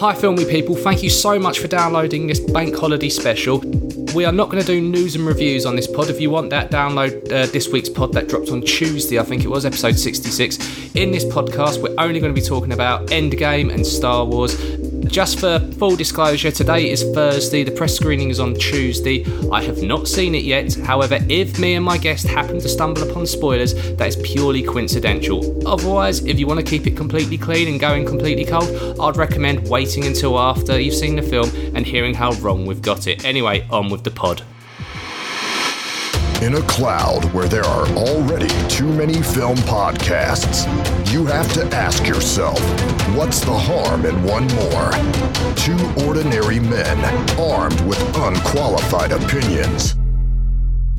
Hi, 0.00 0.12
filmy 0.12 0.44
people, 0.44 0.74
thank 0.74 1.04
you 1.04 1.08
so 1.08 1.38
much 1.38 1.60
for 1.60 1.68
downloading 1.68 2.26
this 2.26 2.40
bank 2.40 2.74
holiday 2.76 3.08
special. 3.08 3.58
We 4.12 4.24
are 4.24 4.32
not 4.32 4.50
going 4.50 4.60
to 4.60 4.66
do 4.66 4.80
news 4.80 5.14
and 5.14 5.24
reviews 5.24 5.64
on 5.64 5.76
this 5.76 5.86
pod. 5.86 6.10
If 6.10 6.20
you 6.20 6.30
want 6.30 6.50
that, 6.50 6.72
download 6.72 7.24
uh, 7.26 7.46
this 7.46 7.68
week's 7.68 7.88
pod 7.88 8.12
that 8.14 8.28
dropped 8.28 8.50
on 8.50 8.62
Tuesday, 8.62 9.20
I 9.20 9.22
think 9.22 9.44
it 9.44 9.48
was, 9.48 9.64
episode 9.64 9.96
66. 9.96 10.94
In 10.96 11.12
this 11.12 11.24
podcast, 11.24 11.80
we're 11.80 11.94
only 11.96 12.18
going 12.18 12.34
to 12.34 12.40
be 12.40 12.44
talking 12.44 12.72
about 12.72 13.06
Endgame 13.08 13.72
and 13.72 13.86
Star 13.86 14.24
Wars. 14.24 14.54
Just 15.06 15.38
for 15.38 15.58
full 15.78 15.96
disclosure, 15.96 16.50
today 16.50 16.90
is 16.90 17.02
Thursday, 17.14 17.62
the 17.62 17.70
press 17.70 17.94
screening 17.94 18.30
is 18.30 18.40
on 18.40 18.54
Tuesday. 18.54 19.24
I 19.50 19.62
have 19.62 19.82
not 19.82 20.08
seen 20.08 20.34
it 20.34 20.44
yet. 20.44 20.74
However, 20.74 21.18
if 21.28 21.58
me 21.58 21.74
and 21.74 21.84
my 21.84 21.98
guest 21.98 22.26
happen 22.26 22.58
to 22.60 22.68
stumble 22.68 23.08
upon 23.08 23.26
spoilers, 23.26 23.74
that 23.96 24.08
is 24.08 24.16
purely 24.16 24.62
coincidental. 24.62 25.68
Otherwise, 25.68 26.24
if 26.24 26.38
you 26.38 26.46
want 26.46 26.58
to 26.60 26.66
keep 26.66 26.86
it 26.86 26.96
completely 26.96 27.38
clean 27.38 27.68
and 27.68 27.78
going 27.78 28.06
completely 28.06 28.44
cold, 28.44 28.98
I'd 29.00 29.16
recommend 29.16 29.68
waiting 29.68 30.04
until 30.04 30.38
after 30.38 30.80
you've 30.80 30.94
seen 30.94 31.16
the 31.16 31.22
film 31.22 31.50
and 31.76 31.86
hearing 31.86 32.14
how 32.14 32.32
wrong 32.34 32.66
we've 32.66 32.82
got 32.82 33.06
it. 33.06 33.24
Anyway, 33.24 33.66
on 33.70 33.90
with 33.90 34.04
the 34.04 34.10
pod. 34.10 34.42
In 36.44 36.56
a 36.56 36.62
cloud 36.64 37.24
where 37.32 37.48
there 37.48 37.64
are 37.64 37.88
already 37.96 38.50
too 38.68 38.92
many 38.92 39.14
film 39.22 39.56
podcasts, 39.60 40.66
you 41.10 41.24
have 41.24 41.50
to 41.54 41.64
ask 41.74 42.06
yourself, 42.06 42.60
what's 43.16 43.40
the 43.40 43.50
harm 43.50 44.04
in 44.04 44.22
one 44.22 44.46
more? 44.48 44.90
Two 45.56 46.06
ordinary 46.06 46.60
men 46.60 46.98
armed 47.40 47.80
with 47.86 47.98
unqualified 48.18 49.12
opinions. 49.12 49.94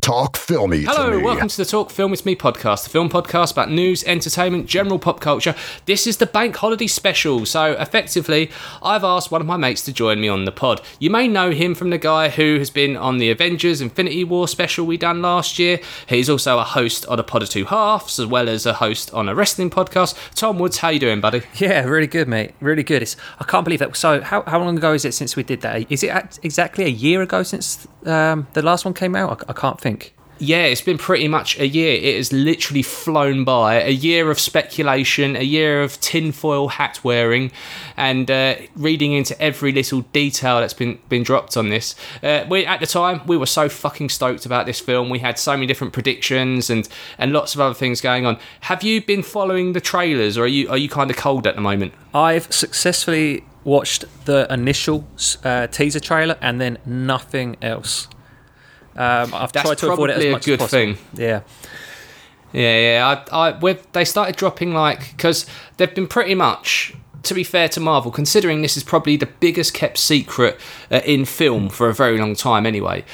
Talk 0.06 0.36
Filmy 0.36 0.84
Hello, 0.84 1.10
to 1.10 1.16
me. 1.16 1.22
welcome 1.24 1.48
to 1.48 1.56
the 1.56 1.64
Talk 1.64 1.90
Film 1.90 2.12
With 2.12 2.24
Me 2.24 2.36
podcast, 2.36 2.84
the 2.84 2.90
film 2.90 3.08
podcast 3.08 3.50
about 3.50 3.72
news, 3.72 4.04
entertainment, 4.04 4.66
general 4.66 5.00
pop 5.00 5.18
culture. 5.18 5.56
This 5.86 6.06
is 6.06 6.18
the 6.18 6.26
bank 6.26 6.54
holiday 6.54 6.86
special, 6.86 7.44
so 7.44 7.72
effectively, 7.72 8.48
I've 8.84 9.02
asked 9.02 9.32
one 9.32 9.40
of 9.40 9.48
my 9.48 9.56
mates 9.56 9.82
to 9.82 9.92
join 9.92 10.20
me 10.20 10.28
on 10.28 10.44
the 10.44 10.52
pod. 10.52 10.80
You 11.00 11.10
may 11.10 11.26
know 11.26 11.50
him 11.50 11.74
from 11.74 11.90
the 11.90 11.98
guy 11.98 12.28
who 12.28 12.56
has 12.60 12.70
been 12.70 12.96
on 12.96 13.18
the 13.18 13.32
Avengers 13.32 13.80
Infinity 13.80 14.22
War 14.22 14.46
special 14.46 14.86
we 14.86 14.96
done 14.96 15.22
last 15.22 15.58
year. 15.58 15.80
He's 16.08 16.30
also 16.30 16.60
a 16.60 16.62
host 16.64 17.04
on 17.06 17.18
a 17.18 17.24
Pod 17.24 17.42
of 17.42 17.48
Two 17.50 17.64
Halves, 17.64 18.20
as 18.20 18.26
well 18.26 18.48
as 18.48 18.64
a 18.64 18.74
host 18.74 19.12
on 19.12 19.28
a 19.28 19.34
wrestling 19.34 19.70
podcast. 19.70 20.16
Tom 20.36 20.60
Woods, 20.60 20.78
how 20.78 20.90
you 20.90 21.00
doing, 21.00 21.20
buddy? 21.20 21.42
Yeah, 21.56 21.82
really 21.82 22.06
good, 22.06 22.28
mate. 22.28 22.52
Really 22.60 22.84
good. 22.84 23.02
It's, 23.02 23.16
I 23.40 23.44
can't 23.44 23.64
believe 23.64 23.80
that. 23.80 23.96
So, 23.96 24.20
how, 24.20 24.42
how 24.42 24.60
long 24.60 24.78
ago 24.78 24.92
is 24.92 25.04
it 25.04 25.14
since 25.14 25.34
we 25.34 25.42
did 25.42 25.62
that? 25.62 25.90
Is 25.90 26.04
it 26.04 26.10
act- 26.10 26.38
exactly 26.44 26.84
a 26.84 26.90
year 26.90 27.22
ago 27.22 27.42
since 27.42 27.88
um, 28.04 28.46
the 28.52 28.62
last 28.62 28.84
one 28.84 28.94
came 28.94 29.16
out? 29.16 29.42
I, 29.48 29.50
I 29.50 29.52
can't 29.52 29.80
think. 29.80 29.95
Yeah, 30.38 30.64
it's 30.64 30.82
been 30.82 30.98
pretty 30.98 31.28
much 31.28 31.58
a 31.58 31.66
year. 31.66 31.94
It 31.94 32.16
has 32.16 32.30
literally 32.30 32.82
flown 32.82 33.44
by. 33.44 33.80
A 33.80 33.90
year 33.90 34.30
of 34.30 34.38
speculation, 34.38 35.34
a 35.34 35.42
year 35.42 35.82
of 35.82 35.98
tinfoil 36.00 36.68
hat 36.68 37.00
wearing, 37.02 37.52
and 37.96 38.30
uh, 38.30 38.56
reading 38.76 39.12
into 39.12 39.40
every 39.40 39.72
little 39.72 40.02
detail 40.12 40.60
that's 40.60 40.74
been 40.74 40.98
been 41.08 41.22
dropped 41.22 41.56
on 41.56 41.70
this. 41.70 41.94
Uh, 42.22 42.44
we 42.50 42.66
at 42.66 42.80
the 42.80 42.86
time 42.86 43.22
we 43.26 43.38
were 43.38 43.46
so 43.46 43.68
fucking 43.70 44.10
stoked 44.10 44.44
about 44.44 44.66
this 44.66 44.78
film. 44.78 45.08
We 45.08 45.20
had 45.20 45.38
so 45.38 45.52
many 45.52 45.66
different 45.66 45.94
predictions 45.94 46.68
and 46.68 46.86
and 47.16 47.32
lots 47.32 47.54
of 47.54 47.60
other 47.62 47.74
things 47.74 48.02
going 48.02 48.26
on. 48.26 48.38
Have 48.62 48.82
you 48.82 49.00
been 49.00 49.22
following 49.22 49.72
the 49.72 49.80
trailers, 49.80 50.36
or 50.36 50.44
are 50.44 50.48
you 50.48 50.68
are 50.68 50.78
you 50.78 50.90
kind 50.90 51.10
of 51.10 51.16
cold 51.16 51.46
at 51.46 51.54
the 51.54 51.62
moment? 51.62 51.94
I've 52.12 52.52
successfully 52.52 53.44
watched 53.64 54.04
the 54.26 54.46
initial 54.52 55.06
uh, 55.42 55.66
teaser 55.66 56.00
trailer 56.00 56.36
and 56.40 56.60
then 56.60 56.78
nothing 56.84 57.56
else. 57.62 58.08
Um, 58.96 59.34
I've 59.34 59.52
That's 59.52 59.66
tried 59.66 59.78
to 59.78 59.92
avoid 59.92 60.10
it 60.10 60.14
as 60.14 60.16
probably 60.16 60.28
a 60.28 60.32
much 60.32 60.44
good 60.46 60.52
as 60.54 60.58
possible. 60.70 60.94
thing. 60.94 60.98
Yeah. 61.14 61.40
Yeah, 62.52 62.78
yeah. 62.78 63.24
I, 63.32 63.48
I, 63.50 63.58
we've, 63.58 63.92
they 63.92 64.04
started 64.04 64.36
dropping 64.36 64.72
like 64.72 65.10
because 65.10 65.46
they've 65.76 65.94
been 65.94 66.06
pretty 66.08 66.34
much. 66.34 66.94
To 67.24 67.34
be 67.34 67.42
fair 67.42 67.68
to 67.70 67.80
Marvel, 67.80 68.12
considering 68.12 68.62
this 68.62 68.76
is 68.76 68.84
probably 68.84 69.16
the 69.16 69.26
biggest 69.26 69.74
kept 69.74 69.98
secret 69.98 70.60
uh, 70.92 71.00
in 71.04 71.24
film 71.24 71.68
for 71.68 71.88
a 71.88 71.94
very 71.94 72.18
long 72.18 72.36
time, 72.36 72.64
anyway, 72.64 73.04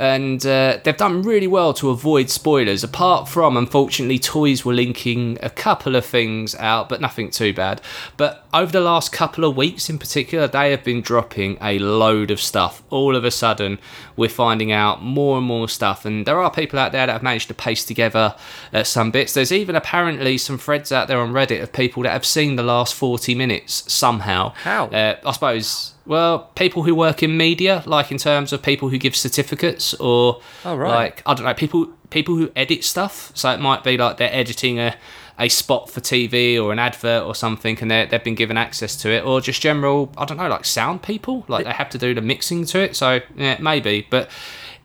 and 0.00 0.46
uh, 0.46 0.78
they've 0.82 0.96
done 0.96 1.20
really 1.20 1.46
well 1.46 1.74
to 1.74 1.90
avoid 1.90 2.30
spoilers. 2.30 2.82
Apart 2.82 3.28
from, 3.28 3.54
unfortunately, 3.54 4.18
toys 4.18 4.64
were 4.64 4.72
linking 4.72 5.36
a 5.42 5.50
couple 5.50 5.94
of 5.94 6.06
things 6.06 6.54
out, 6.54 6.88
but 6.88 7.02
nothing 7.02 7.30
too 7.30 7.52
bad. 7.52 7.82
But 8.16 8.46
over 8.54 8.72
the 8.72 8.80
last 8.80 9.12
couple 9.12 9.44
of 9.44 9.58
weeks, 9.58 9.90
in 9.90 9.98
particular, 9.98 10.48
they 10.48 10.70
have 10.70 10.82
been 10.82 11.02
dropping 11.02 11.58
a 11.60 11.78
load 11.78 12.30
of 12.30 12.40
stuff. 12.40 12.82
All 12.88 13.14
of 13.14 13.26
a 13.26 13.30
sudden, 13.30 13.78
we're 14.16 14.30
finding 14.30 14.72
out 14.72 15.02
more 15.02 15.36
and 15.36 15.46
more 15.46 15.68
stuff, 15.68 16.06
and 16.06 16.24
there 16.24 16.40
are 16.40 16.50
people 16.50 16.78
out 16.78 16.92
there 16.92 17.06
that 17.06 17.12
have 17.12 17.22
managed 17.22 17.48
to 17.48 17.54
paste 17.54 17.86
together 17.86 18.34
uh, 18.72 18.82
some 18.84 19.10
bits. 19.10 19.34
There's 19.34 19.52
even 19.52 19.76
apparently 19.76 20.38
some 20.38 20.56
threads 20.56 20.90
out 20.92 21.08
there 21.08 21.20
on 21.20 21.34
Reddit 21.34 21.62
of 21.62 21.74
people 21.74 22.04
that 22.04 22.12
have 22.12 22.24
seen 22.24 22.56
the 22.56 22.62
last 22.62 22.94
40 22.94 23.34
minutes 23.34 23.92
somehow. 23.92 24.54
How? 24.62 24.86
Uh, 24.86 25.16
I 25.26 25.32
suppose. 25.32 25.92
Well, 26.06 26.50
people 26.54 26.82
who 26.82 26.94
work 26.94 27.22
in 27.22 27.36
media, 27.36 27.82
like 27.86 28.10
in 28.10 28.18
terms 28.18 28.52
of 28.52 28.62
people 28.62 28.88
who 28.88 28.98
give 28.98 29.14
certificates, 29.14 29.94
or 29.94 30.40
Oh, 30.64 30.74
right. 30.76 30.88
like 30.94 31.22
I 31.26 31.34
don't 31.34 31.46
know, 31.46 31.54
people 31.54 31.88
people 32.10 32.36
who 32.36 32.50
edit 32.56 32.82
stuff. 32.84 33.30
So 33.34 33.50
it 33.50 33.60
might 33.60 33.84
be 33.84 33.96
like 33.96 34.16
they're 34.16 34.34
editing 34.34 34.78
a, 34.78 34.96
a 35.38 35.48
spot 35.48 35.88
for 35.90 36.00
TV 36.00 36.60
or 36.62 36.72
an 36.72 36.78
advert 36.78 37.24
or 37.24 37.34
something, 37.34 37.78
and 37.80 37.90
they 37.90 38.06
they've 38.06 38.24
been 38.24 38.34
given 38.34 38.56
access 38.56 38.96
to 39.02 39.10
it, 39.10 39.24
or 39.24 39.40
just 39.40 39.60
general 39.60 40.12
I 40.16 40.24
don't 40.24 40.38
know, 40.38 40.48
like 40.48 40.64
sound 40.64 41.02
people, 41.02 41.44
like 41.48 41.64
they 41.64 41.72
have 41.72 41.90
to 41.90 41.98
do 41.98 42.14
the 42.14 42.22
mixing 42.22 42.64
to 42.66 42.80
it. 42.80 42.96
So 42.96 43.20
yeah, 43.36 43.58
maybe, 43.60 44.06
but. 44.10 44.28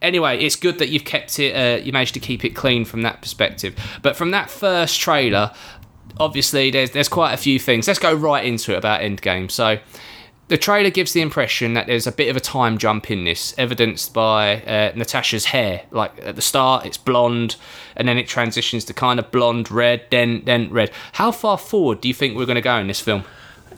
Anyway, 0.02 0.38
it's 0.38 0.56
good 0.56 0.78
that 0.78 0.90
you've 0.90 1.06
kept 1.06 1.38
it. 1.38 1.54
Uh, 1.56 1.82
you 1.82 1.90
managed 1.90 2.12
to 2.12 2.20
keep 2.20 2.44
it 2.44 2.50
clean 2.50 2.84
from 2.84 3.00
that 3.00 3.22
perspective. 3.22 3.74
But 4.02 4.14
from 4.14 4.30
that 4.32 4.50
first 4.50 5.00
trailer, 5.00 5.52
obviously 6.20 6.70
there's 6.70 6.90
there's 6.90 7.08
quite 7.08 7.32
a 7.32 7.36
few 7.38 7.58
things. 7.58 7.86
Let's 7.88 7.98
go 7.98 8.12
right 8.14 8.44
into 8.44 8.74
it 8.74 8.76
about 8.76 9.00
Endgame. 9.00 9.50
So 9.50 9.78
the 10.48 10.56
trailer 10.56 10.90
gives 10.90 11.12
the 11.12 11.20
impression 11.20 11.74
that 11.74 11.86
there's 11.86 12.06
a 12.06 12.12
bit 12.12 12.28
of 12.28 12.36
a 12.36 12.40
time 12.40 12.78
jump 12.78 13.10
in 13.10 13.24
this, 13.24 13.54
evidenced 13.58 14.14
by 14.14 14.62
uh, 14.62 14.92
Natasha's 14.94 15.46
hair. 15.46 15.82
Like 15.90 16.12
at 16.22 16.36
the 16.36 16.42
start, 16.42 16.86
it's 16.86 16.98
blonde, 16.98 17.56
and 17.96 18.06
then 18.06 18.16
it 18.16 18.28
transitions 18.28 18.84
to 18.84 18.94
kind 18.94 19.18
of 19.18 19.30
blonde, 19.32 19.70
red, 19.70 20.04
then 20.10 20.42
then 20.44 20.70
red. 20.70 20.92
How 21.14 21.32
far 21.32 21.58
forward 21.58 22.00
do 22.00 22.08
you 22.08 22.14
think 22.14 22.36
we're 22.36 22.46
going 22.46 22.56
to 22.56 22.60
go 22.60 22.76
in 22.76 22.86
this 22.86 23.00
film? 23.00 23.24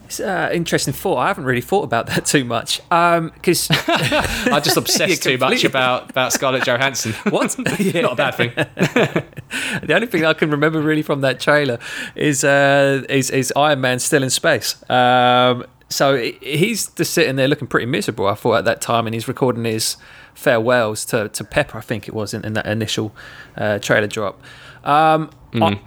It's 0.05 0.19
uh, 0.19 0.49
interesting 0.51 0.93
thought. 0.93 1.17
I 1.17 1.27
haven't 1.27 1.45
really 1.45 1.61
thought 1.61 1.83
about 1.83 2.07
that 2.07 2.25
too 2.25 2.43
much 2.43 2.81
because 2.89 3.67
I 3.71 4.59
just 4.63 4.77
obsessed 4.77 5.23
too 5.23 5.37
much 5.37 5.63
about 5.63 6.11
about 6.11 6.33
Scarlett 6.33 6.65
Johansson. 6.65 7.13
what? 7.29 7.55
Yeah. 7.79 8.01
Not 8.01 8.13
a 8.13 8.15
bad 8.15 8.35
thing. 8.35 8.51
the 8.55 9.93
only 9.93 10.07
thing 10.07 10.25
I 10.25 10.33
can 10.33 10.51
remember 10.51 10.81
really 10.81 11.03
from 11.03 11.21
that 11.21 11.39
trailer 11.39 11.79
is 12.15 12.43
uh, 12.43 13.03
is, 13.09 13.31
is 13.31 13.51
Iron 13.55 13.81
Man 13.81 13.97
still 13.97 14.21
in 14.21 14.29
space. 14.29 14.83
Um, 14.89 15.65
so 15.89 16.17
he's 16.17 16.87
just 16.87 17.13
sitting 17.13 17.35
there 17.35 17.47
looking 17.47 17.67
pretty 17.67 17.85
miserable. 17.87 18.27
I 18.27 18.35
thought 18.35 18.55
at 18.59 18.65
that 18.65 18.81
time, 18.81 19.07
and 19.07 19.13
he's 19.13 19.27
recording 19.27 19.65
his 19.65 19.97
farewells 20.35 21.03
to, 21.05 21.29
to 21.29 21.43
Pepper. 21.43 21.77
I 21.77 21.81
think 21.81 22.07
it 22.07 22.13
was 22.13 22.33
in, 22.33 22.45
in 22.45 22.53
that 22.53 22.65
initial 22.65 23.13
uh, 23.57 23.79
trailer 23.79 24.07
drop. 24.07 24.41
Um, 24.83 25.29
I- 25.53 25.79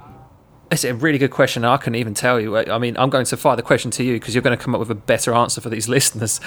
it's 0.70 0.84
a 0.84 0.94
really 0.94 1.18
good 1.18 1.30
question. 1.30 1.66
I 1.66 1.76
couldn't 1.76 1.96
even 1.96 2.14
tell 2.14 2.40
you. 2.40 2.56
I 2.56 2.78
mean, 2.78 2.96
I'm 2.96 3.10
going 3.10 3.26
to 3.26 3.36
fire 3.36 3.56
the 3.56 3.62
question 3.62 3.90
to 3.90 4.02
you 4.02 4.14
because 4.14 4.34
you're 4.34 4.40
going 4.40 4.56
to 4.56 4.64
come 4.64 4.74
up 4.74 4.78
with 4.78 4.90
a 4.90 4.94
better 4.94 5.34
answer 5.34 5.60
for 5.60 5.68
these 5.68 5.86
listeners. 5.96 6.38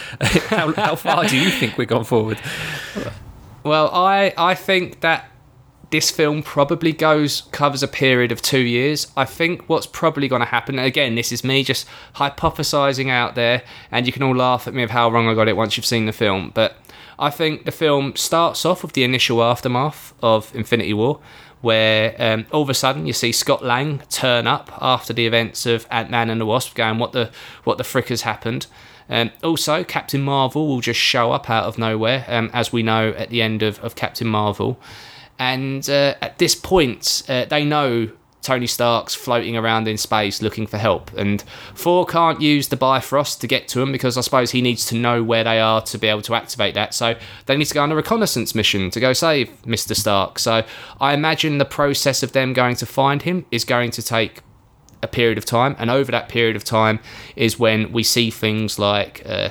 how, 0.48 0.74
how 0.74 0.96
far 0.96 1.26
do 1.26 1.38
you 1.38 1.52
think 1.52 1.78
we've 1.78 1.88
gone 1.88 2.06
forward? 2.06 2.40
Well, 3.64 3.90
I 3.94 4.34
I 4.38 4.56
think 4.56 5.02
that 5.02 5.30
this 5.92 6.12
film 6.12 6.44
probably 6.44 6.92
goes 6.92 7.42
covers 7.52 7.84
a 7.84 7.88
period 7.88 8.32
of 8.32 8.42
two 8.42 8.60
years. 8.60 9.12
I 9.16 9.26
think 9.26 9.68
what's 9.68 9.86
probably 9.86 10.28
going 10.28 10.42
to 10.42 10.48
happen 10.48 10.80
again. 10.80 11.16
This 11.16 11.32
is 11.32 11.44
me 11.44 11.64
just 11.64 11.88
hypothesizing 12.16 13.10
out 13.10 13.36
there, 13.36 13.64
and 13.92 14.06
you 14.06 14.14
can 14.14 14.24
all 14.24 14.36
laugh 14.36 14.68
at 14.68 14.74
me 14.74 14.84
of 14.84 14.92
how 14.92 15.10
wrong 15.10 15.28
I 15.28 15.34
got 15.34 15.48
it 15.48 15.58
once 15.58 15.78
you've 15.78 15.86
seen 15.86 16.06
the 16.06 16.14
film. 16.14 16.52
But 16.54 16.78
I 17.18 17.30
think 17.30 17.66
the 17.66 17.72
film 17.72 18.16
starts 18.16 18.66
off 18.66 18.84
with 18.84 18.94
the 18.94 19.04
initial 19.04 19.44
aftermath 19.44 20.14
of 20.22 20.54
Infinity 20.56 20.94
War. 20.94 21.20
Where 21.62 22.16
um, 22.20 22.46
all 22.52 22.62
of 22.62 22.70
a 22.70 22.76
sudden 22.76 23.08
you 23.08 23.14
see 23.14 23.32
Scott 23.32 23.66
Lang 23.66 24.04
turn 24.10 24.46
up 24.46 24.72
after 24.82 25.14
the 25.14 25.26
events 25.26 25.66
of 25.66 25.88
Ant 25.90 26.12
Man 26.12 26.30
and 26.30 26.40
the 26.40 26.46
Wasp, 26.46 26.76
going, 26.76 27.00
"What 27.00 27.12
the 27.12 27.32
what 27.64 27.80
the 27.80 27.84
frick 27.84 28.10
has 28.10 28.22
happened?" 28.22 28.68
Um, 29.10 29.32
also, 29.44 29.84
Captain 29.84 30.22
Marvel 30.22 30.68
will 30.68 30.82
just 30.82 31.00
show 31.00 31.32
up 31.32 31.50
out 31.50 31.64
of 31.64 31.78
nowhere, 31.78 32.26
um, 32.28 32.50
as 32.54 32.72
we 32.72 32.84
know 32.84 33.10
at 33.10 33.30
the 33.30 33.42
end 33.42 33.64
of, 33.64 33.80
of 33.80 33.96
Captain 33.96 34.28
Marvel. 34.28 34.80
And 35.38 35.88
uh, 35.90 36.16
at 36.22 36.38
this 36.38 36.56
point, 36.56 37.24
uh, 37.28 37.46
they 37.46 37.66
know 37.66 38.10
Tony 38.46 38.68
Stark's 38.68 39.16
floating 39.16 39.58
around 39.58 39.88
in 39.88 39.98
space 39.98 40.42
looking 40.42 40.68
for 40.68 40.78
help. 40.78 41.12
And 41.18 41.44
Thor 41.74 42.06
can't 42.06 42.40
use 42.40 42.68
the 42.68 42.78
Bifrost 42.78 43.42
to 43.42 43.48
get 43.48 43.68
to 43.70 43.82
him 43.82 43.92
because 43.92 44.18
I 44.18 44.22
suppose 44.22 44.52
he 44.52 44.62
needs 44.62 44.86
to 44.88 44.96
know 44.96 45.24
where 45.24 45.44
they 45.44 45.60
are 45.60 45.82
to 45.82 45.98
be 45.98 46.08
able 46.08 46.22
to 46.22 46.36
activate 46.36 46.76
that. 46.76 46.94
So 46.94 47.16
they 47.48 47.58
need 47.58 47.66
to 47.66 47.74
go 47.74 47.82
on 47.82 47.92
a 47.92 47.96
reconnaissance 47.96 48.54
mission 48.54 48.92
to 48.92 49.00
go 49.00 49.14
save 49.14 49.50
Mr. 49.64 49.96
Stark. 49.96 50.38
So 50.38 50.64
I 51.02 51.16
imagine 51.16 51.58
the 51.58 51.66
process 51.66 52.22
of 52.22 52.34
them 52.34 52.54
going 52.54 52.76
to 52.76 52.86
find 52.86 53.24
him 53.24 53.48
is 53.50 53.66
going 53.66 53.90
to 53.92 54.04
take 54.04 54.42
a 55.02 55.08
period 55.08 55.38
of 55.38 55.46
time, 55.46 55.76
and 55.78 55.90
over 55.90 56.12
that 56.12 56.30
period 56.30 56.56
of 56.56 56.64
time 56.64 57.00
is 57.36 57.60
when 57.60 57.92
we 57.92 58.04
see 58.04 58.30
things 58.32 58.80
like 58.80 59.22
uh, 59.26 59.50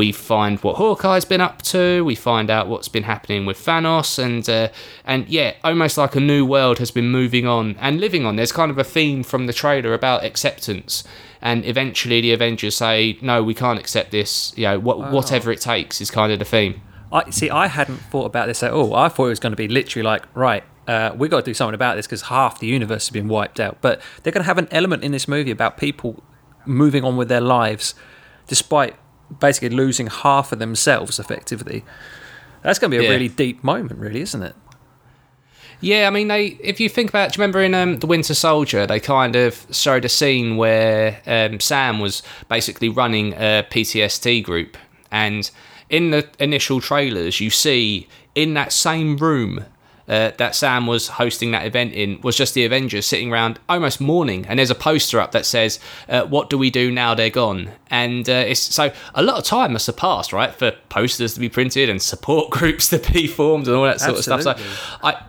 we 0.00 0.12
find 0.12 0.58
what 0.60 0.76
Hawkeye's 0.76 1.26
been 1.26 1.42
up 1.42 1.60
to. 1.60 2.02
We 2.06 2.14
find 2.14 2.48
out 2.48 2.68
what's 2.68 2.88
been 2.88 3.02
happening 3.02 3.44
with 3.44 3.58
Thanos, 3.58 4.18
and 4.18 4.48
uh, 4.48 4.70
and 5.04 5.28
yeah, 5.28 5.56
almost 5.62 5.98
like 5.98 6.16
a 6.16 6.20
new 6.20 6.46
world 6.46 6.78
has 6.78 6.90
been 6.90 7.10
moving 7.10 7.46
on 7.46 7.76
and 7.78 8.00
living 8.00 8.24
on. 8.24 8.36
There's 8.36 8.50
kind 8.50 8.70
of 8.70 8.78
a 8.78 8.84
theme 8.84 9.22
from 9.22 9.44
the 9.44 9.52
trailer 9.52 9.92
about 9.92 10.24
acceptance, 10.24 11.04
and 11.42 11.66
eventually 11.66 12.22
the 12.22 12.32
Avengers 12.32 12.78
say, 12.78 13.18
"No, 13.20 13.42
we 13.42 13.52
can't 13.52 13.78
accept 13.78 14.10
this. 14.10 14.54
You 14.56 14.64
know, 14.68 14.78
what, 14.78 15.12
whatever 15.12 15.52
it 15.52 15.60
takes 15.60 16.00
is 16.00 16.10
kind 16.10 16.32
of 16.32 16.38
the 16.38 16.46
theme." 16.46 16.80
I 17.12 17.28
see. 17.28 17.50
I 17.50 17.66
hadn't 17.66 17.98
thought 17.98 18.24
about 18.24 18.46
this 18.46 18.62
at 18.62 18.72
all. 18.72 18.94
I 18.94 19.10
thought 19.10 19.26
it 19.26 19.36
was 19.36 19.40
going 19.40 19.52
to 19.52 19.62
be 19.64 19.68
literally 19.68 20.04
like, 20.04 20.24
right, 20.34 20.64
uh, 20.88 21.12
we 21.14 21.28
got 21.28 21.40
to 21.44 21.50
do 21.50 21.52
something 21.52 21.74
about 21.74 21.96
this 21.96 22.06
because 22.06 22.22
half 22.22 22.58
the 22.58 22.68
universe 22.68 23.08
has 23.08 23.12
been 23.12 23.28
wiped 23.28 23.60
out. 23.60 23.76
But 23.82 24.00
they're 24.22 24.32
going 24.32 24.44
to 24.44 24.46
have 24.46 24.56
an 24.56 24.68
element 24.70 25.04
in 25.04 25.12
this 25.12 25.28
movie 25.28 25.50
about 25.50 25.76
people 25.76 26.22
moving 26.64 27.04
on 27.04 27.18
with 27.18 27.28
their 27.28 27.42
lives, 27.42 27.94
despite 28.46 28.96
basically 29.38 29.70
losing 29.70 30.08
half 30.08 30.52
of 30.52 30.58
themselves, 30.58 31.18
effectively. 31.18 31.84
That's 32.62 32.78
going 32.78 32.90
to 32.90 32.98
be 32.98 33.04
a 33.04 33.08
Yeah. 33.08 33.14
really 33.14 33.28
deep 33.28 33.62
moment, 33.64 33.98
really, 34.00 34.20
isn't 34.20 34.42
it? 34.42 34.54
Yeah, 35.80 36.06
I 36.06 36.10
mean, 36.10 36.28
they. 36.28 36.58
If 36.62 36.78
you 36.78 36.90
think 36.90 37.08
about, 37.08 37.32
do 37.32 37.38
you 37.38 37.42
remember 37.42 37.62
in 37.62 37.74
um, 37.74 38.00
the 38.00 38.06
Winter 38.06 38.34
Soldier, 38.34 38.86
they 38.86 39.00
kind 39.00 39.34
of 39.34 39.66
showed 39.70 40.04
a 40.04 40.10
scene 40.10 40.58
where 40.58 41.20
um, 41.26 41.58
Sam 41.58 42.00
was 42.00 42.22
basically 42.50 42.90
running 42.90 43.32
a 43.32 43.64
PTSD 43.70 44.44
group, 44.44 44.76
and 45.10 45.50
in 45.88 46.10
the 46.10 46.28
initial 46.38 46.82
trailers, 46.82 47.40
you 47.40 47.48
see 47.48 48.08
in 48.34 48.52
that 48.54 48.72
same 48.72 49.16
room. 49.16 49.64
Uh, 50.10 50.32
that 50.38 50.56
Sam 50.56 50.88
was 50.88 51.06
hosting 51.06 51.52
that 51.52 51.64
event 51.64 51.92
in 51.92 52.20
was 52.20 52.36
just 52.36 52.54
the 52.54 52.64
Avengers 52.64 53.06
sitting 53.06 53.32
around 53.32 53.60
almost 53.68 54.00
mourning, 54.00 54.44
and 54.46 54.58
there's 54.58 54.70
a 54.70 54.74
poster 54.74 55.20
up 55.20 55.30
that 55.30 55.46
says, 55.46 55.78
uh, 56.08 56.24
"What 56.24 56.50
do 56.50 56.58
we 56.58 56.68
do 56.68 56.90
now 56.90 57.14
they're 57.14 57.30
gone?" 57.30 57.70
And 57.90 58.28
uh, 58.28 58.44
it's 58.48 58.58
so 58.58 58.92
a 59.14 59.22
lot 59.22 59.38
of 59.38 59.44
time 59.44 59.72
must 59.72 59.86
have 59.86 59.96
passed, 59.96 60.32
right, 60.32 60.52
for 60.52 60.72
posters 60.88 61.34
to 61.34 61.40
be 61.40 61.48
printed 61.48 61.88
and 61.88 62.02
support 62.02 62.50
groups 62.58 62.88
to 62.88 62.98
be 62.98 63.28
formed 63.28 63.68
and 63.68 63.76
all 63.76 63.84
that 63.84 64.00
sort 64.00 64.18
of 64.18 64.24
stuff. 64.24 64.42
So 64.42 64.56
I 65.04 65.22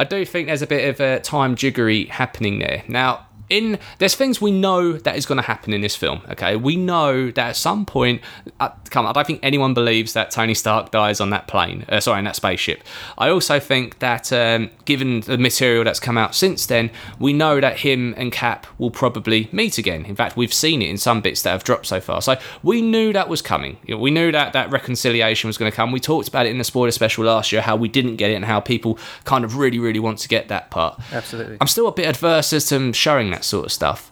I 0.00 0.04
do 0.04 0.24
think 0.24 0.48
there's 0.48 0.62
a 0.62 0.66
bit 0.66 0.88
of 0.88 1.00
a 1.00 1.20
time 1.20 1.54
jiggery 1.54 2.06
happening 2.06 2.58
there. 2.58 2.82
Now, 2.88 3.27
in 3.50 3.78
there's 3.98 4.14
things 4.14 4.40
we 4.40 4.50
know 4.50 4.92
that 4.92 5.16
is 5.16 5.26
going 5.26 5.36
to 5.36 5.46
happen 5.46 5.72
in 5.72 5.80
this 5.80 5.96
film. 5.96 6.22
Okay, 6.30 6.56
we 6.56 6.76
know 6.76 7.30
that 7.30 7.48
at 7.50 7.56
some 7.56 7.86
point, 7.86 8.20
uh, 8.60 8.70
come 8.90 9.06
on, 9.06 9.10
I 9.10 9.12
don't 9.12 9.26
think 9.26 9.40
anyone 9.42 9.74
believes 9.74 10.12
that 10.12 10.30
Tony 10.30 10.54
Stark 10.54 10.90
dies 10.90 11.20
on 11.20 11.30
that 11.30 11.46
plane. 11.46 11.84
Uh, 11.88 12.00
sorry, 12.00 12.18
in 12.18 12.24
that 12.24 12.36
spaceship. 12.36 12.82
I 13.16 13.30
also 13.30 13.60
think 13.60 13.98
that 14.00 14.32
um, 14.32 14.70
given 14.84 15.20
the 15.20 15.38
material 15.38 15.84
that's 15.84 16.00
come 16.00 16.18
out 16.18 16.34
since 16.34 16.66
then, 16.66 16.90
we 17.18 17.32
know 17.32 17.60
that 17.60 17.78
him 17.78 18.14
and 18.16 18.32
Cap 18.32 18.66
will 18.78 18.90
probably 18.90 19.48
meet 19.52 19.78
again. 19.78 20.04
In 20.04 20.16
fact, 20.16 20.36
we've 20.36 20.52
seen 20.52 20.82
it 20.82 20.88
in 20.88 20.98
some 20.98 21.20
bits 21.20 21.42
that 21.42 21.50
have 21.50 21.64
dropped 21.64 21.86
so 21.86 22.00
far. 22.00 22.22
So 22.22 22.36
we 22.62 22.82
knew 22.82 23.12
that 23.12 23.28
was 23.28 23.42
coming. 23.42 23.78
You 23.86 23.94
know, 23.94 24.00
we 24.00 24.10
knew 24.10 24.32
that 24.32 24.52
that 24.52 24.70
reconciliation 24.70 25.48
was 25.48 25.58
going 25.58 25.70
to 25.70 25.76
come. 25.76 25.92
We 25.92 26.00
talked 26.00 26.28
about 26.28 26.46
it 26.46 26.50
in 26.50 26.58
the 26.58 26.64
spoiler 26.64 26.90
special 26.90 27.24
last 27.24 27.52
year, 27.52 27.62
how 27.62 27.76
we 27.76 27.88
didn't 27.88 28.16
get 28.16 28.30
it 28.30 28.34
and 28.34 28.44
how 28.44 28.60
people 28.60 28.98
kind 29.24 29.44
of 29.44 29.56
really, 29.56 29.78
really 29.78 30.00
want 30.00 30.18
to 30.18 30.28
get 30.28 30.48
that 30.48 30.70
part. 30.70 31.00
Absolutely. 31.12 31.58
I'm 31.60 31.66
still 31.66 31.86
a 31.86 31.92
bit 31.92 32.06
adverse 32.06 32.52
as 32.52 32.68
to 32.68 32.92
showing 32.92 33.30
that 33.30 33.37
sort 33.44 33.66
of 33.66 33.72
stuff. 33.72 34.10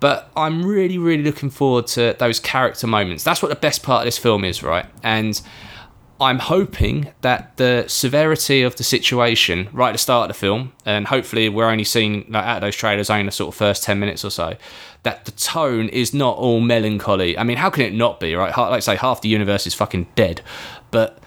But 0.00 0.30
I'm 0.36 0.64
really, 0.64 0.98
really 0.98 1.24
looking 1.24 1.50
forward 1.50 1.88
to 1.88 2.14
those 2.18 2.38
character 2.38 2.86
moments. 2.86 3.24
That's 3.24 3.42
what 3.42 3.48
the 3.48 3.56
best 3.56 3.82
part 3.82 4.02
of 4.02 4.04
this 4.06 4.18
film 4.18 4.44
is, 4.44 4.62
right? 4.62 4.86
And 5.02 5.40
I'm 6.20 6.38
hoping 6.38 7.12
that 7.20 7.56
the 7.58 7.84
severity 7.86 8.62
of 8.62 8.76
the 8.76 8.84
situation 8.84 9.68
right 9.72 9.90
at 9.90 9.92
the 9.92 9.98
start 9.98 10.30
of 10.30 10.36
the 10.36 10.38
film, 10.38 10.72
and 10.84 11.06
hopefully 11.06 11.48
we're 11.48 11.68
only 11.68 11.84
seeing 11.84 12.26
like, 12.28 12.44
out 12.44 12.56
of 12.56 12.60
those 12.62 12.76
trailers 12.76 13.08
only 13.10 13.24
the 13.24 13.32
sort 13.32 13.54
of 13.54 13.58
first 13.58 13.84
10 13.84 14.00
minutes 14.00 14.24
or 14.24 14.30
so, 14.30 14.56
that 15.04 15.24
the 15.24 15.30
tone 15.32 15.88
is 15.88 16.12
not 16.12 16.36
all 16.36 16.60
melancholy. 16.60 17.38
I 17.38 17.44
mean, 17.44 17.56
how 17.56 17.70
can 17.70 17.84
it 17.84 17.94
not 17.94 18.18
be, 18.18 18.34
right? 18.34 18.56
Like 18.56 18.72
I 18.72 18.80
say, 18.80 18.96
half 18.96 19.20
the 19.20 19.28
universe 19.28 19.66
is 19.66 19.74
fucking 19.74 20.08
dead. 20.16 20.42
But 20.90 21.18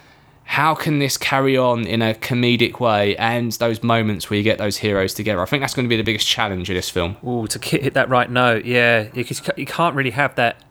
how 0.51 0.75
can 0.75 0.99
this 0.99 1.15
carry 1.17 1.55
on 1.55 1.87
in 1.87 2.01
a 2.01 2.13
comedic 2.13 2.81
way 2.81 3.15
and 3.15 3.53
those 3.53 3.81
moments 3.81 4.29
where 4.29 4.35
you 4.35 4.43
get 4.43 4.57
those 4.57 4.75
heroes 4.75 5.13
together? 5.13 5.41
I 5.41 5.45
think 5.45 5.61
that's 5.61 5.73
going 5.73 5.85
to 5.85 5.89
be 5.89 5.95
the 5.95 6.03
biggest 6.03 6.27
challenge 6.27 6.69
of 6.69 6.75
this 6.75 6.89
film. 6.89 7.15
Ooh, 7.25 7.47
to 7.47 7.57
hit 7.77 7.93
that 7.93 8.09
right 8.09 8.29
note, 8.29 8.65
yeah. 8.65 9.07
You, 9.13 9.23
you 9.55 9.65
can't 9.65 9.95
really 9.95 10.09
have 10.09 10.35
that 10.35 10.61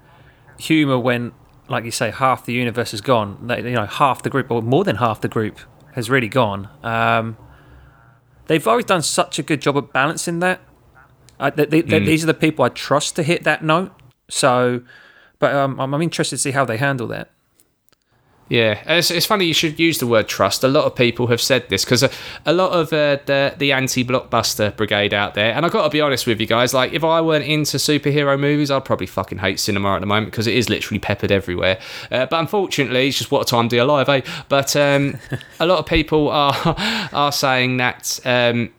humour 0.59 0.99
when, 0.99 1.33
like 1.71 1.87
you 1.87 1.91
say, 1.91 2.11
half 2.11 2.45
the 2.45 2.53
universe 2.53 2.93
is 2.93 3.01
gone. 3.01 3.39
You 3.57 3.71
know, 3.71 3.87
half 3.87 4.23
the 4.23 4.29
group, 4.29 4.51
or 4.51 4.61
more 4.61 4.85
than 4.85 4.97
half 4.97 5.23
the 5.23 5.29
group, 5.29 5.59
has 5.95 6.11
really 6.11 6.29
gone. 6.29 6.69
Um, 6.83 7.39
they've 8.49 8.69
always 8.69 8.85
done 8.85 9.01
such 9.01 9.39
a 9.39 9.43
good 9.43 9.63
job 9.63 9.79
of 9.79 9.95
balancing 9.95 10.41
that. 10.41 10.61
I, 11.39 11.49
they, 11.49 11.65
they, 11.65 11.81
they- 11.81 12.01
These 12.01 12.23
are 12.23 12.27
the 12.27 12.35
people 12.35 12.67
I 12.67 12.69
trust 12.69 13.17
to 13.17 13.23
hit 13.23 13.45
that 13.45 13.65
note. 13.65 13.93
So, 14.29 14.83
but 15.39 15.55
um, 15.55 15.81
I'm 15.81 15.95
interested 16.03 16.37
to 16.37 16.43
see 16.43 16.51
how 16.51 16.67
they 16.67 16.77
handle 16.77 17.07
that. 17.07 17.31
Yeah, 18.51 18.83
it's, 18.85 19.13
it's 19.13 19.27
funny 19.27 19.45
you 19.45 19.55
should 19.55 19.79
use 19.79 20.01
the 20.01 20.09
word 20.09 20.27
trust. 20.27 20.65
A 20.65 20.69
lot 20.69 20.85
of 20.85 20.97
people 20.97 21.29
have 21.29 21.41
said 21.41 21.69
this 21.69 21.85
because 21.85 22.03
a, 22.03 22.11
a 22.45 22.53
lot 22.53 22.73
of 22.73 22.93
uh, 22.93 23.19
the 23.27 23.55
the 23.57 23.71
anti-blockbuster 23.71 24.77
brigade 24.77 25.15
out 25.15 25.35
there, 25.35 25.55
and 25.55 25.65
I've 25.65 25.71
got 25.71 25.85
to 25.85 25.89
be 25.89 26.01
honest 26.01 26.27
with 26.27 26.41
you 26.41 26.49
guys, 26.49 26.75
like 26.75 26.93
if 26.93 27.05
I 27.05 27.21
weren't 27.21 27.45
into 27.45 27.77
superhero 27.77 28.39
movies, 28.39 28.73
I'd 28.73 28.85
probably 28.85 29.07
fucking 29.07 29.39
hate 29.39 29.61
cinema 29.61 29.95
at 29.95 30.01
the 30.01 30.07
moment 30.07 30.33
because 30.33 30.49
it 30.49 30.57
is 30.57 30.69
literally 30.69 30.99
peppered 30.99 31.31
everywhere. 31.31 31.79
Uh, 32.11 32.27
but 32.27 32.41
unfortunately, 32.41 33.07
it's 33.07 33.19
just 33.19 33.31
what 33.31 33.43
a 33.43 33.45
time 33.45 33.69
to 33.69 33.77
be 33.77 33.79
alive, 33.79 34.09
eh? 34.09 34.23
But 34.49 34.75
um, 34.75 35.17
a 35.61 35.67
lot 35.67 35.79
of 35.79 35.87
people 35.87 36.29
are 36.29 36.75
are 37.13 37.33
saying 37.33 37.77
that. 37.77 38.19
Um, 38.25 38.73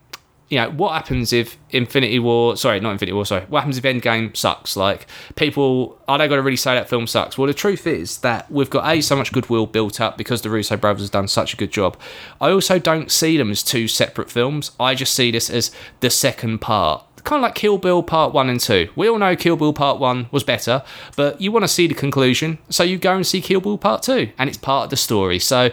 you 0.51 0.57
know, 0.57 0.69
what 0.69 0.92
happens 0.92 1.31
if 1.31 1.57
Infinity 1.69 2.19
War, 2.19 2.57
sorry, 2.57 2.81
not 2.81 2.92
Infinity 2.92 3.13
War, 3.13 3.25
sorry, 3.25 3.45
what 3.45 3.62
happens 3.62 3.77
if 3.77 3.86
Endgame 3.86 4.36
sucks? 4.36 4.75
Like, 4.75 5.07
people, 5.36 5.98
are 6.09 6.18
they 6.18 6.27
going 6.27 6.39
to 6.39 6.44
really 6.44 6.57
say 6.57 6.75
that 6.75 6.89
film 6.89 7.07
sucks? 7.07 7.38
Well, 7.38 7.48
the 7.48 7.53
truth 7.53 7.88
is 7.88 8.18
that 8.18 8.51
we've 8.51 8.69
got 8.69 8.86
A, 8.86 9.00
so 9.00 9.15
much 9.15 9.31
goodwill 9.31 9.65
built 9.65 10.01
up 10.01 10.18
because 10.18 10.42
the 10.42 10.50
Russo 10.50 10.75
brothers 10.75 11.03
have 11.03 11.12
done 11.12 11.30
such 11.30 11.53
a 11.53 11.57
good 11.57 11.71
job. 11.71 11.95
I 12.42 12.51
also 12.51 12.80
don't 12.80 13.09
see 13.09 13.38
them 13.38 13.50
as 13.50 13.63
two 13.63 13.88
separate 13.88 14.30
films. 14.30 14.71
I 14.77 14.94
just 14.94 15.13
see 15.13 15.31
this 15.31 15.50
as 15.50 15.71
the 16.01 16.09
second 16.09 16.59
part. 16.59 17.06
Kind 17.24 17.39
of 17.39 17.44
like 17.44 17.56
Kill 17.56 17.77
Bill 17.77 18.04
Part 18.04 18.33
1 18.33 18.50
and 18.50 18.59
2. 18.59 18.89
We 18.95 19.07
all 19.07 19.19
know 19.19 19.38
Kill 19.38 19.56
Bill 19.56 19.71
Part 19.71 20.00
1 20.00 20.27
was 20.31 20.44
better, 20.44 20.83
but 21.15 21.39
you 21.39 21.51
want 21.54 21.63
to 21.63 21.69
see 21.69 21.88
the 21.88 21.94
conclusion, 21.94 22.57
so 22.69 22.83
you 22.83 22.97
go 22.97 23.15
and 23.15 23.25
see 23.25 23.39
Kill 23.39 23.62
Bill 23.62 23.77
Part 23.77 24.04
2, 24.04 24.31
and 24.38 24.50
it's 24.50 24.57
part 24.57 24.86
of 24.86 24.89
the 24.89 24.97
story. 24.97 25.39
So 25.39 25.69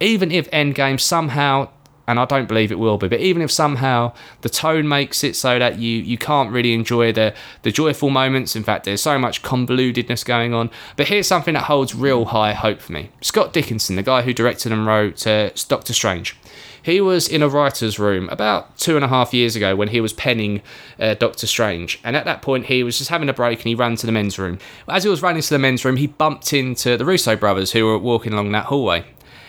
even 0.00 0.30
if 0.30 0.50
Endgame 0.50 1.00
somehow 1.00 1.70
and 2.08 2.18
I 2.18 2.24
don't 2.24 2.48
believe 2.48 2.72
it 2.72 2.78
will 2.78 2.96
be. 2.96 3.06
But 3.06 3.20
even 3.20 3.42
if 3.42 3.52
somehow 3.52 4.14
the 4.40 4.48
tone 4.48 4.88
makes 4.88 5.22
it 5.22 5.36
so 5.36 5.58
that 5.58 5.78
you 5.78 6.00
you 6.00 6.18
can't 6.18 6.50
really 6.50 6.72
enjoy 6.72 7.12
the 7.12 7.34
the 7.62 7.70
joyful 7.70 8.10
moments, 8.10 8.56
in 8.56 8.64
fact, 8.64 8.84
there's 8.84 9.02
so 9.02 9.18
much 9.18 9.42
convolutedness 9.42 10.24
going 10.24 10.54
on. 10.54 10.70
But 10.96 11.08
here's 11.08 11.28
something 11.28 11.54
that 11.54 11.64
holds 11.64 11.94
real 11.94 12.24
high 12.24 12.54
hope 12.54 12.80
for 12.80 12.92
me: 12.92 13.10
Scott 13.20 13.52
Derrickson, 13.52 13.94
the 13.94 14.02
guy 14.02 14.22
who 14.22 14.32
directed 14.32 14.72
and 14.72 14.86
wrote 14.86 15.24
uh, 15.26 15.50
Doctor 15.68 15.92
Strange. 15.92 16.34
He 16.80 17.02
was 17.02 17.28
in 17.28 17.42
a 17.42 17.48
writer's 17.48 17.98
room 17.98 18.30
about 18.30 18.78
two 18.78 18.96
and 18.96 19.04
a 19.04 19.08
half 19.08 19.34
years 19.34 19.54
ago 19.54 19.76
when 19.76 19.88
he 19.88 20.00
was 20.00 20.14
penning 20.14 20.62
uh, 20.98 21.14
Doctor 21.14 21.46
Strange. 21.46 22.00
And 22.02 22.16
at 22.16 22.24
that 22.24 22.40
point, 22.40 22.66
he 22.66 22.82
was 22.82 22.96
just 22.96 23.10
having 23.10 23.28
a 23.28 23.34
break 23.34 23.58
and 23.58 23.66
he 23.66 23.74
ran 23.74 23.96
to 23.96 24.06
the 24.06 24.12
men's 24.12 24.38
room. 24.38 24.58
As 24.88 25.02
he 25.04 25.10
was 25.10 25.20
running 25.20 25.42
to 25.42 25.50
the 25.50 25.58
men's 25.58 25.84
room, 25.84 25.96
he 25.96 26.06
bumped 26.06 26.54
into 26.54 26.96
the 26.96 27.04
Russo 27.04 27.36
brothers 27.36 27.72
who 27.72 27.84
were 27.84 27.98
walking 27.98 28.32
along 28.32 28.52
that 28.52 28.66
hallway 28.66 29.04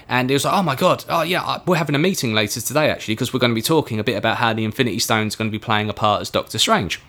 and 0.10 0.30
he 0.30 0.34
was 0.34 0.44
like, 0.44 0.54
"Oh 0.54 0.64
my 0.64 0.76
god, 0.76 1.06
oh 1.08 1.22
yeah, 1.22 1.60
we're 1.66 1.78
having 1.78 1.96
a 1.96 2.00
meeting 2.00 2.34
later 2.34 2.60
today 2.60 2.90
actually 2.90 3.14
because 3.14 3.34
we're 3.34 3.40
going 3.40 3.52
to 3.52 3.56
be 3.56 3.62
talking 3.62 4.00
a 4.00 4.04
bit 4.04 4.18
about 4.18 4.38
how 4.38 4.52
the 4.54 4.66
Infinity 4.66 5.00
Stone's 5.00 5.36
going 5.36 5.50
to 5.50 5.52
be 5.52 5.64
playing 5.64 5.90
a 5.90 5.94
part 5.94 6.22
as 6.22 6.30
Doctor 6.30 6.58
Strange." 6.58 7.00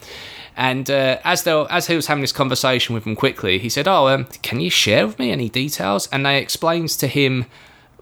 And 0.57 0.91
uh, 0.91 1.19
as 1.25 1.45
they 1.45 1.53
as 1.53 1.87
he 1.87 1.97
was 1.97 2.07
having 2.07 2.21
this 2.21 2.33
conversation 2.33 2.95
with 2.95 3.05
them 3.05 3.17
quickly, 3.17 3.59
he 3.59 3.69
said, 3.69 3.89
"Oh, 3.89 4.09
um, 4.09 4.27
can 4.43 4.61
you 4.61 4.71
share 4.71 5.07
with 5.07 5.19
me 5.19 5.31
any 5.31 5.49
details?" 5.49 6.09
And 6.13 6.27
they 6.27 6.39
explained 6.39 6.91
to 6.91 7.07
him 7.07 7.47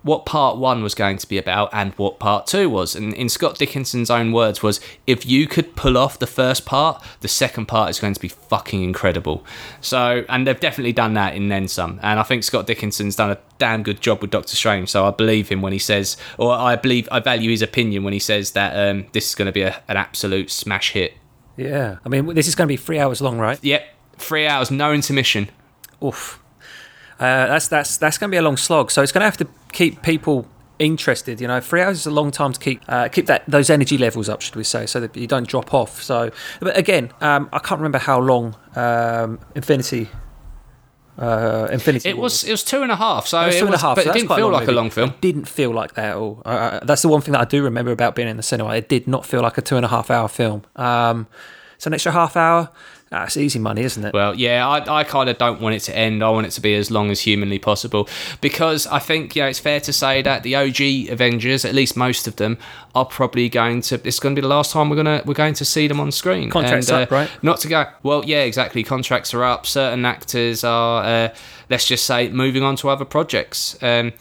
what 0.03 0.27
part 0.27 0.57
one 0.57 0.83
was 0.83 0.95
going 0.95 1.19
to 1.19 1.29
be 1.29 1.39
about 1.39 1.71
and 1.73 1.93
what 1.95 2.19
part 2.19 2.47
two 2.47 2.71
was. 2.71 2.95
And 2.95 3.13
in 3.15 3.29
Scott 3.29 3.57
Derrickson's 3.57 4.11
own 4.11 4.33
words 4.33 4.63
was, 4.63 4.81
if 5.07 5.27
you 5.27 5.47
could 5.47 5.77
pull 5.77 5.99
off 5.99 6.19
the 6.19 6.27
first 6.27 6.65
part, 6.65 7.03
the 7.21 7.29
second 7.29 7.67
part 7.67 7.91
is 7.91 7.99
going 7.99 8.15
to 8.15 8.21
be 8.21 8.29
fucking 8.29 8.83
incredible. 8.83 9.45
So, 9.81 10.25
and 10.29 10.47
they've 10.47 10.59
definitely 10.59 10.93
done 10.93 11.15
that 11.15 11.35
in 11.35 11.49
then 11.49 11.69
some. 11.69 11.99
And 12.03 12.21
I 12.21 12.23
think 12.23 12.45
Scott 12.45 12.67
Derrickson's 12.67 13.17
done 13.17 13.31
a 13.31 13.39
damn 13.59 13.83
good 13.83 14.01
job 14.01 14.23
with 14.23 14.31
Doctor 14.31 14.57
Strange. 14.57 14.89
So 14.89 15.07
I 15.07 15.11
believe 15.11 15.49
him 15.49 15.63
when 15.63 15.73
he 15.73 15.79
says, 15.79 16.17
or 16.39 16.53
I 16.53 16.77
believe, 16.77 17.09
I 17.11 17.21
value 17.21 17.51
his 17.51 17.63
opinion 17.63 18.05
when 18.05 18.13
he 18.13 18.19
says 18.19 18.53
that 18.53 18.77
um, 18.77 19.07
this 19.13 19.29
is 19.29 19.35
going 19.35 19.47
to 19.47 19.53
be 19.53 19.63
a, 19.63 19.83
an 19.89 19.97
absolute 19.97 20.51
smash 20.51 20.93
hit. 20.93 21.15
Yeah. 21.57 21.99
I 22.05 22.09
mean, 22.09 22.27
this 22.35 22.47
is 22.47 22.55
going 22.55 22.67
to 22.69 22.73
be 22.73 22.77
three 22.77 22.99
hours 22.99 23.21
long, 23.21 23.39
right? 23.39 23.59
Yep, 23.63 23.85
three 24.17 24.47
hours, 24.47 24.71
no 24.71 24.93
intermission. 24.93 25.51
Oof. 26.03 26.41
Uh, 27.19 27.47
that's 27.47 27.69
that's 27.69 27.97
that's 27.97 28.19
going 28.19 28.31
to 28.31 28.35
be 28.35 28.39
a 28.39 28.43
long 28.43 28.57
slog. 28.57 28.91
So 28.91 29.03
it's 29.03 29.13
going 29.13 29.21
to 29.23 29.25
have 29.27 29.37
to 29.39 29.47
keep 29.73 30.03
people 30.03 30.47
interested. 30.79 31.41
You 31.41 31.49
know, 31.49 31.61
three 31.61 31.83
hours 31.83 31.99
is 32.01 32.07
a 32.07 32.11
long 32.11 32.31
time 32.31 32.53
to 32.53 32.61
keep 32.61 32.81
uh, 32.89 33.09
keep 33.09 33.27
that 33.27 33.43
those 33.49 33.71
energy 33.71 33.99
levels 33.99 34.29
up, 34.29 34.41
should 34.41 34.57
we 34.57 34.65
say, 34.65 34.87
so 34.87 35.01
that 35.01 35.17
you 35.17 35.27
don't 35.27 35.49
drop 35.49 35.75
off. 35.75 36.03
So, 36.03 36.31
but 36.61 36.77
again, 36.77 37.11
um, 37.21 37.49
I 37.53 37.59
can't 37.59 37.81
remember 37.81 37.99
how 37.99 38.21
long 38.21 38.55
um, 38.77 39.41
Infinity. 39.55 40.09
Uh, 41.19 41.69
Infinity. 41.73 42.11
It 42.11 42.17
War 42.17 42.25
was 42.25 42.45
it 42.45 42.53
was 42.53 42.63
two 42.63 42.83
and 42.83 42.93
a 42.93 42.97
half, 42.97 43.27
so 43.27 43.41
It 43.43 43.47
was 43.47 43.57
it 43.57 43.59
two 43.59 43.67
and 43.67 43.75
a 43.75 43.79
half, 43.79 43.97
but 43.97 44.05
so 44.05 44.11
it 44.11 44.15
didn't 44.15 44.37
feel 44.37 44.51
like 44.51 44.69
a 44.69 44.73
long 44.73 44.89
film. 44.91 45.11
It 45.11 45.21
didn't 45.21 45.49
feel 45.49 45.73
like 45.73 45.95
that 45.95 46.11
at 46.11 46.17
all. 46.17 46.43
Uh, 46.47 46.49
Uh, 46.51 46.81
that's 46.85 47.03
the 47.03 47.09
one 47.09 47.21
thing 47.23 47.33
that 47.33 47.41
I 47.41 47.45
do 47.45 47.65
remember 47.65 47.91
about 47.91 48.15
being 48.15 48.29
in 48.29 48.37
the 48.37 48.43
cinema. 48.45 48.77
It 48.77 48.89
did 48.89 49.09
not 49.09 49.27
feel 49.27 49.43
like 49.43 49.59
a 49.59 49.63
two 49.63 49.75
and 49.75 49.85
a 49.85 49.89
half 49.89 50.13
hour 50.13 50.29
film. 50.29 50.63
Um, 50.77 51.27
so 51.77 51.89
an 51.89 51.95
extra 51.95 52.13
half 52.13 52.37
hour, 52.37 52.71
That's 53.11 53.39
easy 53.39 53.59
money, 53.59 53.83
isn't 53.83 54.05
it? 54.05 54.13
Well, 54.13 54.35
yeah, 54.35 54.69
I, 54.69 55.01
I 55.01 55.05
kind 55.05 55.31
of 55.31 55.39
don't 55.39 55.61
want 55.61 55.75
it 55.75 55.81
to 55.81 55.97
end. 55.97 56.23
I 56.23 56.29
want 56.29 56.47
it 56.47 56.51
to 56.51 56.61
be 56.61 56.75
as 56.75 56.91
long 56.91 57.11
as 57.11 57.21
humanly 57.21 57.59
possible 57.59 58.09
because 58.41 58.87
I 58.87 58.99
think 58.99 59.35
you 59.35 59.43
know 59.43 59.49
it's 59.49 59.59
fair 59.59 59.81
to 59.81 59.93
say 59.93 60.21
that 60.23 60.43
the 60.43 60.57
OG 60.57 61.11
Avengers, 61.11 61.65
at 61.65 61.75
least 61.75 61.97
most 61.97 62.27
of 62.27 62.37
them, 62.37 62.59
are 62.95 63.07
probably 63.07 63.49
going 63.49 63.81
to. 63.83 64.01
It's 64.05 64.21
going 64.21 64.35
to 64.35 64.41
be 64.41 64.43
the 64.43 64.53
last 64.53 64.73
time 64.73 64.91
we're 64.91 64.97
gonna 64.97 65.23
we're 65.25 65.35
going 65.35 65.55
to 65.55 65.65
see 65.65 65.89
them 65.89 66.01
on 66.01 66.13
screen. 66.13 66.51
Contracts 66.51 66.91
up, 66.91 67.11
right? 67.11 67.31
Not 67.43 67.61
to 67.61 67.69
go. 67.69 67.87
Well, 68.03 68.25
yeah, 68.27 68.43
exactly. 68.43 68.83
Contracts 68.83 69.33
are 69.33 69.43
up. 69.43 69.67
Certain 69.67 70.05
actors 70.05 70.63
are. 70.63 71.03
Uh, 71.03 71.35
let's 71.71 71.87
just 71.87 72.05
say 72.05 72.29
moving 72.29 72.63
on 72.63 72.77
to 72.77 72.89
other 72.89 73.05
projects. 73.05 73.81
Um, 73.83 74.13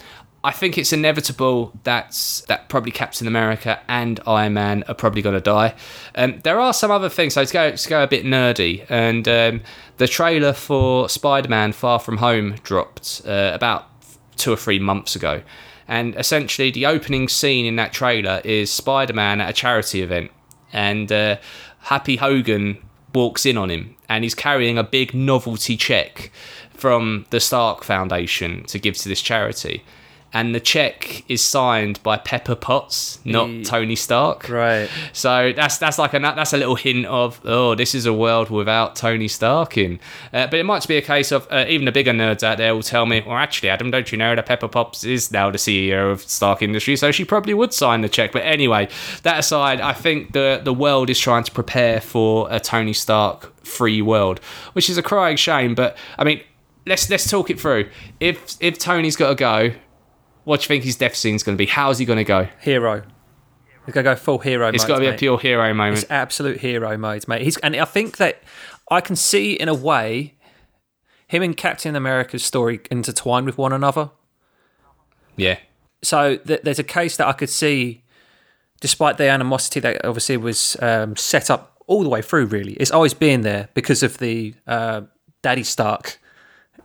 I 0.48 0.52
think 0.52 0.78
it's 0.78 0.94
inevitable 0.94 1.74
that 1.84 2.42
that 2.48 2.70
probably 2.70 2.94
Captain 2.94 3.28
America 3.28 3.82
and 3.90 4.18
Iron 4.26 4.54
Man 4.54 4.86
are 4.88 4.96
probably 4.96 5.22
going 5.22 5.36
to 5.36 5.42
die. 5.42 5.76
Um, 6.16 6.40
there 6.46 6.58
are 6.58 6.72
some 6.72 6.90
other 6.90 7.10
things. 7.10 7.34
So 7.34 7.42
let's 7.42 7.52
go, 7.52 7.64
let's 7.64 7.86
go 7.86 8.02
a 8.02 8.08
bit 8.08 8.24
nerdy. 8.24 8.86
And 8.88 9.28
um, 9.28 9.62
the 9.98 10.08
trailer 10.08 10.54
for 10.54 11.10
Spider-Man: 11.10 11.74
Far 11.74 12.00
From 12.00 12.16
Home 12.20 12.56
dropped 12.64 13.24
uh, 13.26 13.52
about 13.54 13.90
two 14.38 14.54
or 14.54 14.56
three 14.56 14.80
months 14.80 15.18
ago, 15.18 15.42
and 15.86 16.16
essentially 16.16 16.72
the 16.72 16.86
opening 16.86 17.28
scene 17.28 17.66
in 17.66 17.76
that 17.76 17.92
trailer 17.92 18.42
is 18.46 18.72
Spider-Man 18.72 19.42
at 19.42 19.50
a 19.50 19.54
charity 19.54 20.02
event, 20.02 20.32
and 20.72 21.12
uh, 21.12 21.36
Happy 21.80 22.16
Hogan 22.16 22.78
walks 23.14 23.46
in 23.46 23.58
on 23.58 23.70
him, 23.70 23.98
and 24.08 24.24
he's 24.24 24.36
carrying 24.36 24.78
a 24.78 24.84
big 24.86 25.14
novelty 25.14 25.76
check 25.76 26.32
from 26.74 27.26
the 27.32 27.42
Stark 27.42 27.84
Foundation 27.84 28.64
to 28.68 28.80
give 28.80 28.96
to 28.96 29.10
this 29.10 29.22
charity 29.22 29.84
and 30.34 30.54
the 30.54 30.60
check 30.60 31.24
is 31.30 31.42
signed 31.42 32.02
by 32.04 32.18
Pepper 32.18 32.56
Potts, 32.56 33.20
not 33.24 33.50
Yeah. 33.50 33.64
Tony 33.64 33.96
Stark. 33.96 34.50
Right. 34.50 34.90
So 35.14 35.54
that's 35.56 35.78
that's 35.78 35.98
like 35.98 36.14
a 36.14 36.20
that's 36.20 36.54
a 36.54 36.58
little 36.58 36.76
hint 36.76 37.06
of 37.06 37.40
oh 37.46 37.76
this 37.76 37.96
is 37.96 38.06
a 38.06 38.14
world 38.14 38.50
without 38.50 38.96
Tony 38.96 39.28
Stark 39.28 39.78
in. 39.78 40.00
Uh, 40.34 40.48
but 40.48 40.56
it 40.56 40.64
might 40.66 40.86
be 40.88 40.98
a 40.98 41.02
case 41.02 41.32
of 41.32 41.48
uh, 41.50 41.66
even 41.68 41.86
the 41.86 41.92
bigger 41.92 42.12
nerds 42.12 42.44
out 42.44 42.58
there 42.58 42.76
will 42.76 42.84
tell 42.84 43.06
me, 43.06 43.24
well 43.26 43.38
actually 43.38 43.70
Adam, 43.70 43.90
don't 43.90 44.12
you 44.12 44.18
know 44.18 44.36
that 44.36 44.46
Pepper 44.46 44.68
Potts 44.68 45.04
is 45.04 45.32
now 45.32 45.50
the 45.50 45.58
CEO 45.58 46.12
of 46.12 46.22
Stark 46.22 46.62
Industries, 46.62 47.00
so 47.00 47.12
she 47.12 47.24
probably 47.26 47.54
would 47.54 47.74
sign 47.74 48.02
the 48.02 48.10
check. 48.10 48.32
But 48.32 48.44
anyway, 48.44 48.90
that 49.24 49.40
aside, 49.40 49.80
I 49.82 49.94
think 49.94 50.34
the 50.34 50.60
the 50.64 50.74
world 50.74 51.10
is 51.10 51.20
trying 51.20 51.44
to 51.44 51.52
prepare 51.52 52.02
for 52.02 52.48
a 52.52 52.60
Tony 52.60 52.94
Stark 52.94 53.54
free 53.66 54.02
world, 54.02 54.40
which 54.74 54.90
is 54.90 54.98
a 54.98 55.04
crying 55.04 55.38
shame. 55.38 55.74
But 55.74 55.98
I 56.18 56.24
mean, 56.26 56.42
let's 56.86 57.10
let's 57.10 57.30
talk 57.30 57.50
it 57.50 57.60
through. 57.60 57.90
If 58.20 58.58
if 58.60 58.78
Tony's 58.78 59.16
got 59.16 59.30
to 59.30 59.36
go. 59.36 59.72
What 60.48 60.62
do 60.62 60.64
you 60.64 60.68
think 60.70 60.86
his 60.86 60.96
death 60.96 61.14
scene's 61.14 61.44
going 61.44 61.58
to 61.58 61.62
be? 61.62 61.66
How's 61.66 61.98
he 61.98 62.06
going 62.06 62.20
to 62.20 62.24
go? 62.24 62.48
Hero. 62.62 63.04
He's 63.86 63.94
gonna 63.94 64.04
go 64.06 64.16
full 64.16 64.40
hero. 64.40 64.70
It's 64.70 64.86
got 64.86 64.96
to 64.96 65.02
be 65.02 65.08
a 65.08 65.14
pure 65.14 65.38
hero 65.38 65.74
moment. 65.74 66.04
It's 66.04 66.12
absolute 66.12 66.62
hero 66.62 66.98
mode, 66.98 67.28
mate. 67.28 67.42
He's 67.42 67.58
and 67.58 67.76
I 67.76 67.84
think 67.84 68.16
that 68.16 68.42
I 68.90 69.02
can 69.02 69.18
see 69.18 69.54
in 69.54 69.68
a 69.68 69.74
way 69.74 70.36
him 71.28 71.44
and 71.44 71.56
Captain 71.56 71.98
America's 71.98 72.46
story 72.46 72.80
intertwined 72.90 73.46
with 73.46 73.58
one 73.58 73.74
another. 73.74 74.12
Yeah. 75.36 75.58
So 76.02 76.38
th- 76.38 76.62
there's 76.64 76.80
a 76.80 76.84
case 76.84 77.18
that 77.18 77.28
I 77.28 77.34
could 77.34 77.50
see, 77.50 78.04
despite 78.80 79.18
the 79.18 79.28
animosity 79.28 79.82
that 79.82 80.06
obviously 80.06 80.38
was 80.38 80.78
um, 80.82 81.18
set 81.18 81.50
up 81.50 81.78
all 81.88 82.04
the 82.04 82.10
way 82.10 82.22
through. 82.22 82.46
Really, 82.46 82.74
it's 82.74 82.92
always 82.92 83.14
been 83.14 83.42
there 83.42 83.68
because 83.74 84.02
of 84.02 84.18
the 84.20 84.54
uh, 84.66 85.02
Daddy 85.42 85.64
Stark 85.64 86.20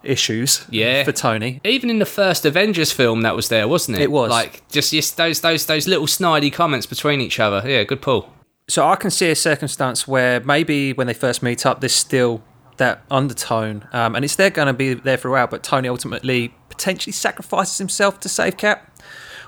issues. 0.04 0.64
Yeah. 0.70 1.04
for 1.04 1.12
Tony. 1.12 1.60
Even 1.64 1.90
in 1.90 1.98
the 1.98 2.06
first 2.06 2.44
Avengers 2.44 2.92
film, 2.92 3.22
that 3.22 3.36
was 3.36 3.48
there, 3.48 3.68
wasn't 3.68 3.98
it? 3.98 4.02
It 4.02 4.10
was. 4.10 4.30
like 4.30 4.66
just 4.68 4.90
just 4.90 5.16
those 5.16 5.40
those 5.40 5.66
those 5.66 5.86
little 5.88 6.06
snidey 6.06 6.52
comments 6.52 6.86
between 6.86 7.20
each 7.20 7.38
other. 7.40 7.62
Yeah, 7.68 7.84
good 7.84 8.02
pull. 8.02 8.32
So 8.68 8.86
I 8.86 8.96
can 8.96 9.10
see 9.10 9.30
a 9.30 9.34
circumstance 9.34 10.06
where 10.06 10.40
maybe 10.40 10.92
when 10.92 11.06
they 11.06 11.14
first 11.14 11.42
meet 11.42 11.66
up, 11.66 11.80
there's 11.80 11.94
still 11.94 12.42
that 12.78 13.02
undertone, 13.10 13.86
um, 13.92 14.14
and 14.14 14.24
it's 14.24 14.36
there 14.36 14.50
going 14.50 14.66
to 14.66 14.72
be 14.72 14.94
there 14.94 15.16
throughout. 15.16 15.50
But 15.50 15.62
Tony 15.62 15.88
ultimately 15.88 16.54
potentially 16.68 17.12
sacrifices 17.12 17.78
himself 17.78 18.18
to 18.20 18.28
save 18.28 18.56
Cap, 18.56 18.90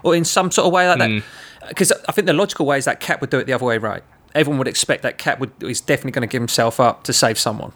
or 0.03 0.15
in 0.15 0.25
some 0.25 0.51
sort 0.51 0.67
of 0.67 0.73
way 0.73 0.89
like 0.89 0.99
that. 0.99 1.23
Because 1.69 1.93
I 2.09 2.13
think 2.13 2.27
the 2.27 2.35
logical 2.35 2.67
way 2.67 2.77
is 2.79 2.85
that 2.85 3.01
Cap 3.01 3.21
would 3.21 3.31
do 3.31 3.39
it 3.39 3.47
the 3.47 3.55
other 3.55 3.65
way, 3.65 3.79
right? 3.79 4.03
Everyone 4.35 4.59
would 4.59 4.69
expect 4.69 5.03
that 5.03 5.17
Cap 5.17 5.39
would 5.39 5.53
is 5.63 5.81
definitely 5.81 6.11
going 6.11 6.29
to 6.29 6.31
give 6.31 6.43
himself 6.43 6.79
up 6.79 7.05
to 7.05 7.13
save 7.13 7.39
someone, 7.39 7.73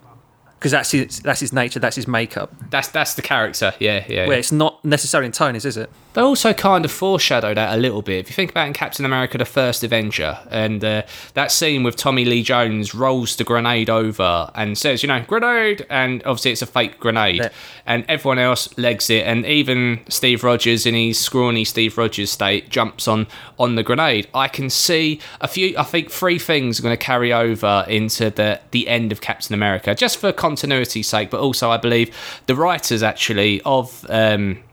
because 0.58 0.72
that's 0.72 0.90
his 0.90 1.20
that's 1.20 1.40
his 1.40 1.52
nature, 1.52 1.78
that's 1.78 1.96
his 1.96 2.08
makeup. 2.08 2.52
That's 2.70 2.88
that's 2.88 3.14
the 3.14 3.22
character. 3.22 3.72
Yeah, 3.78 4.04
yeah. 4.08 4.26
Where 4.26 4.38
it's 4.38 4.52
not 4.52 4.84
necessarily 4.84 5.26
in 5.26 5.32
Tony's, 5.32 5.64
is 5.64 5.76
it? 5.76 5.90
They 6.18 6.24
also 6.24 6.52
kind 6.52 6.84
of 6.84 6.90
foreshadow 6.90 7.54
that 7.54 7.78
a 7.78 7.80
little 7.80 8.02
bit. 8.02 8.18
If 8.18 8.28
you 8.28 8.34
think 8.34 8.50
about 8.50 8.66
in 8.66 8.72
Captain 8.72 9.04
America: 9.04 9.38
The 9.38 9.44
First 9.44 9.84
Avenger, 9.84 10.36
and 10.50 10.84
uh, 10.84 11.02
that 11.34 11.52
scene 11.52 11.84
with 11.84 11.94
Tommy 11.94 12.24
Lee 12.24 12.42
Jones 12.42 12.92
rolls 12.92 13.36
the 13.36 13.44
grenade 13.44 13.88
over 13.88 14.50
and 14.56 14.76
says, 14.76 15.04
"You 15.04 15.06
know, 15.06 15.22
grenade," 15.24 15.86
and 15.88 16.20
obviously 16.24 16.50
it's 16.50 16.62
a 16.62 16.66
fake 16.66 16.98
grenade, 16.98 17.36
Yeah. 17.36 17.48
and 17.86 18.04
everyone 18.08 18.40
else 18.40 18.68
legs 18.76 19.08
it, 19.10 19.28
and 19.28 19.46
even 19.46 20.00
Steve 20.08 20.42
Rogers 20.42 20.86
in 20.86 20.94
his 20.96 21.20
scrawny 21.20 21.64
Steve 21.64 21.96
Rogers 21.96 22.32
state 22.32 22.68
jumps 22.68 23.06
on 23.06 23.28
on 23.56 23.76
the 23.76 23.84
grenade. 23.84 24.26
I 24.34 24.48
can 24.48 24.70
see 24.70 25.20
a 25.40 25.46
few. 25.46 25.78
I 25.78 25.84
think 25.84 26.10
three 26.10 26.40
things 26.40 26.80
are 26.80 26.82
going 26.82 26.98
to 26.98 27.04
carry 27.04 27.32
over 27.32 27.84
into 27.86 28.30
the 28.30 28.58
the 28.72 28.88
end 28.88 29.12
of 29.12 29.20
Captain 29.20 29.54
America, 29.54 29.94
just 29.94 30.16
for 30.16 30.32
continuity's 30.32 31.06
sake, 31.06 31.30
but 31.30 31.38
also 31.38 31.70
I 31.70 31.76
believe 31.76 32.10
the 32.46 32.56
writers 32.56 33.04
actually 33.04 33.60
of. 33.64 34.04
Um, 34.08 34.64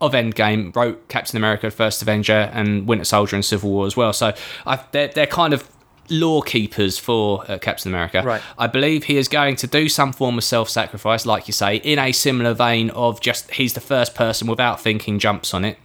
of 0.00 0.12
Endgame 0.12 0.74
wrote 0.74 1.08
Captain 1.08 1.36
America, 1.36 1.70
First 1.70 2.02
Avenger, 2.02 2.50
and 2.52 2.86
Winter 2.86 3.04
Soldier 3.04 3.36
and 3.36 3.44
Civil 3.44 3.70
War 3.70 3.86
as 3.86 3.96
well. 3.96 4.12
So 4.12 4.32
I, 4.66 4.80
they're, 4.92 5.08
they're 5.08 5.26
kind 5.26 5.52
of 5.52 5.68
law 6.10 6.40
keepers 6.40 6.98
for 6.98 7.44
uh, 7.48 7.58
Captain 7.58 7.90
America. 7.90 8.22
Right. 8.22 8.42
I 8.58 8.66
believe 8.66 9.04
he 9.04 9.16
is 9.16 9.28
going 9.28 9.56
to 9.56 9.66
do 9.66 9.88
some 9.88 10.12
form 10.12 10.38
of 10.38 10.44
self 10.44 10.68
sacrifice, 10.68 11.24
like 11.24 11.46
you 11.46 11.52
say, 11.52 11.76
in 11.76 11.98
a 11.98 12.12
similar 12.12 12.54
vein 12.54 12.90
of 12.90 13.20
just 13.20 13.50
he's 13.52 13.74
the 13.74 13.80
first 13.80 14.14
person 14.14 14.48
without 14.48 14.80
thinking 14.80 15.18
jumps 15.18 15.54
on 15.54 15.64
it. 15.64 15.78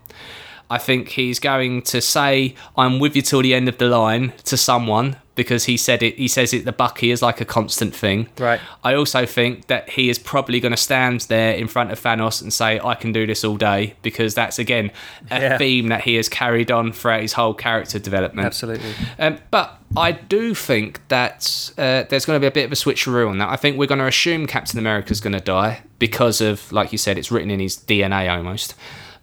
I 0.75 0.77
think 0.77 1.10
he's 1.10 1.39
going 1.39 1.82
to 1.94 2.01
say, 2.01 2.55
"I'm 2.77 3.00
with 3.00 3.15
you 3.15 3.22
till 3.22 3.41
the 3.41 3.53
end 3.53 3.67
of 3.70 3.77
the 3.77 3.88
line" 3.88 4.34
to 4.46 4.58
someone 4.58 5.15
because 5.36 5.65
he 5.65 5.75
said 5.77 6.01
it. 6.01 6.15
He 6.15 6.27
says 6.29 6.53
it. 6.53 6.63
The 6.65 6.72
Bucky 6.72 7.12
is 7.12 7.22
like 7.22 7.41
a 7.41 7.46
constant 7.46 7.94
thing. 7.94 8.27
Right. 8.39 8.60
I 8.84 8.94
also 8.94 9.25
think 9.25 9.67
that 9.67 9.89
he 9.89 10.10
is 10.10 10.17
probably 10.17 10.60
going 10.62 10.72
to 10.72 10.77
stand 10.89 11.22
there 11.36 11.53
in 11.53 11.67
front 11.67 11.91
of 11.91 12.00
Thanos 12.01 12.41
and 12.41 12.51
say, 12.53 12.79
"I 12.84 12.96
can 12.96 13.12
do 13.12 13.25
this 13.25 13.44
all 13.44 13.58
day," 13.58 13.96
because 14.01 14.34
that's 14.36 14.60
again 14.60 14.91
a 15.32 15.39
Yeah. 15.41 15.58
theme 15.58 15.88
that 15.89 16.01
he 16.01 16.15
has 16.15 16.27
carried 16.29 16.72
on 16.72 16.91
throughout 16.91 17.22
his 17.22 17.34
whole 17.34 17.53
character 17.53 18.00
development. 18.00 18.46
Absolutely. 18.46 18.91
Um, 19.20 19.38
but 19.51 19.79
I 19.98 20.12
do 20.12 20.53
think 20.53 21.00
that 21.08 21.72
uh, 21.77 22.03
there's 22.10 22.25
going 22.25 22.36
to 22.38 22.41
be 22.41 22.48
a 22.48 22.51
bit 22.60 22.65
of 22.65 22.72
a 22.72 22.75
switcheroo 22.75 23.29
on 23.29 23.38
that. 23.38 23.50
I 23.50 23.55
think 23.55 23.77
we're 23.77 23.88
going 23.94 24.00
to 24.05 24.08
assume 24.08 24.46
Captain 24.46 24.77
America's 24.79 25.22
going 25.22 25.34
to 25.34 25.46
die 25.58 25.82
because 26.00 26.41
of, 26.41 26.70
like 26.74 26.91
you 26.91 26.98
said, 26.98 27.17
it's 27.17 27.32
written 27.32 27.50
in 27.51 27.60
his 27.62 27.77
DNA 27.77 28.29
almost. 28.29 28.75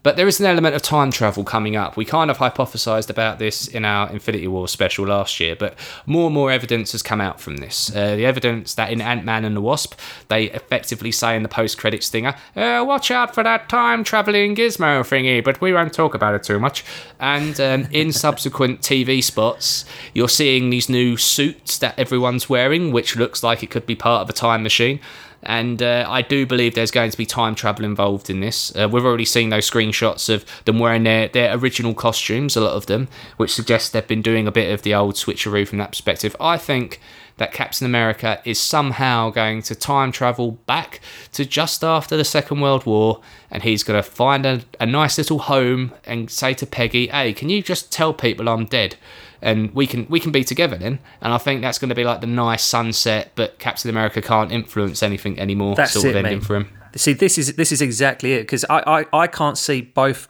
But 0.03 0.17
there 0.17 0.27
is 0.27 0.41
an 0.41 0.47
element 0.47 0.75
of 0.75 0.83
time 0.83 1.13
travel 1.13 1.45
coming 1.45 1.77
up. 1.77 1.97
We 1.97 2.05
kind 2.05 2.31
of 2.31 2.39
hypothesized 2.39 3.09
about 3.09 3.39
this 3.39 3.69
in 3.69 3.85
our 3.85 4.11
Infinity 4.11 4.49
War 4.49 4.67
special 4.67 5.07
last 5.07 5.39
year, 5.39 5.55
but 5.55 5.77
more 6.07 6.27
and 6.27 6.35
more 6.35 6.51
evidence 6.51 6.93
has 6.93 7.03
come 7.03 7.21
out 7.21 7.41
from 7.41 7.59
this. 7.59 7.95
Uh, 7.95 8.17
the 8.17 8.27
evidence 8.27 8.75
that 8.75 8.91
in 8.91 9.01
Ant 9.01 9.25
Man 9.25 9.45
and 9.45 9.55
the 9.55 9.61
Wasp, 9.61 9.95
they 10.29 10.45
effectively 10.51 11.13
say 11.13 11.37
in 11.37 11.45
the 11.45 11.49
post 11.49 11.79
credit 11.79 12.03
stinger, 12.03 12.35
uh, 12.57 12.85
watch 12.87 13.11
out 13.11 13.33
for 13.35 13.45
that 13.45 13.69
time 13.69 14.03
traveling 14.03 14.57
gizmo 14.57 15.03
thingy, 15.03 15.43
but 15.43 15.61
we 15.61 15.73
won't 15.73 15.93
talk 15.93 16.15
about 16.15 16.35
it 16.35 16.43
too 16.43 16.59
much. 16.59 16.85
And 17.21 17.61
um, 17.61 17.87
in 17.93 18.13
subsequent 18.13 18.81
TV 18.81 19.23
spots, 19.23 19.85
you're 20.15 20.29
seeing 20.29 20.71
these 20.71 20.89
new 20.89 21.17
suits 21.17 21.79
that 21.79 21.97
everyone's 21.97 22.49
wearing, 22.49 22.91
which 22.91 23.15
looks 23.15 23.43
like 23.43 23.63
it 23.63 23.71
could 23.71 23.87
be 23.87 23.95
part 23.95 24.23
of 24.23 24.31
a 24.31 24.33
time 24.33 24.65
machine. 24.65 24.99
And 25.43 25.83
uh, 25.83 26.07
I 26.09 26.23
do 26.23 26.47
believe 26.47 26.75
there's 26.75 26.91
going 26.91 27.11
to 27.11 27.19
be 27.19 27.27
time 27.27 27.55
travel 27.55 27.85
involved 27.85 28.31
in 28.31 28.41
this. 28.41 28.75
Uh, 28.77 28.89
we've 28.89 29.05
already 29.05 29.25
seen 29.25 29.51
those 29.51 29.69
screenshots 29.69 30.33
of 30.33 30.45
them 30.65 30.79
wearing 30.79 31.03
their, 31.03 31.29
their 31.29 31.57
original 31.57 31.95
costumes, 31.95 32.57
a 32.57 32.61
lot 32.61 32.75
of 32.75 32.87
them, 32.87 33.09
which 33.39 33.53
suggests 33.53 33.91
they've 33.91 34.07
been 34.07 34.23
doing 34.23 34.47
a 34.47 34.53
bit 34.53 34.73
of 34.73 34.83
the 34.83 34.95
old 34.95 35.15
switcheroo 35.15 35.67
from 35.67 35.79
that 35.79 35.91
perspective. 35.91 36.37
I 36.41 36.59
think 36.59 37.01
that 37.39 37.53
Captain 37.53 37.87
America 37.87 38.41
is 38.45 38.61
somehow 38.61 39.31
going 39.31 39.63
to 39.63 39.75
time 39.75 40.13
travel 40.13 40.53
back 40.67 41.01
to 41.33 41.45
just 41.45 41.83
after 41.83 42.17
the 42.17 42.25
Second 42.25 42.61
World 42.61 42.87
War, 42.87 43.21
and 43.51 43.63
he's 43.63 43.83
going 43.83 44.01
to 44.01 44.09
find 44.09 44.47
a, 44.47 44.63
a 44.79 44.87
nice 44.87 45.19
little 45.19 45.41
home 45.41 45.93
and 46.05 46.31
say 46.31 46.55
to 46.55 46.67
Peggy, 46.67 47.09
"Hey, 47.09 47.33
can 47.33 47.49
you 47.49 47.63
just 47.63 47.91
tell 47.91 48.15
people 48.15 48.49
I'm 48.49 48.67
dead?" 48.67 48.97
And 49.43 49.75
we 49.75 49.89
can 49.89 50.07
we 50.09 50.21
can 50.21 50.31
be 50.31 50.45
together 50.45 50.77
then, 50.77 51.01
and 51.21 51.33
I 51.33 51.39
think 51.39 51.63
that's 51.63 51.79
going 51.79 51.89
to 51.89 51.97
be 51.97 52.05
like 52.05 52.21
the 52.21 52.29
nice 52.29 52.63
sunset, 52.63 53.33
but 53.35 53.59
Captain 53.59 53.91
America 53.91 54.23
can't 54.23 54.53
influence 54.53 55.03
anything 55.03 55.37
anymore. 55.39 55.75
That's 55.75 55.95
sort 55.95 56.05
it, 56.05 56.11
of 56.11 56.17
ending 56.17 56.39
mate. 56.39 56.45
for 56.47 56.57
him. 56.57 56.69
See, 56.95 57.13
this 57.13 57.39
is 57.39 57.55
this 57.57 57.73
is 57.73 57.83
exactly 57.83 58.35
it 58.35 58.43
because 58.43 58.65
I, 58.71 59.01
I 59.01 59.23
I 59.25 59.27
can't 59.27 59.59
see 59.59 59.81
both 59.81 60.29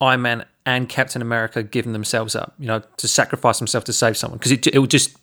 Iron 0.00 0.22
Man 0.22 0.44
and 0.66 0.88
Captain 0.88 1.22
America 1.22 1.62
giving 1.62 1.92
themselves 1.92 2.34
up, 2.34 2.54
you 2.58 2.66
know, 2.66 2.82
to 2.96 3.06
sacrifice 3.06 3.58
themselves 3.58 3.84
to 3.86 3.92
save 3.92 4.16
someone 4.16 4.38
because 4.38 4.50
it 4.52 4.66
it 4.66 4.78
will 4.80 4.86
just 4.88 5.16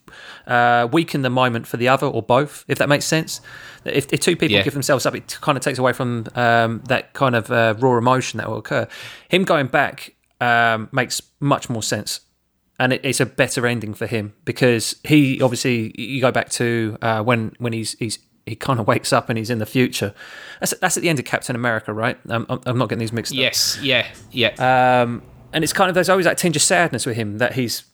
uh, 0.48 0.88
weaken 0.92 1.22
the 1.22 1.30
moment 1.30 1.68
for 1.68 1.76
the 1.76 1.90
other 1.90 2.08
or 2.08 2.24
both, 2.24 2.64
if 2.70 2.78
that 2.78 2.88
makes 2.88 3.04
sense. 3.06 3.42
If, 3.84 4.12
if 4.14 4.22
two 4.22 4.36
people 4.36 4.56
Yeah. 4.56 4.64
give 4.64 4.74
themselves 4.74 5.06
up, 5.06 5.14
it 5.14 5.38
kind 5.42 5.58
of 5.58 5.64
takes 5.64 5.78
away 5.78 5.94
from 5.94 6.26
um, 6.36 6.82
that 6.88 7.14
kind 7.14 7.36
of 7.36 7.52
uh, 7.52 7.76
raw 7.80 7.98
emotion 7.98 8.38
that 8.38 8.50
will 8.50 8.58
occur. 8.58 8.88
Him 9.30 9.44
going 9.44 9.68
back 9.68 10.16
um, 10.40 10.88
makes 10.92 11.22
much 11.40 11.70
more 11.70 11.84
sense 11.84 12.22
and 12.80 12.94
it, 12.94 13.02
it's 13.04 13.20
a 13.20 13.26
better 13.26 13.66
ending 13.68 13.94
for 13.94 14.06
him 14.08 14.34
because 14.44 14.96
he 15.04 15.42
obviously 15.42 15.94
you 16.02 16.20
go 16.22 16.32
back 16.32 16.50
to 16.52 16.98
uh, 17.02 17.24
when 17.24 17.54
when 17.60 17.74
he's 17.74 17.94
he's 18.00 18.20
he 18.46 18.56
kind 18.56 18.80
of 18.80 18.88
wakes 18.88 19.12
up 19.12 19.28
and 19.30 19.38
he's 19.40 19.50
in 19.50 19.60
the 19.60 19.66
future. 19.66 20.14
That's 20.60 20.74
that's 20.80 20.98
at 20.98 21.02
the 21.04 21.10
end 21.10 21.20
of 21.20 21.26
Captain 21.26 21.56
America, 21.56 21.94
right? 21.94 22.18
I'm, 22.30 22.46
I'm- 22.50 22.78
not 22.78 22.90
getting 22.90 23.00
these 23.00 23.14
mixed 23.14 23.32
up. 23.34 23.38
Yes, 23.38 23.80
yeah, 23.82 24.06
yeah. 24.32 25.02
Um, 25.02 25.24
and 25.54 25.64
it's 25.64 25.74
kind 25.74 25.90
of 25.90 25.96
there's 25.96 26.10
always 26.10 26.26
that 26.26 26.38
tinge 26.38 26.56
of 26.56 26.62
sadness 26.62 27.06
with 27.06 27.16
him 27.16 27.38
that 27.40 27.54
he's, 27.54 27.86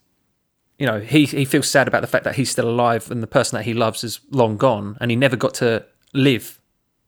you 0.79 0.85
know, 0.87 0.99
he 0.99 1.25
he 1.25 1.45
feels 1.45 1.69
sad 1.69 1.87
about 1.87 2.01
the 2.01 2.07
fact 2.07 2.23
that 2.25 2.35
he's 2.35 2.49
still 2.49 2.67
alive 2.69 3.09
and 3.11 3.21
the 3.23 3.27
person 3.27 3.55
that 3.57 3.63
he 3.63 3.73
loves 3.73 4.03
is 4.03 4.19
long 4.31 4.57
gone, 4.57 4.97
and 4.99 5.09
he 5.11 5.15
never 5.15 5.35
got 5.37 5.53
to 5.55 5.85
live 6.13 6.59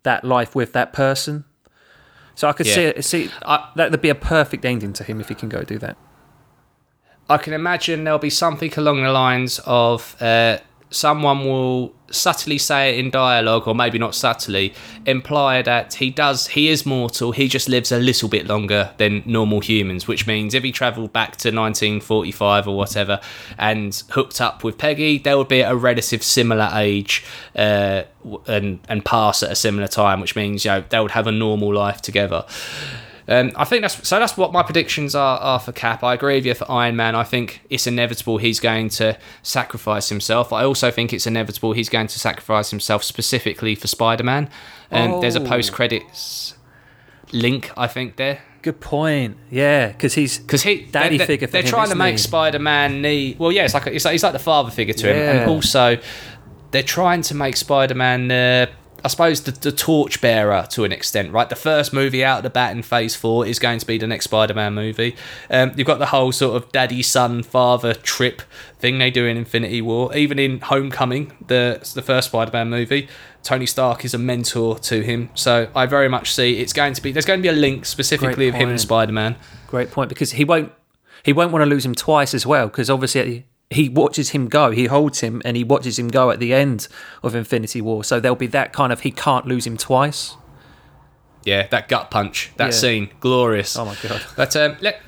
that 0.03 0.23
life 0.23 0.53
with 0.55 0.73
that 0.73 0.93
person. 0.93 1.43
So 2.35 2.47
I 2.47 2.53
could 2.53 2.65
see 2.65 2.83
Yeah. 2.83 2.89
it, 2.89 3.03
see 3.05 3.29
I, 3.45 3.71
that 3.75 3.91
would 3.91 4.01
be 4.01 4.09
a 4.09 4.15
perfect 4.15 4.63
ending 4.63 4.93
to 4.93 5.03
him 5.03 5.19
if 5.19 5.27
he 5.29 5.35
can 5.35 5.49
go 5.49 5.63
do 5.63 5.77
that. 5.79 5.97
I 7.29 7.37
can 7.37 7.53
imagine 7.53 8.03
there'll 8.03 8.19
be 8.19 8.29
something 8.29 8.73
along 8.75 9.03
the 9.03 9.11
lines 9.11 9.59
of 9.65 10.21
uh, 10.21 10.57
someone 10.93 11.45
will 11.45 11.93
subtly 12.11 12.57
say 12.57 12.91
it 12.91 12.99
in 12.99 13.09
dialogue, 13.09 13.67
or 13.67 13.73
maybe 13.73 13.97
not 13.97 14.13
subtly, 14.13 14.73
imply 15.05 15.61
that 15.61 15.95
he 15.95 16.09
does, 16.09 16.47
he 16.47 16.69
is 16.69 16.85
mortal, 16.85 17.31
he 17.31 17.47
just 17.47 17.67
lives 17.67 17.91
a 17.91 17.97
little 17.97 18.29
bit 18.29 18.47
longer 18.47 18.91
than 18.97 19.23
normal 19.25 19.59
humans, 19.59 20.07
which 20.07 20.27
means 20.27 20.53
if 20.53 20.63
he 20.63 20.71
travelled 20.71 21.11
back 21.11 21.31
to 21.37 21.49
1945 21.49 22.67
or 22.67 22.77
whatever 22.77 23.19
and 23.57 24.03
hooked 24.11 24.39
up 24.39 24.63
with 24.63 24.77
Peggy, 24.77 25.17
they 25.17 25.33
would 25.35 25.47
be 25.47 25.63
at 25.63 25.71
a 25.71 25.75
relative 25.75 26.23
similar 26.23 26.69
age 26.73 27.25
uh, 27.55 28.03
and, 28.47 28.79
and 28.87 29.03
pass 29.03 29.41
at 29.41 29.51
a 29.51 29.55
similar 29.55 29.87
time, 29.87 30.21
which 30.21 30.35
means, 30.35 30.63
you 30.63 30.71
know, 30.71 30.83
they 30.89 30.99
would 30.99 31.11
have 31.11 31.27
a 31.27 31.31
normal 31.31 31.73
life 31.73 32.01
together. 32.01 32.45
Um, 33.27 33.51
I 33.55 33.63
think 33.63 33.81
that's 33.83 34.05
so. 34.07 34.19
That's 34.19 34.35
what 34.35 34.51
my 34.51 34.63
predictions 34.63 35.15
are, 35.15 35.39
are 35.39 35.59
for 35.59 35.71
Cap. 35.71 36.03
I 36.03 36.13
agree 36.13 36.35
with 36.35 36.45
you 36.45 36.53
for 36.53 36.69
Iron 36.69 36.95
Man. 36.95 37.15
I 37.15 37.23
think 37.23 37.61
it's 37.69 37.87
inevitable 37.87 38.37
he's 38.37 38.59
going 38.59 38.89
to 38.89 39.17
sacrifice 39.41 40.09
himself. 40.09 40.51
I 40.51 40.63
also 40.65 40.91
think 40.91 41.13
it's 41.13 41.25
inevitable 41.25 41.71
he's 41.73 41.89
going 41.89 42.07
to 42.07 42.19
sacrifice 42.19 42.69
himself 42.71 43.03
specifically 43.03 43.75
for 43.75 43.87
Spider 43.87 44.23
Man. 44.23 44.49
Um, 44.91 45.21
There's 45.21 45.35
a 45.37 45.41
Oh. 45.41 45.45
post 45.45 45.71
credits 45.71 46.55
link, 47.31 47.71
I 47.77 47.87
think 47.87 48.17
there. 48.17 48.41
Good 48.61 48.79
point. 48.79 49.37
Yeah, 49.49 49.87
because 49.87 50.13
he's 50.13 50.37
Because 50.37 50.63
he, 50.63 50.83
Daddy 50.83 51.17
they're, 51.17 51.27
figure 51.27 51.47
for 51.47 51.51
They're 51.53 51.61
him, 51.63 51.67
trying 51.69 51.89
to 51.89 51.95
make? 51.95 52.17
Spider-Man 52.19 53.01
the 53.01 53.35
well, 53.39 53.51
yeah, 53.51 53.63
it's 53.65 53.73
like 53.73 53.87
it's 53.87 54.05
like 54.05 54.13
he's 54.13 54.23
like 54.23 54.33
the 54.33 54.39
father 54.39 54.71
figure 54.71 54.93
to 54.93 55.07
him, 55.13 55.17
and 55.37 55.49
also 55.49 55.97
they're 56.71 56.81
trying 56.83 57.21
to 57.23 57.35
make 57.35 57.55
Spider-Man, 57.57 58.31
uh, 58.31 58.65
I 59.03 59.09
suppose, 59.09 59.41
the, 59.41 59.51
the 59.51 59.71
torch 59.71 60.21
bearer 60.21 60.65
to 60.71 60.85
an 60.85 60.93
extent, 60.93 61.33
right? 61.33 61.49
The 61.49 61.55
first 61.57 61.91
movie 61.91 62.23
out 62.23 62.37
of 62.37 62.43
the 62.43 62.49
bat 62.49 62.75
in 62.75 62.83
Phase 62.83 63.15
Four 63.15 63.45
is 63.45 63.59
going 63.59 63.79
to 63.79 63.85
be 63.85 63.97
the 63.97 64.07
next 64.07 64.25
Spider-Man 64.25 64.73
movie. 64.73 65.15
Um, 65.49 65.73
you've 65.75 65.87
got 65.87 65.99
the 65.99 66.07
whole 66.07 66.31
sort 66.31 66.55
of 66.55 66.71
daddy, 66.71 67.01
son, 67.01 67.43
father 67.43 67.93
trip 67.93 68.41
thing 68.79 68.99
they 68.99 69.11
do 69.11 69.25
in 69.25 69.35
Infinity 69.35 69.81
War, 69.81 70.15
even 70.15 70.39
in 70.39 70.61
Homecoming, 70.61 71.33
the 71.47 71.91
the 71.93 72.01
first 72.01 72.29
Spider-Man 72.29 72.69
movie. 72.69 73.09
Tony 73.43 73.65
Stark 73.65 74.05
is 74.05 74.13
a 74.13 74.17
mentor 74.17 74.79
to 74.79 75.01
him, 75.01 75.29
so 75.35 75.69
I 75.75 75.85
very 75.85 76.07
much 76.07 76.33
see 76.33 76.59
it's 76.59 76.71
going 76.71 76.93
to 76.93 77.01
be. 77.01 77.11
There's 77.11 77.25
going 77.25 77.39
to 77.39 77.43
be 77.43 77.49
a 77.49 77.59
link 77.59 77.85
specifically 77.85 78.47
of 78.47 78.55
him 78.55 78.69
and. 78.69 78.79
Spider-Man. 78.79 79.35
Great 79.67 79.91
point 79.91 80.07
because 80.07 80.33
he 80.33 80.45
won't 80.45 80.71
he 81.23 81.33
won't 81.33 81.51
want 81.51 81.61
to 81.61 81.65
lose 81.65 81.85
him 81.85 81.95
twice 81.95 82.33
as 82.33 82.45
well 82.45 82.67
because 82.67 82.89
obviously 82.89 83.45
he 83.73 83.89
watches 83.89 84.29
him 84.29 84.47
go, 84.47 84.71
he 84.71 84.85
holds 84.85 85.19
him 85.21 85.41
and 85.45 85.57
he 85.57 85.63
watches 85.63 85.97
him 85.99 86.07
go 86.09 86.31
at 86.31 86.39
the 86.39 86.53
end 86.53 86.87
of 87.21 87.35
Infinity 87.35 87.81
War. 87.81 88.03
So 88.03 88.19
there'll 88.19 88.35
be 88.35 88.47
that 88.47 88.73
kind 88.73 88.91
of 88.93 89.01
he 89.01 89.11
can't 89.11 89.45
lose 89.45 89.65
him 89.67 89.77
twice. 89.77 90.35
Yeah, 91.43 91.67
that 91.67 91.89
gut 91.89 92.09
punch, 92.09 92.51
that 92.57 92.65
Yeah. 92.67 92.71
scene, 92.71 93.09
glorious. 93.19 93.75
Oh 93.77 93.85
my 93.85 93.95
god. 94.01 94.21
But 94.37 94.55
um, 94.55 94.77
let 94.79 95.01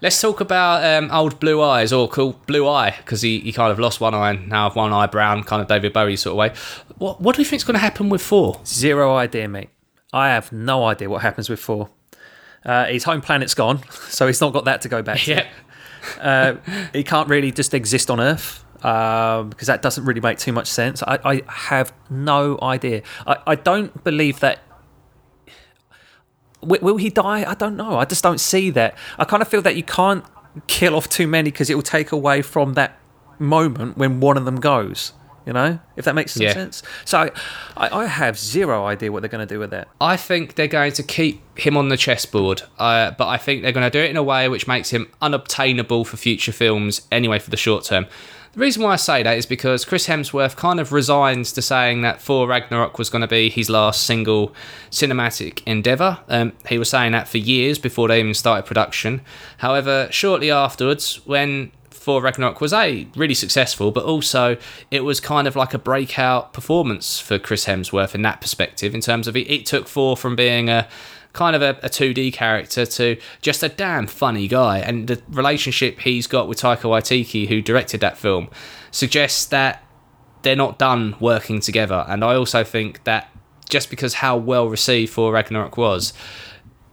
let's 0.00 0.18
talk 0.20 0.40
about 0.40 0.82
um, 0.84 1.10
old 1.10 1.38
Blue 1.38 1.60
Eyes, 1.60 1.92
or 1.92 2.08
cool 2.08 2.40
Blue 2.46 2.66
Eye, 2.66 2.94
because 2.98 3.20
he, 3.20 3.40
he 3.40 3.52
kind 3.52 3.70
of 3.70 3.78
lost 3.78 4.00
one 4.00 4.14
eye 4.14 4.30
and 4.30 4.48
now 4.48 4.64
have 4.68 4.76
one 4.76 4.92
eye 4.92 5.06
brown, 5.06 5.42
kind 5.42 5.60
of 5.60 5.68
David 5.68 5.92
Bowie 5.92 6.16
sort 6.16 6.32
of 6.32 6.38
way. 6.38 6.52
What 6.96 7.20
what 7.20 7.36
do 7.36 7.42
you 7.42 7.46
think's 7.46 7.64
going 7.64 7.74
to 7.74 7.78
happen 7.80 8.08
with 8.08 8.22
Thor? 8.22 8.58
Zero 8.64 9.14
idea, 9.16 9.48
mate. 9.48 9.68
I 10.14 10.28
have 10.30 10.50
no 10.50 10.84
idea 10.86 11.10
what 11.10 11.20
happens 11.22 11.48
with 11.50 11.60
Thor. 11.60 11.90
Uh, 12.64 12.84
his 12.86 13.04
home 13.04 13.20
planet's 13.20 13.54
gone, 13.54 13.80
so 14.08 14.26
he's 14.26 14.40
not 14.40 14.52
got 14.54 14.64
that 14.64 14.80
to 14.82 14.88
go 14.88 15.02
back 15.02 15.18
to. 15.20 15.30
Yeah, 15.34 15.46
Uh, 16.20 16.56
he 16.92 17.02
can't 17.04 17.28
really 17.28 17.52
just 17.52 17.74
exist 17.74 18.10
on 18.10 18.20
Earth 18.20 18.64
um, 18.84 19.50
because 19.50 19.68
that 19.68 19.82
doesn't 19.82 20.04
really 20.04 20.20
make 20.20 20.38
too 20.38 20.52
much 20.52 20.68
sense. 20.68 21.02
I, 21.02 21.18
I 21.24 21.42
have 21.48 21.92
no 22.10 22.58
idea. 22.62 23.02
I, 23.26 23.36
I 23.46 23.54
don't 23.54 24.02
believe 24.04 24.40
that. 24.40 24.60
Will, 26.60 26.80
will 26.80 26.96
he 26.96 27.10
die? 27.10 27.48
I 27.48 27.54
don't 27.54 27.76
know. 27.76 27.98
I 27.98 28.04
just 28.04 28.22
don't 28.22 28.38
see 28.38 28.70
that. 28.70 28.96
I 29.18 29.24
kind 29.24 29.42
of 29.42 29.48
feel 29.48 29.62
that 29.62 29.76
you 29.76 29.82
can't 29.82 30.24
kill 30.66 30.94
off 30.94 31.08
too 31.08 31.26
many 31.26 31.50
because 31.50 31.70
it 31.70 31.74
will 31.74 31.82
take 31.82 32.12
away 32.12 32.42
from 32.42 32.74
that 32.74 32.98
moment 33.38 33.96
when 33.96 34.20
one 34.20 34.36
of 34.36 34.44
them 34.44 34.56
goes. 34.56 35.12
You 35.46 35.52
know, 35.52 35.78
if 35.96 36.04
that 36.04 36.14
makes 36.14 36.32
some 36.32 36.42
Yeah. 36.44 36.52
sense. 36.52 36.82
So 37.04 37.30
I, 37.76 38.02
I 38.02 38.06
have 38.06 38.38
zero 38.38 38.84
idea 38.86 39.10
what 39.10 39.22
they're 39.22 39.28
going 39.28 39.46
to 39.46 39.52
do 39.54 39.58
with 39.58 39.74
it. 39.74 39.88
I 40.00 40.16
think 40.16 40.54
they're 40.54 40.68
going 40.68 40.92
to 40.92 41.02
keep 41.02 41.40
him 41.58 41.76
on 41.76 41.88
the 41.88 41.96
chessboard, 41.96 42.62
uh, 42.78 43.10
but 43.12 43.26
I 43.28 43.38
think 43.38 43.62
they're 43.62 43.72
going 43.72 43.90
to 43.90 43.96
do 43.98 44.02
it 44.02 44.10
in 44.10 44.16
a 44.16 44.22
way 44.22 44.48
which 44.48 44.68
makes 44.68 44.90
him 44.90 45.10
unobtainable 45.20 46.04
for 46.04 46.16
future 46.16 46.52
films 46.52 47.02
anyway 47.10 47.38
for 47.40 47.50
the 47.50 47.56
short 47.56 47.84
term. 47.84 48.06
The 48.52 48.60
reason 48.60 48.82
why 48.82 48.92
I 48.92 48.96
say 48.96 49.22
that 49.22 49.38
is 49.38 49.46
because 49.46 49.86
Chris 49.86 50.06
Hemsworth 50.06 50.56
kind 50.56 50.78
of 50.78 50.92
resigns 50.92 51.52
to 51.54 51.62
saying 51.62 52.02
that 52.02 52.20
Thor 52.20 52.46
Ragnarok 52.46 52.98
was 52.98 53.08
going 53.08 53.22
to 53.22 53.26
be 53.28 53.48
his 53.48 53.70
last 53.70 54.02
single 54.04 54.54
cinematic 54.90 55.62
endeavour. 55.66 56.18
Um, 56.28 56.52
he 56.68 56.76
was 56.78 56.90
saying 56.90 57.12
that 57.12 57.28
for 57.28 57.38
years 57.38 57.78
before 57.78 58.08
they 58.08 58.20
even 58.20 58.34
started 58.34 58.66
production. 58.66 59.22
However, 59.58 60.06
shortly 60.10 60.50
afterwards, 60.50 61.20
when 61.24 61.72
Thor 62.02 62.20
Ragnarok 62.20 62.60
was 62.60 62.72
a 62.72 63.06
really 63.14 63.34
successful, 63.34 63.92
but 63.92 64.04
also 64.04 64.56
it 64.90 65.04
was 65.04 65.20
kind 65.20 65.46
of 65.46 65.54
like 65.54 65.72
a 65.72 65.78
breakout 65.78 66.52
performance 66.52 67.20
for 67.20 67.38
Chris 67.38 67.66
Hemsworth 67.66 68.14
in 68.14 68.22
that 68.22 68.40
perspective. 68.40 68.92
In 68.92 69.00
terms 69.00 69.28
of 69.28 69.36
it, 69.36 69.48
it 69.48 69.66
took 69.66 69.86
Thor 69.88 70.16
from 70.16 70.34
being 70.34 70.68
a 70.68 70.88
kind 71.32 71.54
of 71.54 71.62
a, 71.62 71.78
a 71.82 71.88
2D 71.88 72.32
character 72.32 72.84
to 72.84 73.16
just 73.40 73.62
a 73.62 73.68
damn 73.68 74.08
funny 74.08 74.48
guy, 74.48 74.78
and 74.78 75.06
the 75.06 75.22
relationship 75.28 76.00
he's 76.00 76.26
got 76.26 76.48
with 76.48 76.58
Taika 76.58 76.82
Waititi, 76.82 77.46
who 77.46 77.62
directed 77.62 78.00
that 78.00 78.18
film, 78.18 78.50
suggests 78.90 79.46
that 79.46 79.84
they're 80.42 80.56
not 80.56 80.78
done 80.78 81.14
working 81.20 81.60
together. 81.60 82.04
And 82.08 82.24
I 82.24 82.34
also 82.34 82.64
think 82.64 83.04
that 83.04 83.30
just 83.68 83.90
because 83.90 84.14
how 84.14 84.36
well 84.36 84.68
received 84.68 85.12
Thor 85.12 85.32
Ragnarok 85.32 85.76
was, 85.76 86.12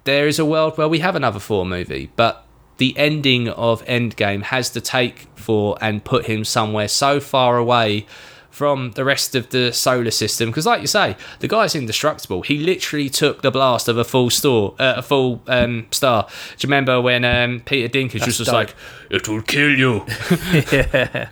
there 0.04 0.28
is 0.28 0.38
a 0.38 0.46
world 0.46 0.78
where 0.78 0.88
we 0.88 1.00
have 1.00 1.16
another 1.16 1.40
Thor 1.40 1.66
movie, 1.66 2.12
but 2.16 2.46
the 2.80 2.98
ending 2.98 3.48
of 3.50 3.86
Endgame 3.86 4.42
has 4.44 4.70
to 4.72 4.82
take 4.82 5.28
Thor 5.36 5.78
and 5.80 6.04
put 6.04 6.26
him 6.26 6.44
somewhere 6.44 6.88
so 6.88 7.20
far 7.20 7.58
away 7.58 8.06
from 8.50 8.92
the 8.92 9.06
rest 9.06 9.36
of 9.36 9.50
the 9.52 9.72
solar 9.72 10.12
system 10.12 10.50
because 10.50 10.66
like 10.66 10.82
you 10.82 10.88
say 10.88 11.16
the 11.40 11.48
guy's 11.48 11.76
indestructible 11.76 12.42
he 12.42 12.58
literally 12.58 13.08
took 13.08 13.42
the 13.42 13.52
blast 13.52 13.88
of 13.88 13.98
a 13.98 14.04
full 14.04 14.30
store 14.30 14.76
uh, 14.80 14.96
a 14.98 15.02
full 15.02 15.42
um, 15.48 15.88
star 15.92 16.28
do 16.58 16.66
you 16.66 16.68
remember 16.68 17.00
when 17.00 17.24
um, 17.24 17.62
peter 17.62 17.88
dinklage 17.88 18.26
was 18.26 18.38
just 18.38 18.52
like 18.52 18.76
it 19.10 19.30
will 19.30 19.42
kill 19.44 19.70
you 19.70 20.04
yeah, 20.74 21.30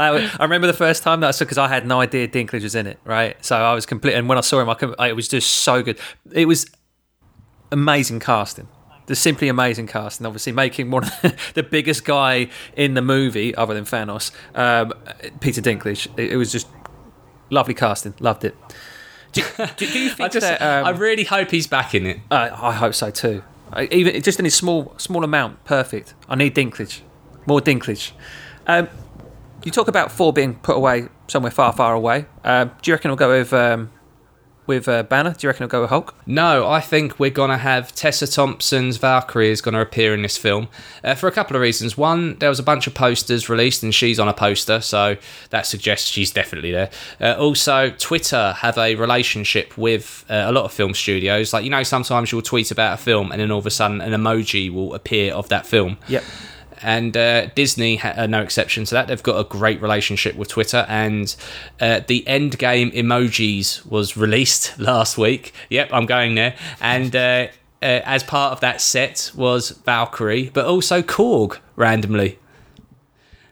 I, 0.00 0.30
I 0.38 0.42
remember 0.42 0.66
the 0.66 0.72
first 0.72 1.02
time 1.02 1.20
that 1.20 1.28
I 1.28 1.30
saw 1.32 1.44
because 1.44 1.58
I 1.58 1.68
had 1.68 1.86
no 1.86 2.00
idea 2.00 2.26
Dinklage 2.26 2.62
was 2.62 2.74
in 2.74 2.86
it, 2.86 2.98
right? 3.04 3.42
So 3.44 3.56
I 3.56 3.74
was 3.74 3.86
complete, 3.86 4.14
and 4.14 4.28
when 4.28 4.38
I 4.38 4.40
saw 4.40 4.60
him, 4.60 4.68
I, 4.68 4.74
could, 4.74 4.94
I 4.98 5.08
it 5.08 5.16
was 5.16 5.28
just 5.28 5.50
so 5.50 5.82
good. 5.82 5.98
It 6.32 6.46
was 6.46 6.66
amazing 7.70 8.20
casting. 8.20 8.66
Just 9.10 9.24
simply 9.24 9.48
amazing 9.48 9.88
casting. 9.88 10.24
Obviously, 10.24 10.52
making 10.52 10.92
one 10.92 11.02
of 11.02 11.36
the 11.54 11.64
biggest 11.64 12.04
guy 12.04 12.48
in 12.76 12.94
the 12.94 13.02
movie, 13.02 13.52
other 13.56 13.74
than 13.74 13.82
Thanos, 13.82 14.30
um, 14.54 14.92
Peter 15.40 15.60
Dinklage. 15.60 16.06
It, 16.16 16.30
it 16.30 16.36
was 16.36 16.52
just 16.52 16.68
lovely 17.50 17.74
casting. 17.74 18.14
Loved 18.20 18.44
it. 18.44 18.54
Do, 19.32 19.42
do, 19.42 19.66
do 19.76 19.98
you 19.98 20.10
think 20.10 20.20
I 20.20 20.28
just 20.28 20.46
that? 20.46 20.62
Um, 20.62 20.86
I 20.86 20.90
really 20.90 21.24
hope 21.24 21.50
he's 21.50 21.66
back 21.66 21.92
in 21.92 22.06
it 22.06 22.20
uh, 22.30 22.50
I 22.52 22.72
hope 22.72 22.94
so 22.94 23.10
too. 23.10 23.42
I, 23.72 23.86
even 23.86 24.22
just 24.22 24.38
in 24.38 24.46
a 24.46 24.50
small 24.50 24.94
small 24.96 25.24
amount, 25.24 25.64
perfect. 25.64 26.14
I 26.28 26.36
need 26.36 26.54
Dinklage, 26.54 27.00
more 27.46 27.60
Dinklage. 27.60 28.12
Um, 28.68 28.88
you 29.64 29.72
talk 29.72 29.88
about 29.88 30.12
Thor 30.12 30.32
being 30.32 30.54
put 30.54 30.76
away 30.76 31.08
somewhere 31.26 31.50
far, 31.50 31.72
far 31.72 31.94
away. 31.94 32.26
Um, 32.44 32.70
do 32.80 32.92
you 32.92 32.94
reckon 32.94 33.10
we'll 33.10 33.16
go 33.16 33.30
with 33.30 33.52
um, 33.52 33.90
with 34.70 34.88
uh, 34.88 35.02
Banner? 35.02 35.34
Do 35.36 35.44
you 35.44 35.48
reckon 35.48 35.64
we'll 35.64 35.68
go 35.68 35.80
with 35.80 35.90
Hulk? 35.90 36.14
No, 36.26 36.68
I 36.68 36.80
think 36.80 37.18
we're 37.18 37.30
going 37.30 37.50
to 37.50 37.56
have 37.56 37.92
Tessa 37.92 38.28
Thompson's 38.28 38.98
Valkyrie 38.98 39.50
is 39.50 39.60
going 39.60 39.74
to 39.74 39.80
appear 39.80 40.14
in 40.14 40.22
this 40.22 40.36
film 40.36 40.68
uh, 41.02 41.16
for 41.16 41.26
a 41.26 41.32
couple 41.32 41.56
of 41.56 41.62
reasons. 41.62 41.98
One, 41.98 42.38
there 42.38 42.48
was 42.48 42.60
a 42.60 42.62
bunch 42.62 42.86
of 42.86 42.94
posters 42.94 43.48
released 43.48 43.82
and 43.82 43.92
she's 43.92 44.20
on 44.20 44.28
a 44.28 44.32
poster, 44.32 44.80
so 44.80 45.16
that 45.50 45.66
suggests 45.66 46.08
she's 46.08 46.30
definitely 46.30 46.70
there. 46.70 46.88
Uh, 47.20 47.34
also, 47.36 47.90
Twitter 47.98 48.52
have 48.58 48.78
a 48.78 48.94
relationship 48.94 49.76
with 49.76 50.24
uh, 50.30 50.44
a 50.46 50.52
lot 50.52 50.64
of 50.66 50.72
film 50.72 50.94
studios. 50.94 51.52
Like, 51.52 51.64
you 51.64 51.70
know, 51.70 51.82
sometimes 51.82 52.30
you'll 52.30 52.40
tweet 52.40 52.70
about 52.70 52.94
a 52.94 53.02
film 53.02 53.32
and 53.32 53.40
then 53.40 53.50
all 53.50 53.58
of 53.58 53.66
a 53.66 53.70
sudden 53.70 54.00
an 54.00 54.12
emoji 54.12 54.72
will 54.72 54.94
appear 54.94 55.34
of 55.34 55.48
that 55.48 55.66
film 55.66 55.98
Yep. 56.08 56.22
And 56.82 57.16
uh, 57.16 57.46
Disney 57.54 58.00
are 58.02 58.26
no 58.26 58.42
exception 58.42 58.84
to 58.86 58.94
that. 58.94 59.08
They've 59.08 59.22
got 59.22 59.38
a 59.38 59.44
great 59.44 59.80
relationship 59.80 60.36
with 60.36 60.48
Twitter, 60.48 60.86
and 60.88 61.34
uh, 61.80 62.00
the 62.06 62.24
Endgame 62.26 62.94
emojis 62.94 63.84
was 63.86 64.16
released 64.16 64.78
last 64.78 65.18
week. 65.18 65.52
Yep, 65.70 65.90
I'm 65.92 66.06
going 66.06 66.34
there, 66.34 66.56
and. 66.80 67.14
Uh, 67.14 67.48
uh, 67.82 68.04
as 68.04 68.22
part 68.22 68.52
of 68.52 68.60
that 68.60 68.78
set 68.78 69.32
was 69.34 69.70
Valkyrie, 69.70 70.50
but 70.52 70.66
also 70.66 71.00
Korg 71.00 71.58
randomly. 71.76 72.38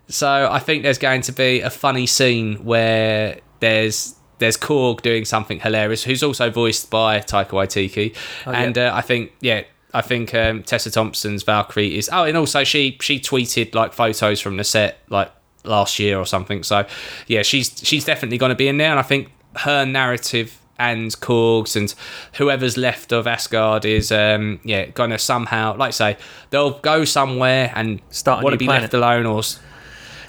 So 0.09 0.49
I 0.51 0.59
think 0.59 0.83
there's 0.83 0.99
going 0.99 1.23
to 1.23 1.33
be 1.33 1.61
a 1.61 1.71
funny 1.71 2.07
scene 2.07 2.57
where 2.65 3.41
there's 3.61 4.17
there's 4.39 4.57
Korg 4.57 5.03
doing 5.03 5.25
something 5.25 5.61
hilarious, 5.61 6.05
who's 6.05 6.23
also 6.23 6.51
voiced 6.51 6.91
by 6.91 7.21
Taika 7.21 7.51
Waititi, 7.51 8.17
and 8.47 8.77
yeah. 8.77 8.93
uh, 8.93 8.97
I 8.97 9.01
think 9.01 9.33
yeah. 9.41 9.65
I 9.95 10.03
think 10.03 10.35
um, 10.35 10.63
Tessa 10.63 10.91
Thompson's 10.91 11.43
Valkyrie 11.43 11.97
is. 11.97 12.11
Oh, 12.13 12.25
and 12.25 12.37
also 12.37 12.65
she 12.65 12.99
she 13.01 13.19
tweeted 13.19 13.75
like 13.75 13.93
photos 13.93 14.41
from 14.41 14.57
the 14.57 14.65
set 14.65 14.99
like 15.09 15.33
last 15.65 15.99
year 15.99 16.19
or 16.19 16.27
something. 16.27 16.63
So 16.63 16.87
yeah, 17.27 17.43
she's 17.43 17.81
she's 17.83 18.05
definitely 18.05 18.39
going 18.39 18.51
to 18.51 18.57
be 18.57 18.69
in 18.69 18.77
there, 18.79 18.91
and 18.91 18.99
I 18.99 19.03
think 19.03 19.33
her 19.57 19.85
narrative 19.87 20.59
and 20.79 21.19
Korg's 21.21 21.75
and 21.75 21.93
whoever's 22.35 22.77
left 22.77 23.13
of 23.13 23.27
Asgard 23.27 23.85
is 23.85 24.13
um 24.13 24.61
yeah 24.63 24.87
going 24.87 25.11
to 25.11 25.19
somehow 25.19 25.77
like 25.77 25.93
say 25.93 26.17
they'll 26.51 26.79
go 26.79 27.05
somewhere 27.05 27.73
and 27.75 28.01
Start 28.11 28.45
want 28.45 28.55
to 28.55 28.59
be 28.59 28.67
planet. 28.67 28.83
left 28.83 28.95
alone 28.95 29.27
or 29.27 29.43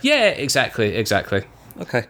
yeah 0.02 0.30
exactly 0.30 0.96
exactly. 0.96 1.44
Okay. 1.82 2.06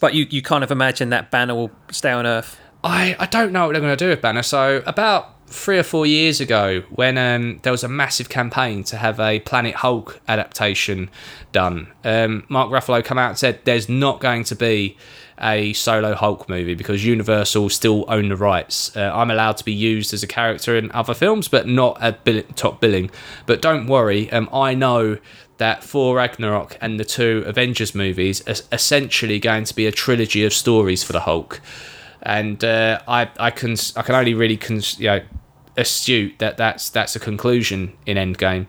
But 0.00 0.14
you, 0.14 0.26
you 0.30 0.40
kind 0.40 0.64
of 0.64 0.70
imagine 0.70 1.10
that 1.10 1.30
Banner 1.30 1.54
will 1.54 1.70
stay 1.90 2.10
on 2.10 2.26
Earth. 2.26 2.58
I, 2.82 3.16
I 3.18 3.26
don't 3.26 3.52
know 3.52 3.66
what 3.66 3.72
they're 3.72 3.82
going 3.82 3.96
to 3.96 4.02
do 4.02 4.08
with 4.08 4.22
Banner. 4.22 4.42
So 4.42 4.82
about 4.86 5.33
three 5.54 5.78
or 5.78 5.82
four 5.82 6.04
years 6.04 6.40
ago, 6.40 6.82
when 6.90 7.16
um, 7.16 7.60
there 7.62 7.72
was 7.72 7.84
a 7.84 7.88
massive 7.88 8.28
campaign 8.28 8.82
to 8.84 8.96
have 8.96 9.20
a 9.20 9.40
Planet 9.40 9.76
Hulk 9.76 10.20
adaptation 10.26 11.08
done, 11.52 11.88
um, 12.02 12.44
Mark 12.48 12.70
Ruffalo 12.70 13.04
come 13.04 13.18
out 13.18 13.30
and 13.30 13.38
said 13.38 13.60
there's 13.64 13.88
not 13.88 14.20
going 14.20 14.44
to 14.44 14.56
be 14.56 14.96
a 15.40 15.72
solo 15.72 16.14
Hulk 16.14 16.48
movie 16.48 16.74
because 16.74 17.04
Universal 17.04 17.70
still 17.70 18.04
own 18.08 18.28
the 18.28 18.36
rights. 18.36 18.96
Uh, 18.96 19.10
I'm 19.14 19.30
allowed 19.30 19.56
to 19.58 19.64
be 19.64 19.72
used 19.72 20.12
as 20.12 20.22
a 20.22 20.26
character 20.26 20.76
in 20.76 20.90
other 20.92 21.14
films, 21.14 21.48
but 21.48 21.66
not 21.66 22.02
at 22.02 22.24
bill- 22.24 22.42
top 22.56 22.80
billing. 22.80 23.10
But 23.46 23.62
don't 23.62 23.86
worry, 23.86 24.30
um, 24.32 24.48
I 24.52 24.74
know 24.74 25.18
that 25.58 25.84
Thor 25.84 26.16
Ragnarok 26.16 26.76
and 26.80 26.98
the 26.98 27.04
two 27.04 27.44
Avengers 27.46 27.94
movies 27.94 28.46
are 28.48 28.56
essentially 28.72 29.38
going 29.38 29.64
to 29.64 29.74
be 29.74 29.86
a 29.86 29.92
trilogy 29.92 30.44
of 30.44 30.52
stories 30.52 31.04
for 31.04 31.12
the 31.12 31.20
Hulk 31.20 31.60
and 32.24 32.64
uh, 32.64 32.98
I 33.06 33.28
I 33.38 33.50
can 33.50 33.76
I 33.96 34.02
can 34.02 34.14
only 34.14 34.34
really 34.34 34.56
con- 34.56 34.80
you 34.98 35.06
know 35.06 35.20
astute 35.76 36.38
that 36.38 36.56
that's 36.56 36.90
that's 36.90 37.16
a 37.16 37.20
conclusion 37.20 37.92
in 38.06 38.16
Endgame, 38.16 38.66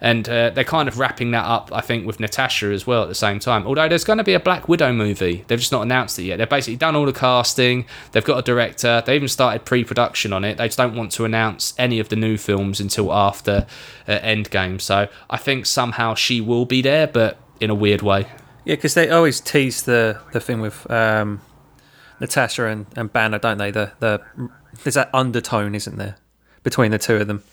and 0.00 0.28
uh, 0.28 0.50
they're 0.50 0.64
kind 0.64 0.88
of 0.88 0.98
wrapping 0.98 1.30
that 1.32 1.44
up 1.44 1.70
I 1.72 1.80
think 1.80 2.06
with 2.06 2.20
Natasha 2.20 2.66
as 2.66 2.86
well 2.86 3.02
at 3.02 3.08
the 3.08 3.14
same 3.14 3.38
time. 3.38 3.66
Although 3.66 3.88
there's 3.88 4.04
going 4.04 4.18
to 4.18 4.24
be 4.24 4.34
a 4.34 4.40
Black 4.40 4.68
Widow 4.68 4.92
movie, 4.92 5.44
they've 5.46 5.58
just 5.58 5.72
not 5.72 5.82
announced 5.82 6.18
it 6.18 6.24
yet. 6.24 6.36
They've 6.36 6.48
basically 6.48 6.76
done 6.76 6.96
all 6.96 7.06
the 7.06 7.12
casting, 7.12 7.86
they've 8.12 8.24
got 8.24 8.38
a 8.38 8.42
director, 8.42 9.02
they 9.04 9.16
even 9.16 9.28
started 9.28 9.64
pre-production 9.64 10.32
on 10.32 10.44
it. 10.44 10.56
They 10.58 10.66
just 10.66 10.78
don't 10.78 10.94
want 10.94 11.12
to 11.12 11.24
announce 11.24 11.74
any 11.78 11.98
of 11.98 12.08
the 12.08 12.16
new 12.16 12.36
films 12.36 12.80
until 12.80 13.12
after 13.12 13.66
uh, 14.08 14.18
Endgame. 14.18 14.80
So 14.80 15.08
I 15.28 15.36
think 15.36 15.66
somehow 15.66 16.14
she 16.14 16.40
will 16.40 16.64
be 16.64 16.82
there, 16.82 17.06
but 17.06 17.38
in 17.60 17.70
a 17.70 17.74
weird 17.74 18.02
way. 18.02 18.26
Yeah, 18.64 18.74
because 18.74 18.94
they 18.94 19.08
always 19.10 19.40
tease 19.40 19.82
the, 19.84 20.20
the 20.32 20.40
thing 20.40 20.60
with 20.60 20.90
um, 20.90 21.40
Natasha 22.18 22.66
and, 22.66 22.86
and 22.96 23.12
Banner, 23.12 23.38
don't 23.38 23.58
they? 23.58 23.70
The 23.70 23.92
the 24.00 24.20
there's 24.82 24.94
that 24.94 25.08
undertone, 25.14 25.74
isn't 25.74 25.96
there, 25.96 26.16
between 26.66 26.90
the 26.90 26.98
two 26.98 27.14
of 27.14 27.28
them? 27.28 27.44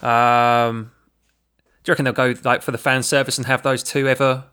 Um, 0.00 0.92
do 1.82 1.90
you 1.90 1.92
reckon 1.92 2.04
they'll 2.04 2.14
go 2.14 2.36
like 2.44 2.62
for 2.62 2.70
the 2.70 2.78
fan 2.78 3.02
service 3.02 3.36
and 3.36 3.48
have 3.48 3.64
those 3.64 3.82
two 3.82 4.06
ever 4.06 4.44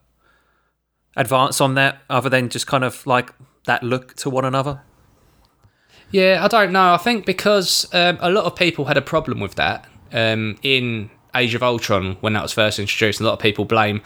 advance 1.16 1.62
on 1.62 1.76
that, 1.76 2.00
other 2.10 2.28
than 2.28 2.50
just 2.50 2.66
kind 2.66 2.84
of 2.84 3.06
like 3.06 3.32
that 3.66 3.84
look 3.84 4.16
to 4.16 4.32
one 4.32 4.44
another? 4.44 4.82
Yeah, 6.10 6.40
I 6.44 6.48
don't 6.48 6.72
know. 6.72 6.96
I 6.96 6.98
think 6.98 7.28
because 7.28 7.86
um, 7.94 8.18
a 8.20 8.32
lot 8.32 8.46
of 8.46 8.56
people 8.56 8.86
had 8.86 8.98
a 8.98 9.04
problem 9.04 9.40
with 9.40 9.54
that 9.54 9.86
um, 10.12 10.58
in 10.64 11.12
Age 11.36 11.54
of 11.54 11.62
Ultron 11.62 12.18
when 12.22 12.34
that 12.34 12.42
was 12.42 12.54
first 12.54 12.80
introduced. 12.80 13.20
A 13.20 13.24
lot 13.24 13.34
of 13.34 13.40
people 13.40 13.66
blame 13.66 14.02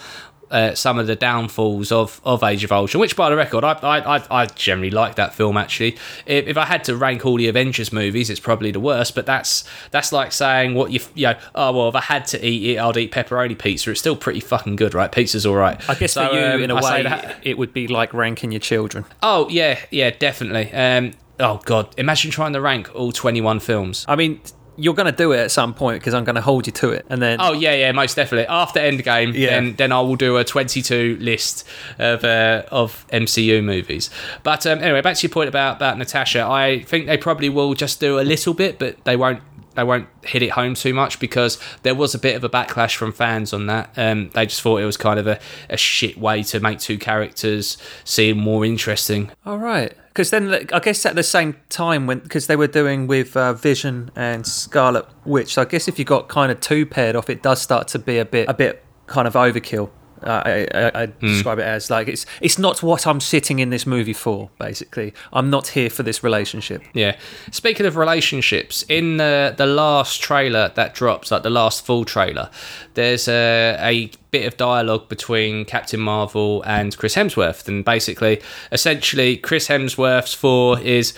uh, 0.51 0.75
some 0.75 0.99
of 0.99 1.07
the 1.07 1.15
downfalls 1.15 1.91
of, 1.91 2.21
of 2.23 2.43
Age 2.43 2.63
of 2.63 2.71
Ultron, 2.71 2.99
which, 2.99 3.15
by 3.15 3.29
the 3.29 3.35
record, 3.35 3.63
I 3.63 3.73
I, 3.73 4.17
I, 4.17 4.23
I 4.29 4.45
generally 4.45 4.91
like 4.91 5.15
that 5.15 5.33
film. 5.33 5.57
Actually, 5.57 5.97
if, 6.25 6.47
if 6.47 6.57
I 6.57 6.65
had 6.65 6.83
to 6.85 6.95
rank 6.95 7.25
all 7.25 7.37
the 7.37 7.47
Avengers 7.47 7.91
movies, 7.91 8.29
it's 8.29 8.39
probably 8.39 8.71
the 8.71 8.79
worst. 8.79 9.15
But 9.15 9.25
that's 9.25 9.63
that's 9.91 10.11
like 10.11 10.31
saying 10.31 10.75
what 10.75 10.91
you 10.91 10.99
you 11.15 11.27
know. 11.27 11.35
Oh 11.55 11.71
well, 11.71 11.89
if 11.89 11.95
I 11.95 12.01
had 12.01 12.25
to 12.27 12.45
eat 12.45 12.75
it, 12.75 12.79
I'd 12.79 12.97
eat 12.97 13.11
pepperoni 13.11 13.57
pizza. 13.57 13.91
It's 13.91 13.99
still 13.99 14.15
pretty 14.15 14.39
fucking 14.41 14.75
good, 14.75 14.93
right? 14.93 15.11
Pizza's 15.11 15.45
all 15.45 15.55
right. 15.55 15.77
I 15.89 15.95
guess 15.95 16.13
So, 16.13 16.27
for 16.27 16.35
you, 16.35 16.41
um, 16.45 16.61
in 16.61 16.71
a 16.71 16.75
I 16.75 16.81
way, 16.93 17.03
that- 17.03 17.37
it 17.43 17.57
would 17.57 17.73
be 17.73 17.87
like 17.87 18.13
ranking 18.13 18.51
your 18.51 18.59
children. 18.59 19.05
Oh 19.23 19.47
yeah, 19.49 19.79
yeah, 19.89 20.09
definitely. 20.11 20.71
Um, 20.73 21.13
oh 21.39 21.61
god, 21.65 21.93
imagine 21.97 22.29
trying 22.31 22.53
to 22.53 22.61
rank 22.61 22.93
all 22.93 23.11
twenty-one 23.11 23.59
films. 23.61 24.05
I 24.07 24.15
mean, 24.15 24.41
you're 24.81 24.93
going 24.95 25.11
to 25.11 25.17
do 25.17 25.31
it 25.31 25.39
at 25.39 25.51
some 25.51 25.73
point 25.73 25.99
because 26.01 26.13
I'm 26.13 26.23
going 26.23 26.35
to 26.35 26.41
hold 26.41 26.65
you 26.65 26.73
to 26.73 26.89
it, 26.91 27.05
and 27.09 27.21
then 27.21 27.37
Oh 27.39 27.53
yeah, 27.53 27.73
yeah, 27.75 27.91
most 27.91 28.15
definitely. 28.15 28.47
After 28.47 28.79
Endgame, 28.79 29.33
Yeah. 29.33 29.49
then 29.51 29.75
then 29.75 29.91
I 29.91 30.01
will 30.01 30.15
do 30.15 30.37
a 30.37 30.43
22 30.43 31.17
list 31.19 31.65
of 31.99 32.23
uh, 32.23 32.63
of 32.71 33.05
MCU 33.11 33.63
movies. 33.63 34.09
But 34.43 34.65
um, 34.65 34.79
anyway, 34.79 35.01
back 35.01 35.15
to 35.17 35.27
your 35.27 35.33
point 35.33 35.49
about 35.49 35.77
about 35.77 35.97
Natasha. 35.97 36.41
I 36.45 36.81
think 36.83 37.05
they 37.07 37.17
probably 37.17 37.49
will 37.49 37.73
just 37.73 37.99
do 37.99 38.19
a 38.19 38.21
little 38.23 38.53
bit, 38.53 38.79
but 38.79 39.03
they 39.05 39.15
won't 39.15 39.41
they 39.75 39.83
won't 39.85 40.07
hit 40.25 40.41
it 40.41 40.49
home 40.51 40.73
too 40.75 40.93
much 40.93 41.17
because 41.19 41.57
there 41.83 41.95
was 41.95 42.13
a 42.13 42.19
bit 42.19 42.35
of 42.35 42.43
a 42.43 42.49
backlash 42.49 42.95
from 42.97 43.13
fans 43.13 43.53
on 43.53 43.67
that. 43.67 43.89
Um, 43.95 44.29
they 44.33 44.45
just 44.45 44.61
thought 44.61 44.81
it 44.81 44.85
was 44.85 44.97
kind 44.97 45.17
of 45.17 45.27
a, 45.27 45.39
a 45.69 45.77
shit 45.77 46.17
way 46.17 46.43
to 46.43 46.59
make 46.59 46.79
two 46.79 46.97
characters 46.97 47.77
seem 48.03 48.37
more 48.37 48.65
interesting. 48.65 49.31
All 49.45 49.57
right, 49.57 49.93
because 50.11 50.29
then 50.29 50.67
I 50.73 50.79
guess 50.79 51.05
at 51.05 51.15
the 51.15 51.23
same 51.23 51.55
time 51.69 52.05
when 52.05 52.19
because 52.19 52.47
they 52.47 52.57
were 52.57 52.67
doing 52.67 53.07
with 53.07 53.37
uh, 53.37 53.53
Vision 53.53 54.11
and 54.15 54.45
Scarlet 54.45 55.05
Witch, 55.25 55.53
so 55.53 55.61
I 55.61 55.65
guess 55.65 55.87
if 55.87 55.97
you 55.97 56.05
got 56.05 56.27
kind 56.27 56.51
of 56.51 56.59
two 56.59 56.85
paired 56.85 57.15
off, 57.15 57.29
it 57.29 57.41
does 57.41 57.61
start 57.61 57.87
to 57.89 57.99
be 57.99 58.17
a 58.17 58.25
bit 58.25 58.49
a 58.49 58.53
bit 58.53 58.83
kind 59.07 59.27
of 59.27 59.33
overkill. 59.35 59.89
Uh, 60.23 60.41
I, 60.45 60.67
I, 60.73 61.01
I 61.03 61.05
describe 61.19 61.59
it 61.59 61.65
as 61.65 61.89
like 61.89 62.07
it's 62.07 62.25
it's 62.41 62.57
not 62.57 62.83
what 62.83 63.07
I'm 63.07 63.19
sitting 63.19 63.59
in 63.59 63.69
this 63.69 63.85
movie 63.85 64.13
for. 64.13 64.49
Basically, 64.59 65.13
I'm 65.33 65.49
not 65.49 65.69
here 65.69 65.89
for 65.89 66.03
this 66.03 66.23
relationship. 66.23 66.83
Yeah. 66.93 67.17
Speaking 67.51 67.85
of 67.85 67.95
relationships, 67.95 68.83
in 68.87 69.17
the 69.17 69.53
the 69.57 69.65
last 69.65 70.21
trailer 70.21 70.71
that 70.75 70.93
drops, 70.93 71.31
like 71.31 71.43
the 71.43 71.49
last 71.49 71.85
full 71.85 72.05
trailer, 72.05 72.49
there's 72.93 73.27
a, 73.27 73.77
a 73.79 74.11
bit 74.31 74.45
of 74.45 74.57
dialogue 74.57 75.09
between 75.09 75.65
Captain 75.65 75.99
Marvel 75.99 76.63
and 76.65 76.95
Chris 76.97 77.15
Hemsworth, 77.15 77.67
and 77.67 77.83
basically, 77.83 78.41
essentially, 78.71 79.37
Chris 79.37 79.67
Hemsworth's 79.67 80.35
Thor 80.35 80.79
is 80.79 81.13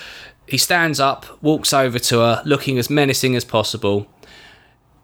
he 0.47 0.57
stands 0.57 0.99
up, 0.99 1.25
walks 1.41 1.73
over 1.73 1.99
to 1.99 2.19
her, 2.19 2.41
looking 2.45 2.77
as 2.77 2.89
menacing 2.89 3.35
as 3.35 3.45
possible. 3.45 4.07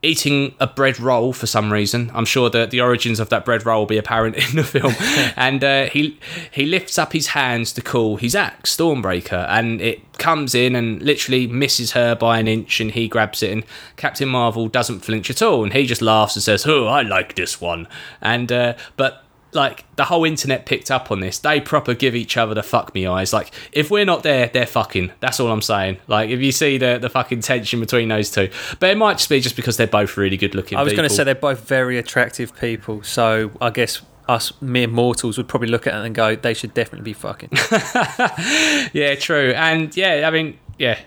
Eating 0.02 0.56
a 0.60 0.68
bread 0.68 1.00
roll 1.00 1.34
for 1.34 1.46
some 1.46 1.74
reason. 1.74 2.10
I'm 2.14 2.26
sure 2.26 2.50
that 2.50 2.72
the 2.72 2.80
origins 2.80 3.20
of 3.20 3.30
that 3.30 3.44
bread 3.44 3.66
roll 3.66 3.82
will 3.82 3.86
be 3.86 3.98
apparent 3.98 4.38
in 4.38 4.56
the 4.56 4.64
film. 4.64 4.94
and 5.36 5.64
uh, 5.64 5.86
he 5.86 6.18
he 6.52 6.66
lifts 6.66 6.98
up 6.98 7.14
his 7.14 7.28
hands 7.28 7.74
to 7.74 7.82
call 7.82 8.18
his 8.18 8.36
axe, 8.36 8.76
Stormbreaker, 8.76 9.46
and 9.50 9.82
it 9.82 10.18
comes 10.18 10.56
in 10.56 10.76
and 10.76 11.02
literally 11.02 11.48
misses 11.48 11.92
her 11.92 12.16
by 12.16 12.40
an 12.40 12.48
inch, 12.48 12.80
and 12.80 12.92
he 12.92 13.08
grabs 13.08 13.44
it, 13.44 13.52
and 13.52 13.66
Captain 13.98 14.30
Marvel 14.30 14.68
doesn't 14.68 15.02
flinch 15.02 15.30
at 15.30 15.42
all, 15.42 15.64
and 15.64 15.74
he 15.74 15.86
just 15.86 16.02
laughs 16.02 16.36
and 16.36 16.44
says, 16.44 16.66
"Oh, 16.66 16.88
I 16.88 17.02
like 17.02 17.36
this 17.36 17.60
one." 17.60 17.88
And 18.22 18.52
uh, 18.52 18.76
but 18.96 19.24
like 19.54 19.86
the 19.96 20.06
whole 20.06 20.26
internet 20.26 20.66
picked 20.66 20.92
up 20.92 21.12
on 21.12 21.20
this. 21.20 21.40
They 21.40 21.60
proper 21.60 21.94
give 21.94 22.16
each 22.16 22.38
other 22.38 22.54
the 22.54 22.64
fuck 22.64 22.94
me 22.94 23.08
eyes. 23.08 23.34
Like 23.34 23.52
if 23.72 23.90
we're 23.90 24.06
not 24.06 24.24
there, 24.24 24.48
they're 24.48 24.66
fucking. 24.66 25.12
That's 25.20 25.40
all 25.40 25.52
I'm 25.52 25.62
saying. 25.62 25.98
Like 26.08 26.30
if 26.30 26.40
you 26.40 26.52
see 26.52 26.78
the 26.78 26.98
the 27.00 27.10
fucking 27.10 27.42
tension 27.42 27.80
between 27.80 28.10
those 28.10 28.32
two, 28.32 28.50
but 28.80 28.90
it 28.90 28.98
might 28.98 29.18
just 29.18 29.30
be 29.30 29.40
just 29.40 29.56
because 29.56 29.78
they're 29.78 29.88
both 29.88 30.18
really 30.18 30.38
good 30.38 30.56
looking. 30.56 30.78
I 30.78 30.84
was 30.84 30.94
going 30.94 31.08
to 31.08 31.14
say 31.14 31.24
they're 31.24 31.36
both 31.36 31.68
very 31.68 31.98
attractive 31.98 32.56
people, 32.60 33.04
so 33.04 33.52
I 33.62 33.70
guess 33.70 34.02
us 34.28 34.54
mere 34.62 34.88
mortals 34.88 35.38
would 35.38 35.48
probably 35.48 35.70
look 35.70 35.88
at 35.88 35.96
it 35.96 36.06
and 36.06 36.14
go, 36.14 36.36
they 36.36 36.54
should 36.54 36.74
definitely 36.76 37.04
be 37.04 37.14
fucking. 37.14 37.50
yeah, 38.94 39.16
true, 39.16 39.54
and 39.56 39.96
yeah, 39.98 40.28
I 40.28 40.32
mean, 40.32 40.60
yeah. 40.78 41.00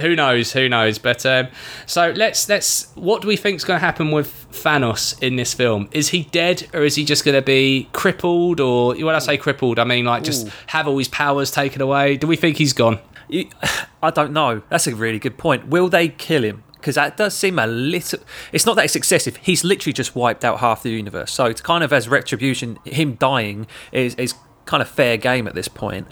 Who 0.00 0.16
knows? 0.16 0.52
Who 0.52 0.68
knows? 0.68 0.98
But 0.98 1.24
um, 1.24 1.48
so 1.86 2.10
let's 2.16 2.48
let's. 2.48 2.90
What 2.96 3.22
do 3.22 3.28
we 3.28 3.36
think's 3.36 3.62
going 3.62 3.78
to 3.78 3.84
happen 3.84 4.10
with 4.10 4.46
Thanos 4.50 5.20
in 5.22 5.36
this 5.36 5.54
film? 5.54 5.88
Is 5.92 6.08
he 6.08 6.24
dead, 6.24 6.68
or 6.74 6.82
is 6.82 6.96
he 6.96 7.04
just 7.04 7.24
going 7.24 7.36
to 7.36 7.42
be 7.42 7.88
crippled? 7.92 8.60
Or 8.60 8.94
when 8.94 9.14
I 9.14 9.20
say 9.20 9.36
crippled, 9.36 9.78
I 9.78 9.84
mean 9.84 10.04
like 10.04 10.24
just 10.24 10.46
Ooh. 10.46 10.50
have 10.68 10.88
all 10.88 10.98
his 10.98 11.08
powers 11.08 11.50
taken 11.50 11.80
away. 11.80 12.16
Do 12.16 12.26
we 12.26 12.36
think 12.36 12.56
he's 12.56 12.72
gone? 12.72 12.98
You- 13.28 13.48
I 14.02 14.10
don't 14.10 14.32
know. 14.32 14.62
That's 14.68 14.86
a 14.86 14.94
really 14.94 15.18
good 15.18 15.38
point. 15.38 15.68
Will 15.68 15.88
they 15.88 16.08
kill 16.08 16.44
him? 16.44 16.64
Because 16.74 16.96
that 16.96 17.16
does 17.16 17.34
seem 17.34 17.58
a 17.58 17.66
little. 17.66 18.18
It's 18.52 18.66
not 18.66 18.76
that 18.76 18.84
it's 18.84 18.96
excessive. 18.96 19.36
He's 19.36 19.64
literally 19.64 19.94
just 19.94 20.14
wiped 20.14 20.44
out 20.44 20.58
half 20.58 20.82
the 20.82 20.90
universe. 20.90 21.32
So 21.32 21.46
it's 21.46 21.60
kind 21.60 21.82
of 21.84 21.92
as 21.92 22.08
retribution. 22.08 22.78
Him 22.84 23.14
dying 23.14 23.66
is 23.92 24.16
is 24.16 24.34
kind 24.66 24.82
of 24.82 24.88
fair 24.88 25.16
game 25.16 25.46
at 25.46 25.54
this 25.54 25.68
point. 25.68 26.08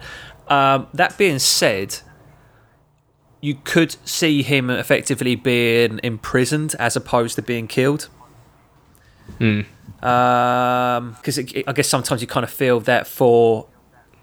Um, 0.49 0.87
that 0.95 1.19
being 1.19 1.39
said, 1.39 1.99
you 3.43 3.57
could 3.65 3.97
see 4.09 4.43
him 4.43 4.71
effectively 4.71 5.35
being 5.35 6.01
imprisoned 6.03 6.75
as 6.79 6.97
opposed 6.97 7.35
to 7.35 7.43
being 7.43 7.67
killed. 7.67 8.09
Hmm. 9.39 9.63
Um, 10.03 11.13
because 11.13 11.39
I 11.39 11.73
guess 11.73 11.89
sometimes 11.89 12.21
you 12.23 12.27
kind 12.29 12.45
of 12.45 12.51
feel 12.51 12.81
that 12.81 13.07
for 13.07 13.67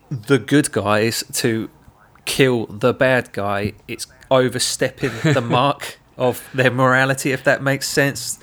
the 0.10 0.40
good 0.40 0.72
guys 0.72 1.24
to 1.34 1.70
kill 2.26 2.66
the 2.68 2.94
bad 2.94 3.32
guy, 3.34 3.74
it's 3.88 4.08
overstepping 4.32 5.12
the 5.34 5.42
mark 5.58 6.00
of 6.18 6.50
their 6.54 6.72
morality, 6.72 7.32
if 7.32 7.44
that 7.44 7.62
makes 7.62 7.88
sense. 7.88 8.40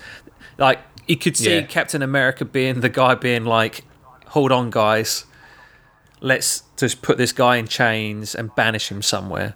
Like, 0.57 0.79
you 1.07 1.17
could 1.17 1.35
see 1.37 1.55
Yeah. 1.55 1.61
Captain 1.63 2.01
America 2.03 2.45
being 2.45 2.81
the 2.81 2.89
guy 2.89 3.15
being 3.15 3.45
like, 3.45 3.83
hold 4.27 4.51
on, 4.51 4.69
guys, 4.69 5.25
let's 6.21 6.63
just 6.75 7.01
put 7.01 7.17
this 7.17 7.31
guy 7.31 7.57
in 7.57 7.67
chains 7.67 8.35
and 8.35 8.53
banish 8.55 8.89
him 8.91 9.01
somewhere. 9.01 9.55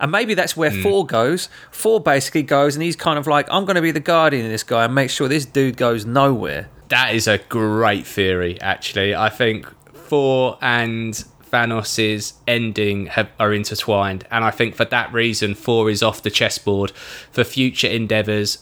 And 0.00 0.10
maybe 0.10 0.34
that's 0.34 0.56
where 0.56 0.70
Hmm. 0.70 0.82
Thor 0.82 1.06
goes. 1.06 1.48
Thor 1.72 2.00
basically 2.00 2.42
goes, 2.42 2.74
and 2.74 2.82
he's 2.82 2.96
kind 2.96 3.18
of 3.18 3.26
like, 3.26 3.46
I'm 3.50 3.64
going 3.66 3.76
to 3.76 3.82
be 3.82 3.90
the 3.92 4.00
guardian 4.00 4.46
of 4.46 4.50
this 4.50 4.62
guy 4.62 4.84
and 4.86 4.94
make 4.94 5.10
sure 5.10 5.28
this 5.28 5.44
dude 5.44 5.76
goes 5.76 6.04
nowhere. 6.06 6.68
That 6.88 7.14
is 7.14 7.28
a 7.28 7.38
great 7.38 8.06
theory, 8.06 8.60
actually. 8.60 9.14
I 9.14 9.28
think 9.28 9.66
Thor 9.94 10.58
and 10.60 11.14
Thanos' 11.52 12.32
ending 12.48 13.06
have, 13.06 13.28
are 13.38 13.52
intertwined, 13.52 14.24
and 14.30 14.44
I 14.44 14.50
think 14.50 14.74
for 14.74 14.84
that 14.86 15.12
reason, 15.12 15.54
Thor 15.54 15.90
is 15.90 16.02
off 16.02 16.22
the 16.22 16.30
chessboard 16.30 16.92
for 17.30 17.44
future 17.44 17.88
endeavors 17.88 18.58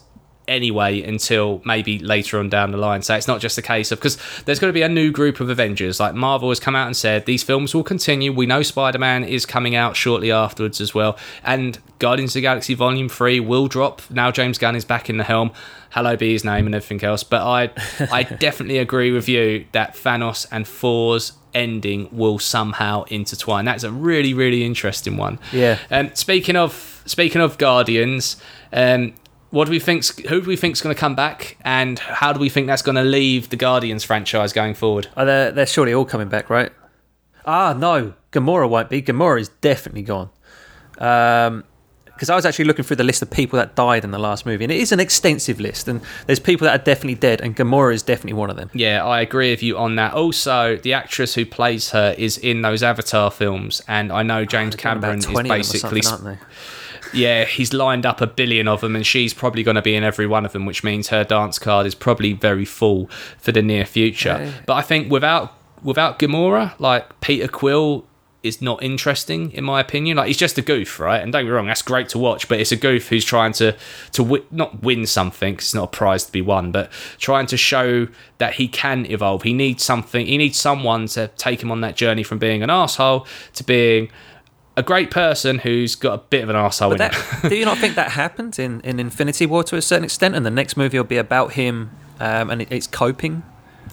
anyway 0.48 1.02
until 1.02 1.62
maybe 1.64 1.98
later 1.98 2.38
on 2.38 2.48
down 2.48 2.72
the 2.72 2.78
line. 2.78 3.02
So 3.02 3.14
it's 3.14 3.28
not 3.28 3.40
just 3.40 3.58
a 3.58 3.62
case 3.62 3.92
of 3.92 3.98
because 3.98 4.18
there's 4.44 4.58
going 4.58 4.70
to 4.70 4.74
be 4.74 4.82
a 4.82 4.88
new 4.88 5.12
group 5.12 5.40
of 5.40 5.50
Avengers. 5.50 6.00
Like 6.00 6.14
Marvel 6.14 6.48
has 6.48 6.58
come 6.58 6.74
out 6.74 6.86
and 6.86 6.96
said 6.96 7.26
these 7.26 7.42
films 7.42 7.74
will 7.74 7.84
continue. 7.84 8.32
We 8.32 8.46
know 8.46 8.62
Spider 8.62 8.98
Man 8.98 9.22
is 9.24 9.46
coming 9.46 9.76
out 9.76 9.96
shortly 9.96 10.32
afterwards 10.32 10.80
as 10.80 10.94
well, 10.94 11.16
and 11.44 11.78
Guardians 11.98 12.30
of 12.30 12.34
the 12.34 12.40
Galaxy 12.42 12.74
Volume 12.74 13.08
Three 13.08 13.40
will 13.40 13.68
drop. 13.68 14.02
Now 14.10 14.30
James 14.30 14.58
Gunn 14.58 14.74
is 14.74 14.84
back 14.84 15.08
in 15.08 15.18
the 15.18 15.24
helm. 15.24 15.52
Hello 15.90 16.16
be 16.16 16.32
his 16.32 16.44
name 16.44 16.66
and 16.66 16.74
everything 16.74 17.02
else. 17.06 17.22
But 17.22 17.42
I 17.42 17.70
I 18.12 18.22
definitely 18.22 18.78
agree 18.78 19.12
with 19.12 19.28
you 19.28 19.66
that 19.72 19.94
Thanos 19.94 20.46
and 20.50 20.66
Thor's 20.66 21.32
ending 21.54 22.08
will 22.12 22.38
somehow 22.38 23.04
intertwine. 23.04 23.64
That's 23.64 23.84
a 23.84 23.90
really 23.92 24.34
really 24.34 24.64
interesting 24.64 25.16
one. 25.16 25.38
Yeah. 25.52 25.78
Um, 25.90 26.10
speaking 26.14 26.56
of 26.56 27.02
speaking 27.06 27.40
of 27.40 27.58
Guardians, 27.58 28.36
um, 28.72 29.14
what 29.50 29.64
do 29.64 29.70
we 29.70 29.80
think's 29.80 30.16
who 30.18 30.40
do 30.40 30.46
we 30.46 30.56
think's 30.56 30.80
going 30.80 30.94
to 30.94 30.98
come 30.98 31.14
back, 31.14 31.56
and 31.62 31.98
how 31.98 32.32
do 32.32 32.40
we 32.40 32.48
think 32.48 32.66
that's 32.66 32.82
going 32.82 32.96
to 32.96 33.02
leave 33.02 33.48
the 33.48 33.56
Guardians 33.56 34.04
franchise 34.04 34.52
going 34.52 34.74
forward? 34.74 35.08
Oh, 35.16 35.24
they're, 35.24 35.52
they're 35.52 35.66
surely 35.66 35.94
all 35.94 36.04
coming 36.04 36.28
back, 36.28 36.50
right? 36.50 36.72
Ah, 37.46 37.72
no. 37.72 38.14
Gamora 38.30 38.68
won't 38.68 38.90
be. 38.90 39.00
Gamora 39.00 39.40
is 39.40 39.48
definitely 39.48 40.02
gone. 40.02 40.28
Because 40.92 42.30
I 42.30 42.34
was 42.34 42.44
actually 42.44 42.66
looking 42.66 42.84
through 42.84 42.96
the 42.96 43.04
list 43.04 43.22
of 43.22 43.30
people 43.30 43.56
that 43.58 43.74
died 43.74 44.04
in 44.04 44.10
the 44.10 44.18
last 44.18 44.44
movie, 44.44 44.64
and 44.64 44.72
it 44.72 44.80
is 44.80 44.92
an 44.92 45.00
extensive 45.00 45.60
list, 45.60 45.88
and 45.88 46.02
there's 46.26 46.40
people 46.40 46.66
that 46.66 46.78
are 46.78 46.84
definitely 46.84 47.14
dead, 47.14 47.40
and 47.40 47.56
Gamora 47.56 47.94
is 47.94 48.02
definitely 48.02 48.34
one 48.34 48.50
of 48.50 48.56
them. 48.56 48.70
Yeah, 48.74 49.04
I 49.04 49.20
agree 49.20 49.50
with 49.50 49.62
you 49.62 49.78
on 49.78 49.96
that. 49.96 50.12
Also, 50.12 50.76
the 50.76 50.92
actress 50.92 51.34
who 51.34 51.46
plays 51.46 51.90
her 51.90 52.14
is 52.18 52.36
in 52.36 52.60
those 52.62 52.82
Avatar 52.82 53.30
films, 53.30 53.80
and 53.88 54.12
I 54.12 54.22
know 54.24 54.44
James 54.44 54.76
They've 54.76 54.84
about 54.84 55.00
Cameron 55.00 55.18
is 55.20 55.24
20 55.24 55.38
of 55.38 55.44
them 55.44 55.52
or 55.52 55.58
basically 55.58 56.00
they? 56.00 56.38
Yeah, 57.12 57.44
he's 57.44 57.72
lined 57.72 58.06
up 58.06 58.20
a 58.20 58.26
billion 58.26 58.68
of 58.68 58.80
them, 58.80 58.96
and 58.96 59.06
she's 59.06 59.34
probably 59.34 59.62
going 59.62 59.76
to 59.76 59.82
be 59.82 59.94
in 59.94 60.04
every 60.04 60.26
one 60.26 60.44
of 60.44 60.52
them, 60.52 60.66
which 60.66 60.84
means 60.84 61.08
her 61.08 61.24
dance 61.24 61.58
card 61.58 61.86
is 61.86 61.94
probably 61.94 62.32
very 62.32 62.64
full 62.64 63.08
for 63.38 63.52
the 63.52 63.62
near 63.62 63.84
future. 63.84 64.38
Yeah. 64.40 64.52
But 64.66 64.74
I 64.74 64.82
think 64.82 65.10
without 65.10 65.54
without 65.82 66.18
Gamora, 66.18 66.78
like 66.78 67.20
Peter 67.20 67.48
Quill 67.48 68.04
is 68.42 68.62
not 68.62 68.82
interesting 68.82 69.50
in 69.52 69.64
my 69.64 69.80
opinion. 69.80 70.16
Like 70.16 70.28
he's 70.28 70.36
just 70.36 70.58
a 70.58 70.62
goof, 70.62 71.00
right? 71.00 71.20
And 71.20 71.32
don't 71.32 71.42
get 71.42 71.50
me 71.50 71.54
wrong, 71.54 71.66
that's 71.66 71.82
great 71.82 72.08
to 72.10 72.18
watch, 72.18 72.48
but 72.48 72.60
it's 72.60 72.70
a 72.70 72.76
goof 72.76 73.08
who's 73.08 73.24
trying 73.24 73.52
to 73.54 73.72
to 74.12 74.22
wi- 74.22 74.46
not 74.50 74.82
win 74.82 75.06
something. 75.06 75.54
it's 75.54 75.74
not 75.74 75.84
a 75.84 75.96
prize 75.96 76.24
to 76.24 76.32
be 76.32 76.40
won, 76.40 76.70
but 76.70 76.90
trying 77.18 77.46
to 77.46 77.56
show 77.56 78.06
that 78.38 78.54
he 78.54 78.68
can 78.68 79.06
evolve. 79.06 79.42
He 79.42 79.52
needs 79.52 79.82
something. 79.82 80.26
He 80.26 80.38
needs 80.38 80.58
someone 80.58 81.06
to 81.08 81.28
take 81.36 81.62
him 81.62 81.72
on 81.72 81.80
that 81.80 81.96
journey 81.96 82.22
from 82.22 82.38
being 82.38 82.62
an 82.62 82.70
asshole 82.70 83.26
to 83.54 83.64
being 83.64 84.08
a 84.78 84.82
great 84.82 85.10
person 85.10 85.58
who's 85.58 85.96
got 85.96 86.14
a 86.14 86.18
bit 86.18 86.44
of 86.44 86.48
an 86.48 86.56
asshole 86.56 86.92
in 86.92 86.98
that, 86.98 87.18
do 87.48 87.56
you 87.56 87.64
not 87.64 87.78
think 87.82 87.96
that 87.96 88.12
happened 88.12 88.60
in, 88.60 88.80
in 88.82 89.00
Infinity 89.00 89.44
War 89.44 89.64
to 89.64 89.76
a 89.76 89.82
certain 89.82 90.04
extent? 90.04 90.36
And 90.36 90.46
the 90.46 90.50
next 90.50 90.76
movie 90.76 90.96
will 90.96 91.04
be 91.04 91.16
about 91.16 91.54
him 91.54 91.90
um, 92.20 92.48
and 92.48 92.62
it, 92.62 92.68
it's 92.70 92.86
coping 92.86 93.42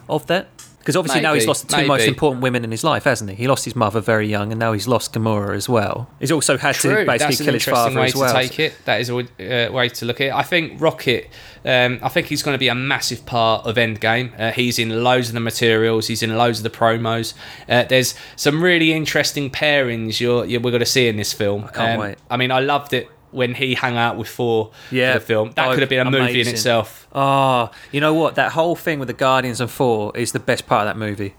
of 0.08 0.28
that? 0.28 0.48
Because 0.86 0.98
obviously 0.98 1.22
now 1.22 1.34
he's 1.34 1.48
lost 1.48 1.68
the 1.68 1.76
two 1.78 1.88
most 1.88 2.06
important 2.06 2.44
women 2.44 2.64
in 2.64 2.70
his 2.70 2.84
life, 2.84 3.06
hasn't 3.06 3.32
he? 3.32 3.36
He 3.36 3.48
lost 3.48 3.66
his 3.66 3.76
mother 3.76 4.00
very 4.00 4.28
young, 4.28 4.52
and 4.52 4.60
now 4.60 4.72
he's 4.72 4.88
lost 4.88 5.14
Gamora 5.14 5.56
as 5.56 5.68
well. 5.68 6.08
He's 6.20 6.32
also 6.32 6.60
had 6.60 6.76
True, 6.76 6.98
to 6.98 7.06
basically 7.08 7.18
that's 7.18 7.42
kill 7.42 7.54
his 7.56 7.66
father 7.66 8.00
way 8.00 8.06
as 8.06 8.16
well. 8.16 8.32
to 8.32 8.40
take 8.40 8.60
it. 8.60 8.76
That 8.86 9.02
is 9.02 9.10
a 9.10 9.16
uh, 9.18 9.72
way 9.72 9.90
to 9.90 10.06
look 10.06 10.22
at 10.22 10.28
it. 10.28 10.34
I 10.34 10.44
think 10.44 10.80
Rocket. 10.80 11.32
Um, 11.66 11.98
I 12.04 12.10
think 12.10 12.28
he's 12.28 12.44
going 12.44 12.54
to 12.54 12.60
be 12.60 12.68
a 12.68 12.76
massive 12.76 13.26
part 13.26 13.66
of 13.66 13.78
Endgame. 13.78 14.40
Uh, 14.40 14.52
he's 14.52 14.78
in 14.78 15.04
loads 15.04 15.30
of 15.30 15.34
the 15.34 15.40
materials. 15.40 16.06
He's 16.06 16.22
in 16.22 16.38
loads 16.38 16.60
of 16.60 16.64
the 16.64 16.70
promos. 16.70 17.34
Uh, 17.68 17.86
there's 17.86 18.14
some 18.36 18.62
really 18.62 18.94
interesting 18.94 19.50
pairings 19.50 20.20
you're, 20.20 20.46
you're 20.46 20.62
we're 20.62 20.70
going 20.70 20.82
to 20.82 20.86
see 20.86 21.08
in 21.08 21.18
this 21.18 21.34
film. 21.34 21.64
I 21.64 21.70
can't 21.70 22.00
wait. 22.00 22.18
I 22.30 22.38
mean, 22.38 22.52
I 22.52 22.60
loved 22.60 22.94
it 22.94 23.10
when 23.36 23.54
he 23.56 23.74
hung 23.76 23.98
out 23.98 24.18
with 24.18 24.28
Thor 24.30 24.72
Yeah. 24.92 25.14
for 25.14 25.20
the 25.20 25.26
film. 25.26 25.52
That 25.56 25.68
Oh, 25.68 25.72
could 25.74 25.82
have 25.82 25.90
been 25.90 26.08
a 26.08 26.12
movie 26.12 26.42
in 26.42 26.48
itself. 26.48 27.08
Oh, 27.14 27.70
you 27.92 28.02
know 28.02 28.14
what? 28.14 28.36
That 28.36 28.54
whole 28.54 28.76
thing 28.76 28.98
with 29.00 29.08
the 29.08 29.14
Guardians 29.14 29.62
and 29.62 29.70
Thor 29.70 30.12
is 30.16 30.32
the 30.32 30.40
best 30.40 30.66
part 30.68 30.88
of 30.88 30.94
that 30.94 30.98
movie. 31.00 31.36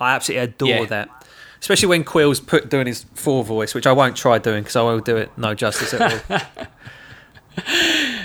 I 0.00 0.14
absolutely 0.14 0.44
adore 0.44 0.68
Yeah. 0.68 0.84
that. 0.86 1.08
Especially 1.60 1.88
when 1.88 2.04
Quill's 2.04 2.38
put 2.38 2.70
doing 2.70 2.86
his 2.86 3.02
Thor 3.16 3.42
voice, 3.42 3.74
which 3.74 3.86
I 3.86 3.90
won't 3.92 4.16
try 4.16 4.38
doing 4.38 4.62
because 4.62 4.76
I 4.76 4.82
will 4.82 5.00
do 5.00 5.16
it 5.16 5.30
no 5.36 5.54
justice 5.54 5.92
at 5.94 6.22
all. 6.30 6.40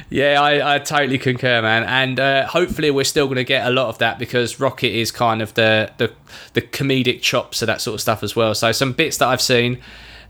Yeah, 0.10 0.40
I, 0.40 0.76
I 0.76 0.80
totally 0.80 1.18
concur, 1.18 1.64
man. 1.64 1.84
And 1.86 2.20
uh, 2.20 2.46
hopefully, 2.46 2.92
we're 2.92 3.04
still 3.04 3.26
going 3.26 3.38
to 3.38 3.44
get 3.44 3.66
a 3.66 3.72
lot 3.72 3.88
of 3.88 3.98
that 3.98 4.20
because 4.20 4.60
Rocket 4.60 4.92
is 4.96 5.10
kind 5.12 5.42
of 5.42 5.56
the, 5.56 5.92
the 5.98 6.12
the 6.54 6.62
comedic 6.62 7.22
chops 7.22 7.64
of 7.64 7.66
that 7.68 7.82
sort 7.82 7.96
of 7.96 8.02
stuff 8.02 8.22
as 8.22 8.36
well. 8.36 8.54
So 8.54 8.72
some 8.72 8.94
bits 8.94 9.18
that 9.18 9.28
I've 9.30 9.42
seen, 9.42 9.80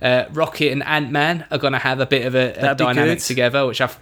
uh, 0.03 0.25
Rocket 0.33 0.71
and 0.71 0.83
Ant 0.83 1.09
Man 1.11 1.45
are 1.49 1.57
going 1.57 1.73
to 1.73 1.79
have 1.79 2.01
a 2.01 2.05
bit 2.05 2.25
of 2.25 2.35
a, 2.35 2.71
a 2.71 2.75
dynamic 2.75 3.19
together, 3.19 3.65
which 3.65 3.79
I've 3.79 3.97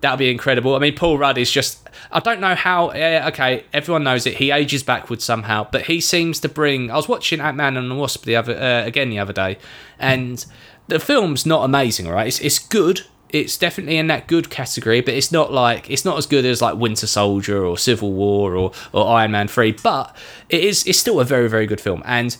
that'll 0.00 0.18
be 0.18 0.30
incredible. 0.30 0.74
I 0.74 0.80
mean, 0.80 0.96
Paul 0.96 1.16
Rudd 1.16 1.38
is 1.38 1.50
just 1.50 1.88
I 2.10 2.20
don't 2.20 2.40
know 2.40 2.56
how. 2.56 2.92
Yeah, 2.92 3.28
okay, 3.28 3.64
everyone 3.72 4.02
knows 4.02 4.26
it. 4.26 4.36
He 4.36 4.50
ages 4.50 4.82
backwards 4.82 5.24
somehow, 5.24 5.66
but 5.70 5.82
he 5.86 6.00
seems 6.00 6.40
to 6.40 6.48
bring. 6.48 6.90
I 6.90 6.96
was 6.96 7.08
watching 7.08 7.40
Ant 7.40 7.56
Man 7.56 7.76
and 7.76 7.90
the 7.90 7.94
Wasp 7.94 8.24
the 8.24 8.36
other 8.36 8.54
uh, 8.54 8.84
again 8.84 9.10
the 9.10 9.20
other 9.20 9.32
day, 9.32 9.58
and 9.98 10.44
the 10.88 10.98
film's 10.98 11.46
not 11.46 11.64
amazing, 11.64 12.08
right? 12.08 12.26
It's 12.26 12.40
it's 12.40 12.58
good. 12.58 13.02
It's 13.30 13.56
definitely 13.56 13.96
in 13.96 14.06
that 14.08 14.28
good 14.28 14.48
category, 14.48 15.00
but 15.00 15.14
it's 15.14 15.32
not 15.32 15.52
like 15.52 15.88
it's 15.88 16.04
not 16.04 16.18
as 16.18 16.26
good 16.26 16.44
as 16.44 16.60
like 16.60 16.76
Winter 16.76 17.06
Soldier 17.06 17.64
or 17.64 17.78
Civil 17.78 18.12
War 18.12 18.56
or 18.56 18.72
or 18.92 19.08
Iron 19.08 19.30
Man 19.30 19.48
Three. 19.48 19.72
But 19.72 20.16
it 20.48 20.64
is 20.64 20.84
it's 20.86 20.98
still 20.98 21.20
a 21.20 21.24
very 21.24 21.48
very 21.48 21.66
good 21.66 21.80
film, 21.80 22.02
and 22.04 22.36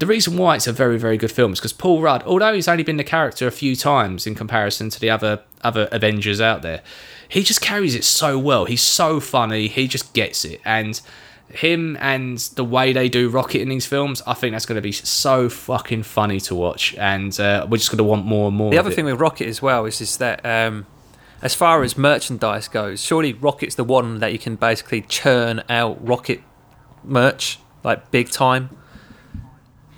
the 0.00 0.06
reason 0.06 0.36
why 0.36 0.56
it's 0.56 0.66
a 0.66 0.72
very 0.72 0.98
very 0.98 1.16
good 1.16 1.30
film 1.30 1.52
is 1.52 1.60
because 1.60 1.72
Paul 1.72 2.00
Rudd, 2.02 2.22
although 2.24 2.54
he's 2.54 2.66
only 2.66 2.82
been 2.82 2.96
the 2.96 3.04
character 3.04 3.46
a 3.46 3.52
few 3.52 3.76
times 3.76 4.26
in 4.26 4.34
comparison 4.34 4.90
to 4.90 4.98
the 4.98 5.10
other 5.10 5.42
other 5.62 5.88
Avengers 5.92 6.40
out 6.40 6.62
there, 6.62 6.82
he 7.28 7.42
just 7.42 7.60
carries 7.60 7.94
it 7.94 8.02
so 8.02 8.38
well. 8.38 8.64
He's 8.64 8.82
so 8.82 9.20
funny. 9.20 9.68
He 9.68 9.86
just 9.86 10.12
gets 10.14 10.44
it, 10.44 10.60
and 10.64 11.00
him 11.52 11.96
and 12.00 12.38
the 12.38 12.64
way 12.64 12.92
they 12.92 13.08
do 13.08 13.28
Rocket 13.28 13.60
in 13.60 13.68
these 13.68 13.86
films, 13.86 14.22
I 14.26 14.34
think 14.34 14.54
that's 14.54 14.66
going 14.66 14.76
to 14.76 14.82
be 14.82 14.92
so 14.92 15.48
fucking 15.48 16.04
funny 16.04 16.40
to 16.40 16.54
watch, 16.54 16.94
and 16.94 17.38
uh, 17.38 17.66
we're 17.68 17.76
just 17.76 17.90
going 17.90 17.98
to 17.98 18.04
want 18.04 18.24
more 18.24 18.48
and 18.48 18.56
more. 18.56 18.70
The 18.70 18.78
other 18.78 18.90
it. 18.90 18.94
thing 18.94 19.04
with 19.04 19.20
Rocket 19.20 19.48
as 19.48 19.60
well 19.60 19.84
is, 19.84 20.00
is 20.00 20.16
that 20.16 20.44
um, 20.46 20.86
as 21.42 21.54
far 21.54 21.82
as 21.82 21.98
merchandise 21.98 22.68
goes, 22.68 23.02
surely 23.04 23.32
Rocket's 23.32 23.74
the 23.74 23.84
one 23.84 24.20
that 24.20 24.32
you 24.32 24.38
can 24.38 24.56
basically 24.56 25.02
churn 25.02 25.62
out 25.68 26.04
Rocket 26.06 26.40
merch 27.04 27.58
like 27.82 28.10
big 28.10 28.30
time. 28.30 28.70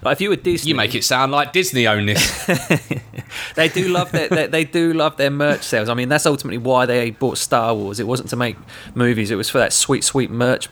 Like 0.02 0.14
if 0.14 0.20
you 0.20 0.30
were 0.30 0.36
Disney, 0.36 0.70
you 0.70 0.74
make 0.74 0.94
it 0.94 1.04
sound 1.04 1.30
like 1.30 1.52
Disney 1.52 1.86
own 1.86 2.06
this. 2.06 2.46
they 3.54 3.68
do 3.68 3.88
love 3.88 4.10
their 4.10 4.28
they, 4.28 4.46
they 4.48 4.64
do 4.64 4.92
love 4.92 5.16
their 5.16 5.30
merch 5.30 5.62
sales. 5.62 5.88
I 5.88 5.94
mean, 5.94 6.08
that's 6.08 6.26
ultimately 6.26 6.58
why 6.58 6.86
they 6.86 7.10
bought 7.10 7.38
Star 7.38 7.74
Wars. 7.74 8.00
It 8.00 8.06
wasn't 8.06 8.28
to 8.30 8.36
make 8.36 8.56
movies; 8.94 9.30
it 9.30 9.36
was 9.36 9.48
for 9.48 9.58
that 9.58 9.72
sweet, 9.72 10.02
sweet 10.02 10.30
merch 10.30 10.68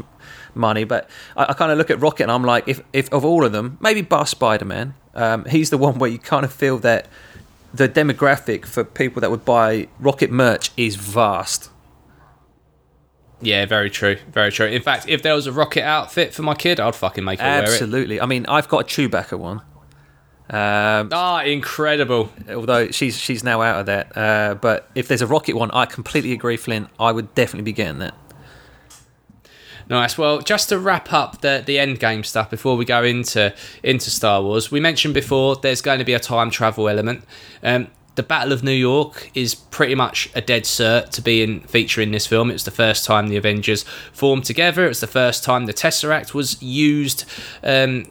money. 0.55 0.83
But 0.83 1.09
I, 1.37 1.47
I 1.51 1.53
kind 1.53 1.71
of 1.71 1.79
look 1.79 1.91
at 1.91 2.01
Rocket 2.01 2.25
and 2.25 2.33
I'm 2.33 2.45
like, 2.45 2.67
if 2.67 2.83
if 2.93 3.13
of 3.13 3.25
all 3.25 3.45
of 3.45 3.53
them, 3.53 3.79
maybe 3.81 4.03
bar 4.03 4.27
Spider 4.27 4.65
Man, 4.65 4.95
um, 5.15 5.45
he's 5.45 5.71
the 5.71 5.79
one 5.79 5.99
where 5.99 6.11
you 6.11 6.19
kind 6.19 6.45
of 6.45 6.53
feel 6.53 6.79
that 6.79 7.07
the 7.73 7.89
demographic 7.89 8.67
for 8.67 8.83
people 8.83 9.21
that 9.21 9.31
would 9.31 9.45
buy 9.45 9.89
Rocket 10.01 10.31
merch 10.31 10.73
is 10.77 10.97
vast. 10.97 11.71
Yeah, 13.41 13.67
very 13.67 13.91
true, 13.91 14.17
very 14.33 14.51
true. 14.53 14.67
In 14.67 14.83
fact, 14.83 15.09
if 15.09 15.23
there 15.23 15.35
was 15.35 15.47
a 15.47 15.53
Rocket 15.53 15.83
outfit 15.85 16.35
for 16.35 16.43
my 16.43 16.55
kid, 16.55 16.79
I'd 16.81 16.95
fucking 16.95 17.25
make 17.25 17.41
her 17.41 17.47
wear 17.47 17.63
it. 17.65 17.69
Absolutely. 17.69 18.21
I 18.21 18.27
mean, 18.27 18.47
I've 18.47 18.69
got 18.69 18.79
a 18.83 18.85
Chewbacca 18.85 19.39
one. 19.39 19.63
Um, 20.51 21.11
Ah, 21.13 21.43
incredible. 21.45 22.31
although 22.49 22.91
she's 22.91 23.17
she's 23.19 23.45
now 23.45 23.63
out 23.63 23.81
of 23.81 23.87
that. 23.87 24.17
Uh, 24.17 24.55
but 24.61 24.91
if 24.97 25.07
there's 25.07 25.23
a 25.23 25.27
rocket 25.27 25.55
one, 25.55 25.71
I 25.71 25.87
completely 25.87 26.33
agree, 26.33 26.57
Flynn. 26.57 26.89
I 26.99 27.13
would 27.13 27.35
definitely 27.37 27.63
be 27.65 27.73
getting 27.73 27.99
that. 28.01 28.15
Nice. 29.89 30.17
Well, 30.17 30.39
just 30.41 30.69
to 30.69 30.79
wrap 30.79 31.13
up 31.13 31.41
the 31.41 31.63
the 31.65 31.79
end 31.79 31.99
game 31.99 32.23
stuff 32.25 32.51
before 32.51 32.77
we 32.77 32.85
go 32.85 33.03
into 33.03 33.53
into 33.83 34.11
Star 34.11 34.43
Wars, 34.43 34.71
we 34.71 34.79
mentioned 34.81 35.15
before 35.15 35.57
there's 35.57 35.83
going 35.83 35.99
to 35.99 36.05
be 36.05 36.15
a 36.15 36.21
time 36.21 36.51
travel 36.51 36.89
element. 36.89 37.25
Um, 37.63 37.89
the 38.17 38.23
Battle 38.23 38.53
of 38.53 38.63
New 38.63 38.73
York 38.73 39.31
is 39.35 39.55
pretty 39.55 39.95
much 39.95 40.29
a 40.35 40.41
dead 40.41 40.65
cert 40.65 41.11
to 41.11 41.23
be 41.23 41.43
in 41.43 41.61
feature 41.61 42.01
in 42.01 42.11
this 42.11 42.27
film. 42.27 42.51
It 42.51 42.55
was 42.55 42.65
the 42.65 42.71
first 42.71 43.05
time 43.05 43.29
the 43.29 43.37
Avengers 43.37 43.85
formed 44.13 44.45
together. 44.45 44.85
It 44.85 44.89
was 44.89 45.01
the 45.01 45.07
first 45.07 45.45
time 45.45 45.67
the 45.67 45.73
Tesseract 45.73 46.35
was 46.35 46.61
used. 46.63 47.25
Um, 47.63 48.07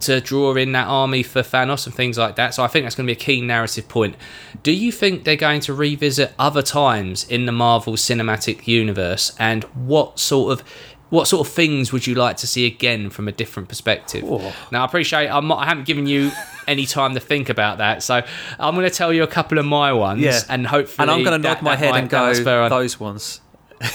to 0.00 0.20
draw 0.20 0.54
in 0.54 0.72
that 0.72 0.86
army 0.86 1.22
for 1.22 1.42
Thanos 1.42 1.86
and 1.86 1.94
things 1.94 2.18
like 2.18 2.36
that. 2.36 2.54
So 2.54 2.62
I 2.62 2.68
think 2.68 2.84
that's 2.84 2.94
going 2.94 3.06
to 3.06 3.14
be 3.14 3.20
a 3.20 3.22
key 3.22 3.40
narrative 3.40 3.86
point. 3.88 4.16
Do 4.62 4.72
you 4.72 4.90
think 4.90 5.24
they're 5.24 5.36
going 5.36 5.60
to 5.62 5.74
revisit 5.74 6.32
other 6.38 6.62
times 6.62 7.24
in 7.24 7.46
the 7.46 7.52
Marvel 7.52 7.94
Cinematic 7.94 8.66
Universe 8.66 9.36
and 9.38 9.64
what 9.64 10.18
sort 10.18 10.52
of 10.52 10.64
what 11.10 11.28
sort 11.28 11.46
of 11.46 11.52
things 11.52 11.92
would 11.92 12.06
you 12.06 12.14
like 12.14 12.36
to 12.38 12.46
see 12.46 12.66
again 12.66 13.10
from 13.10 13.28
a 13.28 13.32
different 13.32 13.68
perspective? 13.68 14.24
Now, 14.70 14.82
I 14.82 14.84
appreciate 14.84 15.28
I'm 15.28 15.46
not, 15.48 15.58
I 15.58 15.66
haven't 15.66 15.84
given 15.86 16.06
you 16.06 16.30
any 16.66 16.86
time 16.86 17.14
to 17.14 17.20
think 17.20 17.48
about 17.48 17.78
that, 17.78 18.02
so 18.02 18.22
I'm 18.58 18.74
going 18.74 18.88
to 18.88 18.94
tell 18.94 19.12
you 19.12 19.22
a 19.22 19.26
couple 19.26 19.58
of 19.58 19.66
my 19.66 19.92
ones, 19.92 20.22
Yeah. 20.22 20.40
and 20.48 20.66
hopefully, 20.66 21.02
And 21.04 21.10
I'm 21.10 21.22
going 21.24 21.40
to 21.40 21.48
nod 21.48 21.62
my 21.62 21.76
head 21.76 21.94
and 21.94 22.08
go 22.08 22.32
those 22.68 22.98
ones. 22.98 23.40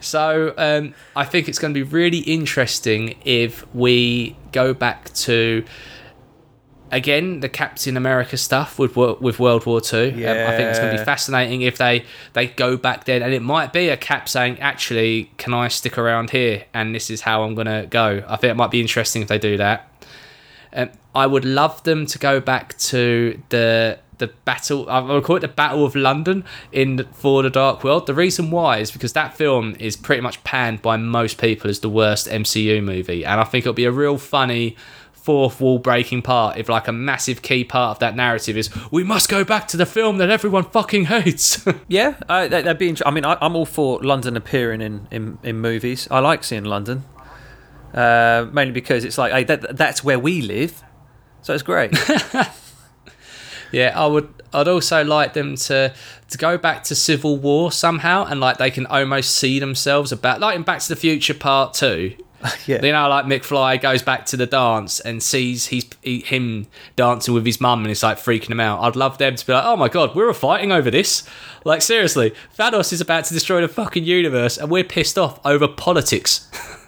So 0.00 0.54
um, 0.56 0.94
I 1.14 1.24
think 1.24 1.48
it's 1.48 1.58
going 1.58 1.74
to 1.74 1.78
be 1.78 1.82
really 1.82 2.18
interesting 2.18 3.16
if 3.24 3.66
we 3.74 4.36
go 4.52 4.72
back 4.74 5.12
to 5.14 5.64
again 6.90 7.40
the 7.40 7.48
Captain 7.48 7.96
America 7.96 8.36
stuff 8.36 8.78
with 8.78 8.96
with 8.96 9.38
World 9.38 9.66
War 9.66 9.80
Two. 9.80 10.12
Um, 10.14 10.48
I 10.48 10.56
think 10.56 10.70
it's 10.70 10.78
going 10.78 10.92
to 10.92 10.98
be 10.98 11.04
fascinating 11.04 11.62
if 11.62 11.78
they 11.78 12.04
they 12.32 12.48
go 12.48 12.76
back 12.76 13.04
then, 13.04 13.22
and 13.22 13.32
it 13.32 13.42
might 13.42 13.72
be 13.72 13.88
a 13.88 13.96
Cap 13.96 14.28
saying, 14.28 14.58
"Actually, 14.60 15.30
can 15.36 15.54
I 15.54 15.68
stick 15.68 15.98
around 15.98 16.30
here?" 16.30 16.64
And 16.72 16.94
this 16.94 17.10
is 17.10 17.22
how 17.22 17.42
I'm 17.42 17.54
going 17.54 17.66
to 17.66 17.86
go. 17.88 18.22
I 18.26 18.36
think 18.36 18.50
it 18.50 18.56
might 18.56 18.70
be 18.70 18.80
interesting 18.80 19.22
if 19.22 19.28
they 19.28 19.38
do 19.38 19.56
that. 19.56 19.90
Um, 20.72 20.90
I 21.14 21.26
would 21.26 21.44
love 21.44 21.82
them 21.84 22.06
to 22.06 22.18
go 22.18 22.40
back 22.40 22.76
to 22.78 23.40
the 23.48 23.98
the 24.18 24.28
battle. 24.44 24.88
I 24.88 25.00
will 25.00 25.20
call 25.20 25.36
it 25.36 25.40
the 25.40 25.48
Battle 25.48 25.84
of 25.84 25.94
London 25.94 26.44
in 26.72 26.98
Thor 27.12 27.42
the 27.42 27.50
Dark 27.50 27.84
World. 27.84 28.06
The 28.06 28.14
reason 28.14 28.50
why 28.50 28.78
is 28.78 28.90
because 28.90 29.12
that 29.12 29.36
film 29.36 29.76
is 29.78 29.96
pretty 29.96 30.22
much 30.22 30.42
panned 30.44 30.82
by 30.82 30.96
most 30.96 31.38
people 31.38 31.70
as 31.70 31.80
the 31.80 31.88
worst 31.88 32.26
MCU 32.26 32.82
movie, 32.82 33.24
and 33.24 33.40
I 33.40 33.44
think 33.44 33.62
it'll 33.62 33.74
be 33.74 33.84
a 33.84 33.92
real 33.92 34.18
funny 34.18 34.76
fourth 35.26 35.60
wall 35.60 35.78
breaking 35.78 36.22
part 36.22 36.56
if 36.56 36.68
like 36.68 36.86
a 36.86 36.92
massive 36.92 37.42
key 37.42 37.64
part 37.64 37.96
of 37.96 37.98
that 37.98 38.14
narrative 38.14 38.56
is 38.56 38.70
we 38.92 39.02
must 39.02 39.28
go 39.28 39.42
back 39.44 39.66
to 39.66 39.76
the 39.76 39.84
film 39.84 40.18
that 40.18 40.30
everyone 40.30 40.62
fucking 40.62 41.06
hates 41.06 41.66
Yeah, 41.88 42.14
uh, 42.28 42.46
that, 42.48 42.64
that'd 42.64 42.78
be. 42.78 42.88
Int- 42.90 43.02
I 43.04 43.10
mean, 43.10 43.24
I, 43.24 43.36
I'm 43.40 43.56
all 43.56 43.66
for 43.66 44.00
London 44.02 44.36
appearing 44.36 44.80
in, 44.80 45.08
in, 45.10 45.38
in 45.42 45.60
movies. 45.60 46.06
I 46.10 46.20
like 46.20 46.44
seeing 46.44 46.64
London, 46.64 47.04
uh, 47.92 48.46
mainly 48.52 48.72
because 48.72 49.04
it's 49.04 49.18
like, 49.18 49.32
hey, 49.32 49.44
that, 49.44 49.76
that's 49.76 50.04
where 50.04 50.18
we 50.18 50.42
live, 50.42 50.82
so 51.42 51.54
it's 51.54 51.62
great. 51.64 51.92
Yeah, 53.72 53.92
I 53.96 54.06
would. 54.06 54.32
I'd 54.52 54.68
also 54.68 55.04
like 55.04 55.34
them 55.34 55.56
to 55.56 55.92
to 56.30 56.38
go 56.38 56.56
back 56.56 56.84
to 56.84 56.94
Civil 56.94 57.36
War 57.36 57.72
somehow, 57.72 58.24
and 58.24 58.40
like 58.40 58.58
they 58.58 58.70
can 58.70 58.86
almost 58.86 59.34
see 59.36 59.58
themselves 59.58 60.12
about 60.12 60.40
like 60.40 60.56
in 60.56 60.62
Back 60.62 60.80
to 60.80 60.88
the 60.88 60.96
Future 60.96 61.34
Part 61.34 61.74
Two. 61.74 62.14
yeah, 62.66 62.84
You 62.84 62.92
know, 62.92 63.08
like 63.08 63.24
McFly 63.26 63.80
goes 63.80 64.02
back 64.02 64.26
to 64.26 64.36
the 64.36 64.46
dance 64.46 65.00
and 65.00 65.22
sees 65.22 65.66
he's 65.66 65.88
he, 66.02 66.20
him 66.20 66.66
dancing 66.96 67.34
with 67.34 67.46
his 67.46 67.60
mum, 67.60 67.80
and 67.80 67.90
it's 67.90 68.02
like 68.02 68.18
freaking 68.18 68.50
him 68.50 68.60
out. 68.60 68.80
I'd 68.80 68.96
love 68.96 69.18
them 69.18 69.36
to 69.36 69.46
be 69.46 69.52
like, 69.52 69.64
"Oh 69.64 69.76
my 69.76 69.88
god, 69.88 70.14
we 70.14 70.24
were 70.24 70.34
fighting 70.34 70.72
over 70.72 70.90
this." 70.90 71.28
Like 71.64 71.82
seriously, 71.82 72.32
Thanos 72.58 72.92
is 72.92 73.00
about 73.00 73.24
to 73.26 73.34
destroy 73.34 73.60
the 73.60 73.68
fucking 73.68 74.04
universe, 74.04 74.58
and 74.58 74.70
we're 74.70 74.84
pissed 74.84 75.18
off 75.18 75.40
over 75.44 75.68
politics. 75.68 76.50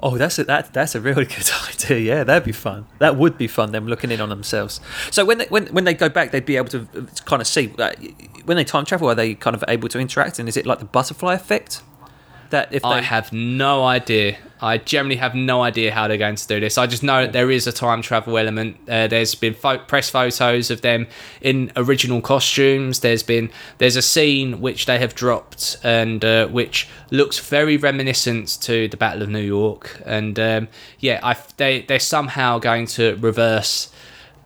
Oh, 0.00 0.18
that's 0.18 0.38
a, 0.38 0.44
that 0.44 0.74
that's 0.74 0.94
a 0.94 1.00
really 1.00 1.24
good 1.24 1.50
idea. 1.68 1.98
Yeah, 1.98 2.24
that'd 2.24 2.44
be 2.44 2.52
fun. 2.52 2.86
That 2.98 3.16
would 3.16 3.38
be 3.38 3.46
fun. 3.46 3.72
Them 3.72 3.86
looking 3.86 4.10
in 4.10 4.20
on 4.20 4.28
themselves. 4.28 4.80
So 5.10 5.24
when 5.24 5.38
they, 5.38 5.46
when 5.46 5.66
when 5.68 5.84
they 5.84 5.94
go 5.94 6.10
back, 6.10 6.30
they'd 6.30 6.44
be 6.44 6.56
able 6.56 6.68
to 6.68 6.80
uh, 6.94 7.06
kind 7.24 7.40
of 7.40 7.46
see 7.46 7.68
when 7.68 8.56
they 8.56 8.64
time 8.64 8.84
travel. 8.84 9.08
Are 9.08 9.14
they 9.14 9.34
kind 9.34 9.56
of 9.56 9.64
able 9.66 9.88
to 9.88 9.98
interact? 9.98 10.38
And 10.38 10.46
is 10.46 10.56
it 10.58 10.66
like 10.66 10.80
the 10.80 10.84
butterfly 10.84 11.34
effect? 11.34 11.82
That 12.50 12.72
if 12.72 12.82
they 12.82 12.88
I 12.88 13.00
have 13.00 13.32
no 13.32 13.84
idea. 13.84 14.36
I 14.64 14.78
generally 14.78 15.16
have 15.16 15.34
no 15.34 15.62
idea 15.62 15.92
how 15.92 16.08
they're 16.08 16.16
going 16.16 16.36
to 16.36 16.46
do 16.46 16.58
this. 16.58 16.78
I 16.78 16.86
just 16.86 17.02
know 17.02 17.24
that 17.24 17.34
there 17.34 17.50
is 17.50 17.66
a 17.66 17.72
time 17.72 18.00
travel 18.00 18.38
element. 18.38 18.78
Uh, 18.88 19.06
there's 19.08 19.34
been 19.34 19.52
pho- 19.52 19.76
press 19.78 20.08
photos 20.08 20.70
of 20.70 20.80
them 20.80 21.06
in 21.42 21.70
original 21.76 22.22
costumes. 22.22 23.00
There's 23.00 23.22
been 23.22 23.50
there's 23.76 23.96
a 23.96 24.02
scene 24.02 24.62
which 24.62 24.86
they 24.86 24.98
have 24.98 25.14
dropped 25.14 25.76
and 25.84 26.24
uh, 26.24 26.46
which 26.46 26.88
looks 27.10 27.38
very 27.38 27.76
reminiscent 27.76 28.58
to 28.62 28.88
the 28.88 28.96
Battle 28.96 29.22
of 29.22 29.28
New 29.28 29.40
York. 29.40 30.00
And 30.06 30.38
um, 30.40 30.68
yeah, 30.98 31.20
I 31.22 31.36
they 31.58 31.82
they're 31.82 32.00
somehow 32.00 32.58
going 32.58 32.86
to 32.86 33.16
reverse 33.16 33.92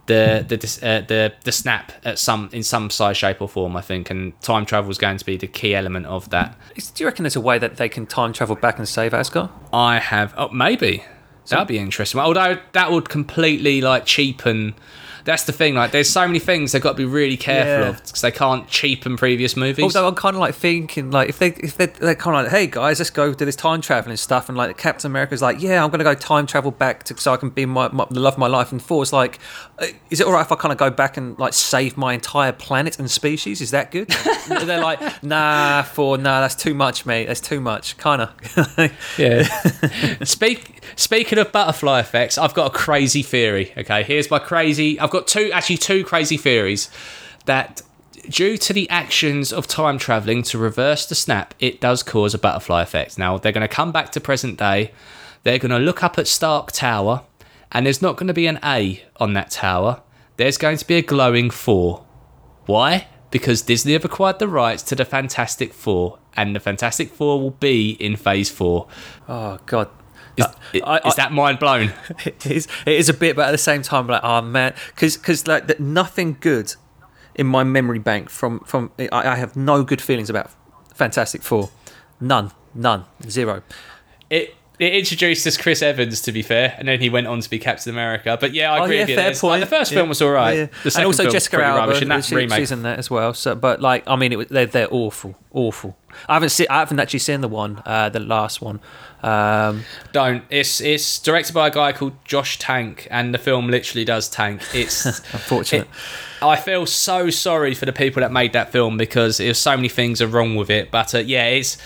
the 0.08 0.44
the 0.48 0.56
uh, 0.82 1.00
the 1.06 1.32
the 1.44 1.52
snap 1.52 1.92
at 2.04 2.18
some 2.18 2.50
in 2.52 2.62
some 2.64 2.90
size, 2.90 3.16
shape, 3.16 3.40
or 3.40 3.48
form. 3.48 3.76
I 3.76 3.80
think, 3.80 4.10
and 4.10 4.38
time 4.42 4.66
travel 4.66 4.90
is 4.90 4.98
going 4.98 5.18
to 5.18 5.24
be 5.24 5.36
the 5.36 5.46
key 5.46 5.74
element 5.74 6.06
of 6.06 6.28
that. 6.30 6.56
Is- 6.74 6.90
do 6.90 7.04
you 7.04 7.06
reckon 7.08 7.22
there's 7.22 7.36
a 7.36 7.40
way 7.40 7.58
that 7.58 7.76
they 7.76 7.88
can 7.88 8.06
time 8.06 8.32
travel 8.32 8.56
back 8.56 8.78
and 8.78 8.88
save 8.88 9.14
Asgard? 9.14 9.50
I 9.72 10.00
have. 10.00 10.34
Oh, 10.36 10.48
maybe 10.48 11.04
that'd 11.48 11.68
be 11.68 11.78
interesting. 11.78 12.20
Although 12.20 12.58
that 12.72 12.90
would 12.90 13.08
completely 13.08 13.80
like 13.80 14.04
cheapen. 14.04 14.74
That's 15.28 15.44
the 15.44 15.52
thing. 15.52 15.74
Like, 15.74 15.90
there's 15.90 16.08
so 16.08 16.26
many 16.26 16.38
things 16.38 16.72
they've 16.72 16.80
got 16.80 16.92
to 16.92 16.96
be 16.96 17.04
really 17.04 17.36
careful 17.36 17.82
Yeah. 17.84 17.88
of 17.90 17.96
because 18.02 18.22
they 18.22 18.30
can't 18.30 18.66
cheapen 18.66 19.18
previous 19.18 19.56
movies. 19.58 19.84
Although 19.84 20.08
I'm 20.08 20.14
kind 20.14 20.34
of 20.34 20.40
like 20.40 20.54
thinking, 20.54 21.10
like 21.10 21.28
if 21.28 21.38
they 21.38 21.48
if 21.48 21.76
they 21.76 21.84
they're 21.86 22.14
kind 22.14 22.34
of 22.34 22.44
like, 22.44 22.50
hey 22.50 22.66
guys, 22.66 22.98
let's 22.98 23.10
go 23.10 23.34
do 23.34 23.44
this 23.44 23.54
time 23.54 23.82
traveling 23.82 24.16
stuff, 24.16 24.48
and 24.48 24.56
like 24.56 24.78
Captain 24.78 25.10
America's 25.10 25.42
like, 25.42 25.60
yeah, 25.60 25.84
I'm 25.84 25.90
gonna 25.90 26.02
go 26.02 26.14
time 26.14 26.46
travel 26.46 26.70
back 26.70 27.04
to 27.04 27.16
so 27.18 27.34
I 27.34 27.36
can 27.36 27.50
be 27.50 27.66
my, 27.66 27.88
my 27.88 28.06
the 28.10 28.20
love 28.20 28.34
of 28.34 28.38
my 28.38 28.46
life. 28.46 28.72
And 28.72 28.80
Thor's 28.80 29.12
like, 29.12 29.38
uh, 29.78 29.86
is 30.08 30.20
it 30.20 30.26
alright 30.26 30.46
if 30.46 30.50
I 30.50 30.56
kind 30.56 30.72
of 30.72 30.78
go 30.78 30.88
back 30.88 31.18
and 31.18 31.38
like 31.38 31.52
save 31.52 31.98
my 31.98 32.14
entire 32.14 32.52
planet 32.52 32.98
and 32.98 33.10
species? 33.10 33.60
Is 33.60 33.70
that 33.72 33.90
good? 33.90 34.08
they're 34.48 34.80
like, 34.80 35.22
nah, 35.22 35.82
Thor, 35.82 36.16
nah, 36.16 36.40
that's 36.40 36.54
too 36.54 36.72
much, 36.72 37.04
mate. 37.04 37.26
That's 37.26 37.40
too 37.42 37.60
much, 37.60 37.98
kind 37.98 38.22
of. 38.22 38.88
Yeah. 39.18 39.42
Speak 40.24 40.82
speaking 40.96 41.38
of 41.38 41.52
butterfly 41.52 42.00
effects, 42.00 42.38
I've 42.38 42.54
got 42.54 42.66
a 42.66 42.70
crazy 42.74 43.22
theory. 43.22 43.72
Okay, 43.76 44.02
here's 44.04 44.30
my 44.30 44.38
crazy. 44.38 44.98
I've 44.98 45.10
got 45.18 45.26
two 45.26 45.50
actually 45.52 45.78
two 45.78 46.04
crazy 46.04 46.36
theories 46.36 46.90
that 47.46 47.82
due 48.28 48.56
to 48.58 48.72
the 48.72 48.88
actions 48.90 49.52
of 49.52 49.66
time 49.66 49.98
traveling 49.98 50.42
to 50.42 50.58
reverse 50.58 51.06
the 51.06 51.14
snap, 51.14 51.54
it 51.58 51.80
does 51.80 52.02
cause 52.02 52.34
a 52.34 52.38
butterfly 52.38 52.82
effect. 52.82 53.18
Now 53.18 53.38
they're 53.38 53.52
going 53.52 53.66
to 53.66 53.74
come 53.74 53.92
back 53.92 54.12
to 54.12 54.20
present 54.20 54.58
day. 54.58 54.92
They're 55.44 55.58
going 55.58 55.70
to 55.70 55.78
look 55.78 56.02
up 56.02 56.18
at 56.18 56.26
Stark 56.26 56.72
Tower, 56.72 57.22
and 57.72 57.86
there's 57.86 58.02
not 58.02 58.16
going 58.16 58.26
to 58.26 58.34
be 58.34 58.46
an 58.46 58.58
A 58.64 59.02
on 59.16 59.32
that 59.34 59.50
tower. 59.50 60.02
There's 60.36 60.58
going 60.58 60.76
to 60.78 60.86
be 60.86 60.96
a 60.96 61.02
glowing 61.02 61.50
four. 61.50 62.04
Why? 62.66 63.08
Because 63.30 63.62
Disney 63.62 63.92
have 63.92 64.04
acquired 64.04 64.38
the 64.38 64.48
rights 64.48 64.82
to 64.84 64.94
the 64.94 65.04
Fantastic 65.04 65.72
Four, 65.72 66.18
and 66.36 66.54
the 66.54 66.60
Fantastic 66.60 67.10
Four 67.10 67.40
will 67.40 67.50
be 67.50 67.92
in 67.92 68.16
Phase 68.16 68.50
Four. 68.50 68.88
oh 69.28 69.58
God. 69.66 69.88
Is, 70.38 70.46
is 70.74 70.82
I- 70.84 71.00
I- 71.04 71.14
that 71.16 71.32
mind 71.32 71.58
blown? 71.58 71.92
it 72.24 72.46
is, 72.46 72.66
it 72.86 72.94
is 72.94 73.08
a 73.08 73.14
bit, 73.14 73.36
but 73.36 73.48
at 73.48 73.52
the 73.52 73.58
same 73.58 73.82
time, 73.82 74.06
like, 74.06 74.22
oh 74.24 74.42
man, 74.42 74.74
because 74.94 75.46
like 75.46 75.66
that, 75.66 75.80
nothing 75.80 76.36
good 76.40 76.74
in 77.34 77.46
my 77.46 77.64
memory 77.64 77.98
bank 77.98 78.30
from 78.30 78.60
from 78.60 78.90
I, 78.98 79.08
I 79.12 79.36
have 79.36 79.56
no 79.56 79.82
good 79.84 80.00
feelings 80.00 80.28
about 80.30 80.50
Fantastic 80.94 81.42
Four, 81.42 81.70
none, 82.20 82.50
none, 82.74 83.04
zero. 83.28 83.62
It 84.30 84.54
it 84.78 84.94
introduced 84.94 85.46
us 85.46 85.56
Chris 85.56 85.82
Evans, 85.82 86.20
to 86.22 86.32
be 86.32 86.42
fair, 86.42 86.74
and 86.78 86.86
then 86.88 87.00
he 87.00 87.08
went 87.10 87.26
on 87.26 87.40
to 87.40 87.50
be 87.50 87.58
Captain 87.58 87.90
America. 87.92 88.36
But 88.40 88.52
yeah, 88.54 88.72
I 88.72 88.80
Oh 88.80 88.84
agree 88.84 88.96
yeah, 88.96 89.02
with 89.02 89.08
you. 89.10 89.14
fair 89.16 89.24
There's- 89.24 89.42
like, 89.42 89.50
point. 89.50 89.60
the 89.70 89.76
first 89.76 89.90
Yeah. 89.92 89.98
film 89.98 90.08
was 90.08 90.22
all 90.22 90.30
right. 90.30 90.56
Yeah. 90.56 90.66
The 90.84 90.90
second 90.90 91.00
and 91.02 91.06
also 91.06 91.22
film 91.24 91.32
Jessica 91.32 91.62
Alba, 91.64 91.78
rubbish, 91.80 92.02
and 92.02 92.10
that 92.10 92.24
she- 92.24 92.34
remake. 92.36 92.58
she's 92.58 92.72
in 92.72 92.82
that 92.82 92.98
as 92.98 93.10
well. 93.10 93.34
So, 93.34 93.54
but 93.54 93.80
like, 93.80 94.04
I 94.06 94.16
mean, 94.16 94.32
it, 94.32 94.48
they're 94.48 94.66
they're 94.66 94.88
awful, 94.92 95.34
awful. 95.52 95.96
I 96.28 96.34
haven't 96.34 96.48
seen, 96.50 96.66
I 96.70 96.78
haven't 96.80 96.98
actually 97.00 97.18
seen 97.20 97.40
the 97.42 97.48
one, 97.48 97.82
uh, 97.84 98.08
the 98.08 98.18
last 98.20 98.60
one. 98.62 98.80
Um, 99.22 99.84
Don't. 100.12 100.44
It's 100.50 100.80
it's 100.80 101.18
directed 101.18 101.52
by 101.52 101.68
a 101.68 101.70
guy 101.70 101.92
called 101.92 102.12
Josh 102.24 102.58
Trank, 102.58 103.06
and 103.10 103.34
the 103.34 103.38
film 103.38 103.68
literally 103.68 104.04
does 104.04 104.28
tank. 104.28 104.62
It's 104.74 105.04
Unfortunate. 105.32 105.82
it- 105.82 105.88
I 106.40 106.54
feel 106.54 106.86
so 106.86 107.30
sorry 107.30 107.74
for 107.74 107.84
the 107.84 107.92
people 107.92 108.20
that 108.20 108.30
made 108.30 108.52
that 108.52 108.70
film 108.70 108.96
because 108.96 109.38
there's 109.38 109.58
so 109.58 109.74
many 109.76 109.88
things 109.88 110.22
are 110.22 110.28
wrong 110.28 110.54
with 110.54 110.70
it. 110.70 110.88
But 110.92 111.12
uh, 111.12 111.18
yeah, 111.18 111.46
it's 111.46 111.76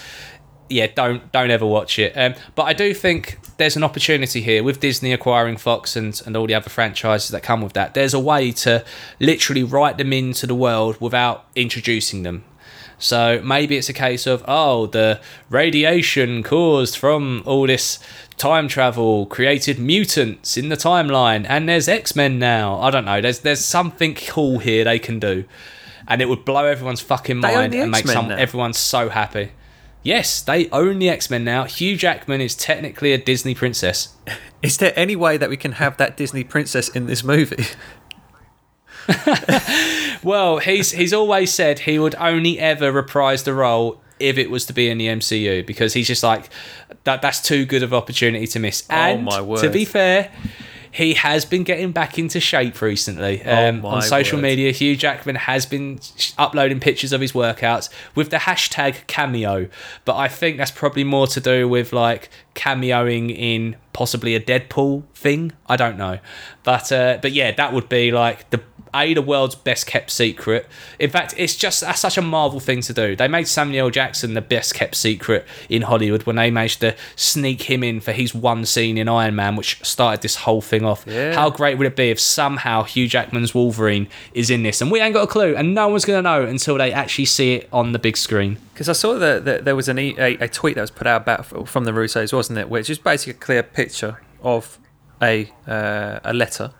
yeah, 0.72 0.88
don't 0.94 1.30
don't 1.32 1.50
ever 1.50 1.66
watch 1.66 1.98
it. 1.98 2.12
Um, 2.16 2.34
but 2.54 2.64
I 2.64 2.72
do 2.72 2.94
think 2.94 3.38
there's 3.58 3.76
an 3.76 3.84
opportunity 3.84 4.40
here 4.42 4.62
with 4.62 4.80
Disney 4.80 5.12
acquiring 5.12 5.56
Fox 5.56 5.96
and 5.96 6.20
and 6.26 6.36
all 6.36 6.46
the 6.46 6.54
other 6.54 6.70
franchises 6.70 7.30
that 7.30 7.42
come 7.42 7.60
with 7.60 7.74
that. 7.74 7.94
There's 7.94 8.14
a 8.14 8.20
way 8.20 8.52
to 8.52 8.84
literally 9.20 9.62
write 9.62 9.98
them 9.98 10.12
into 10.12 10.46
the 10.46 10.54
world 10.54 11.00
without 11.00 11.46
introducing 11.54 12.22
them. 12.22 12.44
So 13.02 13.40
maybe 13.42 13.76
it's 13.76 13.88
a 13.88 13.92
case 13.92 14.28
of 14.28 14.44
oh, 14.46 14.86
the 14.86 15.20
radiation 15.50 16.44
caused 16.44 16.96
from 16.96 17.42
all 17.44 17.66
this 17.66 17.98
time 18.36 18.68
travel 18.68 19.26
created 19.26 19.78
mutants 19.78 20.56
in 20.56 20.68
the 20.68 20.76
timeline, 20.76 21.44
and 21.48 21.68
there's 21.68 21.88
X 21.88 22.14
Men 22.14 22.38
now. 22.38 22.78
I 22.78 22.90
don't 22.90 23.04
know. 23.04 23.20
There's 23.20 23.40
there's 23.40 23.64
something 23.64 24.14
cool 24.14 24.60
here 24.60 24.84
they 24.84 25.00
can 25.00 25.18
do, 25.18 25.44
and 26.06 26.22
it 26.22 26.28
would 26.28 26.44
blow 26.44 26.64
everyone's 26.64 27.00
fucking 27.00 27.38
mind 27.38 27.74
and 27.74 27.90
make 27.90 28.06
some 28.06 28.30
everyone 28.30 28.72
so 28.72 29.08
happy. 29.08 29.50
Yes, 30.02 30.40
they 30.42 30.68
own 30.70 30.98
the 30.98 31.08
X 31.08 31.30
Men 31.30 31.44
now. 31.44 31.64
Hugh 31.64 31.96
Jackman 31.96 32.40
is 32.40 32.54
technically 32.54 33.12
a 33.12 33.18
Disney 33.18 33.54
princess. 33.54 34.08
is 34.62 34.78
there 34.78 34.92
any 34.96 35.14
way 35.16 35.36
that 35.36 35.48
we 35.50 35.56
can 35.56 35.72
have 35.72 35.96
that 35.98 36.16
Disney 36.16 36.44
princess 36.44 36.88
in 36.88 37.06
this 37.06 37.22
movie? 37.22 37.64
Well, 40.22 40.58
he's 40.58 40.92
he's 40.92 41.12
always 41.12 41.52
said 41.52 41.80
he 41.80 41.98
would 41.98 42.14
only 42.14 42.58
ever 42.60 42.92
reprise 42.92 43.42
the 43.42 43.54
role 43.54 44.00
if 44.20 44.38
it 44.38 44.50
was 44.50 44.64
to 44.66 44.72
be 44.72 44.88
in 44.88 44.98
the 44.98 45.08
MCU 45.08 45.66
because 45.66 45.94
he's 45.94 46.06
just 46.06 46.22
like 46.22 46.48
that. 47.02 47.22
That's 47.22 47.40
too 47.42 47.64
good 47.64 47.82
of 47.82 47.92
opportunity 47.92 48.46
to 48.46 48.58
miss. 48.60 48.84
Oh 48.88 48.94
and 48.94 49.20
Oh, 49.20 49.22
my 49.22 49.40
word. 49.40 49.60
to 49.62 49.68
be 49.70 49.84
fair, 49.84 50.30
he 50.92 51.14
has 51.14 51.46
been 51.46 51.64
getting 51.64 51.90
back 51.90 52.18
into 52.18 52.38
shape 52.38 52.80
recently. 52.82 53.42
Um, 53.42 53.84
Oh 53.84 53.88
on 53.88 54.02
social 54.02 54.36
word. 54.36 54.42
media, 54.42 54.72
Hugh 54.72 54.94
Jackman 54.94 55.36
has 55.36 55.64
been 55.64 55.98
uploading 56.36 56.80
pictures 56.80 57.12
of 57.12 57.20
his 57.22 57.32
workouts 57.32 57.88
with 58.14 58.28
the 58.30 58.36
hashtag 58.36 59.06
cameo. 59.06 59.68
But 60.04 60.16
I 60.16 60.28
think 60.28 60.58
that's 60.58 60.70
probably 60.70 61.04
more 61.04 61.26
to 61.28 61.40
do 61.40 61.66
with 61.66 61.94
like 61.94 62.28
cameoing 62.54 63.34
in 63.34 63.76
possibly 63.94 64.34
a 64.34 64.40
Deadpool 64.40 65.04
thing. 65.14 65.52
I 65.66 65.76
don't 65.76 65.96
know, 65.96 66.18
but 66.62 66.92
uh, 66.92 67.18
but 67.22 67.32
yeah, 67.32 67.52
that 67.52 67.72
would 67.72 67.88
be 67.88 68.12
like 68.12 68.50
the 68.50 68.60
a 68.94 69.14
the 69.14 69.22
world's 69.22 69.54
best 69.54 69.86
kept 69.86 70.10
secret. 70.10 70.66
In 70.98 71.10
fact, 71.10 71.34
it's 71.36 71.56
just 71.56 71.80
that's 71.80 72.00
such 72.00 72.18
a 72.18 72.22
Marvel 72.22 72.60
thing 72.60 72.80
to 72.82 72.92
do. 72.92 73.16
They 73.16 73.28
made 73.28 73.48
Samuel 73.48 73.90
Jackson 73.90 74.34
the 74.34 74.40
best 74.40 74.74
kept 74.74 74.94
secret 74.94 75.46
in 75.68 75.82
Hollywood 75.82 76.24
when 76.24 76.36
they 76.36 76.50
managed 76.50 76.80
to 76.80 76.94
sneak 77.16 77.62
him 77.62 77.82
in 77.82 78.00
for 78.00 78.12
his 78.12 78.34
one 78.34 78.64
scene 78.64 78.98
in 78.98 79.08
Iron 79.08 79.34
Man, 79.34 79.56
which 79.56 79.82
started 79.84 80.22
this 80.22 80.36
whole 80.36 80.60
thing 80.60 80.84
off. 80.84 81.04
Yeah. 81.06 81.34
How 81.34 81.50
great 81.50 81.78
would 81.78 81.86
it 81.86 81.96
be 81.96 82.10
if 82.10 82.20
somehow 82.20 82.82
Hugh 82.82 83.08
Jackman's 83.08 83.54
Wolverine 83.54 84.08
is 84.34 84.50
in 84.50 84.62
this, 84.62 84.80
and 84.80 84.90
we 84.90 85.00
ain't 85.00 85.14
got 85.14 85.24
a 85.24 85.26
clue, 85.26 85.54
and 85.56 85.74
no 85.74 85.88
one's 85.88 86.04
gonna 86.04 86.22
know 86.22 86.44
until 86.44 86.76
they 86.78 86.92
actually 86.92 87.26
see 87.26 87.54
it 87.54 87.68
on 87.72 87.92
the 87.92 87.98
big 87.98 88.16
screen. 88.16 88.58
Because 88.74 88.88
I 88.88 88.92
saw 88.92 89.14
that, 89.18 89.44
that 89.44 89.64
there 89.64 89.76
was 89.76 89.88
an 89.88 89.98
e- 89.98 90.16
a, 90.18 90.36
a 90.38 90.48
tweet 90.48 90.74
that 90.74 90.80
was 90.82 90.90
put 90.90 91.06
out 91.06 91.22
about 91.22 91.68
from 91.68 91.84
the 91.84 91.92
Russos, 91.92 92.32
wasn't 92.32 92.58
it? 92.58 92.68
Which 92.68 92.90
is 92.90 92.98
basically 92.98 93.32
a 93.32 93.44
clear 93.44 93.62
picture 93.62 94.20
of 94.42 94.78
a 95.22 95.50
uh, 95.66 96.20
a 96.24 96.32
letter 96.32 96.72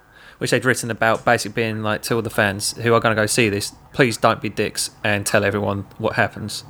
which 0.43 0.51
they'd 0.51 0.64
written 0.64 0.90
about 0.90 1.24
basically 1.24 1.55
being 1.62 1.82
like 1.82 2.03
to 2.03 2.16
all 2.16 2.22
the 2.22 2.28
fans 2.28 2.72
who 2.78 2.93
are 2.93 3.01
going 3.01 3.14
to 3.14 3.22
go 3.22 3.26
see 3.26 3.49
this, 3.49 3.72
please 3.93 4.16
don't 4.16 4.40
be 4.43 4.49
dicks 4.49 4.90
and 5.05 5.24
tell 5.24 5.45
everyone 5.45 5.86
what 5.99 6.14
happens. 6.16 6.64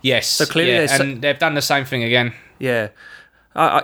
Yes, 0.00 0.28
So 0.28 0.46
clearly 0.46 0.72
yeah, 0.72 0.78
there's 0.78 0.96
so- 0.96 1.02
and 1.02 1.22
they've 1.22 1.38
done 1.38 1.54
the 1.54 1.62
same 1.62 1.84
thing 1.84 2.02
again. 2.04 2.32
Yeah, 2.58 2.88
I, 3.54 3.80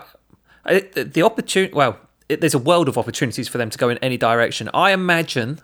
I, 0.64 0.74
I 0.76 0.81
the 1.03 1.22
opportunity. 1.22 1.72
Well, 1.74 1.99
it, 2.28 2.41
there's 2.41 2.55
a 2.55 2.59
world 2.59 2.89
of 2.89 2.97
opportunities 2.97 3.49
for 3.49 3.59
them 3.59 3.70
to 3.70 3.78
go 3.78 3.89
in 3.89 3.99
any 3.99 4.16
direction. 4.16 4.70
I 4.72 4.93
imagine 4.93 5.61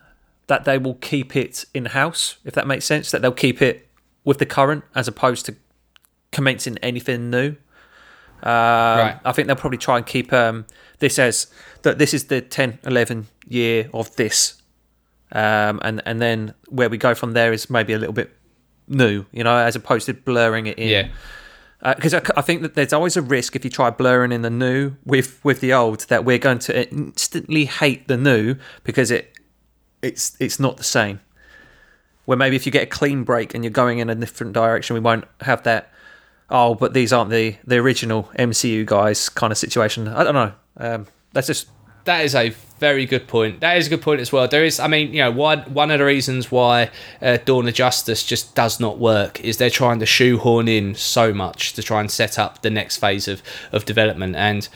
that 0.49 0.65
they 0.65 0.79
will 0.79 0.95
keep 0.95 1.37
it 1.37 1.65
in 1.75 1.87
house, 1.87 2.39
if 2.45 2.55
that 2.55 2.67
makes 2.67 2.85
sense. 2.85 3.11
That 3.11 3.23
they'll 3.23 3.33
keep 3.33 3.63
it 3.63 3.87
with 4.25 4.39
the 4.39 4.47
current 4.47 4.83
as 4.95 5.07
opposed 5.07 5.47
to 5.47 5.55
commencing 6.33 6.79
anything 6.79 7.31
new. 7.31 7.57
Uh, 8.43 8.97
Right. 8.99 9.21
I 9.25 9.33
think 9.33 9.47
they'll 9.47 9.57
probably 9.57 9.79
try 9.79 9.97
and 9.99 10.05
keep 10.07 10.33
um, 10.33 10.67
this 10.99 11.19
as 11.19 11.47
that. 11.87 11.99
This 11.99 12.13
is 12.15 12.25
the 12.27 12.41
10, 12.41 12.79
11 12.85 13.27
year 13.49 13.89
of 13.95 14.15
this, 14.17 14.61
um, 15.33 15.81
and 15.83 16.03
and 16.07 16.21
then 16.21 16.55
where 16.69 16.89
we 16.89 16.99
go 16.99 17.15
from 17.15 17.33
there 17.33 17.53
is 17.53 17.69
maybe 17.71 17.93
a 17.93 17.99
little 17.99 18.13
bit 18.13 18.31
new, 18.89 19.25
you 19.33 19.43
know, 19.45 19.57
as 19.57 19.75
opposed 19.77 20.07
to 20.07 20.15
blurring 20.15 20.67
it 20.67 20.79
in 20.79 20.89
Yeah. 20.89 21.95
because 21.95 22.15
I, 22.15 22.23
I 22.37 22.43
think 22.43 22.63
that 22.63 22.75
there's 22.75 22.93
always 22.93 23.17
a 23.17 23.23
risk 23.23 23.57
if 23.57 23.65
you 23.65 23.71
try 23.71 23.91
blurring 23.91 24.33
in 24.33 24.43
the 24.43 24.51
new 24.51 24.93
with 25.05 25.41
with 25.45 25.61
the 25.61 25.73
old 25.73 26.01
that 26.09 26.25
we're 26.25 26.39
going 26.39 26.59
to 26.61 26.89
instantly 26.91 27.65
hate 27.65 28.07
the 28.09 28.17
new 28.17 28.57
because 28.85 29.11
it 29.11 29.33
it's 30.03 30.37
it's 30.41 30.61
not 30.61 30.77
the 30.77 30.85
same. 30.85 31.21
Where 32.27 32.37
maybe 32.39 32.57
if 32.57 32.67
you 32.67 32.73
get 32.73 32.83
a 32.83 32.87
clean 32.87 33.23
break 33.25 33.55
and 33.55 33.63
you're 33.65 33.71
going 33.71 33.99
in 34.01 34.11
a 34.11 34.15
different 34.15 34.53
direction, 34.53 34.95
we 34.95 35.01
won't 35.01 35.25
have 35.43 35.63
that. 35.63 35.91
Oh, 36.51 36.75
but 36.75 36.93
these 36.93 37.13
aren't 37.13 37.31
the 37.31 37.57
the 37.65 37.77
original 37.77 38.31
MCU 38.39 38.85
guys 38.87 39.29
kind 39.29 39.51
of 39.53 39.59
situation. 39.59 40.07
I 40.09 40.23
don't 40.25 40.35
know. 40.35 40.53
Um, 40.77 41.07
that's 41.37 41.47
just 41.47 41.69
That 42.07 42.25
is 42.25 42.35
a 42.35 42.55
very 42.79 43.05
good 43.05 43.27
point. 43.27 43.61
That 43.61 43.77
is 43.79 43.87
a 43.89 43.91
good 43.91 44.03
point 44.03 44.21
as 44.21 44.31
well. 44.33 44.47
There 44.47 44.65
is, 44.65 44.79
I 44.79 44.87
mean, 44.87 45.13
you 45.13 45.23
know, 45.25 45.33
one 45.33 45.61
one 45.75 45.91
of 45.91 45.99
the 45.99 46.05
reasons 46.05 46.53
why 46.53 46.91
uh, 47.21 47.39
Dawn 47.45 47.67
of 47.67 47.75
Justice 47.75 48.23
just 48.23 48.55
does 48.55 48.79
not 48.79 48.99
work 48.99 49.41
is 49.41 49.57
they're 49.57 49.71
trying 49.71 49.99
to 50.01 50.07
shoehorn 50.07 50.69
in 50.69 50.95
so 50.95 51.35
much 51.35 51.73
to 51.73 51.83
try 51.83 52.01
and 52.01 52.11
set 52.11 52.39
up 52.39 52.63
the 52.63 52.71
next 52.71 52.99
phase 52.99 53.27
of 53.33 53.43
of 53.73 53.85
development, 53.85 54.37
and 54.37 54.69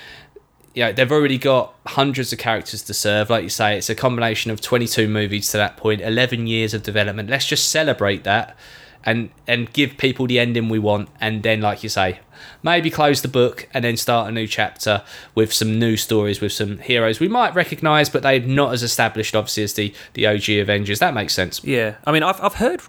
know, 0.84 0.92
they've 0.92 1.12
already 1.12 1.38
got 1.38 1.74
hundreds 1.86 2.32
of 2.32 2.38
characters 2.38 2.82
to 2.82 2.94
serve. 2.94 3.30
Like 3.30 3.44
you 3.44 3.50
say, 3.50 3.78
it's 3.78 3.90
a 3.90 3.94
combination 3.94 4.50
of 4.50 4.60
twenty 4.60 4.88
two 4.88 5.06
movies 5.06 5.50
to 5.52 5.56
that 5.58 5.76
point, 5.76 6.00
eleven 6.00 6.48
years 6.48 6.74
of 6.74 6.82
development. 6.82 7.30
Let's 7.30 7.46
just 7.46 7.68
celebrate 7.68 8.24
that. 8.24 8.56
And, 9.02 9.30
and 9.46 9.72
give 9.72 9.96
people 9.96 10.26
the 10.26 10.38
ending 10.38 10.68
we 10.68 10.78
want, 10.78 11.08
and 11.20 11.42
then, 11.42 11.62
like 11.62 11.82
you 11.82 11.88
say, 11.88 12.20
maybe 12.62 12.90
close 12.90 13.22
the 13.22 13.28
book 13.28 13.68
and 13.72 13.84
then 13.84 13.96
start 13.96 14.28
a 14.28 14.32
new 14.32 14.46
chapter 14.46 15.02
with 15.34 15.52
some 15.52 15.78
new 15.78 15.96
stories 15.96 16.40
with 16.40 16.52
some 16.52 16.78
heroes 16.78 17.20
we 17.20 17.28
might 17.28 17.54
recognise, 17.54 18.08
but 18.08 18.22
they're 18.22 18.40
not 18.40 18.72
as 18.72 18.82
established, 18.82 19.36
obviously, 19.36 19.62
as 19.64 19.74
the, 19.74 19.94
the 20.14 20.26
OG 20.26 20.48
Avengers. 20.50 20.98
That 20.98 21.14
makes 21.14 21.34
sense. 21.34 21.62
Yeah, 21.64 21.96
I 22.06 22.12
mean, 22.12 22.22
I've 22.22 22.40
I've 22.40 22.54
heard 22.54 22.80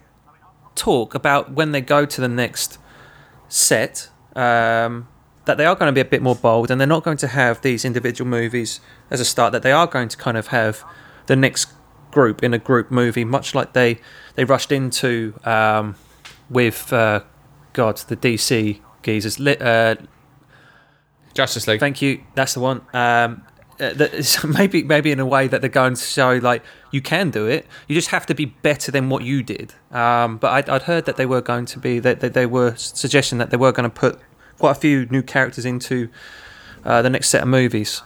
talk 0.74 1.14
about 1.14 1.52
when 1.52 1.72
they 1.72 1.80
go 1.80 2.06
to 2.06 2.20
the 2.20 2.28
next 2.28 2.78
set 3.48 4.08
um, 4.34 5.08
that 5.44 5.58
they 5.58 5.66
are 5.66 5.74
going 5.74 5.88
to 5.88 5.92
be 5.92 6.00
a 6.00 6.04
bit 6.04 6.22
more 6.22 6.34
bold, 6.34 6.70
and 6.70 6.80
they're 6.80 6.88
not 6.88 7.04
going 7.04 7.18
to 7.18 7.28
have 7.28 7.60
these 7.62 7.84
individual 7.84 8.28
movies 8.28 8.80
as 9.10 9.20
a 9.20 9.24
start. 9.24 9.52
That 9.52 9.62
they 9.62 9.72
are 9.72 9.86
going 9.86 10.08
to 10.08 10.16
kind 10.16 10.36
of 10.36 10.48
have 10.48 10.84
the 11.26 11.36
next 11.36 11.68
group 12.10 12.42
in 12.42 12.54
a 12.54 12.58
group 12.58 12.90
movie, 12.90 13.24
much 13.24 13.54
like 13.54 13.72
they 13.72 14.00
they 14.34 14.44
rushed 14.44 14.72
into 14.72 15.34
um, 15.44 15.96
with 16.48 16.92
uh, 16.92 17.20
God 17.72 17.98
the 17.98 18.16
DC 18.16 18.80
geezers. 19.02 19.40
Uh, 19.40 19.96
Justice 21.34 21.66
League. 21.66 21.80
Thank 21.80 22.02
you. 22.02 22.22
That's 22.34 22.54
the 22.54 22.60
one. 22.60 22.82
Um, 22.92 23.42
uh, 23.80 23.94
that 23.94 24.12
is- 24.14 24.44
maybe 24.58 24.82
maybe 24.82 25.10
in 25.10 25.18
a 25.20 25.26
way 25.26 25.48
that 25.48 25.60
they're 25.60 25.70
going 25.70 25.94
to 25.94 26.02
show 26.04 26.38
like 26.42 26.62
you 26.90 27.00
can 27.00 27.30
do 27.30 27.46
it. 27.46 27.66
You 27.88 27.94
just 27.94 28.08
have 28.08 28.26
to 28.26 28.34
be 28.34 28.44
better 28.46 28.92
than 28.92 29.08
what 29.08 29.24
you 29.24 29.42
did. 29.42 29.74
Um, 29.90 30.36
but 30.36 30.52
I'd, 30.52 30.68
I'd 30.68 30.82
heard 30.82 31.06
that 31.06 31.16
they 31.16 31.26
were 31.26 31.40
going 31.40 31.66
to 31.66 31.78
be 31.78 31.98
that 32.00 32.20
that 32.20 32.34
they 32.34 32.46
were 32.46 32.74
suggesting 32.76 33.38
that 33.38 33.50
they 33.50 33.56
were 33.56 33.72
going 33.72 33.90
to 33.90 33.94
put 33.94 34.18
quite 34.58 34.72
a 34.72 34.80
few 34.80 35.06
new 35.06 35.22
characters 35.22 35.64
into 35.64 36.08
uh, 36.84 37.00
the 37.02 37.10
next 37.10 37.30
set 37.30 37.42
of 37.42 37.48
movies. 37.48 38.02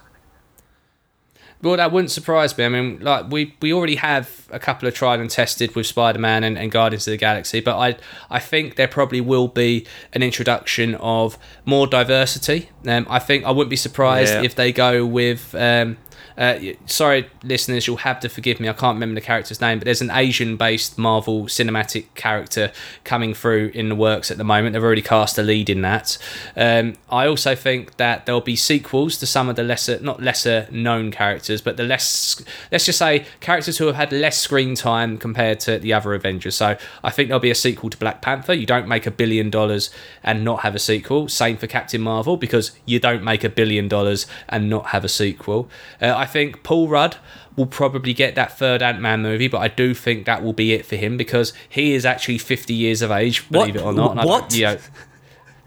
Well, 1.63 1.77
that 1.79 1.91
wouldn't 1.91 2.11
surprise 2.11 2.57
me. 2.59 2.65
I 2.65 2.69
mean, 2.69 2.99
like 3.01 3.31
we 3.31 3.55
we 3.63 3.73
already 3.73 3.97
have 3.97 4.47
a 4.51 4.59
couple 4.59 4.87
of 4.89 4.95
tried 4.95 5.21
and 5.21 5.31
tested 5.31 5.75
with 5.75 5.87
Spider 5.87 6.19
Man 6.19 6.45
and, 6.45 6.59
and 6.59 6.71
Guardians 6.71 7.07
of 7.09 7.13
the 7.13 7.17
Galaxy, 7.17 7.61
but 7.61 7.77
I 7.79 7.97
I 8.31 8.39
think 8.39 8.77
there 8.77 8.89
probably 8.89 9.21
will 9.21 9.49
be 9.49 9.87
an 10.13 10.23
introduction 10.23 10.95
of 10.97 11.39
more 11.65 11.87
diversity. 11.87 12.69
Um, 12.87 13.07
I 13.09 13.19
think 13.19 13.45
I 13.45 13.51
wouldn't 13.51 13.71
be 13.71 13.77
surprised 13.77 14.35
Yeah. 14.35 14.43
if 14.43 14.55
they 14.55 14.71
go 14.73 15.05
with. 15.07 15.55
Um, 15.55 15.97
uh, 16.37 16.59
sorry, 16.87 17.29
listeners, 17.43 17.87
you'll 17.87 17.99
have 17.99 18.21
to 18.21 18.29
forgive 18.29 18.61
me. 18.61 18.69
I 18.69 18.73
can't 18.73 18.97
remember 18.97 19.15
the 19.15 19.25
character's 19.25 19.61
name, 19.61 19.79
but 19.79 19.87
there's 19.87 20.03
an 20.03 20.11
Asian-based 20.11 20.99
Marvel 20.99 21.45
cinematic 21.45 22.07
character 22.15 22.73
coming 23.05 23.35
through 23.35 23.71
in 23.75 23.89
the 23.89 23.95
works 23.95 24.31
at 24.31 24.37
the 24.37 24.45
moment. 24.45 24.75
They've 24.75 24.83
already 24.83 25.03
cast 25.03 25.39
a 25.39 25.43
lead 25.43 25.71
in 25.71 25.83
that. 25.83 26.19
Um, 26.57 26.95
I 27.11 27.27
also 27.27 27.55
think 27.55 27.97
that 27.97 28.27
there'll 28.27 28.41
be 28.41 28.57
sequels 28.57 29.17
to 29.19 29.27
some 29.27 29.49
of 29.49 29.57
the 29.57 29.63
lesser, 29.63 29.99
not 30.01 30.23
lesser 30.23 30.69
known 30.71 31.11
characters, 31.11 31.61
but 31.61 31.77
the 31.77 31.85
less, 31.85 32.43
let's 32.71 32.87
just 32.87 32.99
say, 32.99 33.25
characters 33.41 33.79
who 33.79 33.87
have 33.87 33.97
had 33.97 34.13
less 34.13 34.39
screen 34.39 34.75
time 34.75 35.19
compared 35.19 35.61
to 35.61 35.79
the 35.79 35.93
other 35.93 36.15
Avengers. 36.15 36.55
So 36.57 36.77
I 37.03 37.11
think 37.11 37.29
there'll 37.29 37.41
be 37.41 37.51
a 37.51 37.55
sequel 37.55 37.91
to 37.91 37.97
Black 37.97 38.21
Panther. 38.21 38.53
You 38.53 38.67
don't 38.67 38.89
make 38.89 39.07
a 39.07 39.11
billion 39.11 39.51
dollars 39.51 39.91
and 40.23 40.45
not 40.45 40.61
have 40.61 40.75
a 40.75 40.79
sequel. 40.79 41.29
Same 41.29 41.57
for 41.57 41.67
Captain 41.67 42.01
Marvel 42.01 42.37
because 42.37 42.73
you 42.85 43.01
don't 43.01 43.23
make 43.23 43.45
a 43.45 43.49
billion 43.49 43.89
dollars 43.89 44.27
and 44.49 44.69
not 44.69 44.87
have 44.87 45.05
a 45.05 45.09
sequel. 45.09 45.69
Uh, 46.01 46.15
I 46.17 46.26
think 46.27 46.63
Paul 46.63 46.89
Rudd 46.89 47.17
will 47.57 47.67
probably 47.67 48.13
get 48.13 48.35
that 48.35 48.59
third 48.59 48.83
Ant 48.83 49.01
Man 49.01 49.23
movie, 49.23 49.49
but 49.49 49.59
I 49.59 49.69
do 49.69 49.95
think 49.95 50.27
that 50.27 50.43
will 50.43 50.53
be 50.53 50.73
it 50.75 50.85
for 50.85 50.97
him 50.97 51.17
because 51.17 51.53
he 51.69 51.95
is 51.95 52.05
actually 52.05 52.39
50 52.39 52.75
years 52.75 53.01
of 53.03 53.11
age, 53.11 53.49
believe 53.51 53.75
What? 53.77 53.83
it 53.83 53.85
or 53.87 53.93
not. 53.93 54.11
And 54.13 54.21
I 54.21 54.25
What? 54.27 54.55
you 54.55 54.65
know, 54.65 54.79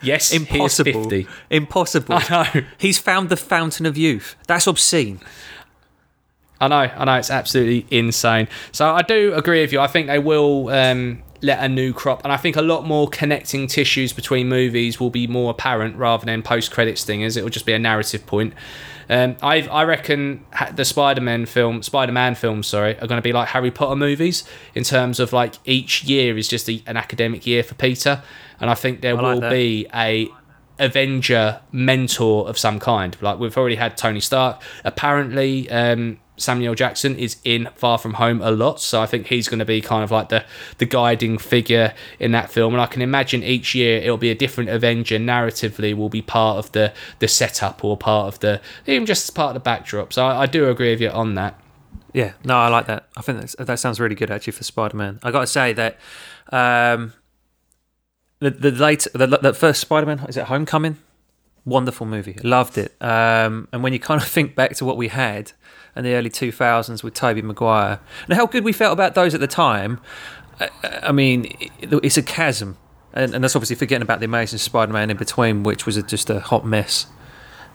yes, 0.04 0.32
Impossible. 0.32 1.10
He 1.10 1.22
is 1.22 1.26
50. 1.26 1.28
Impossible. 1.50 2.16
I 2.16 2.28
know. 2.54 2.62
He's 2.78 3.00
found 3.00 3.30
the 3.30 3.38
fountain 3.38 3.86
of 3.86 3.98
youth. 3.98 4.36
That's 4.48 4.68
obscene. 4.68 5.20
I 6.62 6.68
know, 6.68 6.76
I 6.76 7.06
know, 7.06 7.16
it's 7.16 7.32
absolutely 7.32 7.86
insane. 7.90 8.50
So 8.74 8.90
I 8.94 9.02
do 9.02 9.34
agree 9.34 9.62
with 9.62 9.72
you. 9.72 9.80
I 9.80 9.88
think 9.88 10.08
they 10.08 10.20
will 10.20 10.68
um, 10.70 11.24
let 11.42 11.64
a 11.64 11.70
new 11.70 11.94
crop, 11.94 12.22
and 12.26 12.34
I 12.34 12.38
think 12.38 12.58
a 12.58 12.62
lot 12.62 12.86
more 12.86 13.08
connecting 13.08 13.66
tissues 13.68 14.12
between 14.12 14.50
movies 14.50 15.00
will 15.00 15.10
be 15.10 15.26
more 15.26 15.52
apparent 15.52 15.96
rather 15.96 16.26
than 16.26 16.44
post-credit 16.44 16.98
stingers. 16.98 17.38
It 17.38 17.44
will 17.44 17.50
just 17.50 17.66
be 17.66 17.72
a 17.74 17.80
narrative 17.80 18.26
point. 18.26 18.54
Um, 19.10 19.36
I 19.42 19.62
I 19.68 19.84
reckon 19.86 20.46
the 20.74 20.86
Spider-Man 20.86 21.48
film, 21.48 21.82
Spider-Man 21.82 22.36
films, 22.36 22.68
sorry, 22.68 22.96
are 23.00 23.08
going 23.08 23.18
to 23.18 23.24
be 23.24 23.34
like 23.34 23.50
Harry 23.50 23.72
Potter 23.72 23.96
movies 23.96 24.44
in 24.76 24.84
terms 24.84 25.20
of 25.20 25.34
like 25.34 25.56
each 25.66 26.04
year 26.04 26.38
is 26.38 26.48
just 26.48 26.70
a, 26.70 26.84
an 26.86 26.96
academic 26.96 27.48
year 27.48 27.64
for 27.64 27.74
Peter, 27.76 28.22
and 28.60 28.70
I 28.70 28.76
think 28.76 29.02
there 29.02 29.18
I 29.18 29.22
like 29.22 29.34
will 29.34 29.42
that. 29.42 29.50
be 29.52 29.88
a 29.94 30.30
Avenger 30.78 31.60
mentor 31.72 32.48
of 32.48 32.58
some 32.58 32.80
kind. 32.80 33.18
Like 33.22 33.40
we've 33.40 33.58
already 33.58 33.76
had 33.76 33.98
Tony 33.98 34.20
Stark. 34.22 34.62
Apparently, 34.86 35.70
um, 35.70 36.20
Samuel 36.40 36.76
Jackson 36.76 37.16
is 37.18 37.38
in 37.44 37.70
Far 37.76 37.98
From 37.98 38.14
Home 38.16 38.42
a 38.42 38.52
lot, 38.52 38.82
so 38.82 39.02
I 39.02 39.06
think 39.06 39.28
he's 39.28 39.48
going 39.48 39.60
to 39.60 39.66
be 39.66 39.82
kind 39.82 40.04
of 40.04 40.12
like 40.12 40.30
the 40.30 40.46
the 40.78 40.86
guiding 40.86 41.38
figure 41.38 41.94
in 42.20 42.32
that 42.32 42.50
film. 42.52 42.74
And 42.74 42.82
I 42.82 42.86
can 42.86 43.02
imagine 43.02 43.44
each 43.44 43.76
year 43.76 43.98
it'll 43.98 44.18
be 44.18 44.32
a 44.32 44.36
different 44.36 44.70
Avenger. 44.70 45.18
Narratively, 45.18 45.94
will 45.96 46.10
be 46.10 46.22
part 46.22 46.58
of 46.58 46.72
the 46.72 46.94
the 47.20 47.28
setup 47.28 47.84
or 47.84 47.98
part 47.98 48.34
of 48.34 48.40
the 48.40 48.62
even 48.88 49.06
just 49.06 49.26
as 49.26 49.30
part 49.30 49.50
of 49.50 49.54
the 49.56 49.60
backdrop. 49.64 50.14
So 50.14 50.26
I, 50.26 50.44
I 50.44 50.46
do 50.46 50.70
agree 50.70 50.92
with 50.92 51.02
you 51.02 51.10
on 51.10 51.36
that. 51.36 51.60
Yeah, 52.14 52.34
no, 52.44 52.58
I 52.58 52.70
like 52.70 52.88
that. 52.88 53.08
I 53.16 53.22
think 53.22 53.40
that's, 53.40 53.56
that 53.56 53.80
sounds 53.80 54.00
really 54.00 54.16
good 54.16 54.32
actually 54.32 54.54
for 54.54 54.64
Spider 54.64 54.98
Man. 54.98 55.20
I 55.22 55.32
got 55.32 55.42
to 55.42 55.48
say 55.48 55.74
that 55.74 55.98
um, 56.52 57.14
the 58.40 58.50
the 58.50 58.72
late 58.72 59.08
the, 59.14 59.28
the 59.28 59.54
first 59.54 59.82
Spider 59.82 60.08
Man 60.08 60.20
is 60.28 60.38
it 60.38 60.46
Homecoming 60.46 60.98
Wonderful 61.66 62.08
movie. 62.08 62.38
Loved 62.44 62.78
it. 62.78 62.96
Um, 63.02 63.68
and 63.72 63.84
when 63.84 63.94
you 63.94 64.00
kind 64.00 64.22
of 64.22 64.28
think 64.36 64.56
back 64.56 64.76
to 64.76 64.86
what 64.86 64.98
we 64.98 65.10
had 65.10 65.52
in 65.96 66.04
the 66.04 66.14
early 66.14 66.30
2000s 66.30 67.04
with 67.04 67.14
Tobey 67.14 67.42
Maguire 67.42 68.00
and 68.28 68.36
how 68.36 68.46
good 68.46 68.64
we 68.64 68.74
felt 68.74 68.94
about 68.94 69.16
those 69.16 69.34
at 69.34 69.40
the 69.40 69.48
time, 69.48 70.00
I, 70.60 70.70
I 71.04 71.12
mean, 71.12 71.56
it's 71.82 72.18
a 72.18 72.24
chasm. 72.24 72.78
And, 73.14 73.34
and 73.34 73.44
that's 73.44 73.56
obviously 73.56 73.76
forgetting 73.76 74.04
about 74.04 74.20
the 74.20 74.26
Amazing 74.26 74.60
Spider-Man 74.60 75.10
in 75.10 75.18
between, 75.18 75.64
which 75.64 75.86
was 75.86 75.98
a, 75.98 76.04
just 76.04 76.30
a 76.30 76.40
hot 76.40 76.66
mess. 76.66 77.08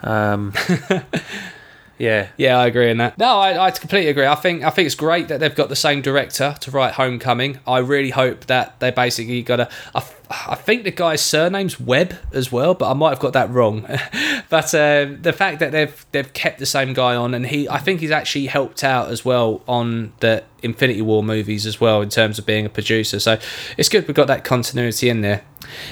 Um, 0.03 0.53
yeah, 1.99 2.29
Yeah, 2.37 2.59
I 2.59 2.67
agree 2.67 2.91
in 2.91 2.99
that. 2.99 3.19
No, 3.19 3.39
I, 3.39 3.67
I 3.67 3.71
completely 3.71 4.11
agree. 4.11 4.27
I 4.27 4.35
think 4.35 4.65
I 4.65 4.71
think 4.71 4.87
it's 4.87 4.95
great 4.95 5.29
that 5.29 5.41
they've 5.41 5.55
got 5.55 5.69
the 5.69 5.77
same 5.77 6.03
director 6.03 6.57
to 6.61 6.71
write 6.71 6.95
Homecoming. 6.95 7.61
I 7.67 7.79
really 7.79 8.11
hope 8.11 8.47
that 8.47 8.81
they 8.81 8.91
basically 8.91 9.43
got 9.43 9.61
a. 9.61 9.69
I, 9.95 10.03
I 10.31 10.55
think 10.55 10.85
the 10.85 10.91
guy's 10.91 11.21
surname's 11.21 11.79
Webb 11.79 12.15
as 12.33 12.51
well, 12.51 12.75
but 12.75 12.91
I 12.91 12.95
might 12.95 13.11
have 13.11 13.21
got 13.21 13.35
that 13.35 13.51
wrong. 13.51 13.83
but 14.49 14.75
uh, 14.75 15.07
the 15.21 15.33
fact 15.33 15.61
that 15.61 15.71
they've 15.71 16.07
they've 16.13 16.33
kept 16.33 16.59
the 16.59 16.67
same 16.67 16.95
guy 16.95 17.15
on, 17.15 17.35
and 17.35 17.47
he, 17.47 17.69
I 17.69 17.79
think 17.79 18.01
he's 18.01 18.11
actually 18.11 18.47
helped 18.47 18.83
out 18.83 19.11
as 19.11 19.25
well 19.25 19.63
on 19.69 20.13
the 20.21 20.43
Infinity 20.63 21.03
War 21.03 21.23
movies 21.23 21.67
as 21.67 21.81
well 21.81 22.03
in 22.03 22.09
terms 22.09 22.39
of 22.39 22.47
being 22.47 22.67
a 22.67 22.71
producer. 22.71 23.21
So 23.21 23.39
it's 23.77 23.89
good 23.89 24.09
we've 24.09 24.17
got 24.17 24.27
that 24.29 24.45
continuity 24.45 25.09
in 25.09 25.21
there. 25.21 25.45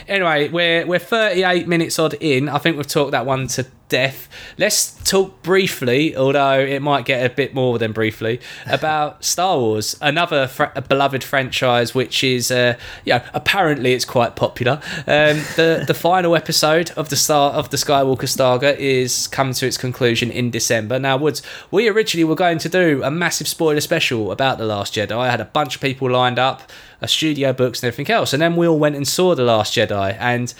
Anyway, 0.08 0.48
we're 0.48 0.86
we're 0.86 0.98
38 0.98 1.68
minutes 1.68 1.98
odd 1.98 2.14
in. 2.14 2.48
I 2.48 2.58
think 2.58 2.76
we've 2.76 2.86
talked 2.86 3.12
that 3.12 3.26
one 3.26 3.46
to 3.48 3.66
death. 3.92 4.26
Let's 4.56 4.94
talk 5.04 5.42
briefly, 5.42 6.16
although 6.16 6.58
it 6.58 6.80
might 6.80 7.04
get 7.04 7.24
a 7.24 7.32
bit 7.32 7.54
more 7.54 7.78
than 7.78 7.92
briefly, 7.92 8.40
about 8.66 9.22
Star 9.22 9.58
Wars, 9.58 9.94
another 10.00 10.48
fr- 10.48 10.80
beloved 10.88 11.22
franchise, 11.22 11.94
which 11.94 12.24
is, 12.24 12.50
uh, 12.50 12.78
you 13.04 13.12
know, 13.12 13.22
apparently 13.34 13.92
it's 13.92 14.06
quite 14.06 14.34
popular. 14.34 14.80
Um, 15.06 15.36
the 15.56 15.84
the 15.86 15.94
final 15.94 16.34
episode 16.34 16.90
of 16.92 17.10
the 17.10 17.16
star 17.16 17.52
of 17.52 17.68
the 17.68 17.76
Skywalker 17.76 18.26
saga 18.26 18.78
is 18.80 19.26
coming 19.26 19.52
to 19.54 19.66
its 19.66 19.76
conclusion 19.76 20.30
in 20.30 20.50
December. 20.50 20.98
Now, 20.98 21.18
Woods, 21.18 21.42
we 21.70 21.86
originally 21.88 22.24
were 22.24 22.34
going 22.34 22.58
to 22.58 22.70
do 22.70 23.02
a 23.04 23.10
massive 23.10 23.46
spoiler 23.46 23.82
special 23.82 24.32
about 24.32 24.56
the 24.56 24.64
Last 24.64 24.94
Jedi. 24.94 25.12
I 25.12 25.30
had 25.30 25.40
a 25.40 25.44
bunch 25.44 25.74
of 25.74 25.82
people 25.82 26.10
lined 26.10 26.38
up, 26.38 26.72
a 27.02 27.08
studio 27.08 27.52
books 27.52 27.82
and 27.82 27.88
everything 27.88 28.10
else, 28.14 28.32
and 28.32 28.40
then 28.40 28.56
we 28.56 28.66
all 28.66 28.78
went 28.78 28.96
and 28.96 29.06
saw 29.06 29.34
the 29.34 29.44
Last 29.44 29.76
Jedi, 29.76 30.16
and 30.18 30.54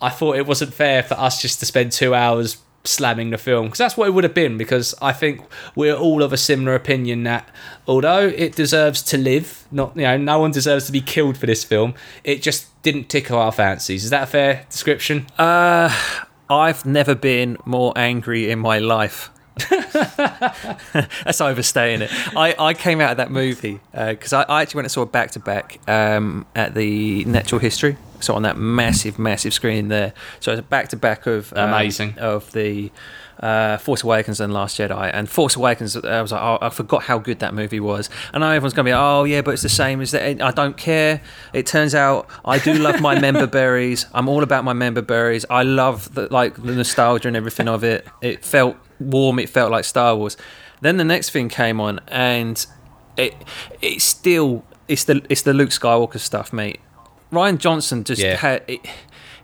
I 0.00 0.10
thought 0.10 0.36
it 0.36 0.48
wasn't 0.48 0.74
fair 0.74 1.04
for 1.04 1.14
us 1.14 1.40
just 1.40 1.60
to 1.60 1.66
spend 1.66 1.92
two 1.92 2.12
hours 2.12 2.56
slamming 2.84 3.30
the 3.30 3.38
film 3.38 3.66
because 3.66 3.78
that's 3.78 3.96
what 3.96 4.08
it 4.08 4.10
would 4.10 4.24
have 4.24 4.34
been 4.34 4.58
because 4.58 4.94
I 5.00 5.12
think 5.12 5.40
we're 5.76 5.94
all 5.94 6.22
of 6.22 6.32
a 6.32 6.36
similar 6.36 6.74
opinion 6.74 7.22
that 7.24 7.48
although 7.86 8.26
it 8.26 8.56
deserves 8.56 9.02
to 9.04 9.16
live 9.16 9.66
not 9.70 9.94
you 9.94 10.02
know 10.02 10.16
no 10.16 10.40
one 10.40 10.50
deserves 10.50 10.86
to 10.86 10.92
be 10.92 11.00
killed 11.00 11.36
for 11.36 11.46
this 11.46 11.62
film 11.62 11.94
it 12.24 12.42
just 12.42 12.66
didn't 12.82 13.08
tickle 13.08 13.38
our 13.38 13.52
fancies 13.52 14.02
is 14.02 14.10
that 14.10 14.24
a 14.24 14.26
fair 14.26 14.66
description 14.68 15.26
Uh, 15.38 15.90
I've 16.50 16.84
never 16.84 17.14
been 17.14 17.56
more 17.64 17.92
angry 17.96 18.50
in 18.50 18.58
my 18.58 18.78
life. 18.78 19.30
That's 21.24 21.40
overstaying 21.40 22.02
it. 22.02 22.10
I, 22.36 22.54
I 22.58 22.74
came 22.74 23.00
out 23.00 23.12
of 23.12 23.16
that 23.18 23.30
movie 23.30 23.80
because 23.92 24.32
I, 24.32 24.42
I 24.42 24.62
actually 24.62 24.78
went 24.78 24.86
and 24.86 24.92
saw 24.92 25.02
it 25.02 25.12
back 25.12 25.32
to 25.32 25.40
back 25.40 25.80
um, 25.88 26.46
at 26.54 26.74
the 26.74 27.24
Natural 27.24 27.58
History. 27.58 27.96
So 28.20 28.34
on 28.34 28.42
that 28.42 28.56
massive, 28.56 29.18
massive 29.18 29.52
screen 29.52 29.88
there. 29.88 30.14
So 30.40 30.52
it's 30.52 30.60
a 30.60 30.62
back 30.62 30.88
to 30.88 30.96
back 30.96 31.26
of 31.26 31.52
um, 31.56 31.70
Amazing. 31.70 32.18
of 32.18 32.52
the 32.52 32.92
uh, 33.40 33.76
Force 33.78 34.04
Awakens 34.04 34.40
and 34.40 34.52
Last 34.54 34.78
Jedi. 34.78 35.10
And 35.12 35.28
Force 35.28 35.56
Awakens, 35.56 35.96
I 35.96 36.22
was 36.22 36.30
like, 36.30 36.40
oh, 36.40 36.58
I 36.60 36.70
forgot 36.70 37.02
how 37.02 37.18
good 37.18 37.40
that 37.40 37.52
movie 37.52 37.80
was. 37.80 38.08
I 38.32 38.38
know 38.38 38.48
everyone's 38.48 38.74
going 38.74 38.84
to 38.86 38.90
be, 38.90 38.94
like, 38.94 39.02
oh 39.02 39.24
yeah, 39.24 39.42
but 39.42 39.52
it's 39.52 39.62
the 39.62 39.68
same 39.68 40.00
as 40.00 40.12
that. 40.12 40.40
I 40.40 40.50
don't 40.52 40.76
care. 40.76 41.20
It 41.52 41.66
turns 41.66 41.94
out 41.94 42.28
I 42.44 42.58
do 42.58 42.74
love 42.74 43.00
my 43.00 43.18
member 43.20 43.46
berries. 43.46 44.06
I'm 44.14 44.28
all 44.28 44.42
about 44.44 44.64
my 44.64 44.72
member 44.72 45.02
berries. 45.02 45.44
I 45.50 45.64
love 45.64 46.14
the, 46.14 46.32
like 46.32 46.54
the 46.62 46.72
nostalgia 46.72 47.28
and 47.28 47.36
everything 47.36 47.68
of 47.68 47.82
it. 47.82 48.06
It 48.20 48.44
felt 48.44 48.76
warm. 49.02 49.38
It 49.38 49.48
felt 49.48 49.70
like 49.70 49.84
Star 49.84 50.16
Wars. 50.16 50.36
Then 50.80 50.96
the 50.96 51.04
next 51.04 51.30
thing 51.30 51.48
came 51.48 51.80
on, 51.80 52.00
and 52.08 52.64
it 53.16 53.34
it's 53.80 54.04
still 54.04 54.64
it's 54.88 55.04
the 55.04 55.22
it's 55.28 55.42
the 55.42 55.52
Luke 55.52 55.70
Skywalker 55.70 56.18
stuff, 56.18 56.52
mate. 56.52 56.80
Rian 57.32 57.58
Johnson 57.58 58.04
just 58.04 58.20
Yeah. 58.20 58.36
had 58.36 58.62
it, 58.68 58.80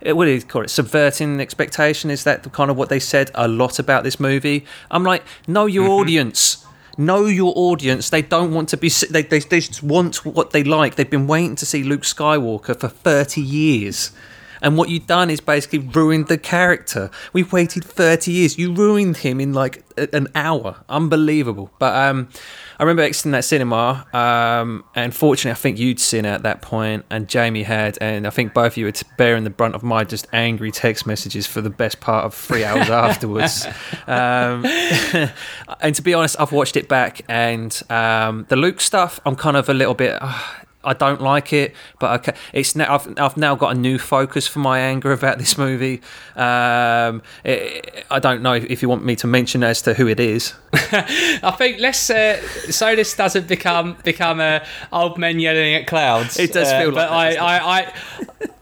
it, 0.00 0.12
what 0.14 0.26
do 0.26 0.32
you 0.32 0.42
call 0.42 0.62
it? 0.62 0.68
Subverting 0.70 1.40
expectation. 1.40 2.10
Is 2.10 2.24
that 2.24 2.42
the 2.42 2.50
kind 2.50 2.70
of 2.70 2.76
what 2.76 2.88
they 2.88 3.00
said 3.00 3.30
a 3.34 3.48
lot 3.48 3.78
about 3.78 4.04
this 4.04 4.18
movie? 4.20 4.64
I'm 4.90 5.04
like, 5.04 5.22
know 5.46 5.66
your 5.66 5.84
Mm-hmm. 5.84 6.00
audience. 6.00 6.64
Know 6.98 7.26
your 7.26 7.52
audience. 7.56 8.10
They 8.10 8.22
don't 8.22 8.52
want 8.52 8.68
to 8.70 8.76
be. 8.76 8.88
They, 8.88 9.22
they, 9.22 9.38
they 9.38 9.60
just 9.60 9.82
want 9.84 10.24
what 10.26 10.50
they 10.50 10.64
like. 10.64 10.96
They've 10.96 11.08
been 11.08 11.28
waiting 11.28 11.54
to 11.56 11.64
see 11.66 11.84
Luke 11.84 12.02
Skywalker 12.02 12.78
for 12.78 12.88
30 12.88 13.40
years. 13.40 14.10
And 14.62 14.76
what 14.76 14.88
you've 14.88 15.06
done 15.06 15.30
is 15.30 15.40
basically 15.40 15.78
ruined 15.80 16.28
the 16.28 16.38
character. 16.38 17.10
We've 17.32 17.52
waited 17.52 17.84
30 17.84 18.32
years. 18.32 18.58
You 18.58 18.72
ruined 18.72 19.18
him 19.18 19.40
in 19.40 19.52
like 19.52 19.84
a- 19.96 20.14
an 20.14 20.28
hour. 20.34 20.76
Unbelievable. 20.88 21.70
But 21.78 21.94
um, 21.94 22.28
I 22.78 22.82
remember 22.82 23.02
exiting 23.02 23.32
that 23.32 23.44
cinema. 23.44 24.06
Um, 24.12 24.84
and 24.94 25.14
fortunately, 25.14 25.52
I 25.52 25.60
think 25.60 25.78
you'd 25.78 26.00
seen 26.00 26.24
it 26.24 26.30
at 26.30 26.42
that 26.42 26.62
point, 26.62 27.04
and 27.10 27.28
Jamie 27.28 27.62
had. 27.64 27.98
And 28.00 28.26
I 28.26 28.30
think 28.30 28.54
both 28.54 28.72
of 28.72 28.76
you 28.76 28.86
were 28.86 28.92
bearing 29.16 29.44
the 29.44 29.50
brunt 29.50 29.74
of 29.74 29.82
my 29.82 30.04
just 30.04 30.26
angry 30.32 30.70
text 30.70 31.06
messages 31.06 31.46
for 31.46 31.60
the 31.60 31.70
best 31.70 32.00
part 32.00 32.24
of 32.24 32.34
three 32.34 32.64
hours 32.64 32.90
afterwards. 33.08 33.66
Um, 34.06 34.64
and 35.80 35.94
to 35.94 36.02
be 36.02 36.14
honest, 36.14 36.36
I've 36.40 36.52
watched 36.52 36.76
it 36.76 36.88
back, 36.88 37.22
and 37.28 37.80
um, 37.90 38.46
the 38.48 38.56
Luke 38.56 38.80
stuff, 38.80 39.20
I'm 39.24 39.36
kind 39.36 39.56
of 39.56 39.68
a 39.68 39.74
little 39.74 39.94
bit. 39.94 40.18
ah, 40.20 40.60
I 40.88 40.94
don't 40.94 41.20
like 41.20 41.52
it, 41.52 41.74
but 41.98 42.20
okay, 42.20 42.38
it's 42.52 42.74
now 42.74 42.94
I've, 42.94 43.18
I've 43.18 43.36
now 43.36 43.54
got 43.54 43.76
a 43.76 43.78
new 43.78 43.98
focus 43.98 44.46
for 44.46 44.58
my 44.58 44.78
anger 44.80 45.12
about 45.12 45.38
this 45.38 45.56
movie. 45.58 46.00
Um, 46.36 47.22
it, 47.44 48.04
I 48.10 48.18
don't 48.18 48.42
know 48.42 48.54
if, 48.54 48.64
if 48.64 48.82
you 48.82 48.88
want 48.88 49.04
me 49.04 49.16
to 49.16 49.26
mention 49.26 49.62
as 49.62 49.82
to 49.82 49.94
who 49.94 50.06
it 50.08 50.20
is. 50.20 50.54
I 50.72 51.54
think 51.58 51.78
let's 51.80 52.08
uh, 52.10 52.40
so 52.70 52.94
this 52.96 53.14
doesn't 53.14 53.48
become 53.48 53.96
become 54.04 54.40
uh, 54.40 54.60
old 54.92 55.18
men 55.18 55.40
yelling 55.40 55.74
at 55.74 55.86
clouds. 55.86 56.38
It 56.38 56.52
does 56.52 56.68
Uh, 56.68 56.80
feel 56.80 56.88
like 56.92 56.94
but 56.94 57.08
that, 57.10 57.42
I, 57.42 57.58
I, 57.58 57.80
I, 57.80 57.92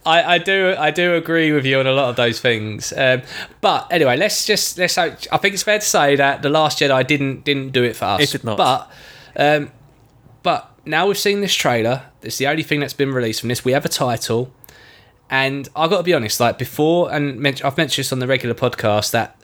I, 0.07 0.35
I 0.35 0.39
do 0.39 0.75
I 0.79 0.91
do 0.91 1.15
agree 1.15 1.53
with 1.53 1.65
you 1.67 1.79
on 1.81 1.87
a 1.87 1.93
lot 1.93 2.09
of 2.11 2.17
those 2.17 2.41
things. 2.41 2.93
Um, 2.97 3.23
but 3.61 3.87
anyway, 3.91 4.17
let's 4.17 4.47
just 4.47 4.79
let's. 4.79 4.97
I 4.99 5.11
think 5.11 5.55
it's 5.55 5.63
fair 5.63 5.79
to 5.79 5.85
say 5.85 6.17
that 6.17 6.43
the 6.43 6.49
Last 6.49 6.79
Jedi 6.81 7.07
didn't 7.07 7.45
didn't 7.45 7.71
do 7.71 7.83
it 7.85 7.97
for 7.97 8.05
us. 8.07 8.23
It 8.23 8.31
did 8.33 8.45
not. 8.45 8.57
But 8.57 8.91
um, 9.37 9.71
but 10.47 10.71
now 10.85 11.09
we've 11.09 11.19
seen 11.19 11.41
this 11.41 11.57
trailer. 11.57 12.05
It's 12.23 12.39
the 12.39 12.47
only 12.47 12.63
thing 12.63 12.79
that's 12.79 12.93
been 12.93 13.13
released 13.13 13.41
from 13.41 13.49
this. 13.49 13.65
We 13.65 13.73
have 13.73 13.85
a 13.85 13.89
title. 13.89 14.53
And 15.29 15.69
I've 15.75 15.91
got 15.91 15.97
to 15.97 16.03
be 16.05 16.15
honest, 16.15 16.39
like 16.39 16.57
before, 16.57 17.13
and 17.13 17.45
I've 17.45 17.77
mentioned 17.77 18.05
this 18.05 18.13
on 18.13 18.21
the 18.21 18.29
regular 18.29 18.55
podcast 18.55 19.11
that 19.11 19.43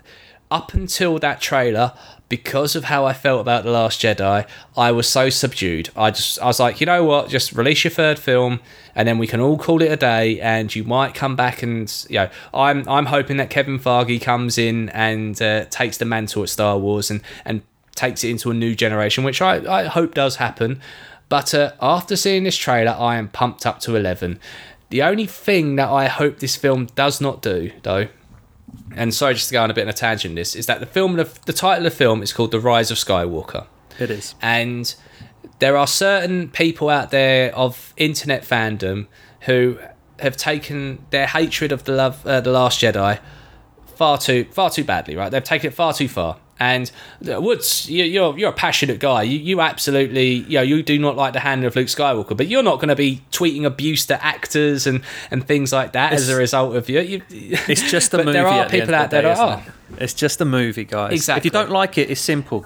up 0.48 0.74
until 0.74 1.18
that 1.18 1.40
trailer, 1.40 1.92
because 2.28 2.76
of 2.76 2.84
how 2.84 3.04
I 3.04 3.14
felt 3.14 3.40
about 3.40 3.64
The 3.64 3.72
Last 3.72 4.00
Jedi, 4.00 4.46
I 4.76 4.92
was 4.92 5.08
so 5.08 5.28
subdued. 5.28 5.90
I 5.96 6.12
just, 6.12 6.40
I 6.40 6.46
was 6.46 6.60
like, 6.60 6.80
you 6.80 6.86
know 6.86 7.02
what, 7.02 7.28
just 7.28 7.52
release 7.52 7.82
your 7.82 7.90
third 7.90 8.20
film, 8.20 8.60
and 8.94 9.08
then 9.08 9.18
we 9.18 9.26
can 9.26 9.40
all 9.40 9.58
call 9.58 9.82
it 9.82 9.90
a 9.90 9.96
day. 9.96 10.40
And 10.40 10.72
you 10.72 10.84
might 10.84 11.16
come 11.16 11.34
back 11.34 11.64
and, 11.64 11.92
you 12.08 12.20
know, 12.20 12.30
I'm, 12.54 12.88
I'm 12.88 13.06
hoping 13.06 13.38
that 13.38 13.50
Kevin 13.50 13.80
Feige 13.80 14.22
comes 14.22 14.56
in 14.56 14.88
and 14.90 15.42
uh, 15.42 15.64
takes 15.64 15.98
the 15.98 16.04
mantle 16.04 16.44
at 16.44 16.48
Star 16.48 16.78
Wars 16.78 17.10
and 17.10 17.22
and 17.44 17.62
takes 17.94 18.24
it 18.24 18.30
into 18.30 18.50
a 18.50 18.54
new 18.54 18.74
generation, 18.74 19.24
which 19.24 19.40
I, 19.42 19.56
I 19.80 19.84
hope 19.84 20.14
does 20.14 20.36
happen. 20.36 20.80
But 21.28 21.54
uh, 21.54 21.72
after 21.80 22.16
seeing 22.16 22.44
this 22.44 22.56
trailer, 22.56 22.92
I 22.92 23.16
am 23.16 23.28
pumped 23.28 23.66
up 23.66 23.80
to 23.80 23.96
11. 23.96 24.38
The 24.90 25.02
only 25.02 25.26
thing 25.26 25.76
that 25.76 25.88
I 25.88 26.08
hope 26.08 26.38
this 26.40 26.56
film 26.56 26.86
does 26.94 27.20
not 27.20 27.40
do, 27.40 27.72
though, 27.82 28.08
and 28.94 29.14
sorry 29.14 29.34
just 29.34 29.48
to 29.48 29.52
go 29.54 29.62
on 29.62 29.70
a 29.70 29.74
bit 29.74 29.82
of 29.82 29.88
a 29.88 29.92
tangent, 29.94 30.34
this 30.34 30.54
is 30.54 30.66
that 30.66 30.80
the 30.80 30.86
film, 30.86 31.16
the, 31.16 31.30
the 31.46 31.52
title 31.52 31.86
of 31.86 31.92
the 31.92 31.96
film 31.96 32.22
is 32.22 32.32
called 32.32 32.50
The 32.50 32.60
Rise 32.60 32.90
of 32.90 32.98
Skywalker, 32.98 33.66
It 33.98 34.10
is. 34.10 34.34
and 34.42 34.94
there 35.58 35.76
are 35.76 35.86
certain 35.86 36.48
people 36.50 36.90
out 36.90 37.10
there 37.10 37.54
of 37.56 37.94
internet 37.96 38.42
fandom 38.42 39.06
who 39.42 39.78
have 40.18 40.36
taken 40.36 41.04
their 41.10 41.26
hatred 41.26 41.72
of 41.72 41.84
the 41.84 41.92
love, 41.92 42.26
uh, 42.26 42.40
the 42.42 42.50
Last 42.50 42.80
Jedi, 42.82 43.18
far 43.96 44.18
too 44.18 44.44
far 44.52 44.68
too 44.70 44.84
badly. 44.84 45.16
Right, 45.16 45.30
they've 45.30 45.42
taken 45.42 45.68
it 45.68 45.74
far 45.74 45.92
too 45.94 46.08
far. 46.08 46.36
And 46.62 46.92
uh, 47.28 47.40
Woods, 47.40 47.90
you, 47.90 48.04
you're 48.04 48.38
you're 48.38 48.50
a 48.50 48.54
passionate 48.54 49.00
guy. 49.00 49.22
You 49.24 49.38
you 49.38 49.60
absolutely 49.60 50.34
you 50.34 50.58
know 50.58 50.62
you 50.62 50.84
do 50.84 50.96
not 50.96 51.16
like 51.16 51.32
the 51.32 51.40
hand 51.40 51.64
of 51.64 51.74
Luke 51.74 51.88
Skywalker, 51.88 52.36
but 52.36 52.46
you're 52.46 52.62
not 52.62 52.76
going 52.76 52.88
to 52.88 52.94
be 52.94 53.20
tweeting 53.32 53.64
abuse 53.64 54.06
to 54.06 54.24
actors 54.24 54.86
and, 54.86 55.02
and 55.32 55.44
things 55.44 55.72
like 55.72 55.92
that 55.92 56.12
as 56.12 56.28
a 56.28 56.36
result 56.36 56.76
of 56.76 56.88
you. 56.88 57.00
you 57.00 57.22
It's 57.30 57.90
just 57.90 58.14
a 58.14 58.18
movie. 58.24 58.32
there 58.32 58.46
are 58.46 58.64
the 58.64 58.70
people 58.70 58.94
end 58.94 59.02
out 59.02 59.10
there 59.10 59.22
day, 59.22 59.28
that 59.28 59.38
are. 59.38 59.58
it? 59.58 60.02
It's 60.04 60.14
just 60.14 60.40
a 60.40 60.44
movie, 60.44 60.84
guys. 60.84 61.12
Exactly. 61.12 61.40
If 61.40 61.44
you 61.46 61.50
don't 61.50 61.70
like 61.70 61.98
it, 61.98 62.10
it's 62.10 62.20
simple. 62.20 62.64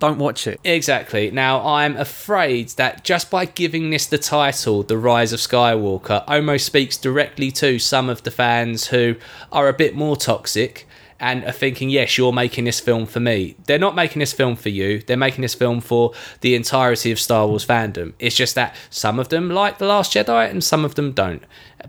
Don't 0.00 0.18
watch 0.18 0.48
it. 0.48 0.60
Exactly. 0.64 1.30
Now, 1.30 1.64
I'm 1.64 1.96
afraid 1.96 2.70
that 2.70 3.04
just 3.04 3.30
by 3.30 3.44
giving 3.44 3.90
this 3.90 4.06
the 4.06 4.18
title, 4.18 4.82
The 4.82 4.98
Rise 4.98 5.32
of 5.32 5.38
Skywalker, 5.38 6.24
almost 6.26 6.66
speaks 6.66 6.96
directly 6.96 7.50
to 7.52 7.78
some 7.78 8.10
of 8.10 8.24
the 8.24 8.32
fans 8.32 8.88
who 8.88 9.14
are 9.52 9.68
a 9.68 9.72
bit 9.72 9.94
more 9.94 10.16
toxic 10.16 10.86
and 11.20 11.44
are 11.44 11.52
thinking, 11.52 11.88
yes, 11.90 12.18
you're 12.18 12.32
making 12.32 12.64
this 12.64 12.80
film 12.80 13.06
for 13.06 13.20
me. 13.20 13.56
They're 13.66 13.78
not 13.78 13.94
making 13.94 14.20
this 14.20 14.32
film 14.32 14.56
for 14.56 14.68
you. 14.68 15.00
They're 15.00 15.16
making 15.16 15.42
this 15.42 15.54
film 15.54 15.80
for 15.80 16.12
the 16.40 16.54
entirety 16.54 17.10
of 17.10 17.18
Star 17.18 17.46
Wars 17.46 17.64
fandom. 17.64 18.12
It's 18.18 18.36
just 18.36 18.54
that 18.54 18.74
some 18.90 19.18
of 19.18 19.28
them 19.28 19.50
like 19.50 19.78
The 19.78 19.86
Last 19.86 20.12
Jedi 20.12 20.50
and 20.50 20.62
some 20.62 20.84
of 20.84 20.94
them 20.94 21.12
don't. 21.12 21.42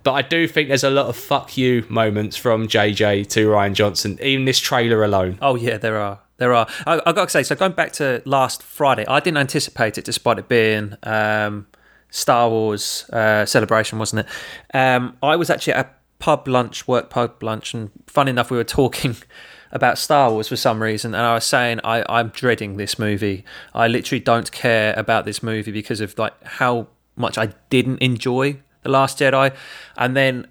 But 0.04 0.14
I 0.14 0.22
do 0.22 0.48
think 0.48 0.70
there's 0.70 0.84
a 0.84 0.90
lot 0.90 1.08
of 1.08 1.16
fuck 1.16 1.58
you 1.58 1.86
moments 1.90 2.38
from 2.38 2.68
JJ 2.68 3.28
to 3.30 3.48
Rian 3.48 3.74
Johnson, 3.74 4.18
even 4.22 4.46
this 4.46 4.60
trailer 4.60 5.04
alone. 5.04 5.38
Oh 5.42 5.56
yeah, 5.56 5.78
there 5.78 5.98
are. 5.98 6.20
There 6.38 6.54
are. 6.54 6.68
I, 6.86 7.02
I 7.06 7.12
got 7.14 7.26
to 7.26 7.30
say, 7.30 7.44
so 7.44 7.56
going 7.56 7.72
back 7.72 7.94
to 7.94 8.22
last 8.26 8.62
Friday, 8.62 9.06
I 9.08 9.20
didn't 9.20 9.38
anticipate 9.38 9.98
it, 9.98 10.06
despite 10.06 10.38
it 10.38 10.48
being 10.48 10.96
um, 11.04 11.66
Star 12.12 12.50
Wars 12.50 13.10
uh, 13.12 13.46
celebration, 13.46 13.98
wasn't 13.98 14.26
it? 14.28 14.78
Um, 14.78 15.18
I 15.24 15.36
was 15.36 15.50
actually 15.50 15.74
at 15.74 15.86
a 15.86 15.90
pub 16.20 16.48
lunch, 16.48 16.88
work 16.88 17.10
pub 17.10 17.42
lunch, 17.42 17.74
and 17.74 17.92
fun 18.08 18.28
enough, 18.28 18.50
we 18.50 18.58
were 18.58 18.64
talking 18.64 19.16
about 19.72 19.98
Star 19.98 20.32
Wars 20.32 20.48
for 20.48 20.56
some 20.56 20.82
reason, 20.82 21.14
and 21.14 21.24
I 21.24 21.36
was 21.36 21.46
saying 21.46 21.80
I, 21.84 22.04
I'm 22.10 22.30
dreading 22.30 22.78
this 22.78 22.98
movie. 22.98 23.44
I 23.74 23.88
literally 23.88 24.20
don't 24.20 24.52
care 24.52 24.94
about 24.98 25.26
this 25.26 25.44
movie 25.44 25.72
because 25.72 26.02
of 26.02 26.18
like 26.18 26.42
how 26.44 26.88
much 27.16 27.38
I 27.38 27.48
didn't 27.70 28.00
enjoy 28.00 28.58
the 28.84 28.90
Last 28.90 29.20
Jedi, 29.20 29.56
and 29.98 30.16
then 30.16 30.48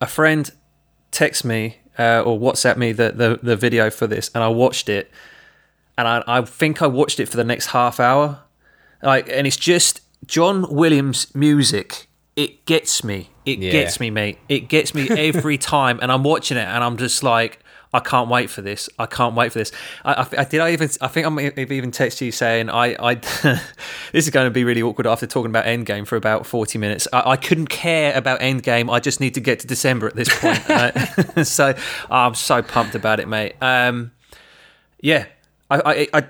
a 0.00 0.06
friend 0.06 0.50
texts 1.10 1.44
me 1.44 1.78
uh, 1.98 2.22
or 2.24 2.38
WhatsApp 2.38 2.76
me 2.76 2.92
the, 2.92 3.12
the 3.12 3.40
the 3.42 3.56
video 3.56 3.90
for 3.90 4.06
this, 4.06 4.30
and 4.34 4.42
I 4.42 4.48
watched 4.48 4.88
it, 4.88 5.10
and 5.98 6.08
I, 6.08 6.22
I 6.26 6.42
think 6.42 6.82
I 6.82 6.86
watched 6.86 7.20
it 7.20 7.26
for 7.26 7.36
the 7.36 7.44
next 7.44 7.66
half 7.66 8.00
hour, 8.00 8.40
like, 9.02 9.28
and 9.28 9.46
it's 9.46 9.56
just 9.56 10.00
John 10.26 10.66
Williams 10.74 11.34
music. 11.34 12.08
It 12.36 12.64
gets 12.64 13.04
me. 13.04 13.30
It 13.58 13.58
Yeah. 13.64 13.72
gets 13.72 14.00
me, 14.00 14.10
mate. 14.10 14.38
It 14.48 14.68
gets 14.68 14.94
me 14.94 15.08
every 15.10 15.58
time, 15.74 15.98
and 16.02 16.10
I'm 16.12 16.22
watching 16.24 16.56
it, 16.56 16.66
and 16.66 16.82
I'm 16.84 16.96
just 16.96 17.22
like, 17.22 17.58
I 17.92 17.98
can't 17.98 18.28
wait 18.30 18.50
for 18.50 18.62
this. 18.62 18.88
I 19.00 19.06
can't 19.06 19.34
wait 19.34 19.52
for 19.52 19.58
this. 19.58 19.72
I, 20.04 20.12
I, 20.12 20.26
I 20.42 20.44
did. 20.44 20.60
I 20.60 20.70
even. 20.72 20.88
I 21.00 21.08
think 21.08 21.26
I 21.26 21.30
may 21.30 21.44
have 21.44 21.72
even 21.72 21.90
texted 21.90 22.20
you 22.20 22.30
saying 22.30 22.70
I. 22.70 22.94
I 23.00 23.14
this 24.12 24.24
is 24.26 24.30
going 24.30 24.46
to 24.46 24.50
be 24.52 24.62
really 24.62 24.80
awkward 24.80 25.08
after 25.08 25.26
talking 25.26 25.50
about 25.50 25.64
Endgame 25.64 26.06
for 26.06 26.14
about 26.14 26.46
forty 26.46 26.78
minutes. 26.78 27.08
I, 27.12 27.30
I 27.32 27.36
couldn't 27.36 27.66
care 27.68 28.16
about 28.16 28.38
Endgame. 28.40 28.92
I 28.92 29.00
just 29.00 29.18
need 29.20 29.34
to 29.34 29.40
get 29.40 29.58
to 29.60 29.66
December 29.66 30.06
at 30.06 30.14
this 30.14 30.28
point. 30.30 31.46
so 31.46 31.74
I'm 32.10 32.34
so 32.36 32.62
pumped 32.62 32.94
about 32.94 33.18
it, 33.18 33.26
mate. 33.26 33.54
Um, 33.60 34.12
yeah, 35.00 35.26
I, 35.68 36.08
I, 36.14 36.20
I 36.20 36.24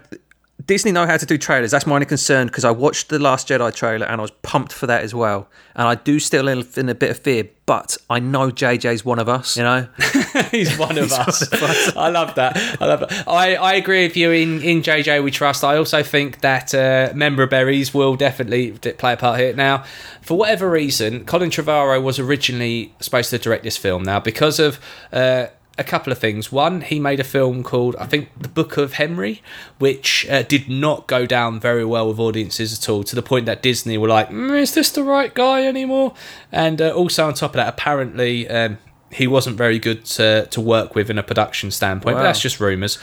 Disney 0.67 0.93
know 0.93 1.07
how 1.07 1.17
to 1.17 1.27
do 1.27 1.39
trailers. 1.39 1.71
That's 1.71 1.87
my 1.87 1.95
only 1.95 2.07
concern 2.07 2.49
because 2.49 2.65
I 2.65 2.71
watched 2.71 3.09
the 3.09 3.19
Last 3.19 3.49
Jedi 3.49 3.75
trailer 3.75 4.07
and 4.07 4.21
I 4.21 4.23
was 4.23 4.33
pumped 4.43 4.73
for 4.73 4.87
that 4.87 5.03
as 5.03 5.15
well. 5.15 5.49
And 5.75 5.87
I 5.87 5.95
do 5.95 6.19
still 6.19 6.45
live 6.45 6.77
in 6.77 6.89
a 6.89 6.95
bit 6.95 7.11
of 7.11 7.19
fear, 7.19 7.49
but 7.67 7.97
I 8.09 8.19
know 8.19 8.51
JJ's 8.51 9.05
one 9.05 9.19
of 9.19 9.29
us. 9.29 9.57
You 9.57 9.63
know, 9.63 9.89
He's 10.51 10.77
one 10.77 10.99
of 10.99 11.13
us. 11.13 11.97
I 11.97 12.09
love 12.09 12.35
that. 12.35 12.57
I 12.81 12.87
love 12.87 13.03
it. 13.03 13.13
I, 13.29 13.55
I 13.57 13.75
agree 13.75 14.07
with 14.07 14.17
you 14.17 14.33
in, 14.33 14.61
in 14.63 14.83
JJ 14.83 15.23
We 15.23 15.31
Trust. 15.31 15.65
I 15.65 15.77
also 15.77 16.03
think 16.03 16.41
that 16.41 16.75
uh, 16.75 17.13
member 17.15 17.47
berries 17.47 17.95
will 17.95 18.17
definitely 18.17 18.73
play 18.73 19.13
a 19.13 19.17
part 19.17 19.41
here. 19.41 19.55
Now, 19.55 19.85
for 20.21 20.37
whatever 20.37 20.69
reason, 20.69 21.25
Colin 21.25 21.51
Trevorrow 21.51 22.03
was 22.03 22.19
originally 22.19 22.95
supposed 23.01 23.31
to 23.31 23.39
direct 23.39 23.63
this 23.63 23.77
film. 23.77 24.03
Now, 24.03 24.21
because 24.21 24.59
of 24.59 24.81
uh, 25.13 25.47
a 25.81 25.85
couple 25.85 26.13
of 26.13 26.19
things. 26.19 26.53
One, 26.53 26.83
he 26.83 27.01
made 27.01 27.19
a 27.19 27.25
film 27.25 27.63
called, 27.65 27.97
I 27.97 28.07
think, 28.07 28.29
The 28.39 28.49
Book 28.49 28.77
of 28.77 28.93
Henry, 28.95 29.43
which 29.79 30.27
uh, 30.31 30.43
did 30.43 30.69
not 30.69 31.07
go 31.09 31.27
down 31.27 31.59
very 31.59 31.85
well 31.85 32.07
with 32.09 32.19
audiences 32.21 32.73
at 32.79 32.89
all, 32.89 33.03
to 33.05 33.17
the 33.17 33.23
point 33.23 33.47
that 33.47 33.63
Disney 33.63 33.99
were 33.99 34.09
like, 34.09 34.29
mm, 34.29 34.57
is 34.59 34.75
this 34.75 34.91
the 34.93 35.03
right 35.03 35.35
guy 35.35 35.67
anymore? 35.67 36.15
And 36.53 36.81
uh, 36.81 36.91
also, 36.91 37.27
on 37.27 37.35
top 37.35 37.51
of 37.51 37.57
that, 37.57 37.69
apparently. 37.69 38.49
Um, 38.49 38.79
he 39.13 39.27
wasn't 39.27 39.57
very 39.57 39.81
good 39.81 40.05
to, 40.05 40.47
to 40.53 40.61
work 40.61 40.95
with 40.95 41.11
in 41.11 41.19
a 41.19 41.23
production 41.25 41.73
standpoint, 41.73 42.17
but 42.17 42.23
that's 42.23 42.41
just 42.41 42.61
rumours. 42.61 42.97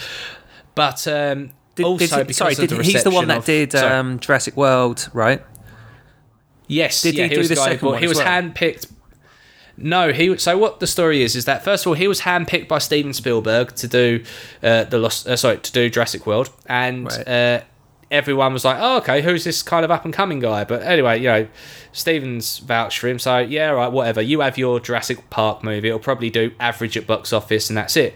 But 0.73 1.05
um, 1.05 1.51
Did- 1.75 1.86
also 1.86 2.23
did 2.23 2.34
sorry, 2.34 2.55
did, 2.55 2.69
the 2.69 2.82
he's 2.82 3.03
the 3.03 3.11
one 3.11 3.28
that 3.28 3.39
of- 3.39 3.45
did 3.45 3.75
um, 3.75 4.17
Jurassic 4.19 4.55
World, 4.55 5.09
right? 5.11 5.43
Yes, 6.67 7.01
Did 7.01 7.15
yeah, 7.15 7.23
he 7.23 7.30
he, 7.30 7.36
do 7.36 7.39
was 7.41 7.49
the 7.49 7.55
guy 7.55 7.63
second 7.65 7.80
who- 7.80 7.88
one 7.88 7.99
He 7.99 8.05
as 8.05 8.09
was 8.09 8.17
well? 8.19 8.28
handpicked. 8.28 8.89
No, 9.78 10.11
he. 10.11 10.36
So 10.38 10.57
what 10.57 10.80
the 10.80 10.88
story 10.88 11.21
is 11.21 11.36
is 11.36 11.45
that 11.45 11.63
first 11.63 11.86
of 11.86 11.89
all 11.89 11.93
he 11.93 12.07
was 12.07 12.21
handpicked 12.21 12.67
by 12.67 12.80
Steven 12.80 13.13
Spielberg 13.13 13.75
to 13.75 13.88
do 13.88 14.23
uh, 14.63 14.86
the 14.86 14.97
Lost. 14.97 15.28
Uh, 15.28 15.36
sorry, 15.36 15.59
to 15.59 15.71
do 15.71 15.89
Jurassic 15.89 16.25
World, 16.25 16.49
and 16.65 17.05
Right. 17.05 17.28
uh, 17.28 17.61
everyone 18.09 18.53
was 18.53 18.65
like, 18.65 18.78
"Oh, 18.80 18.97
okay, 18.97 19.21
who's 19.21 19.43
this 19.43 19.61
kind 19.61 19.86
of 19.86 19.91
up 19.91 20.03
and 20.03 20.11
coming 20.13 20.39
guy?" 20.39 20.63
But 20.63 20.82
anyway, 20.82 21.19
you 21.19 21.28
know, 21.28 21.47
Stevens 21.91 22.57
vouched 22.59 22.97
for 22.99 23.07
him, 23.07 23.19
so 23.19 23.38
yeah, 23.38 23.69
right, 23.69 23.91
whatever. 23.91 24.19
You 24.21 24.39
have 24.39 24.57
your 24.57 24.80
Jurassic 24.80 25.30
Park 25.30 25.63
movie; 25.63 25.89
it'll 25.89 25.99
probably 25.99 26.32
do 26.32 26.51
average 26.59 26.97
at 26.97 27.05
box 27.05 27.32
office, 27.32 27.69
and 27.69 27.78
that's 27.78 27.95
it. 27.95 28.15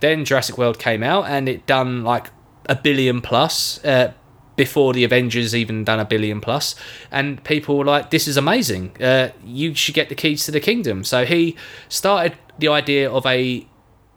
Then 0.00 0.24
Jurassic 0.24 0.56
World 0.58 0.78
came 0.78 1.02
out, 1.02 1.24
and 1.26 1.48
it 1.48 1.66
done 1.66 2.04
like 2.04 2.30
a 2.68 2.76
billion 2.76 3.20
plus. 3.20 3.84
Uh, 3.84 4.12
before 4.56 4.92
the 4.92 5.04
Avengers 5.04 5.54
even 5.54 5.84
done 5.84 6.00
a 6.00 6.04
billion 6.04 6.40
plus, 6.40 6.74
and 7.10 7.42
people 7.44 7.76
were 7.76 7.84
like, 7.84 8.10
"This 8.10 8.28
is 8.28 8.36
amazing! 8.36 9.00
Uh, 9.00 9.30
you 9.44 9.74
should 9.74 9.94
get 9.94 10.08
the 10.08 10.14
keys 10.14 10.44
to 10.44 10.50
the 10.50 10.60
kingdom." 10.60 11.04
So 11.04 11.24
he 11.24 11.56
started 11.88 12.36
the 12.58 12.68
idea 12.68 13.10
of 13.10 13.26
a 13.26 13.66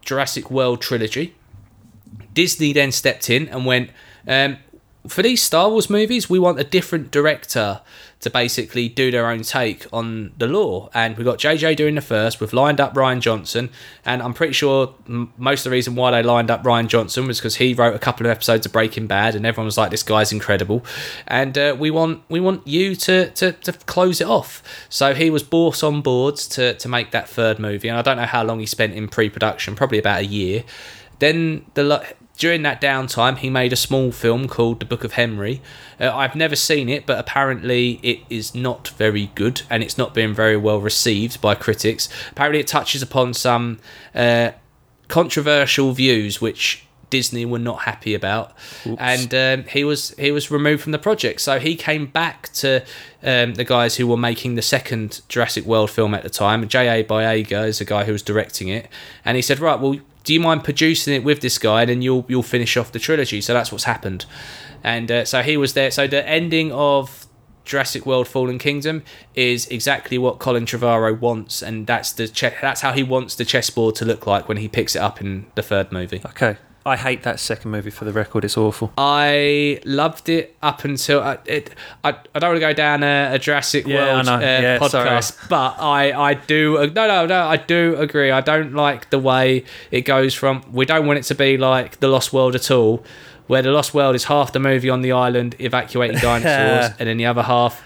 Jurassic 0.02 0.50
World 0.50 0.80
trilogy. 0.80 1.34
Disney 2.34 2.72
then 2.72 2.92
stepped 2.92 3.28
in 3.28 3.48
and 3.48 3.66
went, 3.66 3.90
um, 4.26 4.58
"For 5.08 5.22
these 5.22 5.42
Star 5.42 5.70
Wars 5.70 5.90
movies, 5.90 6.30
we 6.30 6.38
want 6.38 6.60
a 6.60 6.64
different 6.64 7.10
director 7.10 7.80
to 8.20 8.30
basically 8.30 8.88
do 8.88 9.10
their 9.10 9.28
own 9.28 9.42
take 9.42 9.86
on 9.92 10.32
the 10.38 10.46
law. 10.46 10.90
And 10.92 11.16
we 11.16 11.24
got 11.24 11.38
JJ 11.38 11.76
doing 11.76 11.94
the 11.94 12.00
first. 12.00 12.40
We've 12.40 12.52
lined 12.52 12.80
up 12.80 12.94
Rian 12.94 13.20
Johnson, 13.20 13.70
and 14.04 14.20
I'm 14.22 14.34
pretty 14.34 14.52
sure 14.52 14.94
most 15.06 15.60
of 15.60 15.64
the 15.64 15.70
reason 15.70 15.94
why 15.94 16.10
they 16.10 16.22
lined 16.22 16.50
up 16.50 16.64
Rian 16.64 16.88
Johnson 16.88 17.26
was 17.26 17.38
because 17.38 17.56
he 17.56 17.74
wrote 17.74 17.94
a 17.94 17.98
couple 17.98 18.26
of 18.26 18.30
episodes 18.30 18.66
of 18.66 18.72
Breaking 18.72 19.06
Bad, 19.06 19.34
and 19.34 19.46
everyone 19.46 19.66
was 19.66 19.78
like, 19.78 19.90
"This 19.90 20.02
guy's 20.02 20.32
incredible," 20.32 20.84
and 21.26 21.56
uh, 21.56 21.76
we 21.78 21.90
want 21.90 22.22
we 22.28 22.40
want 22.40 22.66
you 22.66 22.96
to, 22.96 23.30
to 23.30 23.52
to 23.52 23.72
close 23.72 24.20
it 24.20 24.26
off. 24.26 24.62
So 24.88 25.14
he 25.14 25.30
was 25.30 25.42
brought 25.42 25.84
on 25.84 26.00
board 26.00 26.36
to 26.36 26.74
to 26.74 26.88
make 26.88 27.12
that 27.12 27.28
third 27.28 27.58
movie, 27.58 27.88
and 27.88 27.96
I 27.96 28.02
don't 28.02 28.16
know 28.16 28.26
how 28.26 28.42
long 28.42 28.58
he 28.58 28.66
spent 28.66 28.94
in 28.94 29.08
pre-production, 29.08 29.76
probably 29.76 29.98
about 29.98 30.20
a 30.20 30.26
year. 30.26 30.64
Then 31.20 31.66
the 31.74 32.14
during 32.38 32.62
that 32.62 32.80
downtime, 32.80 33.36
he 33.36 33.50
made 33.50 33.72
a 33.72 33.76
small 33.76 34.12
film 34.12 34.48
called 34.48 34.78
The 34.78 34.86
Book 34.86 35.02
of 35.02 35.14
Henry. 35.14 35.60
Uh, 36.00 36.14
I've 36.14 36.36
never 36.36 36.54
seen 36.54 36.88
it, 36.88 37.04
but 37.04 37.18
apparently 37.18 37.98
it 38.04 38.20
is 38.30 38.54
not 38.54 38.88
very 38.88 39.26
good, 39.34 39.62
and 39.68 39.82
it's 39.82 39.98
not 39.98 40.14
been 40.14 40.32
very 40.32 40.56
well 40.56 40.80
received 40.80 41.40
by 41.40 41.56
critics. 41.56 42.08
Apparently, 42.30 42.60
it 42.60 42.68
touches 42.68 43.02
upon 43.02 43.34
some 43.34 43.80
uh, 44.14 44.52
controversial 45.08 45.90
views 45.92 46.40
which 46.40 46.84
Disney 47.10 47.44
were 47.44 47.58
not 47.58 47.82
happy 47.82 48.14
about, 48.14 48.52
and 48.84 49.34
um, 49.34 49.64
he 49.68 49.82
was 49.82 50.10
he 50.10 50.30
was 50.30 50.50
removed 50.50 50.82
from 50.82 50.92
the 50.92 50.98
project. 50.98 51.40
So 51.40 51.58
he 51.58 51.74
came 51.74 52.06
back 52.06 52.52
to 52.54 52.84
um, 53.22 53.54
the 53.54 53.64
guys 53.64 53.96
who 53.96 54.06
were 54.06 54.16
making 54.16 54.54
the 54.54 54.62
second 54.62 55.22
Jurassic 55.28 55.64
World 55.64 55.90
film 55.90 56.14
at 56.14 56.22
the 56.22 56.30
time. 56.30 56.68
J.A. 56.68 57.04
Boyega 57.04 57.66
is 57.66 57.78
the 57.78 57.84
guy 57.84 58.04
who 58.04 58.12
was 58.12 58.22
directing 58.22 58.68
it, 58.68 58.88
and 59.24 59.36
he 59.36 59.42
said, 59.42 59.58
"Right, 59.58 59.80
well, 59.80 59.98
do 60.28 60.34
you 60.34 60.40
mind 60.40 60.62
producing 60.62 61.14
it 61.14 61.24
with 61.24 61.40
this 61.40 61.56
guy, 61.56 61.80
and 61.80 61.88
then 61.88 62.02
you'll 62.02 62.26
you'll 62.28 62.42
finish 62.42 62.76
off 62.76 62.92
the 62.92 62.98
trilogy?" 62.98 63.40
So 63.40 63.54
that's 63.54 63.72
what's 63.72 63.84
happened, 63.84 64.26
and 64.84 65.10
uh, 65.10 65.24
so 65.24 65.40
he 65.40 65.56
was 65.56 65.72
there. 65.72 65.90
So 65.90 66.06
the 66.06 66.22
ending 66.28 66.70
of 66.70 67.26
Jurassic 67.64 68.04
World: 68.04 68.28
Fallen 68.28 68.58
Kingdom 68.58 69.04
is 69.34 69.66
exactly 69.68 70.18
what 70.18 70.38
Colin 70.38 70.66
Trevorrow 70.66 71.18
wants, 71.18 71.62
and 71.62 71.86
that's 71.86 72.12
the 72.12 72.28
che- 72.28 72.58
that's 72.60 72.82
how 72.82 72.92
he 72.92 73.02
wants 73.02 73.36
the 73.36 73.46
chessboard 73.46 73.94
to 73.94 74.04
look 74.04 74.26
like 74.26 74.48
when 74.48 74.58
he 74.58 74.68
picks 74.68 74.94
it 74.94 75.00
up 75.00 75.18
in 75.18 75.46
the 75.54 75.62
third 75.62 75.90
movie. 75.92 76.20
Okay. 76.26 76.58
I 76.86 76.96
hate 76.96 77.22
that 77.24 77.38
second 77.38 77.70
movie 77.70 77.90
for 77.90 78.04
the 78.04 78.12
record. 78.12 78.44
It's 78.44 78.56
awful. 78.56 78.92
I 78.96 79.80
loved 79.84 80.28
it 80.28 80.56
up 80.62 80.84
until 80.84 81.20
I, 81.20 81.38
it, 81.44 81.74
I, 82.02 82.16
I 82.34 82.38
don't 82.38 82.50
want 82.50 82.56
to 82.56 82.60
go 82.60 82.72
down 82.72 83.02
a, 83.02 83.30
a 83.34 83.38
Jurassic 83.38 83.86
Yeah, 83.86 84.14
World 84.14 84.28
uh, 84.28 84.38
Yeah, 84.40 84.78
podcast, 84.78 85.48
but 85.48 85.76
I, 85.78 86.12
I 86.30 86.34
do 86.34 86.90
no 86.94 87.06
no 87.08 87.26
no 87.26 87.46
I 87.46 87.56
do 87.56 87.96
agree. 87.98 88.30
I 88.30 88.40
don't 88.40 88.72
like 88.74 89.10
the 89.10 89.18
way 89.18 89.64
it 89.90 90.02
goes 90.02 90.34
from. 90.34 90.64
We 90.72 90.86
don't 90.86 91.06
want 91.06 91.18
it 91.18 91.24
to 91.24 91.34
be 91.34 91.58
like 91.58 92.00
the 92.00 92.08
Lost 92.08 92.32
World 92.32 92.54
at 92.54 92.70
all, 92.70 93.04
where 93.48 93.60
the 93.60 93.70
Lost 93.70 93.92
World 93.92 94.14
is 94.14 94.24
half 94.24 94.52
the 94.52 94.60
movie 94.60 94.88
on 94.88 95.02
the 95.02 95.12
island 95.12 95.56
evacuating 95.58 96.18
dinosaurs, 96.22 96.94
and 96.98 97.08
then 97.08 97.18
the 97.18 97.26
other 97.26 97.42
half 97.42 97.82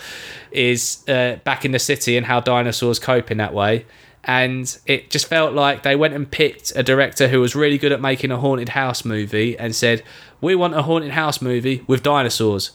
is 0.53 1.03
uh, 1.09 1.37
back 1.45 1.65
in 1.65 1.73
the 1.73 1.79
city 1.79 2.17
and 2.17 2.27
how 2.27 2.39
dinosaurs 2.39 2.99
cope 2.99 3.31
in 3.31 3.39
that 3.39 3.55
way. 3.55 3.85
And 4.25 4.79
it 4.87 5.11
just 5.11 5.27
felt 5.27 5.53
like 5.53 5.83
they 5.83 5.97
went 5.97 6.15
and 6.15 6.31
picked 6.31 6.73
a 6.77 6.83
director 6.83 7.29
who 7.29 7.41
was 7.41 7.57
really 7.57 7.79
good 7.79 7.91
at 7.91 8.01
making 8.01 8.31
a 8.31 8.39
haunted 8.39 8.71
house 8.71 9.05
movie 9.05 9.59
and 9.59 9.75
said, 9.75 10.03
"We 10.41 10.55
want 10.55 10.75
a 10.75 10.83
haunted 10.83 11.11
house 11.13 11.43
movie 11.43 11.83
with 11.89 12.05
dinosaurs," 12.05 12.71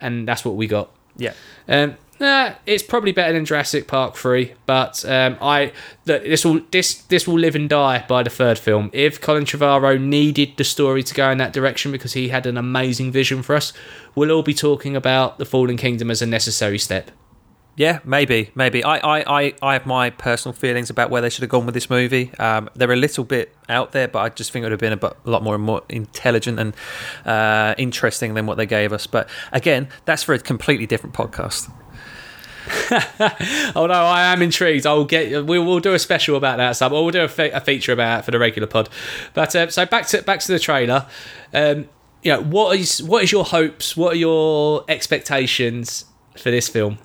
and 0.00 0.26
that's 0.26 0.44
what 0.44 0.56
we 0.56 0.66
got. 0.66 0.90
Yeah. 1.16 1.34
Um, 1.68 1.96
nah, 2.18 2.54
it's 2.66 2.82
probably 2.82 3.12
better 3.12 3.32
than 3.32 3.44
Jurassic 3.44 3.86
Park 3.86 4.16
three, 4.16 4.54
but 4.66 5.04
um, 5.04 5.36
I 5.40 5.72
look, 6.04 6.24
this 6.24 6.44
will 6.44 6.62
this 6.72 7.02
this 7.02 7.28
will 7.28 7.38
live 7.38 7.54
and 7.54 7.68
die 7.68 8.04
by 8.08 8.24
the 8.24 8.30
third 8.30 8.58
film. 8.58 8.90
If 8.92 9.20
Colin 9.20 9.44
Trevorrow 9.44 10.00
needed 10.00 10.56
the 10.56 10.64
story 10.64 11.04
to 11.04 11.14
go 11.14 11.30
in 11.30 11.38
that 11.38 11.52
direction 11.52 11.92
because 11.92 12.14
he 12.14 12.28
had 12.28 12.44
an 12.46 12.56
amazing 12.56 13.12
vision 13.12 13.42
for 13.44 13.54
us, 13.54 13.72
we'll 14.16 14.32
all 14.32 14.42
be 14.42 14.54
talking 14.54 14.96
about 14.96 15.38
the 15.38 15.44
Fallen 15.44 15.76
Kingdom 15.76 16.10
as 16.10 16.22
a 16.22 16.26
necessary 16.26 16.78
step. 16.78 17.12
Yeah, 17.78 18.00
maybe, 18.04 18.50
maybe. 18.56 18.82
I, 18.82 18.96
I, 18.96 19.40
I, 19.42 19.54
I 19.62 19.72
have 19.74 19.86
my 19.86 20.10
personal 20.10 20.52
feelings 20.52 20.90
about 20.90 21.10
where 21.10 21.22
they 21.22 21.30
should 21.30 21.42
have 21.42 21.48
gone 21.50 21.64
with 21.64 21.74
this 21.74 21.88
movie. 21.88 22.32
Um, 22.40 22.68
they're 22.74 22.90
a 22.90 22.96
little 22.96 23.22
bit 23.22 23.54
out 23.68 23.92
there, 23.92 24.08
but 24.08 24.18
I 24.18 24.28
just 24.30 24.50
think 24.50 24.64
it 24.64 24.66
would 24.66 24.72
have 24.72 24.80
been 24.80 24.94
a, 24.94 24.96
bu- 24.96 25.14
a 25.24 25.30
lot 25.30 25.44
more 25.44 25.54
and 25.54 25.62
more 25.62 25.82
intelligent 25.88 26.58
and 26.58 26.74
uh, 27.24 27.76
interesting 27.78 28.34
than 28.34 28.46
what 28.46 28.56
they 28.56 28.66
gave 28.66 28.92
us. 28.92 29.06
But 29.06 29.30
again, 29.52 29.88
that's 30.06 30.24
for 30.24 30.34
a 30.34 30.40
completely 30.40 30.86
different 30.86 31.14
podcast. 31.14 31.70
Oh 33.74 33.86
no, 33.86 33.94
I 33.94 34.24
am 34.32 34.42
intrigued. 34.42 34.86
I'll 34.86 35.04
get. 35.04 35.46
We 35.46 35.58
will 35.58 35.80
do 35.80 35.94
a 35.94 35.98
special 35.98 36.36
about 36.36 36.58
that. 36.58 36.72
Some. 36.72 36.92
Or 36.92 37.02
we'll 37.04 37.12
do 37.12 37.22
a, 37.22 37.28
fe- 37.28 37.50
a 37.50 37.60
feature 37.60 37.92
about 37.92 38.18
it 38.20 38.24
for 38.26 38.30
the 38.30 38.38
regular 38.38 38.66
pod. 38.66 38.88
But 39.32 39.54
uh, 39.56 39.70
so 39.70 39.86
back 39.86 40.06
to 40.08 40.22
back 40.22 40.40
to 40.40 40.52
the 40.52 40.58
trailer. 40.58 41.06
Um, 41.54 41.88
you 42.22 42.32
know, 42.32 42.42
what 42.42 42.78
is 42.78 43.02
what 43.02 43.22
is 43.24 43.32
your 43.32 43.44
hopes? 43.44 43.96
What 43.96 44.14
are 44.14 44.16
your 44.16 44.84
expectations 44.88 46.04
for 46.36 46.50
this 46.50 46.68
film? 46.68 46.98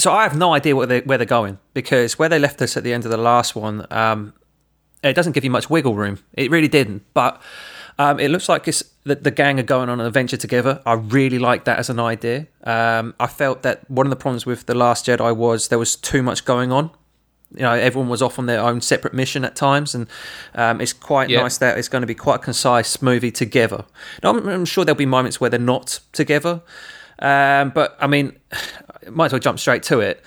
So 0.00 0.12
I 0.12 0.22
have 0.22 0.34
no 0.36 0.54
idea 0.54 0.74
what 0.74 0.88
they, 0.88 1.00
where 1.02 1.18
they're 1.18 1.26
going 1.26 1.58
because 1.74 2.18
where 2.18 2.28
they 2.30 2.38
left 2.38 2.62
us 2.62 2.74
at 2.76 2.84
the 2.84 2.92
end 2.94 3.04
of 3.04 3.10
the 3.10 3.18
last 3.18 3.54
one, 3.54 3.86
um, 3.90 4.32
it 5.02 5.12
doesn't 5.12 5.32
give 5.32 5.44
you 5.44 5.50
much 5.50 5.68
wiggle 5.68 5.94
room. 5.94 6.18
It 6.32 6.50
really 6.50 6.68
didn't. 6.68 7.02
But 7.12 7.40
um, 7.98 8.18
it 8.18 8.30
looks 8.30 8.48
like 8.48 8.66
it's, 8.66 8.82
the, 9.04 9.16
the 9.16 9.30
gang 9.30 9.60
are 9.60 9.62
going 9.62 9.90
on 9.90 10.00
an 10.00 10.06
adventure 10.06 10.38
together. 10.38 10.80
I 10.86 10.94
really 10.94 11.38
like 11.38 11.64
that 11.64 11.78
as 11.78 11.90
an 11.90 12.00
idea. 12.00 12.46
Um, 12.64 13.14
I 13.20 13.26
felt 13.26 13.62
that 13.62 13.88
one 13.90 14.06
of 14.06 14.10
the 14.10 14.16
problems 14.16 14.46
with 14.46 14.64
the 14.64 14.74
Last 14.74 15.04
Jedi 15.04 15.36
was 15.36 15.68
there 15.68 15.78
was 15.78 15.96
too 15.96 16.22
much 16.22 16.46
going 16.46 16.72
on. 16.72 16.90
You 17.54 17.62
know, 17.62 17.72
everyone 17.72 18.08
was 18.08 18.22
off 18.22 18.38
on 18.38 18.46
their 18.46 18.60
own 18.60 18.80
separate 18.80 19.12
mission 19.12 19.44
at 19.44 19.54
times, 19.56 19.94
and 19.94 20.06
um, 20.54 20.80
it's 20.80 20.94
quite 20.94 21.28
Yeah. 21.28 21.42
nice 21.42 21.58
that 21.58 21.76
it's 21.76 21.88
going 21.88 22.02
to 22.02 22.06
be 22.06 22.14
quite 22.14 22.36
a 22.36 22.38
concise 22.38 23.02
movie 23.02 23.32
together. 23.32 23.84
Now, 24.22 24.30
I'm, 24.30 24.48
I'm 24.48 24.64
sure 24.64 24.84
there'll 24.84 24.96
be 24.96 25.04
moments 25.04 25.40
where 25.40 25.50
they're 25.50 25.58
not 25.58 25.98
together, 26.12 26.62
um, 27.18 27.70
but 27.70 27.96
I 28.00 28.06
mean, 28.06 28.38
might 29.08 29.26
as 29.26 29.32
well 29.32 29.38
jump 29.40 29.58
straight 29.58 29.82
to 29.84 30.00
it. 30.00 30.22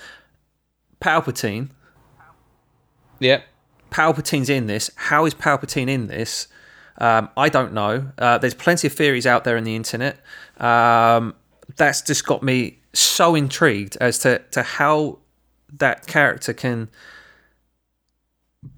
Palpatine, 1.00 1.68
Yeah. 3.20 3.42
Palpatine's 3.90 4.48
in 4.48 4.66
this. 4.66 4.90
How 4.96 5.24
is 5.26 5.34
Palpatine 5.34 5.88
in 5.88 6.08
this? 6.08 6.48
Um, 6.98 7.28
I 7.36 7.48
don't 7.48 7.72
know. 7.72 8.10
Uh, 8.18 8.38
there's 8.38 8.54
plenty 8.54 8.86
of 8.88 8.92
theories 8.92 9.26
out 9.26 9.44
there 9.44 9.56
on 9.56 9.64
the 9.64 9.76
internet. 9.76 10.18
Um, 10.58 11.34
that's 11.76 12.02
just 12.02 12.24
got 12.26 12.42
me 12.42 12.78
so 12.92 13.34
intrigued 13.34 13.96
as 14.00 14.18
to, 14.20 14.40
to 14.52 14.62
how 14.62 15.18
that 15.78 16.06
character 16.06 16.52
can 16.52 16.88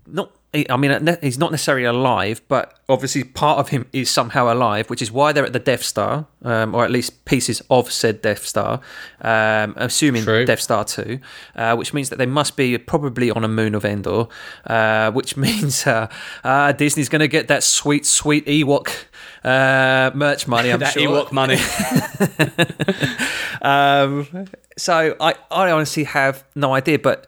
not. 0.07 0.36
I 0.55 0.77
mean, 0.77 1.19
he's 1.21 1.39
not 1.39 1.51
necessarily 1.51 1.85
alive, 1.85 2.41
but 2.49 2.79
obviously 2.89 3.25
part 3.25 3.59
of 3.59 3.69
him 3.69 3.87
is 3.93 4.11
somehow 4.11 4.51
alive, 4.51 4.89
which 4.89 5.03
is 5.03 5.13
why 5.13 5.33
they're 5.33 5.45
at 5.45 5.53
the 5.53 5.59
Death 5.59 5.83
Star, 5.83 6.27
um, 6.43 6.75
or 6.75 6.83
at 6.85 6.91
least 6.91 7.27
pieces 7.27 7.61
of 7.69 7.93
said 7.93 8.23
Death 8.23 8.47
Star, 8.47 8.81
um, 9.21 9.75
assuming 9.77 10.23
True. 10.23 10.47
Death 10.47 10.61
Star 10.61 10.85
2, 10.85 11.19
uh, 11.57 11.77
which 11.77 11.93
means 11.93 12.09
that 12.09 12.17
they 12.17 12.27
must 12.27 12.57
be 12.57 12.79
probably 12.79 13.31
on 13.31 13.45
a 13.45 13.49
moon 13.49 13.75
of 13.75 13.85
Endor, 13.85 14.29
uh, 14.67 15.11
which 15.13 15.37
means 15.37 15.87
uh, 15.87 16.09
uh, 16.43 16.73
Disney's 16.73 17.11
going 17.11 17.21
to 17.21 17.29
get 17.29 17.49
that 17.49 17.63
sweet, 17.63 18.07
sweet 18.07 18.47
Ewok 18.47 19.07
uh, 19.45 20.11
merch 20.15 20.49
money, 20.49 20.71
I'm 20.71 20.81
that 20.81 20.95
sure. 20.95 21.03
Ewok 21.03 21.33
money. 21.33 21.59
Um, 23.63 24.49
so 24.77 25.17
I, 25.19 25.35
I 25.51 25.71
honestly 25.71 26.05
have 26.05 26.45
no 26.55 26.75
idea, 26.75 26.99
but 26.99 27.27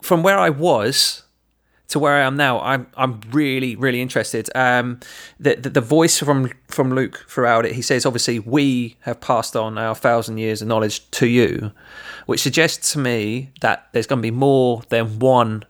from 0.00 0.22
where 0.22 0.38
I 0.38 0.48
was 0.48 1.24
to 1.92 1.98
where 1.98 2.14
I 2.14 2.26
am 2.26 2.36
now, 2.36 2.60
I'm 2.60 2.86
I'm 2.96 3.20
really 3.30 3.76
really 3.76 4.00
interested. 4.02 4.50
Um, 4.54 5.00
the, 5.38 5.54
the 5.54 5.70
the 5.70 5.80
voice 5.80 6.18
from 6.18 6.50
from 6.68 6.94
Luke 6.94 7.24
throughout 7.28 7.64
it, 7.64 7.72
he 7.72 7.82
says 7.82 8.04
obviously 8.04 8.38
we 8.38 8.96
have 9.00 9.20
passed 9.20 9.54
on 9.56 9.78
our 9.78 9.94
thousand 9.94 10.38
years 10.38 10.62
of 10.62 10.68
knowledge 10.68 11.08
to 11.12 11.26
you, 11.26 11.72
which 12.26 12.40
suggests 12.40 12.92
to 12.92 12.98
me 12.98 13.50
that 13.60 13.88
there's 13.92 14.06
going 14.06 14.18
to 14.18 14.22
be 14.22 14.30
more 14.30 14.82
than 14.88 15.18
one 15.18 15.64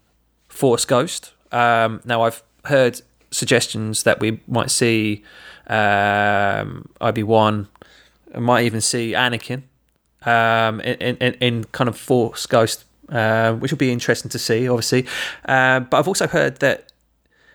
Force 0.49 0.85
Ghost. 0.85 1.33
Um, 1.51 2.01
now 2.05 2.23
I've 2.23 2.43
heard 2.65 3.01
suggestions 3.31 4.05
that 4.05 4.21
we 4.21 4.41
might 4.47 4.71
see 4.71 5.25
um, 5.67 6.89
Obi 7.01 7.23
Wan, 7.23 7.69
might 8.39 8.65
even 8.65 8.81
see 8.81 9.13
Anakin 9.13 9.63
um, 10.25 10.81
in, 10.81 11.17
in, 11.17 11.35
in 11.35 11.65
kind 11.65 11.89
of 11.89 11.97
Force 11.97 12.47
Ghost, 12.47 12.85
uh, 13.09 13.55
which 13.55 13.71
will 13.71 13.79
be 13.79 13.93
interesting 13.93 14.31
to 14.31 14.39
see, 14.39 14.69
obviously. 14.69 15.07
Uh, 15.45 15.81
but 15.81 15.99
I've 15.99 16.09
also 16.09 16.27
heard 16.27 16.57
that 16.61 16.93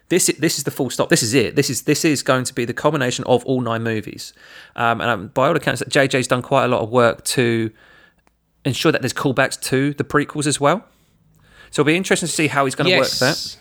this 0.09 0.27
this 0.39 0.57
is 0.57 0.63
the 0.63 0.71
full 0.71 0.89
stop. 0.89 1.09
This 1.09 1.23
is 1.23 1.33
it. 1.33 1.55
This 1.55 1.69
is 1.69 1.83
this 1.83 2.05
is 2.05 2.23
going 2.23 2.45
to 2.45 2.53
be 2.53 2.65
the 2.65 2.73
culmination 2.73 3.25
of 3.25 3.45
all 3.45 3.61
nine 3.61 3.83
movies. 3.83 4.33
Um, 4.75 5.01
and 5.01 5.09
um, 5.09 5.27
by 5.29 5.47
all 5.47 5.55
accounts, 5.55 5.79
that 5.79 5.89
JJ's 5.89 6.27
done 6.27 6.41
quite 6.41 6.65
a 6.65 6.67
lot 6.67 6.81
of 6.81 6.89
work 6.89 7.23
to 7.25 7.71
ensure 8.63 8.91
that 8.91 9.01
there's 9.01 9.13
callbacks 9.13 9.59
to 9.61 9.93
the 9.93 10.03
prequels 10.03 10.47
as 10.47 10.59
well. 10.59 10.85
So 11.71 11.81
it'll 11.81 11.87
be 11.87 11.97
interesting 11.97 12.27
to 12.27 12.33
see 12.33 12.47
how 12.47 12.65
he's 12.65 12.75
going 12.75 12.89
to 12.89 12.97
work 12.97 13.09
that. 13.19 13.57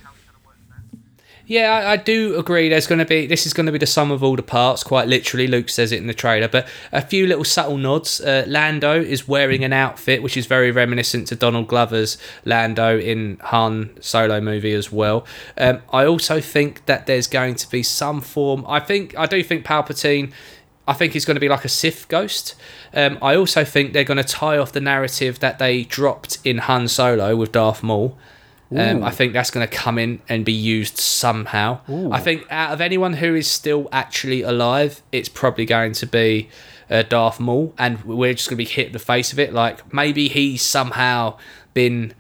Yeah, 1.49 1.73
I, 1.73 1.93
I 1.93 1.97
do 1.97 2.37
agree. 2.37 2.69
There's 2.69 2.89
going 2.89 2.99
to 2.99 3.05
be 3.05 3.27
this 3.27 3.47
is 3.47 3.53
going 3.53 3.67
to 3.67 3.73
be 3.73 3.79
the 3.79 3.87
sum 3.87 4.11
of 4.11 4.25
all 4.25 4.35
the 4.35 4.43
parts. 4.43 4.83
Quite 4.83 5.07
literally, 5.07 5.47
Luke 5.47 5.69
says 5.69 5.93
it 5.93 5.99
in 5.99 6.09
the 6.09 6.15
trailer. 6.15 6.49
But 6.49 6.67
a 6.93 7.01
few 7.01 7.27
little 7.29 7.45
subtle 7.45 7.77
nods. 7.77 8.21
Uh, 8.21 8.45
Lando 8.49 9.01
is 9.01 9.29
wearing 9.29 9.63
an 9.63 9.73
outfit 9.73 10.23
which 10.25 10.37
is 10.37 10.47
very 10.47 10.73
reminiscent 10.73 11.29
to 11.29 11.37
Donald 11.37 11.69
Glover's 11.69 12.19
Lando 12.45 12.99
in 12.99 13.39
Han 13.45 13.91
Solo 14.01 14.41
movie 14.41 14.73
as 14.73 14.91
well. 14.91 15.25
Um, 15.57 15.83
I 15.93 16.05
also 16.05 16.41
think 16.41 16.85
that 16.87 17.07
there's 17.07 17.29
going 17.29 17.55
to 17.57 17.71
be 17.71 17.85
some 17.85 18.21
form. 18.21 18.65
I 18.67 18.81
think 18.81 19.17
I 19.17 19.27
do 19.27 19.43
think 19.45 19.65
Palpatine. 19.65 20.33
I 20.89 20.95
think 20.95 21.13
he's 21.13 21.25
going 21.25 21.35
to 21.37 21.41
be 21.41 21.49
like 21.49 21.65
a 21.65 21.69
Sith 21.69 22.07
ghost. 22.09 22.55
Um, 22.93 23.19
I 23.21 23.37
also 23.37 23.65
think 23.65 23.93
they're 23.93 24.05
going 24.05 24.19
to 24.19 24.25
tie 24.25 24.57
off 24.59 24.73
the 24.73 24.81
narrative 24.81 25.41
that 25.41 25.59
they 25.59 25.83
dropped 25.85 26.39
in 26.45 26.59
Han 26.59 26.89
Solo 26.89 27.37
with 27.37 27.53
Darth 27.53 27.83
Maul. 27.85 28.17
Um, 28.75 29.05
I 29.05 29.11
think 29.11 29.33
that's 29.33 29.51
going 29.51 29.67
to 29.67 29.73
come 29.73 29.97
in 29.99 30.21
and 30.29 30.45
be 30.45 30.53
used 30.53 30.99
somehow. 30.99 31.81
I 32.11 32.19
think 32.19 32.47
out 32.51 32.73
of 32.73 32.81
anyone 32.81 33.15
who 33.15 33.35
is 33.35 33.49
still 33.49 33.89
actually 33.93 34.43
alive, 34.43 35.03
it's 35.13 35.29
probably 35.29 35.67
going 35.67 35.93
to 35.93 36.07
be 36.07 36.49
uh, 36.91 37.03
Darth 37.03 37.39
Maul, 37.39 37.75
and 37.79 38.05
we're 38.05 38.35
just 38.35 38.49
going 38.49 38.57
to 38.57 38.65
be 38.65 38.65
hit 38.65 38.89
in 38.89 38.93
the 38.93 38.99
face 38.99 39.33
of 39.33 39.39
it. 39.39 39.53
Like 39.53 39.93
maybe 39.93 40.29
he's 40.29 40.63
somehow 40.63 41.39
been 41.75 42.15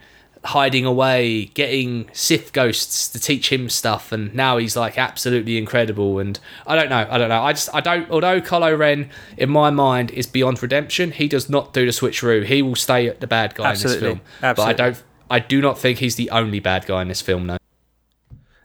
hiding 0.44 0.84
away, 0.84 1.46
getting 1.46 2.08
Sith 2.12 2.52
ghosts 2.52 3.08
to 3.08 3.18
teach 3.18 3.50
him 3.50 3.68
stuff, 3.68 4.12
and 4.12 4.34
now 4.34 4.56
he's 4.56 4.76
like 4.76 4.98
absolutely 4.98 5.58
incredible. 5.58 6.18
And 6.18 6.38
I 6.66 6.76
don't 6.76 6.88
know, 6.88 7.06
I 7.10 7.18
don't 7.18 7.28
know. 7.28 7.42
I 7.42 7.52
just 7.52 7.74
I 7.74 7.80
don't. 7.80 8.10
Although 8.10 8.40
Kylo 8.40 8.78
Ren, 8.78 9.10
in 9.36 9.50
my 9.50 9.70
mind, 9.70 10.10
is 10.12 10.26
beyond 10.26 10.62
redemption, 10.62 11.10
he 11.10 11.28
does 11.28 11.50
not 11.50 11.72
do 11.72 11.84
the 11.84 11.92
switcheroo. 11.92 12.44
He 12.44 12.62
will 12.62 12.76
stay 12.76 13.08
at 13.08 13.20
the 13.20 13.26
bad 13.26 13.54
guy 13.54 13.70
Absolutely. 13.70 14.08
in 14.08 14.14
this 14.14 14.18
film. 14.18 14.20
Absolutely. 14.42 14.74
But 14.74 14.80
I 14.80 14.84
don't. 14.84 15.02
I 15.30 15.38
do 15.38 15.60
not 15.60 15.78
think 15.78 15.98
he's 15.98 16.16
the 16.16 16.30
only 16.30 16.60
bad 16.60 16.86
guy 16.86 17.02
in 17.02 17.08
this 17.08 17.20
film. 17.20 17.46
though. 17.46 17.58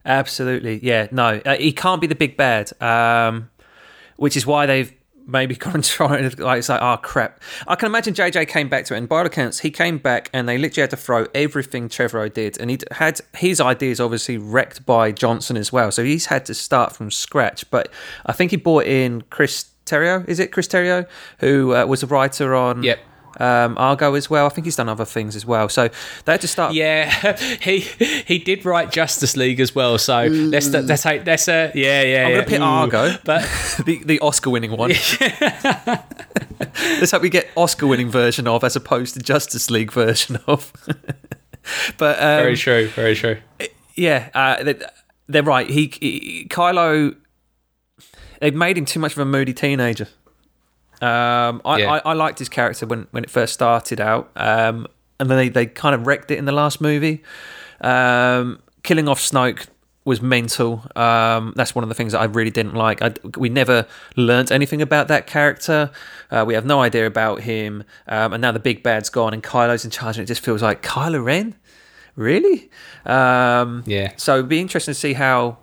Absolutely, 0.05 0.79
yeah. 0.81 1.07
No, 1.11 1.41
uh, 1.45 1.55
he 1.57 1.71
can't 1.71 2.01
be 2.01 2.07
the 2.07 2.15
big 2.15 2.35
bad, 2.35 2.71
um, 2.81 3.49
which 4.17 4.35
is 4.35 4.45
why 4.45 4.65
they've 4.65 4.93
maybe 5.27 5.55
gone 5.57 5.75
and 5.75 5.83
tried. 5.83 6.39
Like 6.39 6.59
it's 6.59 6.69
like, 6.69 6.81
oh 6.81 6.97
crap. 6.97 7.41
I 7.67 7.75
can 7.75 7.87
imagine 7.87 8.13
JJ 8.13 8.47
came 8.47 8.69
back 8.69 8.85
to 8.85 8.95
it, 8.95 8.97
and 8.97 9.09
by 9.09 9.19
all 9.19 9.25
accounts, 9.25 9.59
he 9.59 9.71
came 9.71 9.97
back 9.97 10.29
and 10.33 10.47
they 10.47 10.57
literally 10.57 10.81
had 10.81 10.89
to 10.91 10.97
throw 10.97 11.27
everything 11.35 11.89
Trevorrow 11.89 12.31
did, 12.33 12.59
and 12.59 12.69
he 12.69 12.79
had 12.91 13.19
his 13.35 13.61
ideas 13.61 13.99
obviously 13.99 14.37
wrecked 14.37 14.85
by 14.85 15.11
Johnson 15.11 15.57
as 15.57 15.71
well. 15.71 15.91
So 15.91 16.03
he's 16.03 16.27
had 16.27 16.45
to 16.47 16.53
start 16.53 16.95
from 16.95 17.11
scratch. 17.11 17.69
But 17.69 17.91
I 18.25 18.33
think 18.33 18.51
he 18.51 18.57
brought 18.57 18.85
in 18.85 19.21
Chris 19.29 19.71
Terrio. 19.85 20.27
Is 20.27 20.39
it 20.39 20.51
Chris 20.51 20.67
Terrio 20.67 21.07
who 21.39 21.75
uh, 21.75 21.85
was 21.85 22.03
a 22.03 22.07
writer 22.07 22.55
on? 22.55 22.83
Yep. 22.83 22.99
Um, 23.39 23.77
Argo 23.77 24.13
as 24.15 24.29
well. 24.29 24.45
I 24.45 24.49
think 24.49 24.65
he's 24.65 24.75
done 24.75 24.89
other 24.89 25.05
things 25.05 25.35
as 25.35 25.45
well. 25.45 25.69
So 25.69 25.89
they 26.25 26.31
had 26.33 26.41
to 26.41 26.47
start. 26.47 26.73
Yeah, 26.73 27.37
he 27.61 27.79
he 27.79 28.39
did 28.39 28.65
write 28.65 28.91
Justice 28.91 29.37
League 29.37 29.59
as 29.59 29.73
well. 29.73 29.97
So 29.97 30.25
let's 30.25 30.67
let's 30.69 31.03
take 31.03 31.23
that's 31.23 31.47
a 31.47 31.71
yeah 31.73 32.01
yeah. 32.01 32.25
I'm 32.25 32.29
yeah. 32.29 32.35
gonna 32.35 32.47
pick 32.47 32.61
Argo, 32.61 33.17
but 33.23 33.41
the 33.85 34.01
the 34.03 34.19
Oscar-winning 34.19 34.71
one. 34.71 34.91
Let's 36.99 37.11
hope 37.11 37.23
we 37.23 37.29
get 37.29 37.47
Oscar-winning 37.55 38.09
version 38.09 38.47
of, 38.47 38.63
as 38.63 38.75
opposed 38.75 39.15
to 39.15 39.19
Justice 39.19 39.71
League 39.71 39.91
version 39.91 40.37
of. 40.47 40.71
but 41.97 42.17
um, 42.17 42.43
very 42.43 42.55
true, 42.55 42.87
very 42.89 43.15
true. 43.15 43.37
yeah, 43.95 44.29
uh, 44.33 44.63
they, 44.63 44.75
they're 45.27 45.43
right. 45.43 45.69
He, 45.69 45.91
he 45.99 46.47
Kylo, 46.49 47.15
they've 48.39 48.53
made 48.53 48.77
him 48.77 48.85
too 48.85 48.99
much 48.99 49.13
of 49.13 49.19
a 49.19 49.25
moody 49.25 49.53
teenager. 49.53 50.07
Um, 51.01 51.61
I, 51.65 51.77
Yeah. 51.79 51.91
I, 51.93 52.11
I 52.11 52.13
liked 52.13 52.39
his 52.39 52.49
character 52.49 52.85
when, 52.85 53.07
when 53.11 53.23
it 53.23 53.29
first 53.29 53.53
started 53.53 53.99
out, 53.99 54.31
um, 54.35 54.87
and 55.19 55.29
then 55.29 55.37
they, 55.37 55.49
they 55.49 55.65
kind 55.65 55.95
of 55.95 56.05
wrecked 56.07 56.31
it 56.31 56.37
in 56.37 56.45
the 56.45 56.51
last 56.51 56.79
movie. 56.81 57.23
Um, 57.81 58.61
killing 58.83 59.07
off 59.07 59.19
Snoke 59.19 59.67
was 60.05 60.21
mental. 60.21 60.83
Um, 60.95 61.53
that's 61.55 61.75
one 61.75 61.83
of 61.83 61.89
the 61.89 61.95
things 61.95 62.11
that 62.13 62.21
I 62.21 62.25
really 62.25 62.49
didn't 62.51 62.73
like. 62.75 63.01
I, 63.01 63.13
we 63.37 63.49
never 63.49 63.85
learnt 64.15 64.51
anything 64.51 64.81
about 64.81 65.07
that 65.09 65.27
character. 65.27 65.91
Uh, 66.31 66.43
we 66.47 66.53
have 66.55 66.65
no 66.65 66.81
idea 66.81 67.05
about 67.07 67.41
him, 67.41 67.83
um, 68.07 68.33
and 68.33 68.41
now 68.41 68.51
the 68.51 68.59
big 68.59 68.81
bad's 68.83 69.09
gone 69.09 69.33
and 69.33 69.43
Kylo's 69.43 69.85
in 69.85 69.91
charge, 69.91 70.17
and 70.17 70.23
it 70.23 70.27
just 70.27 70.43
feels 70.43 70.61
like 70.61 70.81
Kylo 70.83 71.23
Ren. 71.23 71.55
Really? 72.15 72.69
Um, 73.05 73.83
Yeah. 73.85 74.11
So 74.17 74.35
it'd 74.35 74.49
be 74.49 74.59
interesting 74.59 74.93
to 74.93 74.99
see 74.99 75.13
how 75.13 75.57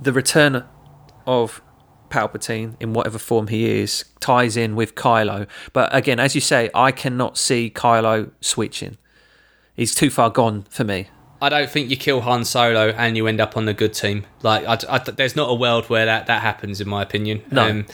the 0.00 0.12
return 0.12 0.64
of 1.26 1.60
Palpatine 2.10 2.74
in 2.80 2.92
whatever 2.92 3.18
form 3.18 3.48
he 3.48 3.80
is 3.80 4.04
ties 4.20 4.56
in 4.56 4.76
with 4.76 4.94
Kylo. 4.94 5.46
But 5.72 5.94
again, 5.94 6.18
as 6.18 6.34
you 6.34 6.40
say, 6.40 6.70
I 6.74 6.92
cannot 6.92 7.38
see 7.38 7.70
Kylo 7.70 8.30
switching. 8.40 8.96
He's 9.74 9.94
too 9.94 10.10
far 10.10 10.30
gone 10.30 10.64
for 10.70 10.84
me. 10.84 11.08
I 11.40 11.50
don't 11.50 11.68
think 11.68 11.90
you 11.90 11.96
kill 11.96 12.22
Han 12.22 12.44
Solo 12.46 12.90
and 12.90 13.16
you 13.16 13.26
end 13.26 13.40
up 13.40 13.56
on 13.56 13.66
the 13.66 13.74
good 13.74 13.92
team. 13.92 14.24
Like, 14.42 14.64
I, 14.64 14.78
I, 14.88 14.98
there's 14.98 15.36
not 15.36 15.50
a 15.50 15.54
world 15.54 15.90
where 15.90 16.06
that, 16.06 16.26
that 16.26 16.40
happens, 16.40 16.80
in 16.80 16.88
my 16.88 17.02
opinion. 17.02 17.42
No. 17.50 17.68
Um, 17.68 17.86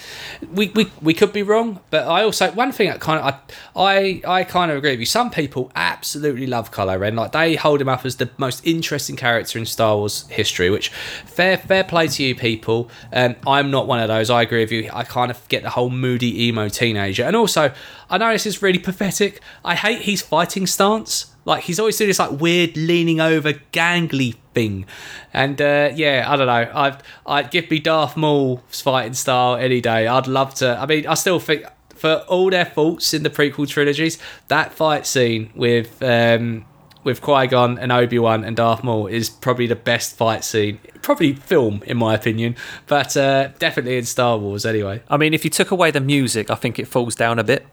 we, 0.52 0.68
we 0.68 0.90
we 1.00 1.12
could 1.12 1.32
be 1.32 1.42
wrong, 1.42 1.80
but 1.90 2.06
I 2.06 2.22
also 2.22 2.52
one 2.52 2.70
thing 2.70 2.88
that 2.88 3.00
kind 3.00 3.20
of 3.20 3.34
I 3.74 4.20
I, 4.24 4.40
I 4.40 4.44
kind 4.44 4.70
of 4.70 4.76
agree 4.76 4.90
with 4.90 5.00
you. 5.00 5.06
Some 5.06 5.30
people 5.30 5.72
absolutely 5.74 6.46
love 6.46 6.70
Kylo 6.70 6.98
Ren. 7.00 7.16
Like 7.16 7.32
they 7.32 7.56
hold 7.56 7.80
him 7.80 7.88
up 7.88 8.04
as 8.04 8.16
the 8.16 8.30
most 8.38 8.64
interesting 8.64 9.16
character 9.16 9.58
in 9.58 9.66
Star 9.66 9.96
Wars 9.96 10.28
history. 10.28 10.70
Which 10.70 10.90
fair 10.90 11.56
fair 11.56 11.82
play 11.82 12.06
to 12.08 12.22
you 12.22 12.36
people. 12.36 12.90
Um, 13.12 13.34
I'm 13.46 13.70
not 13.70 13.88
one 13.88 13.98
of 13.98 14.08
those. 14.08 14.30
I 14.30 14.42
agree 14.42 14.60
with 14.60 14.72
you. 14.72 14.90
I 14.92 15.02
kind 15.02 15.30
of 15.30 15.48
get 15.48 15.64
the 15.64 15.70
whole 15.70 15.90
moody 15.90 16.46
emo 16.46 16.68
teenager, 16.68 17.24
and 17.24 17.34
also 17.34 17.72
I 18.08 18.18
know 18.18 18.30
this 18.32 18.46
is 18.46 18.62
really 18.62 18.78
pathetic. 18.78 19.40
I 19.64 19.74
hate 19.74 20.02
his 20.02 20.22
fighting 20.22 20.66
stance. 20.66 21.31
Like 21.44 21.64
he's 21.64 21.80
always 21.80 21.96
doing 21.96 22.08
this 22.08 22.18
like 22.18 22.40
weird 22.40 22.76
leaning 22.76 23.20
over 23.20 23.54
gangly 23.72 24.36
thing, 24.54 24.86
and 25.32 25.60
uh, 25.60 25.90
yeah, 25.94 26.24
I 26.28 26.36
don't 26.36 26.46
know. 26.46 26.70
I'd 26.72 27.02
I'd 27.26 27.50
give 27.50 27.70
me 27.70 27.80
Darth 27.80 28.16
Maul's 28.16 28.80
fighting 28.80 29.14
style 29.14 29.56
any 29.56 29.80
day. 29.80 30.06
I'd 30.06 30.28
love 30.28 30.54
to. 30.54 30.78
I 30.78 30.86
mean, 30.86 31.06
I 31.06 31.14
still 31.14 31.40
think 31.40 31.64
for 31.94 32.24
all 32.28 32.50
their 32.50 32.64
faults 32.64 33.12
in 33.14 33.22
the 33.22 33.30
prequel 33.30 33.68
trilogies, 33.68 34.18
that 34.48 34.72
fight 34.72 35.06
scene 35.06 35.50
with 35.54 36.02
um, 36.02 36.64
with 37.04 37.20
Qui 37.20 37.46
Gon 37.48 37.78
and 37.78 37.90
Obi 37.90 38.18
Wan 38.18 38.44
and 38.44 38.56
Darth 38.56 38.84
Maul 38.84 39.06
is 39.06 39.30
probably 39.30 39.66
the 39.66 39.76
best 39.76 40.16
fight 40.16 40.44
scene, 40.44 40.78
probably 41.00 41.34
film 41.34 41.82
in 41.86 41.96
my 41.96 42.14
opinion, 42.14 42.56
but 42.86 43.16
uh, 43.16 43.48
definitely 43.58 43.98
in 43.98 44.04
Star 44.04 44.38
Wars 44.38 44.64
anyway. 44.64 45.02
I 45.08 45.16
mean, 45.16 45.34
if 45.34 45.44
you 45.44 45.50
took 45.50 45.70
away 45.70 45.90
the 45.90 46.00
music, 46.00 46.50
I 46.50 46.54
think 46.54 46.78
it 46.78 46.86
falls 46.86 47.14
down 47.14 47.38
a 47.38 47.44
bit. 47.44 47.66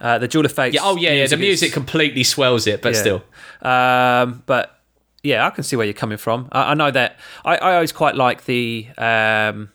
Uh, 0.00 0.18
the 0.18 0.28
Duel 0.28 0.44
of 0.44 0.52
Fates. 0.52 0.74
Yeah, 0.74 0.80
oh 0.84 0.96
yeah, 0.96 1.10
yeah. 1.12 1.26
The 1.26 1.34
is- 1.34 1.40
music 1.40 1.72
completely 1.72 2.24
swells 2.24 2.66
it, 2.66 2.82
but 2.82 2.94
Yeah. 2.94 3.00
still. 3.00 3.22
Um, 3.62 4.42
but 4.46 4.78
yeah, 5.22 5.46
I 5.46 5.50
can 5.50 5.64
see 5.64 5.76
where 5.76 5.84
you're 5.86 5.94
coming 5.94 6.18
from. 6.18 6.48
I, 6.52 6.70
I 6.70 6.74
know 6.74 6.90
that 6.90 7.18
I, 7.44 7.56
I 7.56 7.74
always 7.74 7.92
quite 7.92 8.14
like 8.14 8.44
the. 8.44 8.86
Um, 8.96 9.70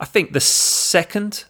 I 0.00 0.04
think 0.06 0.32
the 0.32 0.40
second, 0.40 1.44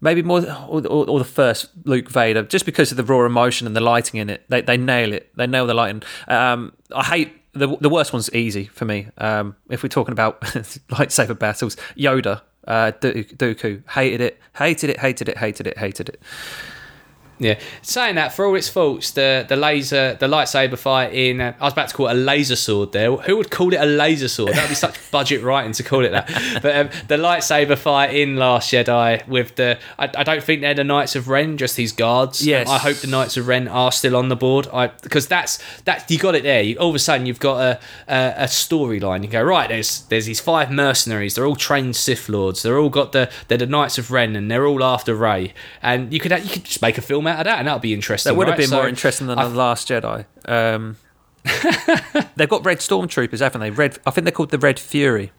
maybe 0.00 0.22
more, 0.22 0.40
or, 0.68 0.86
or, 0.86 1.08
or 1.10 1.18
the 1.18 1.24
first 1.24 1.68
Luke 1.84 2.08
Vader, 2.10 2.42
just 2.42 2.64
because 2.66 2.90
of 2.90 2.96
the 2.96 3.04
raw 3.04 3.24
emotion 3.24 3.66
and 3.66 3.76
the 3.76 3.80
lighting 3.80 4.20
in 4.20 4.30
it. 4.30 4.44
They 4.48 4.60
they 4.62 4.76
nail 4.76 5.12
it. 5.12 5.30
They 5.36 5.46
nail 5.46 5.66
the 5.66 5.74
lighting. 5.74 6.02
Um, 6.28 6.72
I 6.94 7.04
hate. 7.04 7.32
The, 7.52 7.76
the 7.80 7.88
worst 7.88 8.12
one's 8.12 8.32
easy 8.32 8.66
for 8.66 8.84
me. 8.84 9.08
Um, 9.18 9.56
if 9.70 9.82
we're 9.82 9.88
talking 9.88 10.12
about 10.12 10.40
lightsaber 10.42 11.36
battles, 11.36 11.76
Yoda, 11.96 12.42
uh, 12.66 12.92
Dooku, 12.92 13.88
hated 13.90 14.20
it, 14.20 14.40
hated 14.56 14.90
it, 14.90 15.00
hated 15.00 15.28
it, 15.28 15.38
hated 15.38 15.66
it, 15.66 15.78
hated 15.78 16.08
it. 16.08 16.20
Yeah, 17.40 17.58
saying 17.80 18.16
that 18.16 18.34
for 18.34 18.44
all 18.44 18.54
its 18.54 18.68
faults, 18.68 19.12
the 19.12 19.46
the 19.48 19.56
laser, 19.56 20.14
the 20.20 20.26
lightsaber 20.26 20.78
fight 20.78 21.14
in, 21.14 21.40
uh, 21.40 21.54
I 21.58 21.64
was 21.64 21.72
about 21.72 21.88
to 21.88 21.94
call 21.94 22.08
it 22.08 22.12
a 22.12 22.14
laser 22.14 22.54
sword. 22.54 22.92
There, 22.92 23.16
who 23.16 23.38
would 23.38 23.50
call 23.50 23.72
it 23.72 23.80
a 23.80 23.86
laser 23.86 24.28
sword? 24.28 24.52
That 24.52 24.64
would 24.64 24.68
be 24.68 24.74
such 24.74 25.10
budget 25.10 25.42
writing 25.42 25.72
to 25.72 25.82
call 25.82 26.04
it 26.04 26.10
that. 26.10 26.60
But 26.62 26.76
um, 26.76 26.90
the 27.08 27.16
lightsaber 27.16 27.78
fight 27.78 28.14
in 28.14 28.36
Last 28.36 28.70
Jedi 28.70 29.26
with 29.26 29.56
the, 29.56 29.78
I, 29.98 30.10
I 30.14 30.22
don't 30.22 30.42
think 30.42 30.60
they're 30.60 30.74
the 30.74 30.84
Knights 30.84 31.16
of 31.16 31.28
Ren, 31.28 31.56
just 31.56 31.76
these 31.76 31.92
guards. 31.92 32.46
Yes. 32.46 32.68
I 32.68 32.76
hope 32.76 32.98
the 32.98 33.06
Knights 33.06 33.38
of 33.38 33.48
Ren 33.48 33.68
are 33.68 33.90
still 33.90 34.16
on 34.16 34.28
the 34.28 34.36
board. 34.36 34.68
I 34.70 34.88
because 34.88 35.26
that's 35.26 35.58
that 35.82 36.10
you 36.10 36.18
got 36.18 36.34
it 36.34 36.42
there. 36.42 36.60
You, 36.60 36.76
all 36.76 36.90
of 36.90 36.94
a 36.94 36.98
sudden, 36.98 37.24
you've 37.24 37.40
got 37.40 37.60
a 37.60 37.80
a, 38.06 38.34
a 38.36 38.44
storyline. 38.44 39.22
You 39.22 39.30
go 39.30 39.42
right. 39.42 39.70
There's 39.70 40.02
there's 40.02 40.26
these 40.26 40.40
five 40.40 40.70
mercenaries. 40.70 41.36
They're 41.36 41.46
all 41.46 41.56
trained 41.56 41.96
Sith 41.96 42.28
lords. 42.28 42.62
They're 42.62 42.78
all 42.78 42.90
got 42.90 43.12
the 43.12 43.30
they're 43.48 43.56
the 43.56 43.66
Knights 43.66 43.96
of 43.96 44.10
Ren, 44.10 44.36
and 44.36 44.50
they're 44.50 44.66
all 44.66 44.84
after 44.84 45.14
Rey. 45.14 45.54
And 45.82 46.12
you 46.12 46.20
could 46.20 46.32
you 46.32 46.50
could 46.50 46.64
just 46.64 46.82
make 46.82 46.98
a 46.98 47.02
film 47.02 47.26
out 47.30 47.38
of 47.40 47.44
that, 47.44 47.58
and 47.58 47.68
that 47.68 47.72
would 47.74 47.82
be 47.82 47.94
interesting. 47.94 48.30
That 48.32 48.36
would 48.36 48.48
have 48.48 48.58
right? 48.58 48.68
been 48.68 48.76
more 48.76 48.88
interesting 48.88 49.26
than 49.26 49.38
I- 49.38 49.48
the 49.48 49.54
Last 49.54 49.88
Jedi. 49.88 50.26
Um, 50.46 50.96
they've 52.36 52.48
got 52.48 52.64
red 52.64 52.78
stormtroopers, 52.78 53.38
haven't 53.40 53.60
they? 53.60 53.70
Red. 53.70 53.98
I 54.06 54.10
think 54.10 54.24
they're 54.24 54.32
called 54.32 54.50
the 54.50 54.58
Red 54.58 54.78
Fury. 54.78 55.32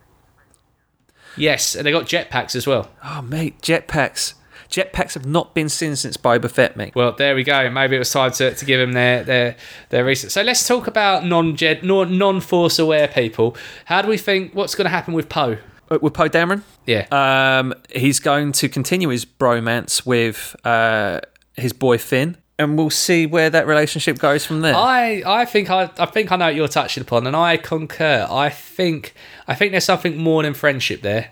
Yes, 1.37 1.75
and 1.75 1.85
they 1.85 1.91
got 1.91 2.05
jetpacks 2.05 2.55
as 2.55 2.67
well. 2.67 2.89
Oh 3.03 3.21
mate, 3.21 3.61
jetpacks. 3.61 4.33
Jetpacks 4.69 5.13
have 5.15 5.25
not 5.25 5.53
been 5.53 5.67
seen 5.67 5.95
since 5.97 6.15
Boba 6.15 6.49
Fett, 6.49 6.77
mate. 6.77 6.95
Well, 6.95 7.11
there 7.11 7.35
we 7.35 7.43
go. 7.43 7.69
Maybe 7.69 7.97
it 7.97 7.99
was 7.99 8.09
time 8.11 8.31
to, 8.31 8.53
to 8.55 8.65
give 8.65 8.79
them 8.79 8.93
their 8.93 9.23
their 9.23 9.55
their 9.89 10.03
research. 10.05 10.31
So 10.31 10.41
let's 10.41 10.65
talk 10.67 10.87
about 10.87 11.25
non 11.25 11.55
jet 11.55 11.83
non 11.83 12.41
force 12.41 12.79
aware 12.79 13.07
people. 13.07 13.55
How 13.85 14.01
do 14.01 14.07
we 14.07 14.17
think? 14.17 14.53
What's 14.53 14.75
going 14.75 14.85
to 14.85 14.89
happen 14.89 15.13
with 15.13 15.29
Poe? 15.29 15.57
Uh, 15.89 15.99
With 16.01 16.13
Poe 16.13 16.29
Dameron, 16.29 16.63
Yeah. 16.85 17.05
um, 17.11 17.73
he's 17.93 18.19
going 18.21 18.53
to 18.53 18.69
continue 18.69 19.09
his 19.09 19.25
bromance 19.25 20.05
with 20.05 20.55
uh, 20.65 21.19
his 21.55 21.73
boy 21.73 21.97
Finn, 21.97 22.37
and 22.57 22.77
we'll 22.77 22.89
see 22.89 23.25
where 23.25 23.49
that 23.49 23.67
relationship 23.67 24.19
goes 24.19 24.45
from 24.45 24.61
there. 24.61 24.75
I, 24.75 25.23
I 25.25 25.45
think 25.45 25.69
I, 25.69 25.89
I 25.97 26.05
think 26.05 26.31
I 26.31 26.35
know 26.35 26.45
what 26.45 26.55
you're 26.55 26.67
touching 26.67 27.01
upon, 27.01 27.27
and 27.27 27.35
I 27.35 27.57
concur. 27.57 28.27
I 28.29 28.49
think 28.49 29.13
I 29.47 29.55
think 29.55 29.71
there's 29.71 29.85
something 29.85 30.17
more 30.17 30.43
than 30.43 30.53
friendship 30.53 31.01
there. 31.01 31.31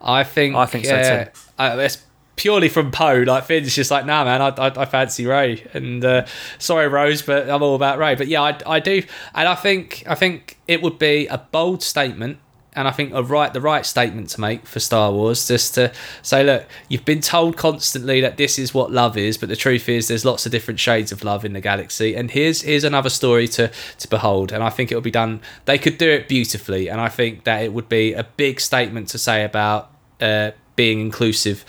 I 0.00 0.24
think 0.24 0.54
I 0.54 0.66
think 0.66 0.84
so 0.84 0.96
uh, 0.96 1.24
too. 1.24 1.30
uh, 1.58 1.76
it's 1.78 2.04
purely 2.36 2.68
from 2.68 2.90
Poe. 2.90 3.24
Like 3.26 3.44
Finn's 3.44 3.74
just 3.74 3.90
like, 3.90 4.06
nah, 4.06 4.24
man, 4.24 4.42
I, 4.42 4.48
I, 4.48 4.82
I 4.82 4.84
fancy 4.84 5.26
Rey, 5.26 5.66
and 5.72 6.04
uh, 6.04 6.26
sorry, 6.58 6.88
Rose, 6.88 7.22
but 7.22 7.48
I'm 7.48 7.62
all 7.62 7.74
about 7.74 7.98
Rey. 7.98 8.14
But 8.14 8.28
yeah, 8.28 8.42
I, 8.42 8.58
I 8.66 8.80
do, 8.80 9.02
and 9.34 9.48
I 9.48 9.54
think 9.54 10.04
I 10.06 10.14
think 10.14 10.58
it 10.68 10.82
would 10.82 10.98
be 10.98 11.26
a 11.26 11.38
bold 11.38 11.82
statement. 11.82 12.38
And 12.76 12.88
I 12.88 12.90
think 12.90 13.12
a 13.14 13.22
right, 13.22 13.52
the 13.52 13.60
right 13.60 13.86
statement 13.86 14.30
to 14.30 14.40
make 14.40 14.66
for 14.66 14.80
Star 14.80 15.12
Wars, 15.12 15.46
just 15.46 15.74
to 15.74 15.92
say, 16.22 16.42
look, 16.42 16.66
you've 16.88 17.04
been 17.04 17.20
told 17.20 17.56
constantly 17.56 18.20
that 18.20 18.36
this 18.36 18.58
is 18.58 18.74
what 18.74 18.90
love 18.90 19.16
is, 19.16 19.38
but 19.38 19.48
the 19.48 19.56
truth 19.56 19.88
is, 19.88 20.08
there's 20.08 20.24
lots 20.24 20.44
of 20.44 20.52
different 20.52 20.80
shades 20.80 21.12
of 21.12 21.22
love 21.22 21.44
in 21.44 21.52
the 21.52 21.60
galaxy, 21.60 22.14
and 22.14 22.30
here's 22.30 22.62
here's 22.62 22.84
another 22.84 23.10
story 23.10 23.46
to 23.48 23.70
to 23.98 24.08
behold. 24.08 24.52
And 24.52 24.62
I 24.62 24.70
think 24.70 24.90
it 24.90 24.94
will 24.94 25.02
be 25.02 25.10
done. 25.10 25.40
They 25.66 25.78
could 25.78 25.98
do 25.98 26.10
it 26.10 26.28
beautifully, 26.28 26.88
and 26.88 27.00
I 27.00 27.08
think 27.08 27.44
that 27.44 27.62
it 27.62 27.72
would 27.72 27.88
be 27.88 28.12
a 28.12 28.24
big 28.24 28.60
statement 28.60 29.08
to 29.08 29.18
say 29.18 29.44
about 29.44 29.90
uh, 30.20 30.50
being 30.76 31.00
inclusive 31.00 31.64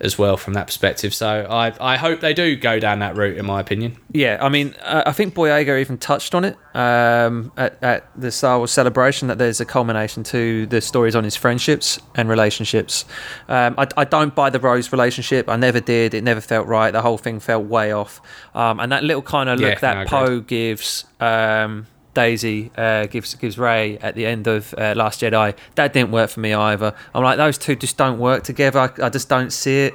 as 0.00 0.18
well 0.18 0.36
from 0.36 0.54
that 0.54 0.66
perspective. 0.66 1.12
So 1.14 1.46
I 1.48 1.72
I 1.80 1.96
hope 1.96 2.20
they 2.20 2.34
do 2.34 2.56
go 2.56 2.78
down 2.78 3.00
that 3.00 3.16
route, 3.16 3.36
in 3.36 3.46
my 3.46 3.60
opinion. 3.60 3.96
Yeah, 4.12 4.38
I 4.40 4.48
mean, 4.48 4.74
uh, 4.82 5.02
I 5.06 5.12
think 5.12 5.34
Boyega 5.34 5.80
even 5.80 5.98
touched 5.98 6.34
on 6.34 6.44
it 6.44 6.56
um, 6.74 7.52
at, 7.56 7.82
at 7.82 8.08
the 8.20 8.30
Star 8.30 8.58
Wars 8.58 8.70
celebration 8.70 9.28
that 9.28 9.38
there's 9.38 9.60
a 9.60 9.64
culmination 9.64 10.22
to 10.24 10.66
the 10.66 10.80
stories 10.80 11.16
on 11.16 11.24
his 11.24 11.36
friendships 11.36 11.98
and 12.14 12.28
relationships. 12.28 13.04
Um, 13.48 13.74
I, 13.78 13.86
I 13.96 14.04
don't 14.04 14.34
buy 14.34 14.50
the 14.50 14.60
Rose 14.60 14.92
relationship. 14.92 15.48
I 15.48 15.56
never 15.56 15.80
did. 15.80 16.14
It 16.14 16.24
never 16.24 16.40
felt 16.40 16.66
right. 16.66 16.90
The 16.90 17.02
whole 17.02 17.18
thing 17.18 17.40
felt 17.40 17.66
way 17.66 17.92
off. 17.92 18.20
Um, 18.54 18.80
and 18.80 18.92
that 18.92 19.04
little 19.04 19.22
kind 19.22 19.48
of 19.48 19.58
look 19.58 19.82
no, 19.82 19.88
I 19.88 19.94
that 19.94 20.06
agree. 20.06 20.18
Poe 20.18 20.40
gives. 20.40 21.04
Um, 21.20 21.86
Daisy 22.18 22.72
uh, 22.76 23.06
gives 23.06 23.32
gives 23.36 23.56
Rey 23.58 23.96
at 23.98 24.16
the 24.16 24.26
end 24.26 24.48
of 24.48 24.74
uh, 24.76 24.92
Last 24.96 25.20
Jedi. 25.20 25.56
That 25.76 25.92
didn't 25.92 26.10
work 26.10 26.30
for 26.30 26.40
me 26.40 26.52
either. 26.52 26.92
I'm 27.14 27.22
like 27.22 27.36
those 27.36 27.56
two 27.56 27.76
just 27.76 27.96
don't 27.96 28.18
work 28.18 28.42
together. 28.42 28.80
I, 28.80 29.06
I 29.06 29.08
just 29.08 29.28
don't 29.28 29.52
see 29.52 29.86
it. 29.86 29.94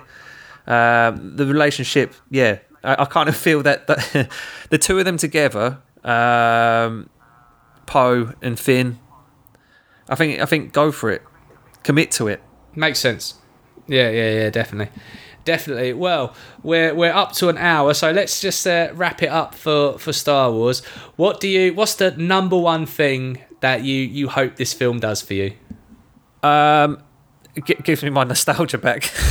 Um, 0.65 1.35
the 1.35 1.45
relationship, 1.45 2.13
yeah, 2.29 2.59
I, 2.81 3.01
I 3.01 3.05
kind 3.05 3.27
of 3.27 3.35
feel 3.35 3.61
that, 3.63 3.87
that 3.87 4.31
the 4.69 4.77
two 4.77 4.97
of 4.99 5.03
them 5.03 5.17
together, 5.17 5.79
um, 6.05 7.09
Poe 7.87 8.31
and 8.41 8.57
Finn. 8.57 8.99
I 10.07 10.15
think 10.15 10.39
I 10.39 10.45
think 10.45 10.71
go 10.71 10.93
for 10.93 11.09
it, 11.11 11.23
commit 11.83 12.09
to 12.11 12.29
it. 12.29 12.41
Makes 12.73 12.99
sense. 12.99 13.33
Yeah, 13.85 14.09
yeah, 14.09 14.31
yeah, 14.31 14.49
definitely. 14.49 14.97
Definitely. 15.45 15.93
Well, 15.93 16.33
we're 16.61 16.93
we're 16.93 17.11
up 17.11 17.33
to 17.33 17.49
an 17.49 17.57
hour, 17.57 17.93
so 17.93 18.11
let's 18.11 18.39
just 18.39 18.65
uh, 18.65 18.89
wrap 18.93 19.21
it 19.21 19.29
up 19.29 19.55
for 19.55 19.97
for 19.99 20.13
Star 20.13 20.51
Wars. 20.51 20.83
What 21.15 21.39
do 21.39 21.47
you 21.47 21.73
what's 21.73 21.95
the 21.95 22.11
number 22.11 22.57
one 22.57 22.85
thing 22.85 23.39
that 23.59 23.83
you 23.83 23.95
you 24.01 24.29
hope 24.29 24.55
this 24.55 24.73
film 24.73 24.99
does 24.99 25.21
for 25.21 25.33
you? 25.33 25.53
Um, 26.41 27.03
it 27.55 27.83
gives 27.83 28.03
me 28.03 28.09
my 28.09 28.23
nostalgia 28.23 28.77
back. 28.77 29.11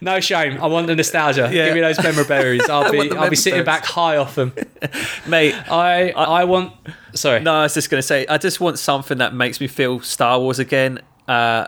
No 0.00 0.20
shame. 0.20 0.60
I 0.60 0.66
want 0.66 0.86
the 0.86 0.94
nostalgia. 0.94 1.50
Yeah. 1.52 1.66
Give 1.66 1.74
me 1.74 1.80
those 1.80 2.02
member 2.02 2.24
berries. 2.24 2.62
I'll 2.70 2.90
be 2.90 3.10
I'll 3.10 3.30
be 3.30 3.36
sitting 3.36 3.64
back 3.64 3.84
high 3.84 4.16
off 4.16 4.34
them. 4.36 4.52
Mate, 5.26 5.54
I 5.70 6.10
I 6.10 6.44
want 6.44 6.72
sorry. 7.14 7.40
no, 7.40 7.52
I 7.52 7.62
was 7.64 7.74
just 7.74 7.90
going 7.90 7.98
to 7.98 8.06
say, 8.06 8.26
I 8.28 8.38
just 8.38 8.60
want 8.60 8.78
something 8.78 9.18
that 9.18 9.34
makes 9.34 9.60
me 9.60 9.66
feel 9.66 10.00
Star 10.00 10.38
Wars 10.38 10.58
again. 10.58 11.00
Uh, 11.26 11.66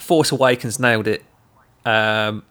Force 0.00 0.32
Awakens 0.32 0.78
nailed 0.78 1.06
it. 1.06 1.24
Um, 1.84 2.44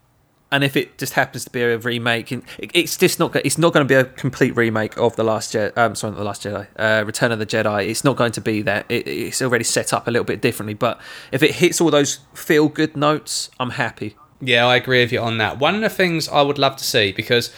and 0.52 0.64
if 0.64 0.78
it 0.78 1.00
just 1.00 1.14
happens 1.14 1.46
to 1.46 1.50
be 1.50 1.64
a 1.64 1.80
remake, 1.80 2.32
it's 2.60 2.96
just 2.96 3.20
not. 3.20 3.36
It's 3.38 3.58
not 3.58 3.74
going 3.74 3.88
to 3.88 3.92
be 3.92 3.96
a 3.96 4.06
complete 4.06 4.56
remake 4.56 4.96
of 4.98 5.16
the 5.16 5.24
Last 5.24 5.54
Jedi. 5.54 5.76
Um, 5.76 5.96
sorry, 5.96 6.12
not 6.12 6.20
the 6.20 6.24
Last 6.24 6.44
Jedi. 6.44 6.68
Uh, 6.76 7.04
Return 7.06 7.32
of 7.32 7.40
the 7.40 7.46
Jedi. 7.48 7.88
It's 7.90 8.04
not 8.04 8.18
going 8.18 8.34
to 8.34 8.42
be 8.42 8.62
that. 8.62 8.86
It, 8.88 9.08
it's 9.08 9.42
already 9.42 9.64
set 9.64 9.94
up 9.94 10.08
a 10.08 10.12
little 10.12 10.26
bit 10.26 10.42
differently. 10.42 10.76
But 10.76 11.02
if 11.32 11.42
it 11.42 11.56
hits 11.56 11.82
all 11.82 11.90
those 11.90 12.20
feel 12.36 12.68
good 12.68 12.96
notes, 12.96 13.50
I'm 13.60 13.72
happy. 13.72 14.16
Yeah, 14.42 14.68
I 14.68 14.76
agree 14.76 15.02
with 15.02 15.12
you 15.12 15.22
on 15.22 15.40
that. 15.40 15.58
One 15.58 15.74
of 15.74 15.82
the 15.82 15.90
things 15.90 16.30
I 16.30 16.44
would 16.44 16.60
love 16.60 16.76
to 16.76 16.84
see 16.84 17.12
because 17.12 17.52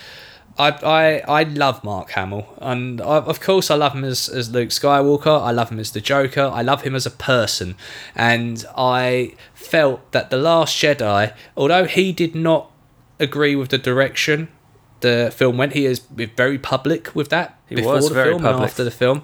I, 0.57 0.69
I 0.69 1.41
I 1.41 1.43
love 1.43 1.83
Mark 1.83 2.11
Hamill, 2.11 2.47
and 2.59 3.01
I, 3.01 3.17
of 3.17 3.41
course 3.41 3.69
I 3.69 3.75
love 3.75 3.93
him 3.93 4.05
as, 4.05 4.29
as 4.29 4.51
Luke 4.51 4.69
Skywalker. 4.69 5.41
I 5.41 5.51
love 5.51 5.69
him 5.69 5.79
as 5.79 5.91
the 5.91 6.01
Joker. 6.01 6.49
I 6.53 6.61
love 6.61 6.83
him 6.83 6.95
as 6.95 7.05
a 7.05 7.11
person, 7.11 7.75
and 8.15 8.65
I 8.77 9.35
felt 9.53 10.11
that 10.11 10.29
the 10.29 10.37
Last 10.37 10.75
Jedi, 10.77 11.33
although 11.57 11.85
he 11.85 12.13
did 12.13 12.35
not 12.35 12.71
agree 13.19 13.55
with 13.55 13.69
the 13.69 13.77
direction 13.77 14.49
the 15.01 15.31
film 15.35 15.57
went, 15.57 15.73
he 15.73 15.85
is 15.85 15.99
very 15.99 16.57
public 16.57 17.13
with 17.13 17.29
that 17.29 17.59
He 17.67 17.75
before 17.75 17.99
the 17.99 18.09
very 18.09 18.31
film 18.31 18.45
and 18.45 18.63
after 18.63 18.83
the 18.83 18.91
film. 18.91 19.23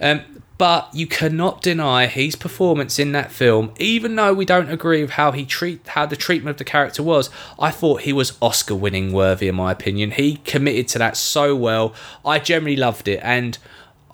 Um, 0.00 0.22
but 0.58 0.88
you 0.92 1.06
cannot 1.06 1.62
deny 1.62 2.06
his 2.06 2.36
performance 2.36 2.98
in 2.98 3.12
that 3.12 3.32
film, 3.32 3.72
even 3.78 4.14
though 4.14 4.32
we 4.32 4.44
don't 4.44 4.70
agree 4.70 5.02
with 5.02 5.12
how 5.12 5.32
he 5.32 5.44
treat 5.44 5.86
how 5.88 6.06
the 6.06 6.16
treatment 6.16 6.54
of 6.54 6.58
the 6.58 6.64
character 6.64 7.02
was. 7.02 7.30
I 7.58 7.70
thought 7.70 8.02
he 8.02 8.12
was 8.12 8.36
Oscar 8.40 8.74
winning 8.74 9.12
worthy, 9.12 9.48
in 9.48 9.54
my 9.54 9.72
opinion. 9.72 10.12
He 10.12 10.36
committed 10.36 10.88
to 10.88 10.98
that 10.98 11.16
so 11.16 11.56
well. 11.56 11.94
I 12.24 12.38
generally 12.38 12.76
loved 12.76 13.08
it, 13.08 13.20
and 13.22 13.58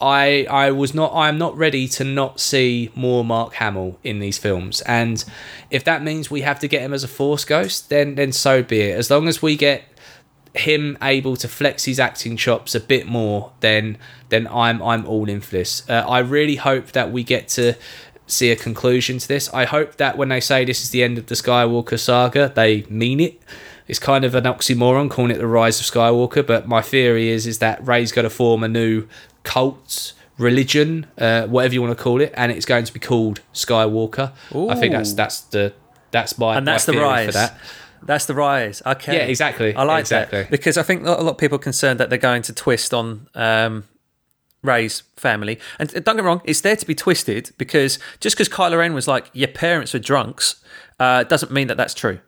I 0.01 0.47
I 0.49 0.71
was 0.71 0.95
not 0.95 1.13
I 1.15 1.29
am 1.29 1.39
not 1.39 1.57
ready 1.57 1.89
to 1.89 2.05
not 2.05 2.41
see 2.41 2.91
more 2.95 3.25
Mark 3.25 3.55
Hamill 3.55 3.99
in 4.05 4.21
these 4.21 4.39
films. 4.39 4.81
And 4.83 5.25
if 5.71 5.85
that 5.85 6.03
means 6.03 6.31
we 6.31 6.43
have 6.43 6.61
to 6.61 6.69
get 6.69 6.83
him 6.83 6.95
as 6.95 7.05
a 7.05 7.09
Force 7.09 7.45
Ghost, 7.45 7.89
then 7.89 8.15
then 8.15 8.33
so 8.33 8.63
be 8.63 8.81
it. 8.81 8.99
As 8.99 9.11
long 9.11 9.29
as 9.29 9.43
we 9.43 9.57
get 9.57 9.85
him 10.55 10.97
able 11.03 11.37
to 11.37 11.49
flex 11.49 11.85
his 11.85 12.01
acting 12.01 12.37
chops 12.37 12.75
a 12.75 12.81
bit 12.81 13.07
more, 13.07 13.53
then 13.61 13.99
then 14.29 14.47
I'm 14.49 14.83
I'm 14.83 15.07
all 15.07 15.29
in 15.29 15.41
for 15.41 15.53
this. 15.53 15.89
Uh, 15.89 16.05
I 16.09 16.21
really 16.21 16.57
hope 16.57 16.93
that 16.93 17.13
we 17.13 17.23
get 17.25 17.49
to 17.51 17.75
see 18.27 18.51
a 18.51 18.57
conclusion 18.57 19.19
to 19.19 19.29
this. 19.29 19.53
I 19.55 19.65
hope 19.65 19.97
that 19.97 20.19
when 20.19 20.29
they 20.29 20.41
say 20.41 20.65
this 20.65 20.83
is 20.83 20.91
the 20.91 21.03
end 21.03 21.19
of 21.19 21.27
the 21.27 21.35
Skywalker 21.35 21.99
saga, 21.99 22.53
they 22.55 22.83
mean 22.89 23.21
it. 23.21 23.41
It's 23.87 23.99
kind 23.99 24.25
of 24.25 24.35
an 24.35 24.45
oxymoron 24.45 25.11
calling 25.11 25.31
it 25.31 25.39
the 25.39 25.47
rise 25.47 25.81
of 25.81 25.87
Skywalker, 25.87 26.47
but 26.47 26.69
my 26.69 26.83
theory 26.83 27.29
is 27.29 27.47
is 27.47 27.59
that 27.61 27.85
Rey's 27.87 28.13
going 28.13 28.25
to 28.25 28.31
form 28.31 28.63
a 28.63 28.69
new 28.69 29.07
cult 29.45 30.13
religion, 30.37 31.07
uh, 31.17 31.47
whatever 31.47 31.75
you 31.75 31.83
want 31.83 31.97
to 31.97 32.03
call 32.03 32.21
it, 32.21 32.33
and 32.37 32.53
it's 32.53 32.67
going 32.67 32.85
to 32.85 32.93
be 32.93 33.01
called 33.01 33.41
Skywalker. 33.55 34.33
I 34.55 34.75
think 34.75 34.93
that's 34.93 35.15
that's 35.15 35.41
the 35.41 35.73
that's 36.11 36.39
my 36.39 36.57
and 36.57 36.67
that's 36.67 36.87
my 36.87 36.95
the 36.95 37.01
rise. 37.01 37.27
for 37.27 37.33
that. 37.33 37.59
That's 38.03 38.27
the 38.27 38.35
rise. 38.35 38.83
Okay. 38.87 39.17
Yeah, 39.17 39.25
exactly, 39.25 39.75
I 39.75 39.83
like 39.85 40.01
exactly. 40.01 40.43
that 40.43 40.51
because 40.51 40.77
I 40.79 40.83
think 40.83 41.03
a 41.07 41.11
lot 41.11 41.21
of 41.21 41.39
people 41.39 41.57
are 41.57 41.61
concerned 41.61 42.01
that 42.01 42.11
they're 42.11 42.19
going 42.19 42.43
to 42.43 42.53
twist 42.53 42.95
on 42.95 43.29
um, 43.35 43.85
Rey's 44.63 45.03
family, 45.17 45.59
and 45.79 45.89
don't 46.05 46.17
get 46.17 46.25
wrong, 46.25 46.43
it's 46.45 46.61
there 46.63 46.77
to 46.77 46.87
be 46.87 46.95
twisted 46.95 47.53
because 47.59 47.99
just 48.21 48.37
because 48.37 48.49
Kylo 48.49 48.79
Ren 48.79 48.95
was 48.95 49.07
like, 49.07 49.31
"Your 49.33 49.49
parents 49.49 49.95
are 49.95 49.99
drunks," 50.01 50.63
uh, 50.99 51.25
doesn't 51.25 51.53
mean 51.53 51.69
that 51.69 51.77
that's 51.77 51.95
true. 51.95 52.21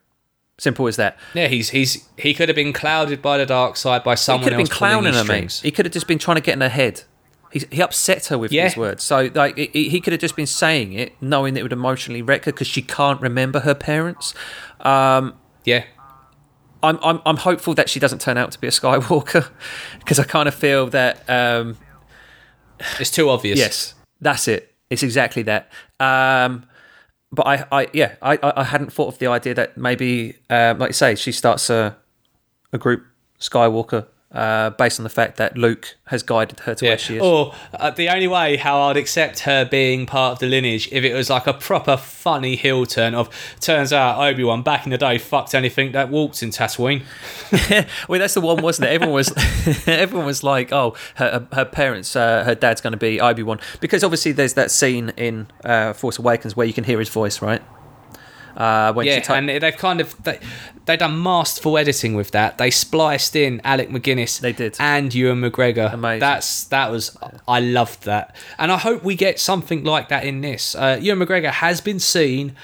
Simple 0.59 0.87
as 0.87 0.97
that. 0.97 1.17
Yeah, 1.35 1.49
he's 1.49 1.71
he's 1.71 2.07
he 2.19 2.35
could 2.35 2.49
have 2.49 2.57
been 2.57 2.73
clouded 2.73 3.23
by 3.23 3.39
the 3.39 3.47
dark 3.47 3.77
side 3.77 4.05
by 4.05 4.15
someone. 4.15 4.41
He 4.43 4.45
could 4.45 4.53
have 4.53 4.59
been 4.69 4.77
clowning 4.77 5.15
her, 5.15 5.25
mate. 5.25 5.61
He 5.63 5.71
could 5.71 5.87
have 5.87 5.93
just 5.93 6.07
been 6.07 6.19
trying 6.19 6.37
to 6.37 6.43
get 6.43 6.53
in 6.53 6.61
her 6.61 6.69
head. 6.69 7.03
He, 7.51 7.63
he 7.73 7.83
upset 7.83 8.27
her 8.27 8.39
with 8.39 8.53
Yeah. 8.53 8.65
his 8.65 8.77
words. 8.77 9.03
So 9.03 9.31
like 9.35 9.57
he, 9.57 9.89
he 9.89 10.01
could 10.01 10.13
have 10.13 10.21
just 10.21 10.37
been 10.37 10.47
saying 10.47 10.93
it, 10.93 11.15
knowing 11.21 11.55
that 11.55 11.61
it 11.61 11.63
would 11.65 11.73
emotionally 11.73 12.23
wreck 12.23 12.45
her 12.45 12.53
because 12.53 12.69
she 12.69 12.83
can't 12.83 13.21
remember 13.21 13.61
her 13.61 13.75
parents. 13.75 14.35
Um, 14.83 15.35
Yeah, 15.71 15.85
I'm, 16.83 16.99
I'm 17.03 17.21
I'm 17.25 17.37
hopeful 17.37 17.75
that 17.75 17.89
she 17.89 18.01
doesn't 18.01 18.21
turn 18.21 18.37
out 18.39 18.53
to 18.53 18.59
be 18.61 18.67
a 18.67 18.71
Skywalker 18.71 19.51
because 19.99 20.19
I 20.19 20.25
kind 20.25 20.49
of 20.49 20.55
feel 20.55 20.87
that 20.89 21.29
um, 21.29 21.77
it's 22.99 23.11
too 23.11 23.29
obvious. 23.29 23.59
yes, 23.59 23.95
that's 24.21 24.49
it. 24.49 24.75
It's 24.89 25.03
exactly 25.03 25.43
that. 25.45 25.71
Um, 25.99 26.67
but 27.33 27.47
I, 27.47 27.67
I 27.71 27.89
yeah, 27.93 28.17
I, 28.21 28.39
I 28.43 28.61
I 28.61 28.65
hadn't 28.65 28.93
thought 28.93 29.09
of 29.09 29.19
the 29.19 29.29
idea 29.29 29.55
that 29.55 29.77
maybe, 29.77 30.37
um, 30.49 30.79
like 30.79 30.91
you 30.91 30.95
say, 30.95 31.15
she 31.15 31.33
starts 31.33 31.71
a 31.71 31.97
a 32.73 32.79
group 32.79 33.05
Skywalker 33.39 34.07
uh, 34.33 34.71
based 34.71 35.01
on 35.01 35.05
the 35.05 35.11
fact 35.11 35.37
that 35.39 35.57
Luke 35.59 35.97
has 36.07 36.23
guided 36.23 36.61
her 36.61 36.75
to 36.77 36.85
Yeah. 36.85 36.91
where 36.93 36.99
she 36.99 37.17
is. 37.17 37.23
Or 37.23 37.53
uh, 37.75 37.91
the 37.91 38.09
only 38.09 38.29
way 38.29 38.57
how 38.57 38.81
I'd 38.83 38.97
accept 38.97 39.41
her 39.41 39.65
being 39.65 40.07
part 40.07 40.33
of 40.35 40.39
the 40.39 40.47
lineage 40.47 40.89
if 40.93 41.03
it 41.05 41.15
was 41.15 41.29
like 41.31 41.47
a 41.49 41.53
proper 41.53 41.97
funny 41.97 42.55
heel 42.57 42.87
turn 42.87 43.15
of 43.15 43.29
turns 43.61 43.93
out 43.93 44.19
Obi 44.21 44.45
Wan 44.45 44.63
back 44.63 44.85
in 44.87 44.91
the 44.91 44.99
day 44.99 45.19
fucked 45.19 45.55
anything 45.55 45.93
that 45.93 46.11
walked 46.11 46.43
in 46.43 46.51
Tatooine. 46.51 47.03
well, 48.09 48.21
that's 48.21 48.35
the 48.35 48.41
one, 48.41 48.63
wasn't 48.63 48.89
it? 48.89 48.93
Everyone 48.93 49.15
was, 49.15 49.33
everyone 49.89 50.27
was 50.27 50.43
like, 50.45 50.73
"Oh, 50.73 50.95
her, 51.17 51.47
her 51.53 51.65
parents, 51.65 52.15
uh, 52.15 52.45
her 52.45 52.55
dad's 52.55 52.81
going 52.81 52.93
to 52.93 52.97
be 52.97 53.21
Obi 53.21 53.43
Wan," 53.43 53.59
because 53.81 54.05
obviously 54.05 54.33
there's 54.33 54.55
that 54.55 54.71
scene 54.71 55.13
in 55.17 55.49
uh, 55.65 55.93
Force 55.93 56.19
Awakens 56.19 56.55
where 56.57 56.67
you 56.67 56.73
can 56.73 56.85
hear 56.85 56.99
his 56.99 57.09
voice, 57.09 57.43
right? 57.43 57.63
Uh, 58.57 58.93
when 58.93 59.07
Yeah, 59.07 59.17
she 59.17 59.21
ta- 59.23 59.35
and 59.35 59.49
they've 59.49 59.77
kind 59.77 60.01
of 60.01 60.15
they 60.25 60.39
they 60.87 60.97
done 60.97 61.23
masterful 61.23 61.79
editing 61.79 62.15
with 62.15 62.31
that. 62.33 62.59
They 62.59 62.71
spliced 62.71 63.37
in 63.37 63.61
Alec 63.65 63.91
McGuinness. 63.91 64.41
They 64.41 64.53
did. 64.53 64.77
and 64.81 65.15
Ewan 65.15 65.41
McGregor. 65.41 65.93
Amazing. 65.93 66.21
That's 66.21 66.65
that 66.65 66.91
was 66.91 67.17
I 67.47 67.61
loved 67.61 68.05
that, 68.05 68.35
and 68.59 68.73
I 68.73 68.77
hope 68.79 69.05
we 69.05 69.15
get 69.15 69.39
something 69.39 69.85
like 69.85 70.09
that 70.09 70.25
in 70.25 70.41
this. 70.41 70.75
Uh, 70.75 70.99
Ewan 71.01 71.27
McGregor 71.27 71.51
has 71.51 71.81
been 71.81 71.99
seen 72.01 72.55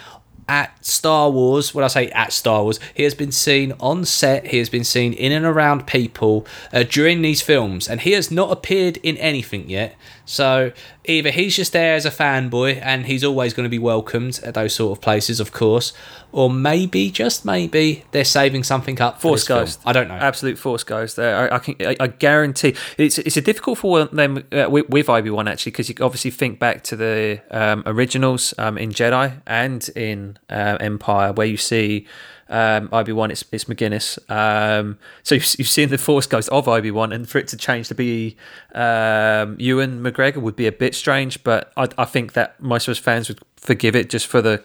at 0.49 0.85
Star 0.85 1.29
Wars. 1.31 1.75
When 1.75 1.85
I 1.85 1.89
say 1.89 2.09
at 2.11 2.33
Star 2.33 2.63
Wars, 2.63 2.79
he 2.95 3.03
has 3.03 3.15
been 3.15 3.33
seen 3.33 3.73
on 3.81 4.05
set. 4.05 4.47
He 4.49 4.59
has 4.59 4.69
been 4.69 4.85
seen 4.85 5.13
in 5.13 5.33
and 5.33 5.45
around 5.45 5.87
people 5.87 6.47
uh, 6.73 6.85
during 6.85 7.23
these 7.23 7.43
films, 7.43 7.89
and 7.89 8.01
he 8.01 8.13
has 8.13 8.31
not 8.31 8.51
appeared 8.53 8.97
in 8.99 9.17
anything 9.17 9.69
yet. 9.69 9.97
So 10.27 10.73
either 11.05 11.31
he's 11.31 11.57
just 11.57 11.73
there 11.73 11.95
as 11.95 12.05
a 12.05 12.11
fanboy, 12.11 12.81
and 12.83 13.07
he's 13.07 13.25
always 13.25 13.55
going 13.55 13.65
to 13.65 13.71
be 13.71 13.79
welcomed 13.79 14.41
at 14.43 14.55
those 14.55 14.75
sort 14.75 14.99
of 14.99 15.03
places, 15.03 15.39
of 15.39 15.53
course, 15.53 15.93
or 16.33 16.51
maybe 16.51 17.11
just 17.11 17.45
maybe 17.45 18.05
they're 18.11 18.25
saving 18.25 18.65
something 18.65 19.01
up 19.01 19.17
for 19.17 19.29
Force 19.29 19.47
this 19.47 19.77
film. 19.77 19.83
I 19.87 19.93
don't 19.93 20.09
know. 20.09 20.15
Absolute 20.15 20.59
Force 20.59 20.83
Ghost. 20.83 21.17
There, 21.17 21.51
I, 21.53 21.57
I 21.57 21.59
can. 21.61 21.77
I, 21.81 21.97
I 22.01 22.07
guarantee 22.09 22.75
it's 22.99 23.19
it's 23.19 23.37
a 23.37 23.41
difficult 23.41 23.79
for 23.79 24.05
them 24.07 24.45
uh, 24.53 24.67
with, 24.69 24.89
with 24.91 25.09
Obi 25.09 25.31
Wan 25.31 25.49
actually 25.49 25.73
because 25.73 25.89
you 25.89 25.95
obviously 26.01 26.33
think 26.33 26.59
back 26.59 26.83
to 26.85 26.97
the 26.97 27.41
um, 27.53 27.85
originals 27.87 28.53
um, 28.59 28.77
in 28.77 28.91
Jedi 28.91 29.41
and 29.47 29.89
in 29.91 30.39
uh, 30.51 30.77
Empire 30.81 31.33
where 31.33 31.47
you 31.47 31.57
see. 31.57 32.07
Um, 32.49 32.89
Obi 32.93 33.13
Wan, 33.13 33.31
it's 33.31 33.45
it's 33.51 33.65
McGinnis. 33.65 34.19
Um, 34.31 34.99
so 35.23 35.35
you've, 35.35 35.55
you've 35.59 35.69
seen 35.69 35.89
the 35.89 35.99
Force 35.99 36.27
Ghost 36.27 36.49
of 36.51 36.69
Obi 36.69 36.91
Wan, 36.91 37.13
and 37.13 37.29
for 37.29 37.39
it 37.39 37.49
to 37.49 37.57
change 37.57 37.89
to 37.89 37.95
be 37.95 38.37
um, 38.75 39.57
Ewan 39.59 40.03
McGregor 40.03 40.37
would 40.37 40.57
be 40.57 40.67
a 40.67 40.73
bit 40.73 40.95
strange. 40.95 41.43
But 41.43 41.73
I, 41.77 41.89
I 41.99 42.05
think 42.05 42.35
that 42.35 42.61
most 42.61 42.87
of 42.87 42.93
us 42.93 42.99
fans 42.99 43.29
would 43.29 43.41
forgive 43.57 43.97
it 43.97 44.11
just 44.11 44.27
for 44.27 44.41
the 44.41 44.63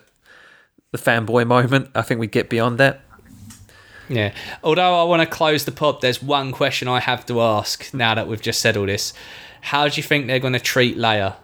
the 0.91 0.97
fanboy 0.97 1.47
moment. 1.47 1.89
I 1.95 2.01
think 2.01 2.19
we'd 2.19 2.31
get 2.31 2.49
beyond 2.49 2.77
that. 2.77 3.01
Yeah. 4.09 4.33
Although 4.63 5.01
I 5.01 5.03
want 5.05 5.21
to 5.21 5.25
close 5.25 5.65
the 5.65 5.71
pub, 5.71 6.01
there's 6.01 6.21
one 6.21 6.51
question 6.51 6.87
I 6.87 6.99
have 6.99 7.25
to 7.27 7.41
ask 7.41 7.93
now 7.93 8.13
that 8.13 8.27
we've 8.27 8.41
just 8.41 8.59
said 8.59 8.75
all 8.75 8.85
this. 8.85 9.13
How 9.61 9.87
do 9.87 9.95
you 9.95 10.03
think 10.03 10.27
they're 10.27 10.39
going 10.39 10.53
to 10.53 10.59
treat 10.59 10.97
Leia? 10.97 11.35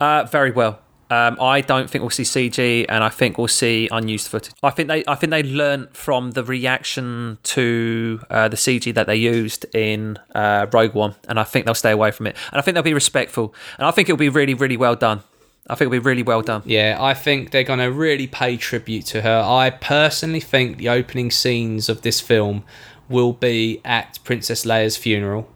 Uh, 0.00 0.24
very 0.24 0.52
well. 0.52 0.80
Um, 1.10 1.38
I 1.40 1.62
don't 1.62 1.88
think 1.88 2.02
we'll 2.02 2.10
see 2.10 2.24
CG, 2.24 2.84
and 2.88 3.02
I 3.02 3.08
think 3.08 3.38
we'll 3.38 3.48
see 3.48 3.88
unused 3.90 4.28
footage. 4.28 4.54
I 4.62 4.70
think 4.70 4.88
they, 4.88 5.04
I 5.06 5.14
think 5.14 5.30
they 5.30 5.42
learnt 5.42 5.96
from 5.96 6.32
the 6.32 6.44
reaction 6.44 7.38
to 7.44 8.20
uh, 8.28 8.48
the 8.48 8.56
CG 8.56 8.92
that 8.94 9.06
they 9.06 9.16
used 9.16 9.64
in 9.74 10.18
uh, 10.34 10.66
Rogue 10.72 10.94
One, 10.94 11.14
and 11.28 11.40
I 11.40 11.44
think 11.44 11.64
they'll 11.64 11.74
stay 11.74 11.92
away 11.92 12.10
from 12.10 12.26
it. 12.26 12.36
And 12.52 12.58
I 12.58 12.62
think 12.62 12.74
they'll 12.74 12.82
be 12.82 12.94
respectful, 12.94 13.54
and 13.78 13.86
I 13.86 13.90
think 13.90 14.08
it'll 14.08 14.18
be 14.18 14.28
really, 14.28 14.54
really 14.54 14.76
well 14.76 14.96
done. 14.96 15.22
I 15.70 15.74
think 15.74 15.88
it'll 15.88 16.00
be 16.02 16.06
really 16.06 16.22
well 16.22 16.42
done. 16.42 16.62
Yeah, 16.64 16.96
I 16.98 17.14
think 17.14 17.50
they're 17.50 17.62
going 17.62 17.78
to 17.78 17.92
really 17.92 18.26
pay 18.26 18.56
tribute 18.56 19.04
to 19.06 19.22
her. 19.22 19.42
I 19.46 19.70
personally 19.70 20.40
think 20.40 20.78
the 20.78 20.88
opening 20.88 21.30
scenes 21.30 21.88
of 21.90 22.02
this 22.02 22.20
film 22.20 22.64
will 23.08 23.32
be 23.32 23.80
at 23.84 24.18
Princess 24.24 24.64
Leia's 24.64 24.96
funeral. 24.96 25.48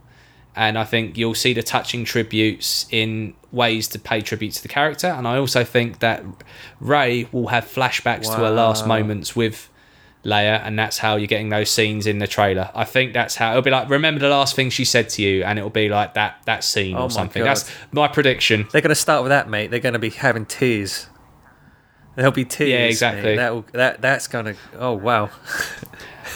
And 0.54 0.78
I 0.78 0.84
think 0.84 1.16
you'll 1.16 1.34
see 1.34 1.54
the 1.54 1.62
touching 1.62 2.04
tributes 2.04 2.86
in 2.90 3.34
ways 3.52 3.86
to 3.88 3.98
pay 3.98 4.20
tribute 4.20 4.52
to 4.54 4.62
the 4.62 4.68
character. 4.68 5.06
And 5.06 5.28
I 5.28 5.36
also 5.36 5.62
think 5.62 5.98
that 6.00 6.24
Rey 6.80 7.28
will 7.32 7.48
have 7.48 7.64
flashbacks 7.64 8.26
to 8.26 8.36
her 8.36 8.50
last 8.50 8.86
moments 8.86 9.36
with 9.36 9.68
Leia, 10.24 10.64
and 10.64 10.78
that's 10.78 10.98
how 10.98 11.16
you're 11.16 11.26
getting 11.26 11.48
those 11.48 11.70
scenes 11.70 12.06
in 12.06 12.18
the 12.18 12.28
trailer. 12.28 12.70
I 12.74 12.84
think 12.84 13.12
that's 13.12 13.36
how 13.36 13.50
it'll 13.50 13.62
be 13.62 13.70
like. 13.70 13.88
Remember 13.90 14.20
the 14.20 14.28
last 14.28 14.54
thing 14.54 14.70
she 14.70 14.84
said 14.84 15.08
to 15.10 15.22
you, 15.22 15.42
and 15.42 15.58
it'll 15.58 15.70
be 15.70 15.88
like 15.88 16.14
that 16.14 16.42
that 16.46 16.62
scene 16.64 16.96
Oh 16.96 17.04
or 17.04 17.10
something. 17.10 17.42
God. 17.42 17.50
That's 17.50 17.70
my 17.90 18.08
prediction. 18.08 18.68
They're 18.70 18.80
going 18.82 18.90
to 18.90 18.94
start 18.94 19.22
with 19.22 19.30
that, 19.30 19.48
mate. 19.48 19.70
They're 19.70 19.80
going 19.80 19.94
to 19.94 19.98
be 19.98 20.10
having 20.10 20.46
tears. 20.46 21.08
There'll 22.14 22.30
be 22.30 22.44
tears. 22.44 22.70
Yeah, 22.70 22.86
exactly. 22.86 23.36
That'll, 23.36 23.64
that 23.72 24.00
that's 24.00 24.28
going 24.28 24.44
to. 24.44 24.56
Oh 24.78 24.92
wow. 24.92 25.30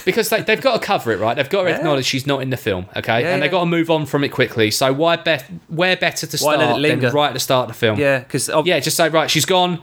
because 0.04 0.28
they, 0.28 0.42
they've 0.42 0.60
got 0.60 0.80
to 0.80 0.86
cover 0.86 1.12
it, 1.12 1.18
right? 1.20 1.34
They've 1.34 1.48
got 1.48 1.62
to 1.64 1.70
Yeah. 1.70 1.76
acknowledge 1.76 2.04
she's 2.06 2.26
not 2.26 2.42
in 2.42 2.50
the 2.50 2.56
film, 2.56 2.86
okay? 2.96 3.22
Yeah, 3.22 3.34
and 3.34 3.42
they've 3.42 3.50
got 3.50 3.60
to 3.60 3.66
move 3.66 3.90
on 3.90 4.06
from 4.06 4.24
it 4.24 4.28
quickly. 4.28 4.70
So 4.70 4.92
why 4.92 5.16
be- 5.16 5.38
where 5.68 5.96
better 5.96 6.26
to 6.26 6.38
start 6.38 6.58
than 6.58 7.00
right 7.14 7.28
at 7.28 7.34
the 7.34 7.40
start 7.40 7.68
of 7.70 7.74
the 7.74 7.78
film? 7.78 7.98
Yeah, 7.98 8.18
because 8.20 8.50
yeah. 8.64 8.78
Just 8.80 8.96
say 8.96 9.08
right, 9.08 9.30
she's 9.30 9.46
gone. 9.46 9.80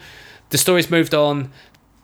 The 0.49 0.57
story's 0.57 0.89
moved 0.91 1.14
on. 1.14 1.51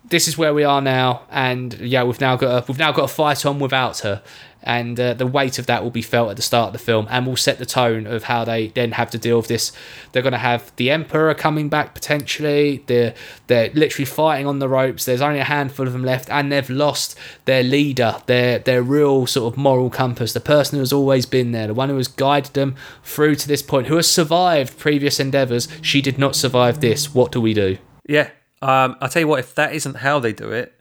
This 0.06 0.28
is 0.28 0.38
where 0.38 0.54
we 0.56 0.64
are 0.64 0.82
now, 0.82 1.22
and 1.30 1.72
yeah, 1.76 2.04
we've 2.04 2.20
now 2.20 2.36
got 2.36 2.66
to, 2.66 2.72
we've 2.72 2.80
now 2.80 2.92
got 2.92 3.08
to 3.10 3.14
fight 3.14 3.46
on 3.46 3.60
without 3.60 4.00
her. 4.00 4.24
And 4.64 5.00
uh, 5.00 5.14
the 5.14 5.28
weight 5.28 5.58
of 5.58 5.66
that 5.68 5.84
will 5.84 5.92
be 5.92 6.02
felt 6.02 6.30
at 6.30 6.36
the 6.36 6.42
start 6.42 6.68
of 6.68 6.74
the 6.74 6.80
film 6.80 7.08
and 7.10 7.26
will 7.26 7.36
set 7.36 7.60
the 7.60 7.66
tone 7.66 8.06
of 8.06 8.24
how 8.24 8.44
they 8.44 8.68
then 8.68 8.92
have 8.94 9.10
to 9.12 9.18
deal 9.18 9.38
with 9.38 9.48
this. 9.48 9.72
They're 10.12 10.22
going 10.22 10.34
to 10.34 10.38
have 10.38 10.76
the 10.76 10.92
emperor 10.92 11.34
coming 11.34 11.70
back 11.70 11.94
potentially. 11.94 12.84
They're 12.88 13.14
they're 13.48 13.70
literally 13.74 14.06
fighting 14.06 14.48
on 14.48 14.60
the 14.60 14.70
ropes. 14.70 15.06
There's 15.06 15.22
only 15.22 15.40
a 15.40 15.46
handful 15.46 15.88
of 15.88 15.94
them 15.94 16.04
left 16.04 16.30
and 16.30 16.52
they've 16.52 16.70
lost 16.70 17.18
their 17.46 17.64
leader 17.64 18.16
their 18.26 18.60
their 18.60 18.84
real 18.84 19.26
sort 19.26 19.54
of 19.54 19.58
moral 19.58 19.90
compass 19.90 20.34
the 20.34 20.40
person 20.40 20.76
who 20.76 20.82
has 20.82 20.94
always 20.94 21.26
been 21.26 21.52
there 21.52 21.68
the 21.68 21.74
one 21.74 21.90
who 21.90 21.98
has 21.98 22.08
guided 22.08 22.54
them 22.54 22.76
through 23.04 23.36
to 23.36 23.48
this 23.48 23.62
point 23.62 23.88
who 23.88 23.96
has 23.96 24.10
survived 24.10 24.78
previous 24.78 25.20
endeavors. 25.20 25.68
She 25.82 26.02
did 26.02 26.18
not 26.18 26.36
survive 26.36 26.82
this. 26.82 27.14
What 27.14 27.32
do 27.32 27.42
we 27.42 27.54
do? 27.54 27.78
Yeah. 28.08 28.30
Um, 28.62 28.98
I'll 29.00 29.10
tell 29.10 29.22
you 29.22 29.28
what, 29.28 29.40
if 29.40 29.56
that 29.56 29.74
isn't 29.74 29.98
how 29.98 30.20
they 30.20 30.34
do 30.34 30.52
it, 30.52 30.79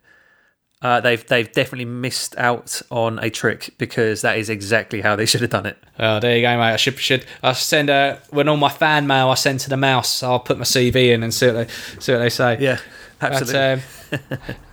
uh, 0.83 1.01
they've 1.01 1.27
they've 1.27 1.51
definitely 1.53 1.85
missed 1.87 2.37
out 2.39 2.81
on 2.91 3.19
a 3.19 3.31
trick 3.31 3.75
because 3.79 4.23
that 4.23 4.39
is 4.39 4.49
exactly 4.49 5.01
how 5.01 5.17
they 5.17 5.27
should 5.27 5.41
have 5.41 5.51
done 5.51 5.67
it. 5.67 5.77
Oh, 5.99 6.21
there 6.21 6.37
you 6.37 6.43
go, 6.43 6.57
mate. 6.57 6.73
I 6.73 6.77
should 6.77 6.99
should 6.99 7.27
I 7.43 7.53
send 7.53 7.91
a 7.91 8.21
when 8.31 8.49
all 8.49 8.57
my 8.57 8.69
fan 8.69 9.07
mail 9.07 9.29
I 9.29 9.35
send 9.35 9.61
to 9.61 9.71
the 9.71 9.77
mouse. 9.77 10.23
I'll 10.23 10.39
put 10.41 10.57
my 10.59 10.65
CV 10.65 11.13
in 11.13 11.23
and 11.23 11.35
see 11.35 11.47
what 11.49 11.53
they 11.55 11.67
see 11.99 12.13
what 12.13 12.19
they 12.19 12.31
say. 12.31 12.59
Yeah, 12.61 12.79
But, 13.19 13.33
absolutely. 13.33 13.83
um, 14.13 14.55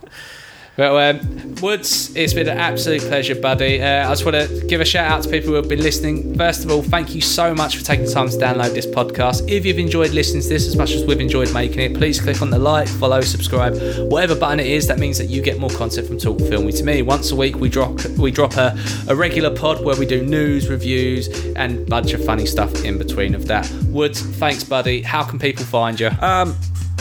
well, 0.76 0.98
um, 0.98 1.54
Woods, 1.62 2.14
it's 2.14 2.34
been 2.34 2.48
an 2.48 2.58
absolute 2.58 3.00
pleasure, 3.00 3.34
buddy. 3.34 3.80
Uh, 3.80 4.06
I 4.06 4.10
just 4.10 4.26
want 4.26 4.36
to 4.36 4.66
give 4.66 4.82
a 4.82 4.84
shout 4.84 5.10
out 5.10 5.22
to 5.22 5.30
people 5.30 5.48
who 5.48 5.54
have 5.54 5.68
been 5.68 5.82
listening. 5.82 6.36
First 6.36 6.64
of 6.64 6.70
all, 6.70 6.82
thank 6.82 7.14
you 7.14 7.22
so 7.22 7.54
much 7.54 7.78
for 7.78 7.84
taking 7.84 8.04
the 8.04 8.12
time 8.12 8.28
to 8.28 8.36
download 8.36 8.74
this 8.74 8.84
podcast. 8.84 9.50
If 9.50 9.64
you've 9.64 9.78
enjoyed 9.78 10.10
listening 10.10 10.42
to 10.42 10.48
this 10.50 10.66
as 10.66 10.76
much 10.76 10.90
as 10.90 11.04
we've 11.04 11.20
enjoyed 11.20 11.52
making 11.54 11.80
it, 11.80 11.94
please 11.96 12.20
click 12.20 12.42
on 12.42 12.50
the 12.50 12.58
like, 12.58 12.88
follow, 12.88 13.22
subscribe, 13.22 13.74
whatever 14.10 14.34
button 14.34 14.60
it 14.60 14.66
is. 14.66 14.86
That 14.86 14.98
means 14.98 15.16
that 15.16 15.26
you 15.26 15.40
get 15.40 15.58
more 15.58 15.70
content 15.70 16.08
from 16.08 16.18
Talk 16.18 16.38
Filmy 16.40 16.72
to 16.72 16.84
me. 16.84 17.00
Once 17.00 17.30
a 17.30 17.36
week, 17.36 17.56
we 17.56 17.70
drop 17.70 18.04
we 18.18 18.30
drop 18.30 18.56
a, 18.56 18.78
a 19.08 19.16
regular 19.16 19.56
pod 19.56 19.82
where 19.82 19.96
we 19.96 20.04
do 20.04 20.26
news, 20.26 20.68
reviews, 20.68 21.28
and 21.56 21.86
bunch 21.88 22.12
of 22.12 22.22
funny 22.22 22.44
stuff 22.44 22.84
in 22.84 22.98
between 22.98 23.34
of 23.34 23.46
that. 23.46 23.70
Woods, 23.86 24.20
thanks, 24.20 24.62
buddy. 24.62 25.00
How 25.00 25.24
can 25.24 25.38
people 25.38 25.64
find 25.64 25.98
you? 25.98 26.10
Um, 26.20 26.54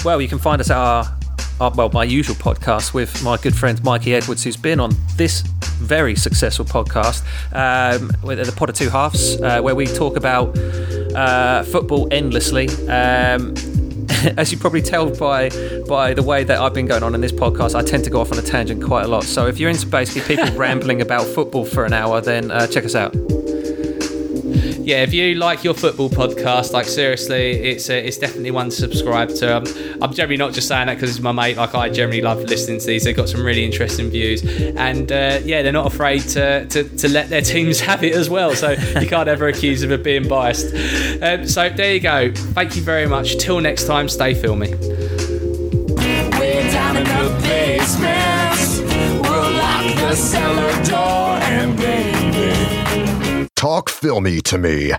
well, 0.05 0.21
you 0.21 0.29
can 0.29 0.39
find 0.39 0.61
us 0.61 0.69
at 0.69 0.77
our, 0.77 1.17
our, 1.59 1.71
well, 1.71 1.89
my 1.89 2.03
usual 2.03 2.35
podcast 2.35 2.93
with 2.93 3.23
my 3.23 3.37
good 3.37 3.55
friend 3.55 3.81
Mikey 3.83 4.13
Edwards, 4.13 4.43
who's 4.43 4.57
been 4.57 4.79
on 4.79 4.91
this 5.15 5.41
very 5.41 6.15
successful 6.15 6.65
podcast, 6.65 7.23
um, 7.53 8.11
with 8.23 8.45
the 8.45 8.51
Pod 8.51 8.69
of 8.69 8.75
Two 8.75 8.89
Halves, 8.89 9.41
uh, 9.41 9.61
where 9.61 9.75
we 9.75 9.85
talk 9.85 10.17
about 10.17 10.57
uh, 10.57 11.63
football 11.63 12.07
endlessly. 12.11 12.67
Um, 12.87 13.55
as 14.37 14.51
you 14.51 14.57
probably 14.57 14.81
tell 14.81 15.09
by 15.09 15.49
by 15.87 16.13
the 16.13 16.23
way 16.23 16.43
that 16.43 16.59
I've 16.59 16.73
been 16.73 16.85
going 16.85 17.03
on 17.03 17.15
in 17.15 17.21
this 17.21 17.31
podcast, 17.31 17.75
I 17.75 17.83
tend 17.83 18.03
to 18.05 18.09
go 18.09 18.21
off 18.21 18.31
on 18.31 18.39
a 18.39 18.41
tangent 18.41 18.83
quite 18.83 19.05
a 19.05 19.07
lot. 19.07 19.23
So 19.23 19.47
if 19.47 19.59
you're 19.59 19.69
into 19.69 19.87
basically 19.87 20.35
people 20.35 20.55
rambling 20.57 21.01
about 21.01 21.25
football 21.25 21.65
for 21.65 21.85
an 21.85 21.93
hour, 21.93 22.21
then 22.21 22.51
uh, 22.51 22.67
check 22.67 22.85
us 22.85 22.95
out. 22.95 23.15
Yeah, 24.85 25.01
if 25.01 25.15
you 25.15 25.33
like 25.33 25.63
your 25.63 25.73
football 25.73 26.11
podcast, 26.11 26.71
like 26.71 26.85
seriously, 26.85 27.53
it's 27.53 27.89
uh, 27.89 27.93
it's 27.93 28.19
definitely 28.19 28.51
one 28.51 28.69
to 28.69 28.75
subscribe 28.75 29.29
to. 29.29 29.57
Um, 29.57 29.63
I'm 29.99 30.13
generally 30.13 30.37
not 30.37 30.53
just 30.53 30.67
saying 30.67 30.85
that 30.87 30.93
because 30.93 31.09
it's 31.09 31.19
my 31.19 31.31
mate. 31.31 31.57
Like 31.57 31.73
I 31.73 31.89
generally 31.89 32.21
love 32.21 32.43
listening 32.43 32.79
to 32.79 32.85
these. 32.85 33.03
They've 33.03 33.15
got 33.15 33.27
some 33.27 33.43
really 33.43 33.65
interesting 33.65 34.11
views, 34.11 34.43
and 34.43 35.11
uh, 35.11 35.39
yeah, 35.43 35.63
they're 35.63 35.71
not 35.71 35.87
afraid 35.87 36.21
to, 36.21 36.67
to 36.67 36.83
to 36.83 37.07
let 37.09 37.29
their 37.29 37.41
teams 37.41 37.79
have 37.79 38.03
it 38.03 38.13
as 38.13 38.29
well. 38.29 38.53
So 38.53 38.71
you 39.01 39.07
can't 39.07 39.27
ever 39.27 39.47
accuse 39.47 39.81
them 39.81 39.91
of 39.91 40.03
being 40.03 40.27
biased. 40.27 40.71
Um, 41.23 41.47
so 41.47 41.67
there 41.67 41.95
you 41.95 41.99
go. 41.99 42.31
Thank 42.31 42.75
you 42.75 42.83
very 42.83 43.07
much. 43.07 43.37
Till 43.37 43.59
next 43.59 43.87
time, 43.87 44.07
stay 44.07 44.35
filmy. 44.35 44.75
Way 46.37 46.69
down 46.71 46.97
in 46.97 47.05
the 47.05 47.39
basement, 47.41 49.23
we'll 49.23 49.51
lock 49.51 49.95
the 49.95 50.15
cellar 50.15 50.83
door 50.83 51.39
and 51.41 51.75
baby. 51.75 52.24
Talk 53.65 53.89
filmy 53.89 54.41
to 54.41 54.59
me. 54.59 54.93